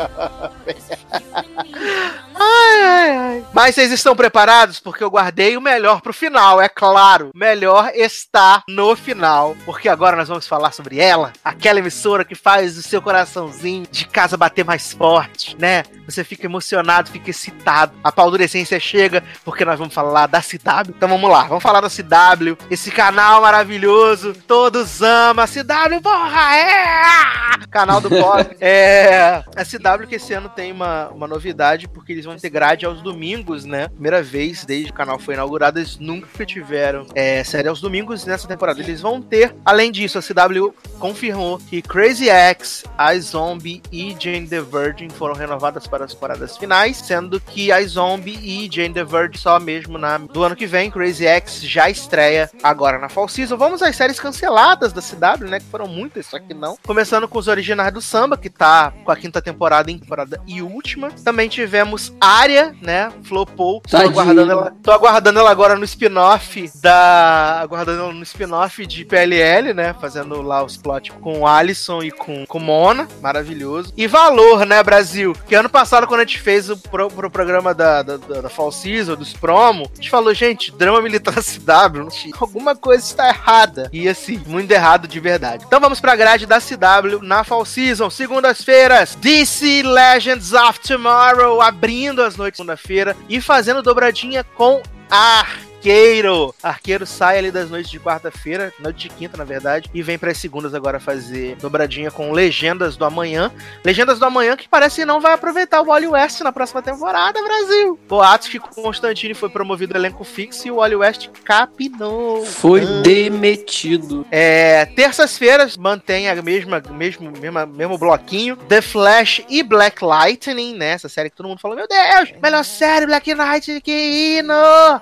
Ai, 2.36 2.82
ai, 2.82 3.16
ai. 3.16 3.44
Mas 3.52 3.74
vocês 3.74 3.93
estão 3.93 4.16
preparados? 4.16 4.81
Porque 4.81 5.05
eu 5.05 5.11
guardei 5.11 5.56
o 5.56 5.61
melhor 5.61 6.01
pro 6.01 6.12
final, 6.12 6.61
é 6.61 6.69
claro. 6.69 7.31
Melhor 7.35 7.90
está 7.94 8.62
no 8.69 8.97
final. 8.97 9.56
Porque 9.65 9.89
agora 9.89 10.16
nós 10.16 10.28
vamos 10.28 10.47
falar 10.47 10.73
sobre 10.73 10.98
ela. 10.98 11.32
Aquela 11.44 11.78
emissora 11.78 12.24
que 12.24 12.35
faz 12.35 12.77
o 12.77 12.82
seu 12.82 13.01
coraçãozinho 13.01 13.86
de 13.90 14.06
casa 14.06 14.36
bater 14.36 14.65
mais 14.65 14.93
forte, 14.93 15.56
né? 15.59 15.85
Você 16.06 16.24
fica 16.24 16.47
emocionado, 16.47 17.11
fica 17.11 17.31
excitado. 17.31 17.93
A 18.02 18.11
paldurecência 18.11 18.78
chega 18.81 19.23
porque 19.44 19.65
nós 19.65 19.78
vamos 19.78 19.94
falar 19.94 20.27
da 20.27 20.40
CW. 20.43 20.90
Então 20.90 21.09
vamos 21.09 21.31
lá, 21.31 21.44
vamos 21.44 21.62
falar 21.62 21.81
da 21.81 21.89
CW. 21.89 22.56
Esse 22.70 22.90
canal 22.90 23.43
maravilhoso. 23.43 24.35
Todos 24.47 25.02
amam 25.02 25.44
a 25.44 25.48
CW, 25.48 26.01
porra! 26.02 26.56
É! 26.56 27.66
Canal 27.70 28.01
do 28.01 28.11
É. 28.61 29.43
A 29.57 29.65
CW 29.65 30.07
que 30.07 30.15
esse 30.15 30.33
ano 30.33 30.49
tem 30.49 30.73
uma, 30.73 31.09
uma 31.09 31.27
novidade 31.27 31.89
porque 31.89 32.13
eles 32.13 32.25
vão 32.25 32.37
ter 32.37 32.49
grade 32.49 32.87
aos 32.87 33.03
domingos, 33.03 33.65
né? 33.65 33.89
Primeira 33.89 34.23
vez 34.23 34.65
desde 34.65 34.87
que 34.87 34.93
o 34.93 34.95
canal 34.95 35.19
foi 35.19 35.35
inaugurado, 35.35 35.79
eles 35.79 35.99
nunca 35.99 36.47
tiveram 36.47 37.07
é, 37.15 37.43
série 37.45 37.69
aos 37.69 37.81
domingos 37.81 38.25
nessa 38.25 38.49
temporada. 38.49 38.81
Eles 38.81 39.01
vão 39.01 39.21
ter, 39.21 39.55
além 39.65 39.91
disso, 39.91 40.19
a 40.19 40.23
CW 40.23 40.75
confirmou 40.99 41.59
que 41.59 41.83
Crazy 41.83 42.29
X, 42.29 42.85
iZombie 43.15 43.83
e 43.93 44.17
Jane 44.19 44.49
the 44.49 44.61
Virgin 44.61 45.09
foram 45.11 45.35
renovadas 45.35 45.87
para 45.87 46.05
as 46.05 46.13
temporadas 46.13 46.57
finais, 46.57 46.97
sendo 46.97 47.41
que 47.41 47.71
iZombie 47.73 48.39
e 48.43 48.69
Jane 48.71 48.95
the 48.95 49.05
Virgin 49.05 49.39
só 49.39 49.61
mesmo 49.61 49.99
na 49.99 50.19
do 50.19 50.43
ano 50.43 50.57
que 50.57 50.67
vem. 50.67 50.91
Crazy 50.91 51.27
X 51.27 51.61
já 51.63 51.91
estreia 51.91 52.51
agora 52.63 52.99
na 52.99 53.09
Fall 53.09 53.29
Season. 53.29 53.57
Vamos 53.57 53.83
às 53.83 53.97
séries 53.97 54.21
canceladas 54.21 54.93
da 54.93 55.03
CW, 55.03 55.49
né? 55.49 55.61
Que 55.61 55.67
foram 55.67 55.87
muitas, 55.87 56.27
só 56.27 56.39
que 56.39 56.55
não. 56.55 56.77
Começando 56.87 57.29
com 57.29 57.39
os 57.39 57.49
originais 57.49 57.93
do 57.93 58.01
samba, 58.15 58.36
que 58.36 58.49
tá 58.49 58.93
com 59.05 59.11
a 59.11 59.16
quinta 59.16 59.43
temporada 59.43 59.91
em 59.91 59.99
temporada 59.99 60.41
e 60.47 60.62
última. 60.62 61.11
Também 61.24 61.49
tivemos 61.49 62.15
Área, 62.20 62.73
né? 62.81 63.12
Flopou. 63.24 63.82
Tô 63.91 63.97
aguardando, 63.97 64.53
ela, 64.53 64.73
tô 64.81 64.93
aguardando 64.93 65.41
ela 65.41 65.51
agora 65.51 65.74
no 65.74 65.85
spin-off 65.85 66.70
da. 66.81 67.59
Aguardando 67.61 68.03
ela 68.03 68.12
no 68.12 68.23
spin-off 68.23 68.86
de 68.86 69.05
PLL, 69.05 69.74
né? 69.74 69.97
Fazendo 70.01 70.41
lá 70.43 70.62
os 70.62 70.77
plot 70.77 71.11
com 71.11 71.41
o 71.41 71.47
Alisson 71.47 72.05
e 72.05 72.12
com, 72.12 72.47
com 72.47 72.61
Mona. 72.61 73.09
Maravilhoso. 73.20 73.93
E 73.97 74.07
Valor, 74.07 74.65
né, 74.65 74.81
Brasil? 74.81 75.35
Que 75.49 75.57
ano 75.57 75.69
passado, 75.69 76.07
quando 76.07 76.20
a 76.20 76.24
gente 76.24 76.41
fez 76.41 76.70
o 76.70 76.77
pro, 76.77 77.09
pro 77.09 77.28
programa 77.28 77.74
da, 77.74 78.03
da, 78.03 78.16
da 78.16 78.49
Fall 78.49 78.70
Season, 78.70 79.16
dos 79.16 79.32
promo, 79.32 79.91
a 79.93 79.97
gente 79.97 80.11
falou, 80.11 80.32
gente, 80.32 80.70
drama 80.70 81.03
militar 81.03 81.35
CW, 81.35 82.09
alguma 82.39 82.77
coisa 82.77 83.05
está 83.05 83.28
errada. 83.28 83.91
E 83.93 84.09
assim, 84.09 84.41
muito 84.47 84.70
errado 84.70 85.09
de 85.09 85.19
verdade. 85.19 85.65
Então 85.66 85.81
vamos 85.81 86.01
pra 86.01 86.15
grade 86.15 86.47
da 86.47 86.61
CW 86.61 87.20
na 87.23 87.43
Fall 87.43 87.65
Season, 87.65 87.94
segundas-feiras, 88.11 89.15
DC 89.16 89.83
Legends 89.83 90.53
of 90.53 90.81
Tomorrow, 90.81 91.61
abrindo 91.61 92.23
as 92.23 92.37
noites 92.37 92.57
segunda-feira 92.57 93.16
e 93.29 93.41
fazendo 93.41 93.83
dobradinha 93.83 94.45
com 94.45 94.83
Ar 95.11 95.74
Arqueiro. 95.85 96.55
Arqueiro 96.62 97.06
sai 97.06 97.36
ali 97.36 97.51
das 97.51 97.69
noites 97.69 97.90
de 97.90 98.01
quarta-feira, 98.01 98.73
noite 98.78 99.06
de 99.06 99.11
quinta, 99.11 99.36
na 99.36 99.44
verdade, 99.44 99.90
e 99.93 100.02
vem 100.02 100.19
para 100.19 100.31
as 100.31 100.39
segundas 100.39 100.73
agora 100.73 100.98
fazer 100.98 101.56
dobradinha 101.56 102.11
com 102.11 102.32
Legendas 102.32 102.97
do 102.97 103.05
Amanhã. 103.05 103.52
Legendas 103.85 104.19
do 104.19 104.24
Amanhã 104.24 104.56
que 104.56 104.66
parece 104.66 105.02
que 105.02 105.05
não 105.05 105.20
vai 105.20 105.35
aproveitar 105.35 105.82
o 105.82 105.85
Wally 105.85 106.06
West 106.06 106.40
na 106.40 106.51
próxima 106.51 106.81
temporada, 106.81 107.39
Brasil. 107.43 107.98
Boatos 108.09 108.48
que 108.48 108.59
Constantine 108.59 109.35
foi 109.35 109.51
promovido 109.51 109.93
ao 109.93 110.01
elenco 110.01 110.24
fixo 110.24 110.66
e 110.66 110.70
o 110.70 110.77
Wally 110.77 110.97
West 110.97 111.28
capinou. 111.44 112.47
Foi 112.47 112.81
ah. 112.81 113.02
demitido. 113.02 114.27
É, 114.31 114.86
terças-feiras 114.86 115.77
mantém 115.77 116.31
a 116.31 116.40
mesma, 116.40 116.82
mesmo, 116.93 117.31
mesma, 117.31 117.66
mesmo 117.66 117.98
bloquinho. 117.98 118.56
The 118.56 118.81
Flash 118.81 119.43
e 119.51 119.62
Black 119.62 120.02
Lightning, 120.02 120.77
né? 120.77 120.93
Essa 120.93 121.11
série 121.11 121.28
que 121.28 121.36
todo 121.36 121.47
mundo 121.47 121.61
falou, 121.61 121.77
meu 121.77 121.86
Deus, 121.86 122.32
melhor 122.43 122.65
série 122.65 123.05
Black 123.05 123.35
Lightning 123.35 123.81
que 123.82 124.39
hino! 124.39 124.55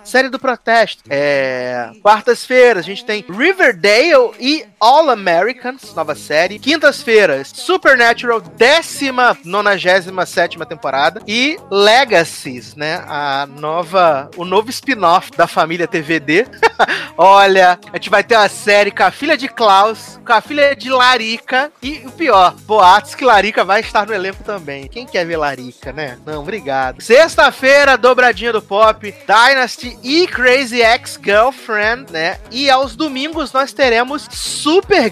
Série 0.02 0.28
do 0.28 0.40
protesto 0.40 0.71
é, 1.08 1.90
Quartas-feiras, 2.02 2.84
a 2.84 2.86
gente 2.86 3.04
tem 3.04 3.24
Riverdale 3.28 4.32
e 4.40 4.64
All 4.82 5.10
Americans, 5.10 5.94
nova 5.94 6.16
série. 6.16 6.58
Quintas-feiras, 6.58 7.52
Supernatural, 7.54 8.40
décima, 8.40 9.38
nonagésima 9.44 10.26
sétima 10.26 10.66
temporada. 10.66 11.22
E 11.24 11.56
Legacies, 11.70 12.74
né? 12.74 13.00
A 13.06 13.46
nova, 13.46 14.28
o 14.36 14.44
novo 14.44 14.70
spin-off 14.70 15.30
da 15.36 15.46
família 15.46 15.86
TVD. 15.86 16.48
Olha, 17.16 17.78
a 17.92 17.96
gente 17.96 18.10
vai 18.10 18.24
ter 18.24 18.34
uma 18.34 18.48
série 18.48 18.90
com 18.90 19.04
a 19.04 19.12
filha 19.12 19.36
de 19.36 19.46
Klaus, 19.46 20.18
com 20.26 20.32
a 20.32 20.40
filha 20.40 20.74
de 20.74 20.90
Larica. 20.90 21.70
E 21.80 22.02
o 22.04 22.10
pior, 22.10 22.52
boatos 22.62 23.14
que 23.14 23.24
Larica 23.24 23.64
vai 23.64 23.82
estar 23.82 24.04
no 24.04 24.12
elenco 24.12 24.42
também. 24.42 24.88
Quem 24.88 25.06
quer 25.06 25.24
ver 25.24 25.36
Larica, 25.36 25.92
né? 25.92 26.18
Não, 26.26 26.40
obrigado. 26.40 27.00
Sexta-feira, 27.00 27.96
dobradinha 27.96 28.52
do 28.52 28.60
pop, 28.60 29.14
Dynasty 29.28 29.96
e 30.02 30.26
Crazy 30.26 30.80
Ex-Girlfriend, 30.80 32.10
né? 32.10 32.40
E 32.50 32.68
aos 32.68 32.96
domingos 32.96 33.52
nós 33.52 33.72
teremos 33.72 34.26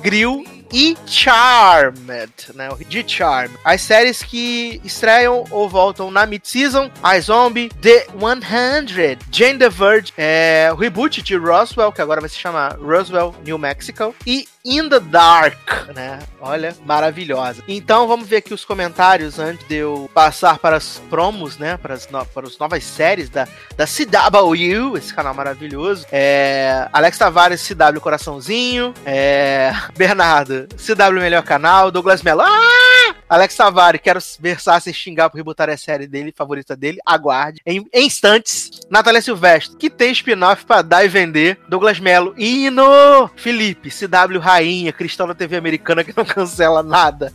Grill 0.01 0.45
e 0.73 0.97
Charmed, 1.07 2.33
né? 2.55 2.69
De 2.89 3.05
Charm. 3.07 3.51
As 3.65 3.81
séries 3.81 4.23
que 4.23 4.81
estreiam 4.85 5.45
ou 5.51 5.69
voltam 5.69 6.11
na 6.11 6.25
mid-season, 6.27 6.91
iZombie, 7.17 7.69
The 7.81 8.07
100, 8.13 9.19
Jane 9.31 9.59
the 9.59 9.69
Virgin, 9.69 10.13
é, 10.17 10.71
o 10.73 10.77
reboot 10.77 11.23
de 11.23 11.37
Roswell, 11.37 11.93
que 11.93 12.01
agora 12.01 12.21
vai 12.21 12.31
se 12.31 12.39
chamar 12.39 12.79
Roswell, 12.79 13.35
New 13.45 13.59
Mexico, 13.59 14.15
e 14.27 14.49
In 14.65 14.91
the 14.91 15.01
Dark, 15.01 15.57
né? 15.95 16.19
Olha, 16.39 16.77
maravilhosa. 16.85 17.63
Então 17.67 18.07
vamos 18.07 18.29
ver 18.29 18.37
aqui 18.37 18.53
os 18.53 18.65
comentários 18.65 19.39
antes 19.39 19.67
de 19.67 19.77
eu 19.77 20.11
passar 20.13 20.59
para 20.59 20.77
as 20.77 21.01
promos, 21.09 21.57
né? 21.57 21.79
Para 21.79 21.95
as, 21.95 22.09
no, 22.11 22.25
para 22.27 22.47
as 22.47 22.59
novas 22.59 22.85
séries 22.85 23.31
da, 23.31 23.49
da 23.75 23.87
CW, 23.87 24.99
esse 24.99 25.15
canal 25.15 25.33
maravilhoso. 25.33 26.05
É, 26.13 26.89
Alex 26.93 27.17
Tavares, 27.17 27.67
CW 27.67 28.01
Coraçãozinho. 28.01 28.93
É, 29.07 29.73
Bernardo, 29.97 30.69
CW 30.77 31.21
Melhor 31.21 31.43
Canal, 31.43 31.91
Douglas 31.91 32.23
Mello. 32.23 32.43
Ah! 32.43 32.90
Alex 33.31 33.55
Savari, 33.55 34.01
quero 34.01 34.19
ver 34.41 34.61
Sassi 34.61 34.93
xingar 34.93 35.31
por 35.31 35.37
rebotar 35.37 35.71
a 35.71 35.77
série 35.77 36.09
dele, 36.09 36.35
favorita 36.37 36.77
dele. 36.77 36.99
Aguarde. 37.07 37.61
Em, 37.65 37.87
em 37.93 38.07
instantes. 38.07 38.69
Natália 38.91 39.23
Silvestre, 39.23 39.77
que 39.77 39.89
tem 39.89 40.11
spin-off 40.11 40.65
pra 40.67 40.83
dar 40.83 41.05
e 41.05 41.09
vender. 41.09 41.57
Douglas 41.69 42.01
Mello. 42.01 42.35
Hino! 42.37 43.31
Felipe, 43.37 43.89
CW 43.89 44.41
Rainha, 44.41 44.93
Cristão 44.93 45.29
da 45.29 45.35
TV 45.35 45.57
americana 45.57 46.03
que 46.03 46.13
não 46.17 46.25
cancela 46.25 46.83
nada. 46.83 47.33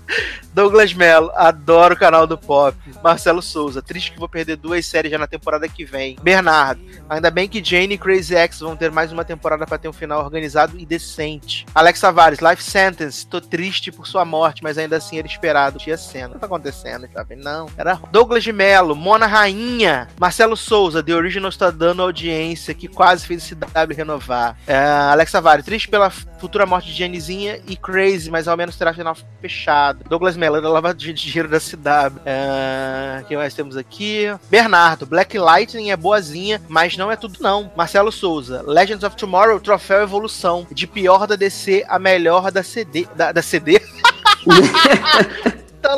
Douglas 0.55 0.93
Mello, 0.93 1.29
adoro 1.35 1.95
o 1.95 1.97
canal 1.97 2.25
do 2.25 2.37
Pop. 2.37 2.77
Marcelo 3.03 3.41
Souza, 3.41 3.81
triste 3.81 4.13
que 4.13 4.17
vou 4.17 4.29
perder 4.29 4.55
duas 4.55 4.85
séries 4.85 5.11
já 5.11 5.17
na 5.17 5.27
temporada 5.27 5.67
que 5.67 5.83
vem. 5.83 6.15
Bernardo, 6.23 6.81
ainda 7.09 7.29
bem 7.29 7.49
que 7.49 7.61
Jane 7.61 7.95
e 7.95 7.97
Crazy 7.97 8.35
X 8.35 8.61
vão 8.61 8.73
ter 8.73 8.89
mais 8.89 9.11
uma 9.11 9.25
temporada 9.25 9.65
para 9.65 9.77
ter 9.77 9.89
um 9.89 9.93
final 9.93 10.23
organizado 10.23 10.79
e 10.79 10.85
decente. 10.85 11.65
Alex 11.75 11.99
Tavares, 11.99 12.39
Life 12.39 12.63
Sentence, 12.63 13.27
tô 13.27 13.41
triste 13.41 13.91
por 13.91 14.07
sua 14.07 14.23
morte, 14.23 14.63
mas 14.63 14.77
ainda 14.77 14.95
assim 14.95 15.17
era 15.17 15.27
esperado 15.27 15.77
tinha 15.77 15.97
cena. 15.97 16.29
O 16.29 16.33
que 16.35 16.39
tá 16.39 16.45
acontecendo, 16.45 17.05
sabe? 17.11 17.35
Não. 17.35 17.67
Era 17.77 17.99
Douglas 18.09 18.41
de 18.41 18.53
Mello, 18.53 18.95
Mona 18.95 19.27
Rainha, 19.27 20.07
Marcelo 20.17 20.55
Souza, 20.55 21.03
The 21.03 21.13
Original 21.13 21.49
está 21.49 21.69
dando 21.69 22.01
audiência, 22.01 22.73
que 22.73 22.87
quase 22.87 23.27
fez 23.27 23.51
o 23.51 23.55
CW 23.55 23.93
renovar. 23.93 24.57
É, 24.65 24.77
Alex 24.77 25.31
Savari, 25.31 25.63
triste 25.63 25.89
pela 25.89 26.09
futura 26.09 26.65
morte 26.65 26.87
de 26.87 26.97
Janezinha 26.97 27.59
e 27.67 27.75
Crazy, 27.75 28.29
mas 28.29 28.47
ao 28.47 28.55
menos 28.55 28.77
terá 28.77 28.93
final 28.93 29.17
fechado. 29.41 30.03
Douglas 30.07 30.37
Mello, 30.37 30.44
da 30.49 30.69
lava 30.69 30.93
de 30.93 31.13
dinheiro 31.13 31.49
da 31.49 31.59
CW. 31.59 32.21
É, 32.25 33.23
que 33.27 33.35
mais 33.35 33.53
temos 33.53 33.77
aqui? 33.77 34.25
Bernardo, 34.49 35.05
Black 35.05 35.37
Lightning 35.37 35.91
é 35.91 35.97
boazinha, 35.97 36.61
mas 36.67 36.97
não 36.97 37.11
é 37.11 37.15
tudo 37.15 37.37
não. 37.41 37.71
Marcelo 37.75 38.11
Souza, 38.11 38.63
Legends 38.65 39.03
of 39.03 39.15
Tomorrow, 39.15 39.59
troféu 39.59 40.01
evolução. 40.01 40.65
De 40.71 40.87
pior 40.87 41.27
da 41.27 41.35
DC 41.35 41.85
a 41.87 41.99
melhor 41.99 42.51
da 42.51 42.63
CD. 42.63 43.07
Da, 43.15 43.31
da 43.31 43.41
CD? 43.41 43.81
tá 45.85 45.95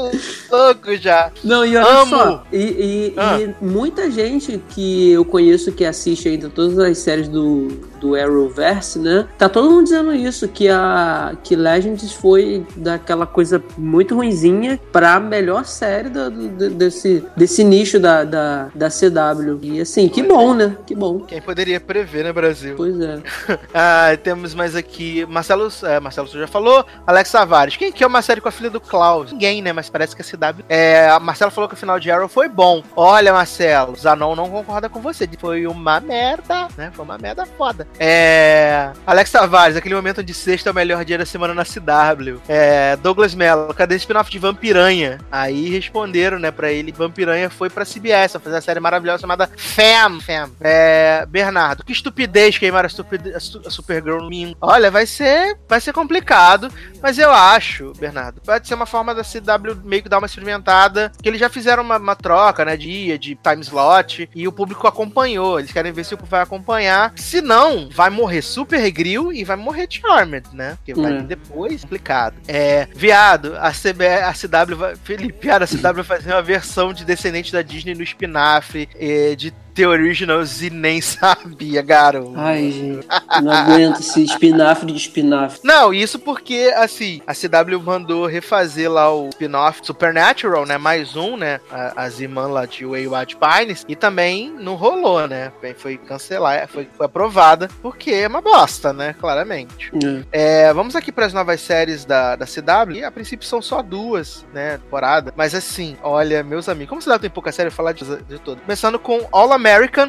louco 0.52 0.96
já. 0.98 1.32
Não, 1.44 1.66
e 1.66 1.78
olha 1.78 1.88
Amo. 1.88 2.10
só, 2.10 2.44
e, 2.52 2.58
e, 2.58 3.14
ah. 3.18 3.40
e, 3.40 3.56
muita 3.64 4.12
gente 4.12 4.62
que 4.70 5.12
eu 5.12 5.24
conheço 5.24 5.72
que 5.72 5.86
assiste 5.86 6.28
ainda 6.28 6.50
todas 6.50 6.78
as 6.78 6.98
séries 6.98 7.28
do, 7.28 7.70
do 8.00 8.16
Arrowverse, 8.16 9.00
né? 9.00 9.28
Tá 9.38 9.50
todo 9.50 9.70
mundo 9.70 9.84
dizendo 9.84 10.14
isso, 10.14 10.48
que 10.48 10.70
a 10.70 11.36
que 11.44 11.56
Legends 11.56 12.14
foi 12.14 12.66
daquela 12.76 13.26
coisa 13.26 13.64
muito 13.78 14.16
ruinzinha 14.16 14.80
pra 14.92 15.20
melhor 15.20 15.66
série 15.66 16.10
do, 16.10 16.30
do, 16.30 16.70
desse, 16.70 17.24
desse 17.36 17.64
nicho 17.64 18.00
da, 18.00 18.24
da, 18.24 18.70
da 18.74 18.90
CW. 18.90 19.60
E 19.62 19.82
assim, 19.82 20.08
que 20.10 20.24
bom, 20.24 20.54
né? 20.54 20.76
Que 20.86 20.96
bom. 20.96 21.20
Quem 21.22 21.42
poderia 21.42 21.80
prever, 21.80 22.24
né, 22.24 22.34
Brasil? 22.34 22.76
Pois 22.76 23.00
é. 23.00 23.20
ah, 23.74 24.18
temos 24.22 24.54
mais 24.54 24.76
aqui, 24.76 25.26
Marcelo, 25.28 25.70
é, 25.84 26.00
Marcelo 26.00 26.28
já 26.28 26.48
falou, 26.48 26.86
Alex 27.06 27.32
Tavares. 27.32 27.78
Quem 27.78 27.92
que 27.92 28.04
é 28.04 28.08
uma 28.08 28.22
série 28.22 28.42
com 28.42 28.50
a 28.50 28.52
filha 28.52 28.70
do 28.70 28.82
Klaus? 28.82 29.32
Ninguém, 29.32 29.62
né? 29.62 29.74
Mas 29.74 29.90
parece 29.90 30.16
que 30.16 30.22
a 30.22 30.26
CW... 30.26 30.64
É, 30.70 31.10
a 31.10 31.20
Marcelo 31.20 31.52
falou 31.52 31.68
que 31.68 31.76
o 31.76 31.78
final 31.78 32.00
de 32.00 32.12
Arrow 32.12 32.28
foi 32.28 32.50
bom. 32.50 32.84
Olha, 32.96 33.34
Marcelo, 33.34 33.96
Zanon 33.96 34.36
não 34.36 34.50
concorda 34.50 34.90
com 34.90 35.00
você. 35.02 35.28
Foi 35.40 35.68
uma 35.68 36.00
merda, 36.00 36.68
né? 36.78 36.92
Foi 36.94 37.06
uma 37.06 37.18
merda 37.18 37.46
foda. 37.46 37.87
É. 38.00 38.92
Alex 39.06 39.32
Tavares, 39.32 39.76
aquele 39.76 39.96
momento 39.96 40.24
de 40.24 40.34
sexta 40.34 40.70
é 40.70 40.72
o 40.72 40.76
melhor 40.76 41.04
dia 41.06 41.18
da 41.18 41.26
semana 41.26 41.54
na 41.54 41.64
CW. 41.64 42.42
É. 42.48 42.96
Douglas 42.98 43.34
Mello, 43.34 43.74
cadê 43.74 43.96
esse 43.96 44.04
spin-off 44.04 44.30
de 44.30 44.40
Vampiranha? 44.40 45.20
Aí 45.32 45.70
responderam, 45.70 46.40
né, 46.40 46.52
pra 46.52 46.72
ele 46.72 46.92
Vampiranha 46.92 47.50
foi 47.50 47.70
pra 47.70 47.86
CBS, 47.86 48.36
a 48.36 48.40
fazer 48.40 48.56
uma 48.56 48.62
série 48.62 48.80
maravilhosa 48.80 49.22
chamada 49.22 49.50
Fam. 49.56 50.20
Fam. 50.20 50.52
É. 50.60 51.26
Bernardo, 51.28 51.84
que 51.84 51.92
estupidez 51.92 52.58
queimar 52.58 52.86
a, 52.86 52.88
a 52.88 53.70
Supergirl 53.70 54.22
no 54.22 54.30
mim. 54.30 54.56
Olha, 54.62 54.92
vai 54.92 55.06
ser. 55.06 55.58
Vai 55.68 55.82
ser 55.82 55.94
complicado, 55.94 56.72
mas 57.02 57.18
eu 57.18 57.32
acho, 57.32 57.94
Bernardo, 58.00 58.42
pode 58.42 58.68
ser 58.68 58.74
uma 58.74 58.86
forma 58.86 59.14
da 59.14 59.24
CW 59.24 59.82
meio 59.84 60.04
que 60.04 60.10
dar 60.10 60.18
uma 60.18 60.28
experimentada. 60.28 61.12
Que 61.22 61.30
eles 61.30 61.40
já 61.40 61.50
fizeram 61.50 61.84
uma, 61.84 61.98
uma 61.98 62.16
troca, 62.16 62.66
né, 62.66 62.76
de 62.76 62.88
dia, 62.88 63.20
de 63.20 63.36
time 63.36 63.62
slot, 63.62 64.30
e 64.34 64.48
o 64.48 64.52
público 64.52 64.88
acompanhou. 64.88 65.60
Eles 65.60 65.72
querem 65.72 65.92
ver 65.92 66.04
se 66.04 66.14
o 66.14 66.18
público 66.18 66.32
vai 66.32 66.42
acompanhar. 66.42 67.12
Se 67.16 67.42
não, 67.42 67.77
vai 67.92 68.10
morrer 68.10 68.42
Super 68.42 68.90
Grill 68.92 69.32
e 69.32 69.44
vai 69.44 69.56
morrer 69.56 69.88
Charmed, 69.90 70.48
né? 70.54 70.78
Porque 70.78 70.94
vai 70.94 71.14
vir 71.18 71.24
depois, 71.24 71.74
explicado. 71.74 72.38
É, 72.48 72.88
viado, 72.96 73.56
a, 73.58 73.72
CB, 73.72 74.08
a 74.08 74.34
CW 74.34 74.76
vai. 74.76 74.96
Felipe, 74.96 75.40
viado, 75.42 75.64
a 75.64 75.68
CW 75.68 75.94
vai 75.94 76.04
fazer 76.04 76.32
uma 76.32 76.42
versão 76.42 76.94
de 76.94 77.06
Descendente 77.06 77.52
da 77.52 77.62
Disney 77.62 77.94
no 77.94 78.04
spin-off, 78.04 78.88
é, 78.96 79.36
de 79.36 79.54
The 79.78 79.88
Originals 79.88 80.62
e 80.62 80.70
nem 80.70 81.00
sabia, 81.02 81.82
garoto. 81.82 82.34
Ai, 82.36 82.72
gente. 82.72 83.08
Não 83.44 83.52
aguento 83.52 84.00
esse 84.00 84.24
espinafre 84.24 84.92
de 84.92 84.98
espinafre. 84.98 85.60
Não, 85.64 85.94
isso 85.94 86.18
porque, 86.20 86.74
assim, 86.76 87.22
a 87.28 87.34
CW 87.34 87.80
mandou 87.84 88.26
refazer 88.26 88.92
lá 88.92 89.14
o 89.14 89.30
spin-off 89.30 89.80
Supernatural, 89.84 90.66
né? 90.66 90.78
Mais 90.78 91.16
um, 91.16 91.38
né? 91.38 91.60
A- 91.72 91.94
As 92.06 92.20
irmãs 92.20 92.50
lá 92.50 92.66
de 92.66 92.86
Wayward 92.86 93.38
Pines. 93.38 93.86
E 93.88 93.96
também 93.96 94.52
não 94.52 94.76
rolou, 94.76 95.28
né? 95.28 95.52
Foi 95.78 95.98
cancelada, 95.98 96.68
foi, 96.68 96.88
foi 96.98 97.06
aprovada, 97.06 97.70
porque 97.82 98.12
é 98.12 98.28
uma 98.28 98.42
bosta, 98.42 98.92
né? 98.92 99.16
Claramente. 99.20 99.92
É. 100.32 100.68
É, 100.68 100.74
vamos 100.74 100.96
aqui 100.96 101.12
para 101.12 101.26
as 101.26 101.34
novas 101.34 101.62
séries 101.62 102.04
da, 102.04 102.36
da 102.36 102.46
CW. 102.46 102.94
E 102.96 103.04
a 103.04 103.12
princípio 103.12 103.46
são 103.48 103.62
só 103.62 103.82
duas, 103.82 104.46
né? 104.54 104.78
Temporada. 104.78 105.34
Mas 105.38 105.54
assim, 105.54 105.96
olha, 106.02 106.44
meus 106.44 106.68
amigos, 106.68 106.90
como 106.90 107.02
a 107.02 107.04
CW 107.18 107.22
tem 107.22 107.30
pouca 107.30 107.52
série, 107.52 107.68
eu 107.68 107.72
vou 107.72 107.78
falar 107.78 107.92
de, 107.92 108.04
de 108.24 108.40
todo. 108.40 108.60
Começando 108.62 108.98
com 108.98 109.28
All 109.32 109.52
American, 109.54 109.67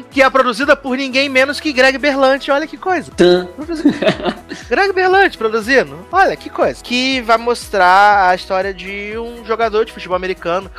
que 0.09 0.21
é 0.21 0.29
produzida 0.29 0.75
por 0.75 0.97
ninguém 0.97 1.29
menos 1.29 1.59
que 1.59 1.73
Greg 1.73 1.97
Berlanti. 1.97 2.51
Olha 2.51 2.67
que 2.67 2.77
coisa. 2.77 3.11
Greg 4.69 4.93
Berlanti 4.93 5.37
produzindo. 5.37 6.05
Olha 6.11 6.35
que 6.35 6.49
coisa. 6.49 6.83
Que 6.83 7.21
vai 7.21 7.37
mostrar 7.37 8.29
a 8.29 8.35
história 8.35 8.73
de 8.73 9.17
um 9.17 9.45
jogador 9.45 9.85
de 9.85 9.91
futebol 9.91 10.15
americano, 10.15 10.69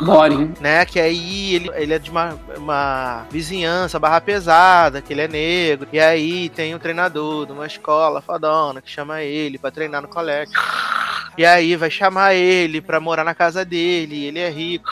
Boring. 0.00 0.54
né? 0.60 0.84
Que 0.84 1.00
aí 1.00 1.54
ele, 1.54 1.70
ele 1.74 1.94
é 1.94 1.98
de 1.98 2.10
uma, 2.10 2.38
uma 2.56 3.26
vizinhança 3.30 3.98
barra 3.98 4.20
pesada, 4.20 5.00
que 5.00 5.12
ele 5.12 5.22
é 5.22 5.28
negro. 5.28 5.88
E 5.92 6.00
aí 6.00 6.48
tem 6.48 6.74
um 6.74 6.78
treinador 6.78 7.46
de 7.46 7.52
uma 7.52 7.66
escola 7.66 8.20
fodona 8.20 8.80
que 8.80 8.90
chama 8.90 9.22
ele 9.22 9.58
pra 9.58 9.70
treinar 9.70 10.02
no 10.02 10.08
colégio. 10.08 10.54
E 11.38 11.44
aí 11.46 11.76
vai 11.76 11.90
chamar 11.90 12.34
ele 12.34 12.80
pra 12.80 12.98
morar 13.00 13.22
na 13.24 13.34
casa 13.34 13.64
dele. 13.64 14.24
Ele 14.26 14.40
é 14.40 14.50
rico, 14.50 14.90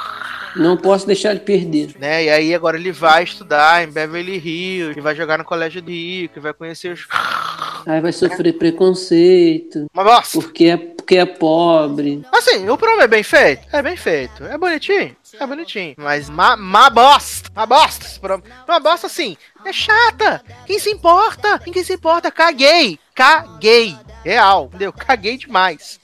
Não 0.55 0.77
posso 0.77 1.05
deixar 1.07 1.33
ele 1.33 1.41
perder. 1.41 1.95
né? 1.99 2.25
E 2.25 2.31
aí 2.31 2.55
agora 2.55 2.77
ele 2.79 2.93
vai 2.93 3.25
estudar 3.25 3.83
em 3.83 3.91
Beverly 3.91 4.37
Hills. 4.39 4.97
E 4.97 5.03
vai 5.03 5.15
jogar 5.17 5.39
no 5.39 5.45
colégio 5.45 5.83
de 5.83 5.93
rico. 5.93 6.39
E 6.39 6.41
vai 6.41 6.55
conhecer 6.55 6.93
os. 6.93 7.07
Aí 7.87 8.01
vai 8.01 8.11
sofrer 8.11 8.53
preconceito. 8.55 9.87
Uma 9.95 10.03
bosta. 10.03 10.41
Porque 10.41 10.65
é, 10.65 10.77
porque 10.77 11.17
é 11.19 11.25
pobre. 11.25 12.21
Assim, 12.33 12.69
o 12.69 12.77
promo 12.77 13.01
é 13.01 13.07
bem 13.07 13.23
feito? 13.23 13.63
É 13.73 13.81
bem 13.81 13.97
feito. 13.97 14.43
É 14.45 14.59
bonitinho? 14.59 15.15
É 15.39 15.47
bonitinho. 15.47 15.95
Mas 15.97 16.29
ma, 16.29 16.57
ma 16.57 16.91
bosta. 16.91 17.49
Uma 17.55 17.65
bosta. 17.65 18.07
Uma 18.67 18.81
bosta 18.81 19.07
assim. 19.07 19.37
É 19.65 19.73
chata. 19.73 20.43
Quem 20.67 20.81
se 20.81 20.91
importa? 20.91 21.61
Quem 21.61 21.85
se 21.85 21.93
importa? 21.93 22.29
Caguei. 22.33 22.99
Caguei. 23.15 23.95
Real. 24.27 24.67
Entendeu? 24.67 24.93
Caguei 24.93 25.37
demais. 25.37 26.01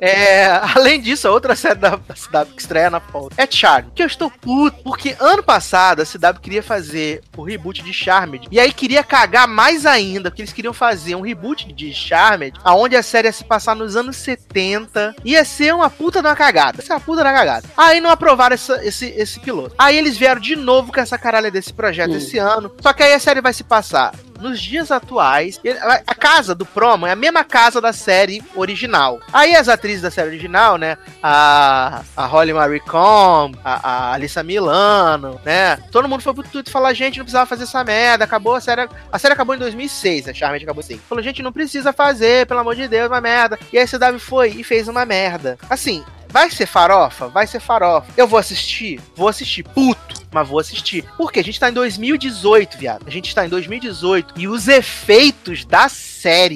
É, 0.00 0.46
além 0.76 1.00
disso, 1.00 1.26
a 1.26 1.30
outra 1.30 1.56
série 1.56 1.76
da, 1.76 1.90
da 1.96 2.14
CW 2.14 2.52
que 2.54 2.60
estreia 2.60 2.90
na 2.90 3.00
Fox 3.00 3.34
é 3.38 3.46
Charmed. 3.50 3.92
Que 3.94 4.02
eu 4.02 4.06
estou 4.06 4.30
puto, 4.30 4.82
porque 4.82 5.16
ano 5.18 5.42
passado 5.42 6.02
a 6.02 6.04
CW 6.04 6.40
queria 6.40 6.62
fazer 6.62 7.22
o 7.36 7.42
reboot 7.42 7.82
de 7.82 7.92
Charmed. 7.92 8.46
E 8.50 8.60
aí 8.60 8.72
queria 8.72 9.02
cagar 9.02 9.48
mais 9.48 9.86
ainda, 9.86 10.30
porque 10.30 10.42
eles 10.42 10.52
queriam 10.52 10.74
fazer 10.74 11.14
um 11.14 11.20
reboot 11.22 11.72
de 11.72 11.92
Charmed, 11.94 12.58
aonde 12.62 12.96
a 12.96 13.02
série 13.02 13.28
ia 13.28 13.32
se 13.32 13.44
passar 13.44 13.74
nos 13.74 13.96
anos 13.96 14.16
70. 14.16 15.16
Ia 15.24 15.44
ser 15.44 15.74
uma 15.74 15.88
puta 15.90 16.20
de 16.20 16.28
uma 16.28 16.36
cagada. 16.36 16.78
Ia 16.78 16.86
ser 16.86 16.92
uma 16.92 17.00
puta 17.00 17.24
da 17.24 17.32
cagada. 17.32 17.66
Aí 17.76 18.00
não 18.00 18.10
aprovaram 18.10 18.54
essa- 18.54 18.84
esse, 18.84 19.06
esse 19.06 19.40
piloto. 19.40 19.74
Aí 19.78 19.96
eles 19.96 20.16
vieram 20.16 20.40
de 20.40 20.54
novo 20.56 20.92
com 20.92 21.00
essa 21.00 21.16
caralha 21.18 21.50
desse 21.50 21.72
projeto 21.72 22.12
Hum. 22.12 22.18
esse 22.18 22.38
ano. 22.38 22.70
Só 22.80 22.92
que 22.92 23.02
aí 23.02 23.14
a 23.14 23.18
série 23.18 23.40
vai 23.40 23.52
se 23.52 23.64
passar 23.64 24.12
nos 24.40 24.60
dias 24.60 24.90
atuais. 24.90 25.60
A 26.06 26.14
casa 26.14 26.54
do 26.54 26.64
promo 26.64 27.06
é 27.06 27.12
a 27.12 27.16
mesma 27.16 27.44
casa 27.44 27.80
da 27.80 27.92
série 27.92 28.42
original. 28.54 29.20
Aí 29.32 29.54
as 29.54 29.68
atrizes 29.68 30.02
da 30.02 30.10
série 30.10 30.28
original, 30.28 30.76
né? 30.76 30.96
A, 31.22 32.02
a 32.16 32.26
Holly 32.26 32.52
Marie 32.52 32.80
Combs, 32.80 33.58
a, 33.64 33.88
a 33.88 34.12
Alissa 34.14 34.42
Milano, 34.42 35.40
né? 35.44 35.76
Todo 35.90 36.08
mundo 36.08 36.22
foi 36.22 36.34
pro 36.34 36.42
Twitter 36.42 36.72
falar, 36.72 36.92
gente, 36.94 37.18
não 37.18 37.24
precisava 37.24 37.46
fazer 37.46 37.64
essa 37.64 37.84
merda. 37.84 38.24
Acabou 38.24 38.54
a 38.54 38.60
série. 38.60 38.88
A 39.10 39.18
série 39.18 39.34
acabou 39.34 39.54
em 39.54 39.58
2006, 39.58 40.28
a 40.28 40.34
Charmed 40.34 40.64
acabou 40.64 40.80
assim. 40.80 41.00
Falou, 41.08 41.22
gente, 41.22 41.42
não 41.42 41.52
precisa 41.52 41.92
fazer, 41.92 42.46
pelo 42.46 42.60
amor 42.60 42.74
de 42.74 42.88
Deus, 42.88 43.08
uma 43.08 43.20
merda. 43.20 43.58
E 43.72 43.78
aí 43.78 43.84
a 43.84 43.88
CW 43.88 44.18
foi 44.18 44.48
e 44.50 44.64
fez 44.64 44.88
uma 44.88 45.04
merda. 45.04 45.58
Assim, 45.68 46.04
Vai 46.30 46.50
ser 46.50 46.66
farofa? 46.66 47.28
Vai 47.28 47.46
ser 47.46 47.60
farofa. 47.60 48.12
Eu 48.16 48.26
vou 48.26 48.38
assistir? 48.38 49.00
Vou 49.16 49.28
assistir. 49.28 49.62
Puto. 49.62 50.17
Mas 50.30 50.48
vou 50.48 50.58
assistir. 50.58 51.04
Porque 51.16 51.40
a 51.40 51.44
gente 51.44 51.58
tá 51.58 51.70
em 51.70 51.72
2018, 51.72 52.78
viado. 52.78 53.04
A 53.06 53.10
gente 53.10 53.34
tá 53.34 53.46
em 53.46 53.48
2018. 53.48 54.34
E 54.36 54.46
os 54.46 54.68
efeitos 54.68 55.64
da 55.64 55.88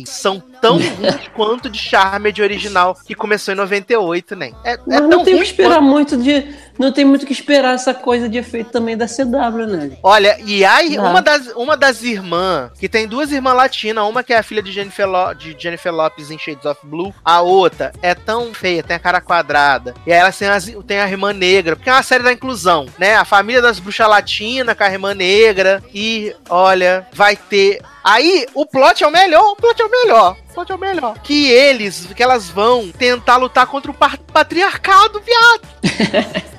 são 0.07 0.41
tão 0.61 0.75
ruins 0.97 1.29
quanto 1.35 1.69
de 1.69 1.79
Charmed 1.79 2.41
original 2.43 2.97
que 3.07 3.15
começou 3.15 3.53
em 3.53 3.57
98, 3.57 4.37
nem. 4.37 4.55
É, 4.65 4.75
é 4.75 4.79
Mas 4.87 4.99
tão 4.99 5.09
não 5.09 5.25
tem 5.25 5.37
que 5.37 5.43
esperar 5.43 5.77
quanto- 5.79 5.83
muito 5.85 6.17
de. 6.17 6.63
Não 6.79 6.91
tem 6.91 7.05
muito 7.05 7.25
o 7.25 7.27
que 7.27 7.33
esperar 7.35 7.75
essa 7.75 7.93
coisa 7.93 8.29
de 8.31 8.39
efeito 8.39 8.71
também 8.71 8.97
da 8.97 9.07
CW, 9.07 9.67
né? 9.67 9.91
Olha, 10.03 10.39
e 10.43 10.65
aí, 10.65 10.97
Não. 10.97 11.11
uma 11.11 11.21
das, 11.21 11.49
uma 11.49 11.77
das 11.77 12.03
irmãs, 12.03 12.71
que 12.81 12.89
tem 12.89 13.07
duas 13.07 13.31
irmãs 13.31 13.53
latinas, 13.55 14.05
uma 14.09 14.23
que 14.23 14.33
é 14.33 14.39
a 14.39 14.43
filha 14.43 14.63
de 14.63 14.73
Jennifer, 14.73 15.07
Lo- 15.07 15.35
de 15.35 15.55
Jennifer 15.59 15.93
Lopes 15.93 16.31
em 16.31 16.39
Shades 16.39 16.65
of 16.65 16.81
Blue, 16.83 17.15
a 17.23 17.43
outra 17.43 17.93
é 18.01 18.15
tão 18.15 18.55
feia, 18.55 18.83
tem 18.83 18.97
a 18.97 18.99
cara 18.99 19.21
quadrada. 19.21 19.93
E 20.07 20.13
aí 20.13 20.19
elas 20.19 20.37
têm, 20.39 20.49
as- 20.49 20.73
tem 20.87 20.99
a 20.99 21.09
irmã 21.09 21.33
negra, 21.35 21.77
porque 21.77 21.91
é 21.91 21.93
uma 21.93 22.03
série 22.03 22.25
da 22.25 22.33
inclusão, 22.33 22.87
né? 22.99 23.17
A 23.17 23.25
família 23.27 23.61
das 23.61 23.79
bruxas 23.79 24.09
latinas 24.09 24.75
com 24.75 24.83
a 24.85 24.91
irmã 24.91 25.13
negra. 25.15 25.83
E, 25.95 26.35
olha, 26.49 27.07
vai 27.13 27.37
ter. 27.37 27.83
Aí, 28.05 28.47
o 28.55 28.67
plot 28.67 29.03
é 29.05 29.07
o 29.07 29.11
melhor, 29.11 29.53
o 29.53 29.57
plot 29.57 29.81
é 29.81 29.85
o 29.85 29.91
melhor. 29.91 30.37
O 30.51 30.55
plot 30.55 30.73
é 30.73 30.75
o 30.75 30.79
melhor. 30.79 31.19
Que 31.23 31.49
eles, 31.51 32.07
que 32.15 32.23
elas 32.23 32.49
vão 32.49 32.91
tentar 32.91 33.37
lutar 33.37 33.67
contra 33.67 33.91
o 33.91 33.95
patriarcado, 33.95 35.21
viado. 35.21 35.63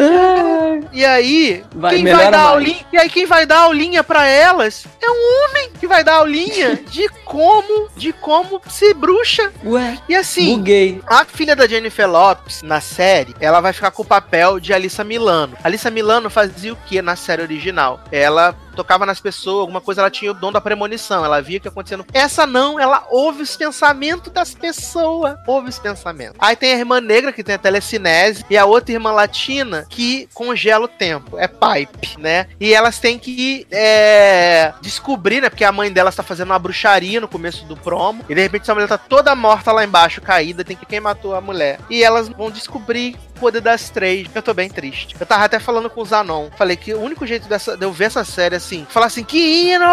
E 0.92 1.04
aí, 1.04 1.62
Vai, 1.74 1.96
quem 1.96 2.04
vai 2.04 2.30
dar 2.30 2.38
mais. 2.38 2.46
aulinha, 2.52 2.86
e 2.92 2.96
aí 2.98 3.08
quem 3.10 3.26
vai 3.26 3.44
dar 3.44 3.58
aulinha 3.60 4.02
pra 4.02 4.26
elas 4.26 4.84
é 5.00 5.10
um 5.10 5.44
homem 5.44 5.70
que 5.78 5.86
vai 5.86 6.02
dar 6.02 6.14
aulinha 6.14 6.76
de 6.76 7.08
como, 7.24 7.88
de 7.96 8.12
como 8.12 8.60
ser 8.68 8.94
bruxa. 8.94 9.52
Ué, 9.64 9.98
E 10.08 10.16
assim, 10.16 10.56
buguei. 10.56 11.00
a 11.06 11.24
filha 11.26 11.54
da 11.54 11.66
Jennifer 11.66 12.08
Lopes, 12.10 12.62
na 12.62 12.80
série, 12.80 13.34
ela 13.40 13.60
vai 13.60 13.72
ficar 13.72 13.90
com 13.90 14.02
o 14.02 14.06
papel 14.06 14.58
de 14.58 14.72
Alissa 14.72 15.04
Milano. 15.04 15.56
Alissa 15.62 15.90
Milano 15.90 16.30
fazia 16.30 16.72
o 16.72 16.76
que 16.86 17.02
na 17.02 17.14
série 17.14 17.42
original? 17.42 18.00
Ela 18.10 18.56
tocava 18.80 19.04
nas 19.06 19.20
pessoas, 19.20 19.60
alguma 19.60 19.80
coisa, 19.80 20.00
ela 20.00 20.10
tinha 20.10 20.30
o 20.30 20.34
dom 20.34 20.50
da 20.50 20.60
premonição, 20.60 21.24
ela 21.24 21.40
via 21.42 21.58
o 21.58 21.60
que 21.60 21.68
acontecia. 21.68 21.96
no- 21.96 22.06
Essa 22.14 22.46
não, 22.46 22.78
ela 22.80 23.06
ouve 23.10 23.42
os 23.42 23.56
pensamentos 23.56 24.32
das 24.32 24.54
pessoas. 24.54 25.36
Ouve 25.46 25.68
os 25.68 25.78
pensamentos. 25.78 26.36
Aí 26.38 26.56
tem 26.56 26.72
a 26.72 26.78
irmã 26.78 27.00
negra, 27.00 27.32
que 27.32 27.42
tem 27.44 27.54
a 27.54 27.58
telecinese, 27.58 28.44
e 28.48 28.56
a 28.56 28.64
outra 28.64 28.92
irmã 28.92 29.12
latina, 29.12 29.86
que 29.88 30.28
congela 30.34 30.84
o 30.84 30.88
tempo. 30.88 31.38
É 31.38 31.46
pipe, 31.48 32.18
né? 32.18 32.46
E 32.58 32.72
elas 32.72 32.98
têm 32.98 33.18
que 33.18 33.66
é, 33.70 34.72
descobrir, 34.80 35.40
né? 35.40 35.50
Porque 35.50 35.64
a 35.64 35.72
mãe 35.72 35.92
delas 35.92 36.14
tá 36.16 36.22
fazendo 36.22 36.50
uma 36.50 36.58
bruxaria 36.58 37.20
no 37.20 37.28
começo 37.28 37.64
do 37.66 37.76
promo, 37.76 38.24
e 38.28 38.34
de 38.34 38.40
repente 38.40 38.62
essa 38.62 38.74
mulher 38.74 38.88
tá 38.88 38.98
toda 38.98 39.34
morta 39.34 39.72
lá 39.72 39.84
embaixo, 39.84 40.20
caída, 40.20 40.64
tem 40.64 40.76
que 40.76 40.86
quem 40.86 41.00
matou 41.00 41.34
a 41.34 41.40
mulher. 41.40 41.78
E 41.90 42.02
elas 42.02 42.28
vão 42.28 42.50
descobrir 42.50 43.16
poder 43.40 43.60
das 43.60 43.88
três. 43.90 44.28
Eu 44.34 44.42
tô 44.42 44.52
bem 44.54 44.68
triste. 44.68 45.16
Eu 45.18 45.26
tava 45.26 45.44
até 45.44 45.58
falando 45.58 45.88
com 45.90 46.02
o 46.02 46.04
Zanon. 46.04 46.48
Falei 46.56 46.76
que 46.76 46.92
o 46.94 47.00
único 47.00 47.26
jeito 47.26 47.48
dessa, 47.48 47.76
de 47.76 47.84
eu 47.84 47.90
ver 47.92 48.04
essa 48.04 48.22
série 48.24 48.54
assim, 48.56 48.86
falar 48.88 49.06
assim, 49.06 49.24
que 49.24 49.38
hino! 49.72 49.84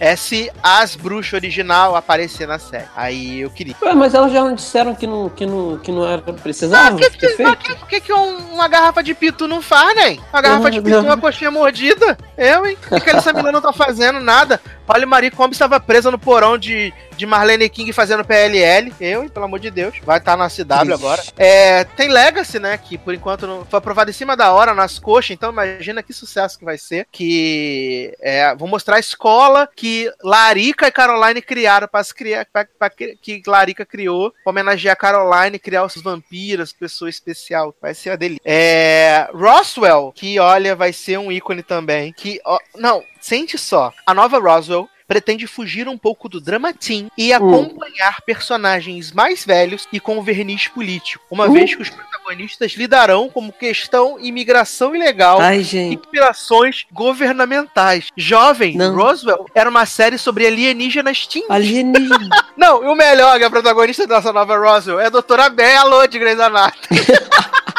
É 0.00 0.16
se 0.16 0.50
as 0.62 0.96
bruxas 0.96 1.34
original 1.34 1.94
aparecer 1.96 2.46
na 2.48 2.58
série. 2.58 2.84
Aí 2.96 3.40
eu 3.40 3.50
queria. 3.50 3.74
Ué, 3.80 3.94
mas 3.94 4.14
elas 4.14 4.32
já 4.32 4.40
não 4.42 4.54
disseram 4.54 4.94
que 4.94 5.06
não, 5.06 5.28
que 5.28 5.46
não, 5.46 5.78
que 5.78 5.92
não 5.92 6.04
era 6.06 6.20
precisava 6.20 6.96
Ah, 6.96 6.98
que, 6.98 7.10
que, 7.10 7.28
feito? 7.28 7.56
que, 7.56 7.74
que, 7.86 8.00
que 8.00 8.12
um- 8.12 8.54
uma 8.54 8.66
garrafa 8.68 9.02
de 9.02 9.14
pitu 9.14 9.46
não 9.46 9.62
faz, 9.62 9.94
né? 9.94 10.18
Uma 10.32 10.42
garrafa 10.42 10.70
de 10.70 10.76
Não, 10.78 10.84
pitu 10.84 10.96
e 10.96 11.00
não. 11.02 11.04
uma 11.08 11.16
coxinha 11.16 11.50
mordida? 11.50 12.18
Eu, 12.36 12.66
hein? 12.66 12.76
O 12.90 12.94
que, 12.96 13.00
que 13.00 13.10
a 13.10 13.52
não 13.52 13.60
tá 13.60 13.72
fazendo? 13.72 14.20
Nada. 14.20 14.60
Olha, 14.88 15.06
Marie 15.06 15.30
Combs 15.30 15.54
estava 15.54 15.78
presa 15.78 16.10
no 16.10 16.18
porão 16.18 16.56
de, 16.56 16.94
de 17.14 17.26
Marlene 17.26 17.68
King 17.68 17.92
fazendo 17.92 18.24
PLL. 18.24 18.92
Eu, 18.98 19.22
hein? 19.22 19.28
Pelo 19.28 19.44
amor 19.44 19.60
de 19.60 19.70
Deus. 19.70 19.96
Vai 20.02 20.18
estar 20.18 20.34
na 20.34 20.48
CW 20.48 20.94
agora. 20.94 21.22
É, 21.36 21.84
tem 21.84 22.08
Legacy, 22.08 22.58
né? 22.58 22.78
Que 22.78 22.96
por 22.96 23.12
enquanto 23.12 23.46
não 23.46 23.66
foi 23.66 23.78
aprovado 23.78 24.10
em 24.10 24.14
cima 24.14 24.34
da 24.34 24.50
hora 24.50 24.72
nas 24.72 24.98
coxas. 24.98 25.32
Então 25.32 25.52
imagina 25.52 26.02
que 26.02 26.12
sucesso 26.14 26.58
que 26.58 26.64
vai 26.64 26.78
ser. 26.78 27.06
Que 27.12 28.14
é, 28.18 28.54
vou 28.54 28.66
mostrar 28.66 28.96
a 28.96 29.00
escola 29.00 29.68
que 29.76 30.10
Larica 30.24 30.88
e 30.88 30.92
Caroline 30.92 31.42
criaram 31.42 31.86
para 31.86 32.04
criar, 32.06 32.46
pra, 32.50 32.66
pra 32.78 32.88
que 32.88 33.42
Larica 33.46 33.84
criou 33.84 34.30
pra 34.30 34.50
homenagear 34.50 34.96
Caroline, 34.96 35.58
criar 35.58 35.84
os 35.84 35.96
vampiros, 35.96 36.72
pessoa 36.72 37.10
especial. 37.10 37.74
Vai 37.80 37.92
ser 37.92 38.10
a 38.10 38.16
delícia. 38.16 38.40
É, 38.42 39.28
Roswell, 39.34 40.12
que 40.14 40.38
olha, 40.38 40.74
vai 40.74 40.94
ser 40.94 41.18
um 41.18 41.30
ícone 41.30 41.62
também. 41.62 42.10
Que, 42.12 42.40
ó, 42.44 42.58
não, 42.74 43.02
sente 43.20 43.58
só. 43.58 43.92
A 44.06 44.14
nova 44.14 44.38
Roswell 44.38 44.88
pretende 45.06 45.46
fugir 45.46 45.88
um 45.88 45.96
pouco 45.96 46.28
do 46.28 46.38
drama 46.38 46.70
teen 46.72 47.10
e 47.16 47.32
acompanhar 47.32 48.20
personagens 48.26 49.10
mais 49.10 49.42
velhos 49.42 49.88
e 49.90 49.98
com 49.98 50.22
verniz 50.22 50.68
político, 50.68 51.24
uma 51.30 51.46
Uh. 51.46 51.52
vez 51.52 51.74
que 51.74 51.80
os 51.80 51.88
protagonistas 51.88 52.72
lidarão 52.72 53.30
como 53.30 53.50
questão 53.50 54.18
imigração 54.20 54.94
ilegal 54.94 55.40
Ai, 55.40 55.60
e 55.72 55.94
inspirações 55.94 56.84
governamentais. 56.92 58.08
Jovem, 58.14 58.76
Não. 58.76 58.94
Roswell 58.94 59.46
era 59.54 59.70
uma 59.70 59.86
série 59.86 60.18
sobre 60.18 60.46
alienígenas 60.46 61.26
teen. 61.26 61.46
Alienígena. 61.48 62.28
Não, 62.54 62.84
e 62.84 62.86
o 62.88 62.94
melhor, 62.94 63.38
que 63.38 63.44
a 63.44 63.50
protagonista 63.50 64.06
dessa 64.06 64.30
nova 64.30 64.58
Roswell 64.58 65.00
é 65.00 65.06
a 65.06 65.10
Doutora 65.10 65.48
Belo 65.48 66.06
de 66.06 66.18
Grey's 66.18 66.38
Anatomy. 66.38 66.76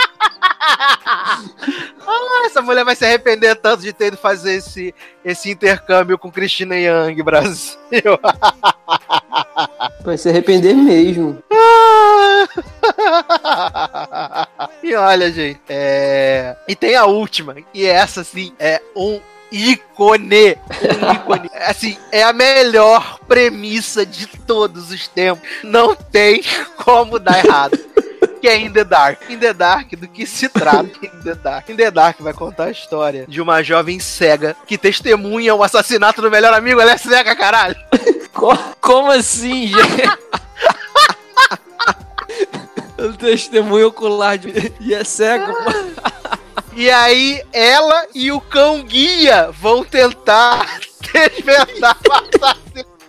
ah, 0.78 1.41
essa 2.46 2.62
mulher 2.62 2.86
vai 2.86 2.96
se 2.96 3.06
arrepender 3.06 3.56
tanto 3.56 3.84
de 3.84 3.94
ter 3.94 4.08
ido 4.08 4.18
fazer 4.18 4.56
esse, 4.56 4.94
esse 5.24 5.52
intercâmbio 5.52 6.18
com 6.18 6.32
Cristina 6.32 6.76
Young, 6.76 7.22
Brasil. 7.24 7.78
Vai 10.04 10.18
se 10.18 10.30
arrepender 10.30 10.74
mesmo. 10.74 11.38
e 14.82 14.96
olha, 14.96 15.32
gente, 15.32 15.60
é... 15.68 16.56
e 16.68 16.76
tem 16.76 16.96
a 16.96 17.06
última, 17.06 17.56
e 17.74 17.86
essa, 17.86 18.22
assim, 18.22 18.54
é 18.58 18.82
um 18.96 19.20
ícone. 19.52 20.56
Um 20.56 21.12
ícone. 21.14 21.50
Assim, 21.68 21.98
é 22.12 22.24
a 22.24 22.34
melhor 22.34 23.20
premissa 23.28 24.06
de 24.06 24.28
todos 24.28 24.91
os 24.91 25.08
tempos. 25.08 25.48
Não 25.64 25.96
tem 25.96 26.44
como 26.78 27.20
dar 27.20 27.46
errado. 27.46 27.80
Que 28.41 28.48
é 28.48 28.57
In 28.57 28.72
the 28.72 28.84
Dark. 28.84 29.30
In 29.30 29.38
the 29.38 29.53
Dark, 29.53 29.91
do 29.95 30.07
que 30.07 30.26
se 30.26 30.48
trata 30.48 30.90
In 31.03 31.22
the 31.24 31.36
Dark? 31.36 31.70
In 31.70 31.76
the 31.76 31.91
Dark 31.91 32.20
vai 32.20 32.34
contar 32.34 32.66
a 32.66 32.72
história 32.72 33.26
de 33.28 33.41
uma 33.41 33.61
jovem 33.61 33.99
cega 33.99 34.56
que 34.66 34.78
testemunha 34.78 35.53
o 35.53 35.64
assassinato 35.64 36.22
do 36.22 36.32
melhor 36.32 36.53
amigo. 36.53 36.80
Ela 36.80 36.94
é 36.94 36.98
cega, 36.98 37.36
caralho. 37.36 37.76
Como 38.80 39.11
assim, 39.11 39.68
gente? 39.68 40.10
Eu 42.98 43.14
testemunho 43.14 43.88
ocular 43.88 44.38
de... 44.38 44.74
e 44.80 44.94
é 44.94 45.03
cego. 45.06 45.53
E 46.76 46.90
aí 46.90 47.41
ela 47.53 48.07
e 48.14 48.30
o 48.32 48.41
cão 48.41 48.84
guia 48.84 49.49
vão 49.52 49.86
tentar 49.86 50.80
desvendar 51.14 51.98
o 52.07 52.14
assassinato. 52.14 52.99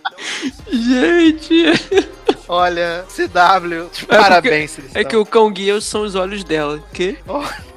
Gente. 0.71 2.09
Olha, 2.53 3.05
CW, 3.07 3.89
é 4.09 4.17
parabéns. 4.17 4.75
Porque, 4.75 4.99
é 4.99 5.03
que 5.05 5.15
o 5.15 5.25
cão 5.25 5.49
guia 5.49 5.79
são 5.79 6.01
os 6.01 6.15
olhos 6.15 6.43
dela. 6.43 6.83
Que? 6.91 7.17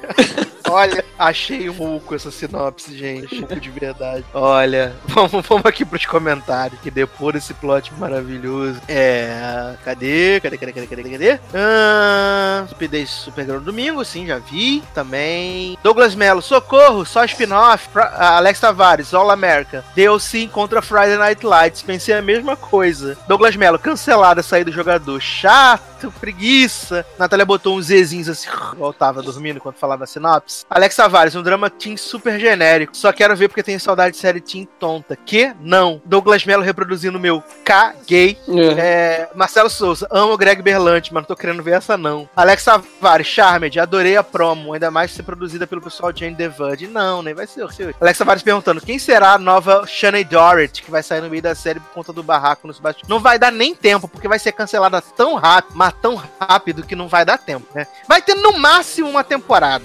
Olha, 0.67 1.05
achei 1.17 1.69
muco 1.69 2.15
essa 2.15 2.31
sinopse, 2.31 2.97
gente. 2.97 3.43
De 3.45 3.69
verdade. 3.69 4.25
Olha, 4.33 4.95
vamos, 5.05 5.45
vamos 5.45 5.65
aqui 5.65 5.85
pros 5.85 6.05
comentários, 6.05 6.79
que 6.81 6.89
depois 6.89 7.35
desse 7.35 7.53
plot 7.53 7.93
maravilhoso. 7.97 8.81
É. 8.87 9.75
Cadê? 9.83 10.39
Cadê, 10.41 10.57
cadê, 10.57 10.73
cadê, 10.73 10.87
cadê, 10.87 11.09
cadê? 11.09 11.39
Ah, 11.53 12.63
Stupidez 12.67 13.09
Supergirl 13.09 13.59
Domingo, 13.59 14.03
sim, 14.03 14.25
já 14.25 14.39
vi. 14.39 14.83
Também. 14.93 15.77
Douglas 15.83 16.15
Mello, 16.15 16.41
socorro, 16.41 17.05
só 17.05 17.23
spin-off. 17.25 17.87
Alex 17.95 18.59
Tavares, 18.59 19.13
All 19.13 19.29
America. 19.29 19.83
Sim 20.19 20.47
contra 20.47 20.81
Friday 20.81 21.17
Night 21.17 21.45
Lights. 21.45 21.81
Pensei 21.81 22.15
a 22.15 22.21
mesma 22.21 22.55
coisa. 22.55 23.17
Douglas 23.27 23.55
Mello, 23.55 23.77
cancelada 23.77 24.41
a 24.41 24.43
saída 24.43 24.71
do 24.71 24.75
jogador. 24.75 25.19
Chato, 25.21 25.94
preguiça. 26.11 27.05
Natália 27.17 27.45
botou 27.45 27.77
uns 27.77 27.85
Zzinhos 27.85 28.29
assim, 28.29 28.47
voltava 28.77 29.21
dormindo 29.21 29.57
enquanto 29.57 29.77
falava 29.77 30.05
sinopse. 30.05 30.65
Alex 30.69 30.95
Tavares, 30.95 31.35
um 31.35 31.43
drama 31.43 31.69
teen 31.69 31.97
super 31.97 32.39
genérico. 32.39 32.95
Só 32.95 33.11
quero 33.11 33.35
ver 33.35 33.47
porque 33.47 33.63
tenho 33.63 33.79
saudade 33.79 34.15
de 34.15 34.21
série 34.21 34.41
teen 34.41 34.67
tonta. 34.79 35.15
Que? 35.15 35.53
Não. 35.59 36.01
Douglas 36.05 36.45
Mello 36.45 36.63
reproduzindo 36.63 37.19
meu 37.19 37.43
caguei. 37.63 38.37
É. 38.47 38.65
É, 38.77 39.29
Marcelo 39.35 39.69
Souza, 39.69 40.07
amo 40.11 40.37
Greg 40.37 40.61
Berlante, 40.61 41.13
mas 41.13 41.21
não 41.21 41.27
tô 41.27 41.35
querendo 41.35 41.63
ver 41.63 41.75
essa 41.75 41.97
não. 41.97 42.29
Alex 42.35 42.63
Tavares, 42.63 43.27
Charmed, 43.27 43.79
adorei 43.79 44.17
a 44.17 44.23
promo, 44.23 44.73
ainda 44.73 44.91
mais 44.91 45.11
ser 45.11 45.23
produzida 45.23 45.67
pelo 45.67 45.81
pessoal 45.81 46.11
de 46.11 46.21
Jane 46.21 46.35
DeVud. 46.35 46.87
Não, 46.87 47.21
nem 47.21 47.33
vai 47.33 47.47
ser. 47.47 47.65
Alex 47.99 48.17
Tavares 48.17 48.43
perguntando, 48.43 48.81
quem 48.81 48.99
será 48.99 49.33
a 49.33 49.37
nova 49.37 49.85
Shanae 49.87 50.23
Dorrit, 50.23 50.83
que 50.83 50.91
vai 50.91 51.01
sair 51.01 51.21
no 51.21 51.29
meio 51.29 51.41
da 51.41 51.55
série 51.55 51.79
por 51.79 51.89
conta 51.91 52.13
do 52.13 52.23
barraco 52.23 52.67
nos 52.67 52.79
bastidores? 52.79 53.09
Não 53.09 53.19
vai 53.19 53.39
dar 53.39 53.51
nem 53.51 53.73
tempo, 53.73 54.07
porque 54.07 54.27
vai 54.27 54.39
ser 54.39 54.51
cancelada 54.51 55.01
tão 55.01 55.35
rápido, 55.35 55.75
mas 55.75 55.93
tão 56.01 56.21
rápido 56.39 56.83
que 56.83 56.95
não 56.95 57.07
vai 57.07 57.25
dar 57.25 57.37
tempo, 57.37 57.67
né? 57.73 57.87
Vai 58.07 58.21
ter 58.21 58.35
no 58.35 58.53
máximo 58.53 59.09
uma 59.09 59.23
temporada. 59.23 59.83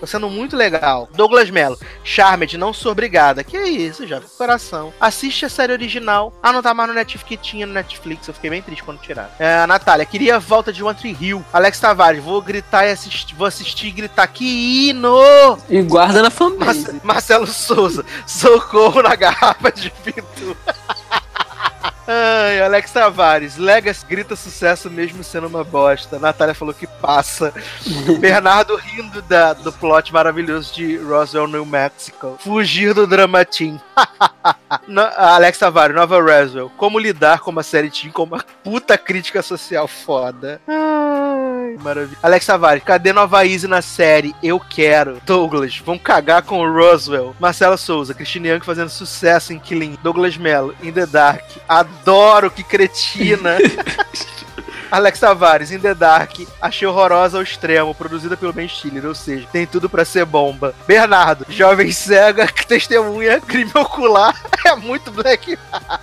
Tá 0.00 0.06
sendo 0.06 0.30
muito 0.30 0.56
legal. 0.56 1.08
Douglas 1.12 1.50
Mello, 1.50 1.78
Charmed, 2.02 2.56
não 2.56 2.72
sou 2.72 2.92
obrigada. 2.92 3.44
Que 3.44 3.56
é 3.56 3.68
isso, 3.68 4.06
já 4.06 4.20
coração. 4.38 4.92
Assiste 4.98 5.44
a 5.44 5.48
série 5.48 5.72
original. 5.72 6.32
Ah, 6.42 6.52
não 6.52 6.62
tá 6.62 6.72
mais 6.72 6.88
no 6.88 6.94
Netflix 6.94 7.20
que 7.28 7.36
tinha 7.36 7.66
no 7.66 7.74
Netflix. 7.74 8.26
Eu 8.26 8.34
fiquei 8.34 8.48
bem 8.48 8.62
triste 8.62 8.82
quando 8.82 8.98
tiraram. 8.98 9.30
É, 9.38 9.66
Natália, 9.66 10.06
queria 10.06 10.36
a 10.36 10.38
volta 10.38 10.72
de 10.72 10.82
One 10.82 10.96
Tree 10.96 11.16
Hill. 11.20 11.44
Alex 11.52 11.78
Tavares, 11.78 12.24
vou 12.24 12.40
gritar 12.40 12.86
e 12.86 12.92
assistir. 12.92 13.34
Vou 13.34 13.46
assistir 13.46 13.88
e 13.88 13.92
gritar. 13.92 14.26
Que 14.28 14.88
hino! 14.88 15.58
E 15.68 15.82
guarda 15.82 16.22
na 16.22 16.30
família. 16.30 17.00
Marcelo 17.04 17.46
Souza, 17.46 18.04
socorro 18.26 19.02
na 19.02 19.14
garrafa 19.14 19.70
de 19.70 19.90
pintura. 19.90 20.56
Ai, 22.06 22.60
Alex 22.60 22.90
Tavares, 22.90 23.56
Legacy 23.56 24.04
grita 24.06 24.34
sucesso 24.34 24.90
mesmo 24.90 25.22
sendo 25.22 25.46
uma 25.46 25.62
bosta. 25.62 26.18
Natália 26.18 26.54
falou 26.54 26.74
que 26.74 26.86
passa. 26.86 27.52
Bernardo 28.18 28.74
rindo 28.76 29.22
da, 29.22 29.52
do 29.52 29.72
plot 29.72 30.12
maravilhoso 30.12 30.74
de 30.74 30.96
Roswell, 30.96 31.46
New 31.46 31.64
Mexico. 31.64 32.36
Fugir 32.40 32.94
do 32.94 33.06
dramatim. 33.06 33.80
Alex 35.16 35.58
Tavares, 35.58 35.94
Nova 35.94 36.20
Roswell. 36.20 36.70
Como 36.76 36.98
lidar 36.98 37.40
com 37.40 37.50
uma 37.50 37.62
série 37.62 37.90
teen 37.90 38.10
com 38.10 38.24
uma 38.24 38.44
puta 38.64 38.96
crítica 38.96 39.42
social 39.42 39.86
foda. 39.86 40.60
Ai, 40.66 41.76
maravilha. 41.80 42.18
Alex 42.22 42.46
Tavares, 42.46 42.82
cadê 42.82 43.12
Nova 43.12 43.46
Easy 43.46 43.68
na 43.68 43.82
série? 43.82 44.34
Eu 44.42 44.58
quero. 44.58 45.20
Douglas, 45.24 45.78
vão 45.78 45.98
cagar 45.98 46.42
com 46.42 46.60
o 46.60 46.72
Roswell. 46.72 47.36
Marcela 47.38 47.76
Souza, 47.76 48.14
Christine 48.14 48.48
Young 48.48 48.60
fazendo 48.60 48.88
sucesso 48.88 49.52
em 49.52 49.58
Killing. 49.58 49.98
Douglas 50.02 50.36
Mello, 50.36 50.74
In 50.82 50.92
the 50.92 51.06
Dark. 51.06 51.44
Adoro 51.68 51.89
adoro, 52.00 52.50
que 52.50 52.62
cretina. 52.62 53.58
Alex 54.90 55.20
Tavares, 55.20 55.70
In 55.70 55.78
The 55.78 55.94
Dark, 55.94 56.32
achei 56.60 56.86
horrorosa 56.86 57.38
ao 57.38 57.42
extremo, 57.42 57.94
produzida 57.94 58.36
pelo 58.36 58.52
Ben 58.52 58.68
Stiller, 58.68 59.06
ou 59.06 59.14
seja, 59.14 59.46
tem 59.52 59.66
tudo 59.66 59.88
para 59.88 60.04
ser 60.04 60.24
bomba. 60.24 60.74
Bernardo, 60.86 61.46
jovem 61.48 61.92
cega, 61.92 62.46
que 62.46 62.66
testemunha, 62.66 63.40
crime 63.40 63.70
ocular, 63.74 64.34
é 64.66 64.74
muito 64.74 65.10
black. 65.10 65.58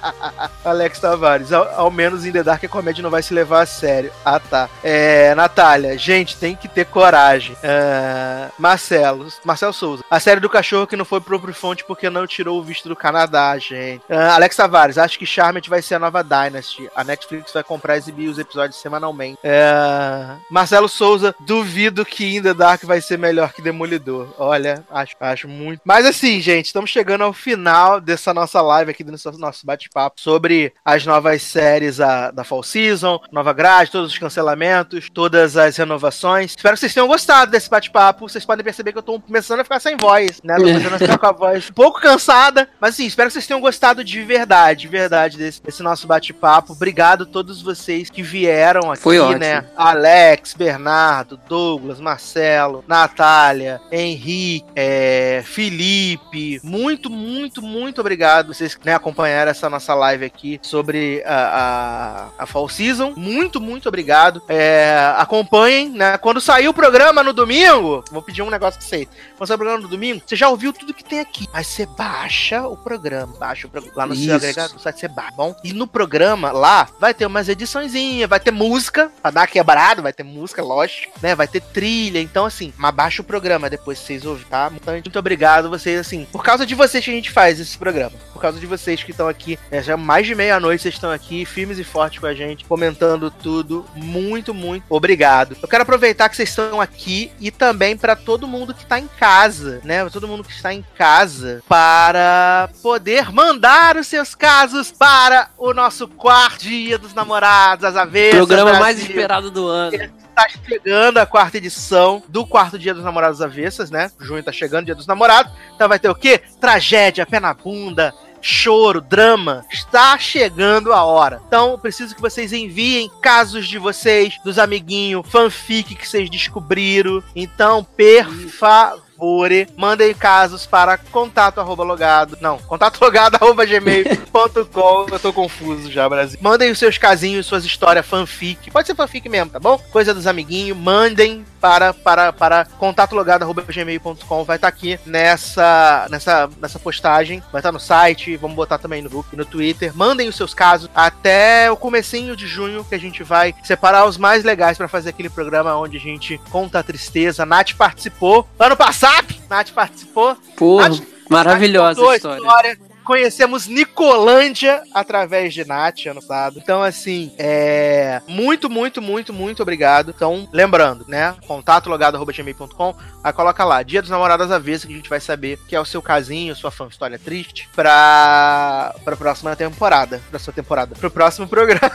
Alex 0.63 0.99
Tavares, 0.99 1.51
ao, 1.51 1.67
ao, 1.79 1.91
menos 1.91 2.25
In 2.25 2.31
The 2.31 2.43
Dark 2.43 2.63
a 2.63 2.67
comédia 2.69 3.03
não 3.03 3.09
vai 3.09 3.21
se 3.21 3.33
levar 3.33 3.61
a 3.61 3.65
sério. 3.65 4.11
Ah, 4.23 4.39
tá. 4.39 4.69
É, 4.83 5.35
Natália, 5.35 5.97
gente, 5.97 6.37
tem 6.37 6.55
que 6.55 6.67
ter 6.67 6.85
coragem. 6.85 7.55
É, 7.61 8.47
Marcelo, 8.57 9.27
Marcelo 9.43 9.73
Souza, 9.73 10.03
a 10.09 10.19
série 10.19 10.39
do 10.39 10.49
cachorro 10.49 10.87
que 10.87 10.95
não 10.95 11.05
foi 11.05 11.21
próprio 11.21 11.53
fonte 11.53 11.83
porque 11.83 12.09
não 12.09 12.25
tirou 12.25 12.59
o 12.59 12.63
visto 12.63 12.87
do 12.87 12.95
Canadá, 12.95 13.57
gente. 13.57 14.03
É, 14.09 14.17
Alex 14.17 14.55
Tavares, 14.55 14.97
acho 14.97 15.19
que 15.19 15.25
Charmed 15.25 15.69
vai 15.69 15.81
ser 15.81 15.95
a 15.95 15.99
nova 15.99 16.23
Dynasty. 16.23 16.89
A 16.95 17.03
Netflix 17.03 17.51
vai 17.51 17.63
comprar 17.63 17.95
e 17.95 17.99
exibir 17.99 18.29
os 18.29 18.39
episódios 18.39 18.76
semanalmente. 18.81 19.39
É... 19.43 20.35
Marcelo 20.49 20.87
Souza, 20.87 21.35
duvido 21.39 22.05
que 22.05 22.35
In 22.35 22.41
The 22.41 22.53
Dark 22.53 22.83
vai 22.83 23.01
ser 23.01 23.17
melhor 23.17 23.53
que 23.53 23.61
Demolidor. 23.61 24.33
Olha, 24.37 24.83
acho, 24.89 25.15
acho 25.19 25.47
muito. 25.47 25.81
Mas 25.83 26.05
assim, 26.05 26.39
gente, 26.39 26.67
estamos 26.67 26.89
chegando 26.89 27.23
ao 27.23 27.33
final 27.33 27.99
dessa 27.99 28.33
nossa 28.33 28.61
live 28.61 28.91
aqui, 28.91 29.03
do 29.03 29.11
nosso 29.37 29.65
bate-papo 29.65 30.19
sobre 30.19 30.73
as 30.85 31.05
novas 31.05 31.41
séries 31.41 31.99
a, 31.99 32.31
da 32.31 32.43
Fall 32.43 32.63
Season, 32.63 33.19
nova 33.31 33.53
grade, 33.53 33.91
todos 33.91 34.11
os 34.11 34.17
cancelamentos, 34.17 35.09
todas 35.13 35.57
as 35.57 35.75
renovações. 35.77 36.51
Espero 36.51 36.75
que 36.75 36.79
vocês 36.79 36.93
tenham 36.93 37.07
gostado 37.07 37.51
desse 37.51 37.69
bate-papo. 37.69 38.27
Vocês 38.29 38.45
podem 38.45 38.63
perceber 38.63 38.91
que 38.91 38.97
eu 38.97 39.03
tô 39.03 39.19
começando 39.19 39.59
a 39.59 39.63
ficar 39.63 39.79
sem 39.79 39.97
voz, 39.97 40.41
né? 40.43 40.55
Tô 40.55 40.63
começando 40.63 40.93
a 40.93 40.99
ficar 40.99 41.17
com 41.17 41.25
a 41.25 41.31
voz 41.31 41.69
um 41.69 41.73
pouco 41.75 41.99
cansada. 41.99 42.69
Mas 42.79 42.93
assim, 42.93 43.05
espero 43.05 43.27
que 43.29 43.33
vocês 43.33 43.47
tenham 43.47 43.61
gostado 43.61 44.03
de 44.03 44.21
verdade, 44.23 44.81
de 44.81 44.87
verdade, 44.87 45.37
desse, 45.37 45.61
desse 45.61 45.83
nosso 45.83 46.07
bate-papo. 46.07 46.73
Obrigado 46.73 47.23
a 47.23 47.25
todos 47.25 47.61
vocês 47.61 48.09
que 48.09 48.21
vieram 48.21 48.66
vieram 48.67 48.91
aqui, 48.91 49.01
Foi 49.01 49.17
né? 49.37 49.65
Alex, 49.75 50.53
Bernardo, 50.53 51.39
Douglas, 51.47 51.99
Marcelo, 51.99 52.83
Natália, 52.87 53.79
Henrique, 53.91 54.65
é, 54.75 55.41
Felipe. 55.45 56.59
Muito, 56.63 57.09
muito, 57.09 57.61
muito 57.61 58.01
obrigado 58.01 58.53
vocês 58.53 58.75
que 58.75 58.85
né, 58.85 58.93
acompanharam 58.93 59.51
essa 59.51 59.69
nossa 59.69 59.93
live 59.93 60.25
aqui 60.25 60.59
sobre 60.61 61.23
a, 61.25 62.31
a, 62.37 62.43
a 62.43 62.45
Fall 62.45 62.69
Season. 62.69 63.13
Muito, 63.15 63.61
muito 63.61 63.87
obrigado. 63.87 64.41
É, 64.47 65.13
acompanhem, 65.17 65.89
né? 65.89 66.17
Quando 66.17 66.41
sair 66.41 66.67
o 66.67 66.73
programa 66.73 67.23
no 67.23 67.33
domingo, 67.33 68.03
vou 68.11 68.21
pedir 68.21 68.41
um 68.41 68.49
negócio 68.49 68.79
pra 68.79 68.87
vocês. 68.87 69.07
Quando 69.37 69.47
sair 69.47 69.55
o 69.55 69.59
programa 69.59 69.83
no 69.83 69.87
domingo, 69.87 70.21
você 70.25 70.35
já 70.35 70.49
ouviu 70.49 70.73
tudo 70.73 70.93
que 70.93 71.03
tem 71.03 71.19
aqui. 71.19 71.47
Aí 71.53 71.63
você 71.63 71.85
baixa 71.85 72.67
o 72.67 72.75
programa, 72.75 73.33
baixa 73.39 73.67
o 73.67 73.69
programa 73.69 73.97
lá 73.97 74.05
no 74.05 74.13
Isso. 74.13 74.25
seu 74.25 74.35
agregador, 74.35 74.79
site 74.79 74.99
você 74.99 75.07
baixa, 75.07 75.33
bom? 75.35 75.55
E 75.63 75.73
no 75.73 75.87
programa 75.87 76.51
lá 76.51 76.87
vai 76.99 77.13
ter 77.13 77.25
umas 77.25 77.49
ediçõezinhas, 77.49 78.29
vai 78.29 78.39
ter 78.39 78.51
música, 78.57 79.11
pra 79.21 79.31
dar 79.31 79.47
quebrado, 79.47 80.01
vai 80.01 80.11
ter 80.11 80.23
música, 80.23 80.63
lógico, 80.63 81.13
né? 81.21 81.35
Vai 81.35 81.47
ter 81.47 81.61
trilha, 81.61 82.19
então 82.19 82.45
assim, 82.45 82.73
mas 82.77 82.93
baixa 82.93 83.21
o 83.21 83.25
programa 83.25 83.69
depois 83.69 83.99
vocês 83.99 84.25
ouvem, 84.25 84.45
tá? 84.45 84.71
Então, 84.75 84.93
muito 84.93 85.19
obrigado 85.19 85.69
vocês, 85.69 85.99
assim, 85.99 86.25
por 86.31 86.43
causa 86.43 86.65
de 86.65 86.75
vocês 86.75 87.03
que 87.03 87.11
a 87.11 87.13
gente 87.13 87.31
faz 87.31 87.59
esse 87.59 87.77
programa, 87.77 88.13
por 88.37 88.41
causa 88.41 88.59
de 88.59 88.67
vocês 88.67 89.01
que 89.01 89.09
estão 89.09 89.27
aqui, 89.27 89.57
né? 89.71 89.81
já 89.81 89.97
mais 89.97 90.27
de 90.27 90.35
meia-noite 90.35 90.83
vocês 90.83 90.93
estão 90.93 91.09
aqui, 91.09 91.43
firmes 91.43 91.79
e 91.79 91.83
fortes 91.83 92.19
com 92.19 92.27
a 92.27 92.35
gente, 92.35 92.65
comentando 92.65 93.31
tudo, 93.31 93.83
muito, 93.95 94.53
muito 94.53 94.85
obrigado. 94.89 95.57
Eu 95.59 95.67
quero 95.67 95.81
aproveitar 95.81 96.29
que 96.29 96.35
vocês 96.35 96.49
estão 96.49 96.79
aqui 96.79 97.31
e 97.39 97.49
também 97.49 97.97
para 97.97 98.15
todo 98.15 98.47
mundo 98.47 98.75
que 98.75 98.85
tá 98.85 98.99
em 98.99 99.07
casa, 99.07 99.81
né? 99.83 100.07
Todo 100.11 100.27
mundo 100.27 100.43
que 100.43 100.51
está 100.51 100.71
em 100.71 100.85
casa, 100.95 101.63
para 101.67 102.69
poder 102.83 103.31
mandar 103.31 103.97
os 103.97 104.05
seus 104.05 104.35
casos 104.35 104.91
para 104.91 105.49
o 105.57 105.73
nosso 105.73 106.07
quarto 106.07 106.59
dia 106.59 106.99
dos 106.99 107.15
namorados, 107.15 107.85
as 107.85 107.95
avessas 107.95 108.35
programa 108.35 108.79
mais 108.79 108.99
esperado 108.99 109.49
do 109.49 109.67
ano. 109.67 109.97
tá 110.37 110.47
chegando 110.47 111.17
a 111.17 111.25
quarta 111.25 111.57
edição 111.57 112.21
do 112.27 112.45
quarto 112.45 112.77
dia 112.77 112.93
dos 112.93 113.03
namorados 113.03 113.41
avessas, 113.41 113.89
né? 113.89 114.11
Junho 114.19 114.43
tá 114.43 114.51
chegando, 114.51 114.85
dia 114.85 114.93
dos 114.93 115.07
namorados. 115.07 115.51
Então 115.75 115.89
vai 115.89 115.97
ter 115.97 116.09
o 116.09 116.15
quê? 116.15 116.39
Tragédia, 116.61 117.25
pé 117.25 117.39
na 117.39 117.55
bunda, 117.55 118.13
choro, 118.41 119.01
drama. 119.01 119.65
Está 119.71 120.17
chegando 120.17 120.93
a 120.93 121.03
hora. 121.03 121.41
Então, 121.47 121.77
preciso 121.79 122.15
que 122.15 122.21
vocês 122.21 122.53
enviem 122.53 123.09
casos 123.21 123.67
de 123.67 123.77
vocês, 123.77 124.37
dos 124.43 124.59
amiguinhos, 124.59 125.27
fanfic 125.29 125.95
que 125.95 126.07
vocês 126.07 126.29
descobriram. 126.29 127.23
Então, 127.35 127.83
per 127.83 128.27
favor 128.29 129.06
favore, 129.17 129.67
mandem 129.75 130.13
casos 130.13 130.65
para 130.65 130.97
contato 130.97 131.59
arroba 131.59 131.83
logado. 131.83 132.37
Não, 132.39 132.59
contato 132.59 133.01
logado 133.01 133.35
arroba 133.41 133.65
gmail.com. 133.65 135.07
Eu 135.11 135.19
tô 135.19 135.33
confuso 135.33 135.91
já, 135.91 136.07
Brasil. 136.07 136.37
Mandem 136.41 136.71
os 136.71 136.77
seus 136.77 136.97
casinhos, 136.97 137.45
suas 137.45 137.65
histórias, 137.65 138.05
fanfic. 138.05 138.69
Pode 138.69 138.87
ser 138.87 138.95
fanfic 138.95 139.27
mesmo, 139.27 139.49
tá 139.49 139.59
bom? 139.59 139.77
Coisa 139.91 140.13
dos 140.13 140.27
amiguinhos. 140.27 140.77
Mandem 140.77 141.43
para, 141.59 141.93
para, 141.93 142.31
para 142.31 142.65
contato 142.77 143.15
logado 143.15 143.41
arroba 143.41 143.63
gmail.com. 143.63 144.43
Vai 144.43 144.57
estar 144.57 144.71
tá 144.71 144.75
aqui 144.75 144.99
nessa, 145.05 146.07
nessa, 146.09 146.49
nessa 146.61 146.79
postagem. 146.79 147.39
Vai 147.51 147.59
estar 147.59 147.69
tá 147.69 147.71
no 147.71 147.79
site. 147.79 148.37
Vamos 148.37 148.55
botar 148.55 148.77
também 148.77 149.01
no 149.01 149.09
grupo 149.09 149.35
no 149.35 149.45
Twitter. 149.45 149.91
Mandem 149.95 150.29
os 150.29 150.35
seus 150.35 150.53
casos 150.53 150.89
até 150.93 151.71
o 151.71 151.77
comecinho 151.77 152.35
de 152.35 152.45
junho 152.45 152.85
que 152.85 152.95
a 152.95 152.99
gente 152.99 153.23
vai 153.23 153.55
separar 153.63 154.05
os 154.05 154.17
mais 154.17 154.43
legais 154.43 154.77
para 154.77 154.87
fazer 154.87 155.09
aquele 155.09 155.29
programa 155.29 155.75
onde 155.75 155.97
a 155.97 155.99
gente 155.99 156.39
conta 156.51 156.79
a 156.79 156.83
tristeza. 156.83 157.43
A 157.43 157.45
Nath 157.45 157.73
participou 157.73 158.47
ano 158.59 158.75
passado 158.75 159.06
WhatsApp. 159.07 159.39
Nath 159.49 159.71
participou. 159.71 160.35
Porra, 160.57 160.89
Nath, 160.89 161.01
maravilhosa 161.29 162.01
Nath 162.01 162.15
história. 162.15 162.37
história 162.41 162.77
conhecemos 163.07 163.67
Nicolândia 163.67 164.83
através 164.93 165.53
de 165.53 165.65
Nath 165.65 166.05
ano 166.07 166.21
passado. 166.21 166.59
Então, 166.61 166.83
assim, 166.83 167.31
é. 167.37 168.21
Muito, 168.27 168.69
muito, 168.69 169.01
muito, 169.01 169.33
muito 169.33 169.63
obrigado. 169.63 170.13
Então, 170.13 170.47
lembrando, 170.51 171.05
né? 171.07 171.33
Contato 171.47 171.89
logado.gmail.com. 171.89 172.95
Aí 173.23 173.31
coloca 173.31 173.63
lá, 173.63 173.81
Dia 173.81 174.01
dos 174.01 174.11
Namorados 174.11 174.47
vez, 174.61 174.83
que 174.83 174.91
a 174.91 174.95
gente 174.95 175.09
vai 175.09 175.21
saber 175.21 175.57
que 175.67 175.75
é 175.75 175.79
o 175.79 175.85
seu 175.85 176.01
casinho, 176.01 176.55
sua 176.55 176.69
fã 176.69 176.87
história 176.87 177.17
triste, 177.17 177.69
pra, 177.73 178.93
pra 179.05 179.15
próxima 179.15 179.55
temporada. 179.55 180.21
Pra 180.29 180.37
sua 180.37 180.51
temporada. 180.51 180.93
Pro 180.95 181.09
próximo 181.09 181.47
programa. 181.49 181.91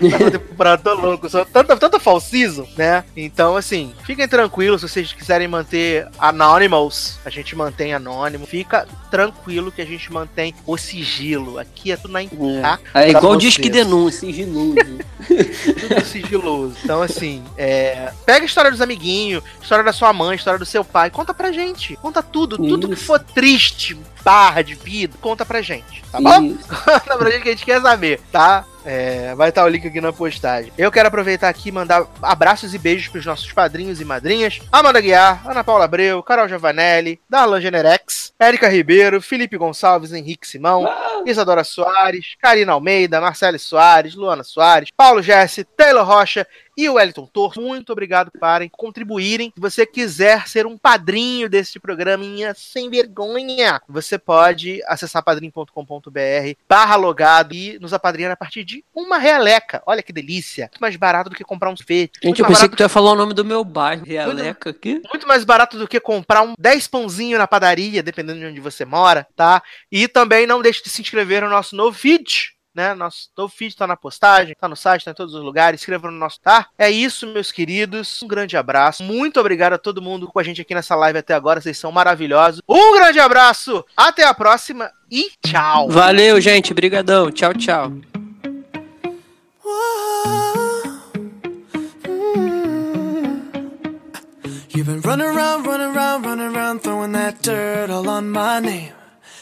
Na 0.00 0.18
temporada, 0.30 0.82
tô 0.82 0.94
louco. 0.94 1.30
Sou 1.30 1.46
tanta, 1.46 1.74
tanta 1.78 1.98
fall 1.98 2.20
season, 2.20 2.68
né? 2.76 3.02
Então, 3.16 3.56
assim, 3.56 3.94
fiquem 4.04 4.28
tranquilos 4.28 4.82
se 4.82 4.88
vocês 4.88 5.12
quiserem 5.14 5.48
manter 5.48 6.06
Anonymous. 6.18 7.18
A 7.24 7.30
gente 7.30 7.56
mantém 7.56 7.94
anônimo. 7.94 8.46
Fica 8.46 8.86
tranquilo 9.10 9.72
que 9.72 9.80
a 9.80 9.86
gente 9.86 10.12
mantém 10.12 10.49
o 10.66 10.76
sigilo. 10.76 11.58
Aqui 11.58 11.92
é 11.92 11.96
tudo 11.96 12.12
na 12.12 12.22
É, 12.22 12.28
é 12.94 13.10
igual 13.10 13.36
diz 13.36 13.56
que 13.56 13.68
denúncia, 13.68 14.20
sigiloso. 14.20 14.74
tudo 15.28 16.04
sigiloso. 16.04 16.76
Então, 16.82 17.02
assim, 17.02 17.42
é... 17.56 18.12
pega 18.24 18.44
a 18.44 18.46
história 18.46 18.70
dos 18.70 18.80
amiguinhos, 18.80 19.42
história 19.62 19.84
da 19.84 19.92
sua 19.92 20.12
mãe, 20.12 20.36
história 20.36 20.58
do 20.58 20.66
seu 20.66 20.84
pai, 20.84 21.10
conta 21.10 21.32
pra 21.32 21.52
gente. 21.52 21.96
Conta 21.96 22.22
tudo. 22.22 22.56
Isso. 22.56 22.68
Tudo 22.68 22.88
que 22.88 22.96
for 22.96 23.18
triste, 23.18 23.96
barra 24.24 24.62
de 24.62 24.74
vida, 24.74 25.16
conta 25.20 25.44
pra 25.44 25.62
gente, 25.62 26.02
tá 26.10 26.20
bom? 26.20 26.54
conta 26.84 27.18
pra 27.18 27.30
gente 27.30 27.42
que 27.42 27.48
a 27.48 27.52
gente 27.52 27.64
quer 27.64 27.80
saber, 27.80 28.20
tá? 28.30 28.64
É, 28.84 29.34
vai 29.34 29.50
estar 29.50 29.64
o 29.64 29.68
link 29.68 29.86
aqui 29.86 30.00
na 30.00 30.12
postagem. 30.12 30.72
Eu 30.76 30.90
quero 30.90 31.08
aproveitar 31.08 31.48
aqui 31.48 31.68
e 31.68 31.72
mandar 31.72 32.06
abraços 32.22 32.72
e 32.74 32.78
beijos 32.78 33.08
para 33.08 33.18
os 33.18 33.26
nossos 33.26 33.52
padrinhos 33.52 34.00
e 34.00 34.04
madrinhas: 34.04 34.60
Amanda 34.72 35.00
Guiar, 35.00 35.42
Ana 35.46 35.62
Paula 35.62 35.84
Abreu, 35.84 36.22
Carol 36.22 36.48
Giovanelli, 36.48 37.20
Darlan 37.28 37.60
Generex, 37.60 38.32
Érica 38.38 38.68
Ribeiro, 38.68 39.20
Felipe 39.20 39.56
Gonçalves, 39.56 40.12
Henrique 40.12 40.48
Simão, 40.48 40.86
ah. 40.86 41.22
Isadora 41.26 41.64
Soares, 41.64 42.36
Karina 42.40 42.72
Almeida, 42.72 43.20
Marcele 43.20 43.58
Soares, 43.58 44.14
Luana 44.14 44.42
Soares, 44.42 44.90
Paulo 44.96 45.22
Jesse, 45.22 45.64
Taylor 45.64 46.04
Rocha 46.04 46.46
e 46.80 46.88
o 46.88 46.94
Wellington 46.94 47.26
Torres, 47.26 47.58
muito 47.58 47.92
obrigado 47.92 48.30
por 48.30 48.40
contribuírem. 48.72 49.52
Se 49.54 49.60
você 49.60 49.84
quiser 49.84 50.48
ser 50.48 50.66
um 50.66 50.78
padrinho 50.78 51.46
desse 51.46 51.78
programinha 51.78 52.54
sem 52.54 52.88
vergonha, 52.88 53.82
você 53.86 54.18
pode 54.18 54.80
acessar 54.86 55.22
padrim.com.br 55.22 55.70
barra 56.66 56.96
logado 56.96 57.54
e 57.54 57.78
nos 57.78 57.92
apadrinhar 57.92 58.32
a 58.32 58.36
partir 58.36 58.64
de 58.64 58.82
uma 58.94 59.18
realeca. 59.18 59.82
Olha 59.84 60.02
que 60.02 60.10
delícia. 60.12 60.70
Muito 60.72 60.80
mais 60.80 60.96
barato 60.96 61.28
do 61.28 61.36
que 61.36 61.44
comprar 61.44 61.68
um 61.70 61.76
feito. 61.76 62.18
Gente, 62.22 62.40
eu 62.40 62.46
pensei 62.46 62.68
que 62.68 62.76
tu 62.76 62.82
ia 62.82 62.88
falar 62.88 63.12
o 63.12 63.16
nome 63.16 63.34
do 63.34 63.44
meu 63.44 63.62
bairro, 63.62 64.06
realeca 64.06 64.70
aqui. 64.70 65.02
Muito 65.10 65.28
mais 65.28 65.44
barato 65.44 65.78
do 65.78 65.86
que 65.86 66.00
comprar 66.00 66.40
um 66.42 66.54
10 66.58 66.88
pãozinho 66.88 67.36
na 67.36 67.46
padaria, 67.46 68.02
dependendo 68.02 68.40
de 68.40 68.46
onde 68.46 68.60
você 68.60 68.86
mora, 68.86 69.26
tá? 69.36 69.62
E 69.92 70.08
também 70.08 70.46
não 70.46 70.62
deixe 70.62 70.82
de 70.82 70.88
se 70.88 71.02
inscrever 71.02 71.42
no 71.42 71.50
nosso 71.50 71.76
novo 71.76 71.92
vídeo 71.92 72.52
né? 72.74 72.94
Nosso 72.94 73.28
novo 73.36 73.52
feed 73.54 73.76
tá 73.76 73.86
na 73.86 73.96
postagem, 73.96 74.54
tá 74.58 74.68
no 74.68 74.76
site, 74.76 75.04
tá 75.04 75.10
em 75.10 75.14
todos 75.14 75.34
os 75.34 75.42
lugares. 75.42 75.80
Inscreva 75.80 76.10
no 76.10 76.16
nosso, 76.16 76.40
tá? 76.40 76.68
É 76.78 76.90
isso, 76.90 77.26
meus 77.26 77.50
queridos. 77.52 78.22
Um 78.22 78.28
grande 78.28 78.56
abraço. 78.56 79.02
Muito 79.02 79.40
obrigado 79.40 79.74
a 79.74 79.78
todo 79.78 80.02
mundo 80.02 80.28
com 80.28 80.38
a 80.38 80.42
gente 80.42 80.60
aqui 80.60 80.74
nessa 80.74 80.94
live 80.94 81.18
até 81.18 81.34
agora. 81.34 81.60
Vocês 81.60 81.78
são 81.78 81.92
maravilhosos. 81.92 82.60
Um 82.68 82.94
grande 82.94 83.20
abraço. 83.20 83.84
Até 83.96 84.24
a 84.24 84.34
próxima 84.34 84.90
e 85.10 85.30
tchau. 85.44 85.88
Valeu, 85.88 86.40
gente. 86.40 86.72
Brigadão. 86.72 87.30
Tchau, 87.30 87.54
tchau. 87.54 87.92
You've 94.72 94.86
been 94.86 95.00
running 95.02 95.26
around, 95.26 95.66
running 95.66 95.94
around, 95.94 96.24
running 96.24 96.56
around, 96.56 96.80
throwing 96.80 97.12
that 97.12 97.42
dirt 97.42 97.90
all 97.90 98.08
on 98.08 98.30
my 98.30 98.60
name. 98.60 98.92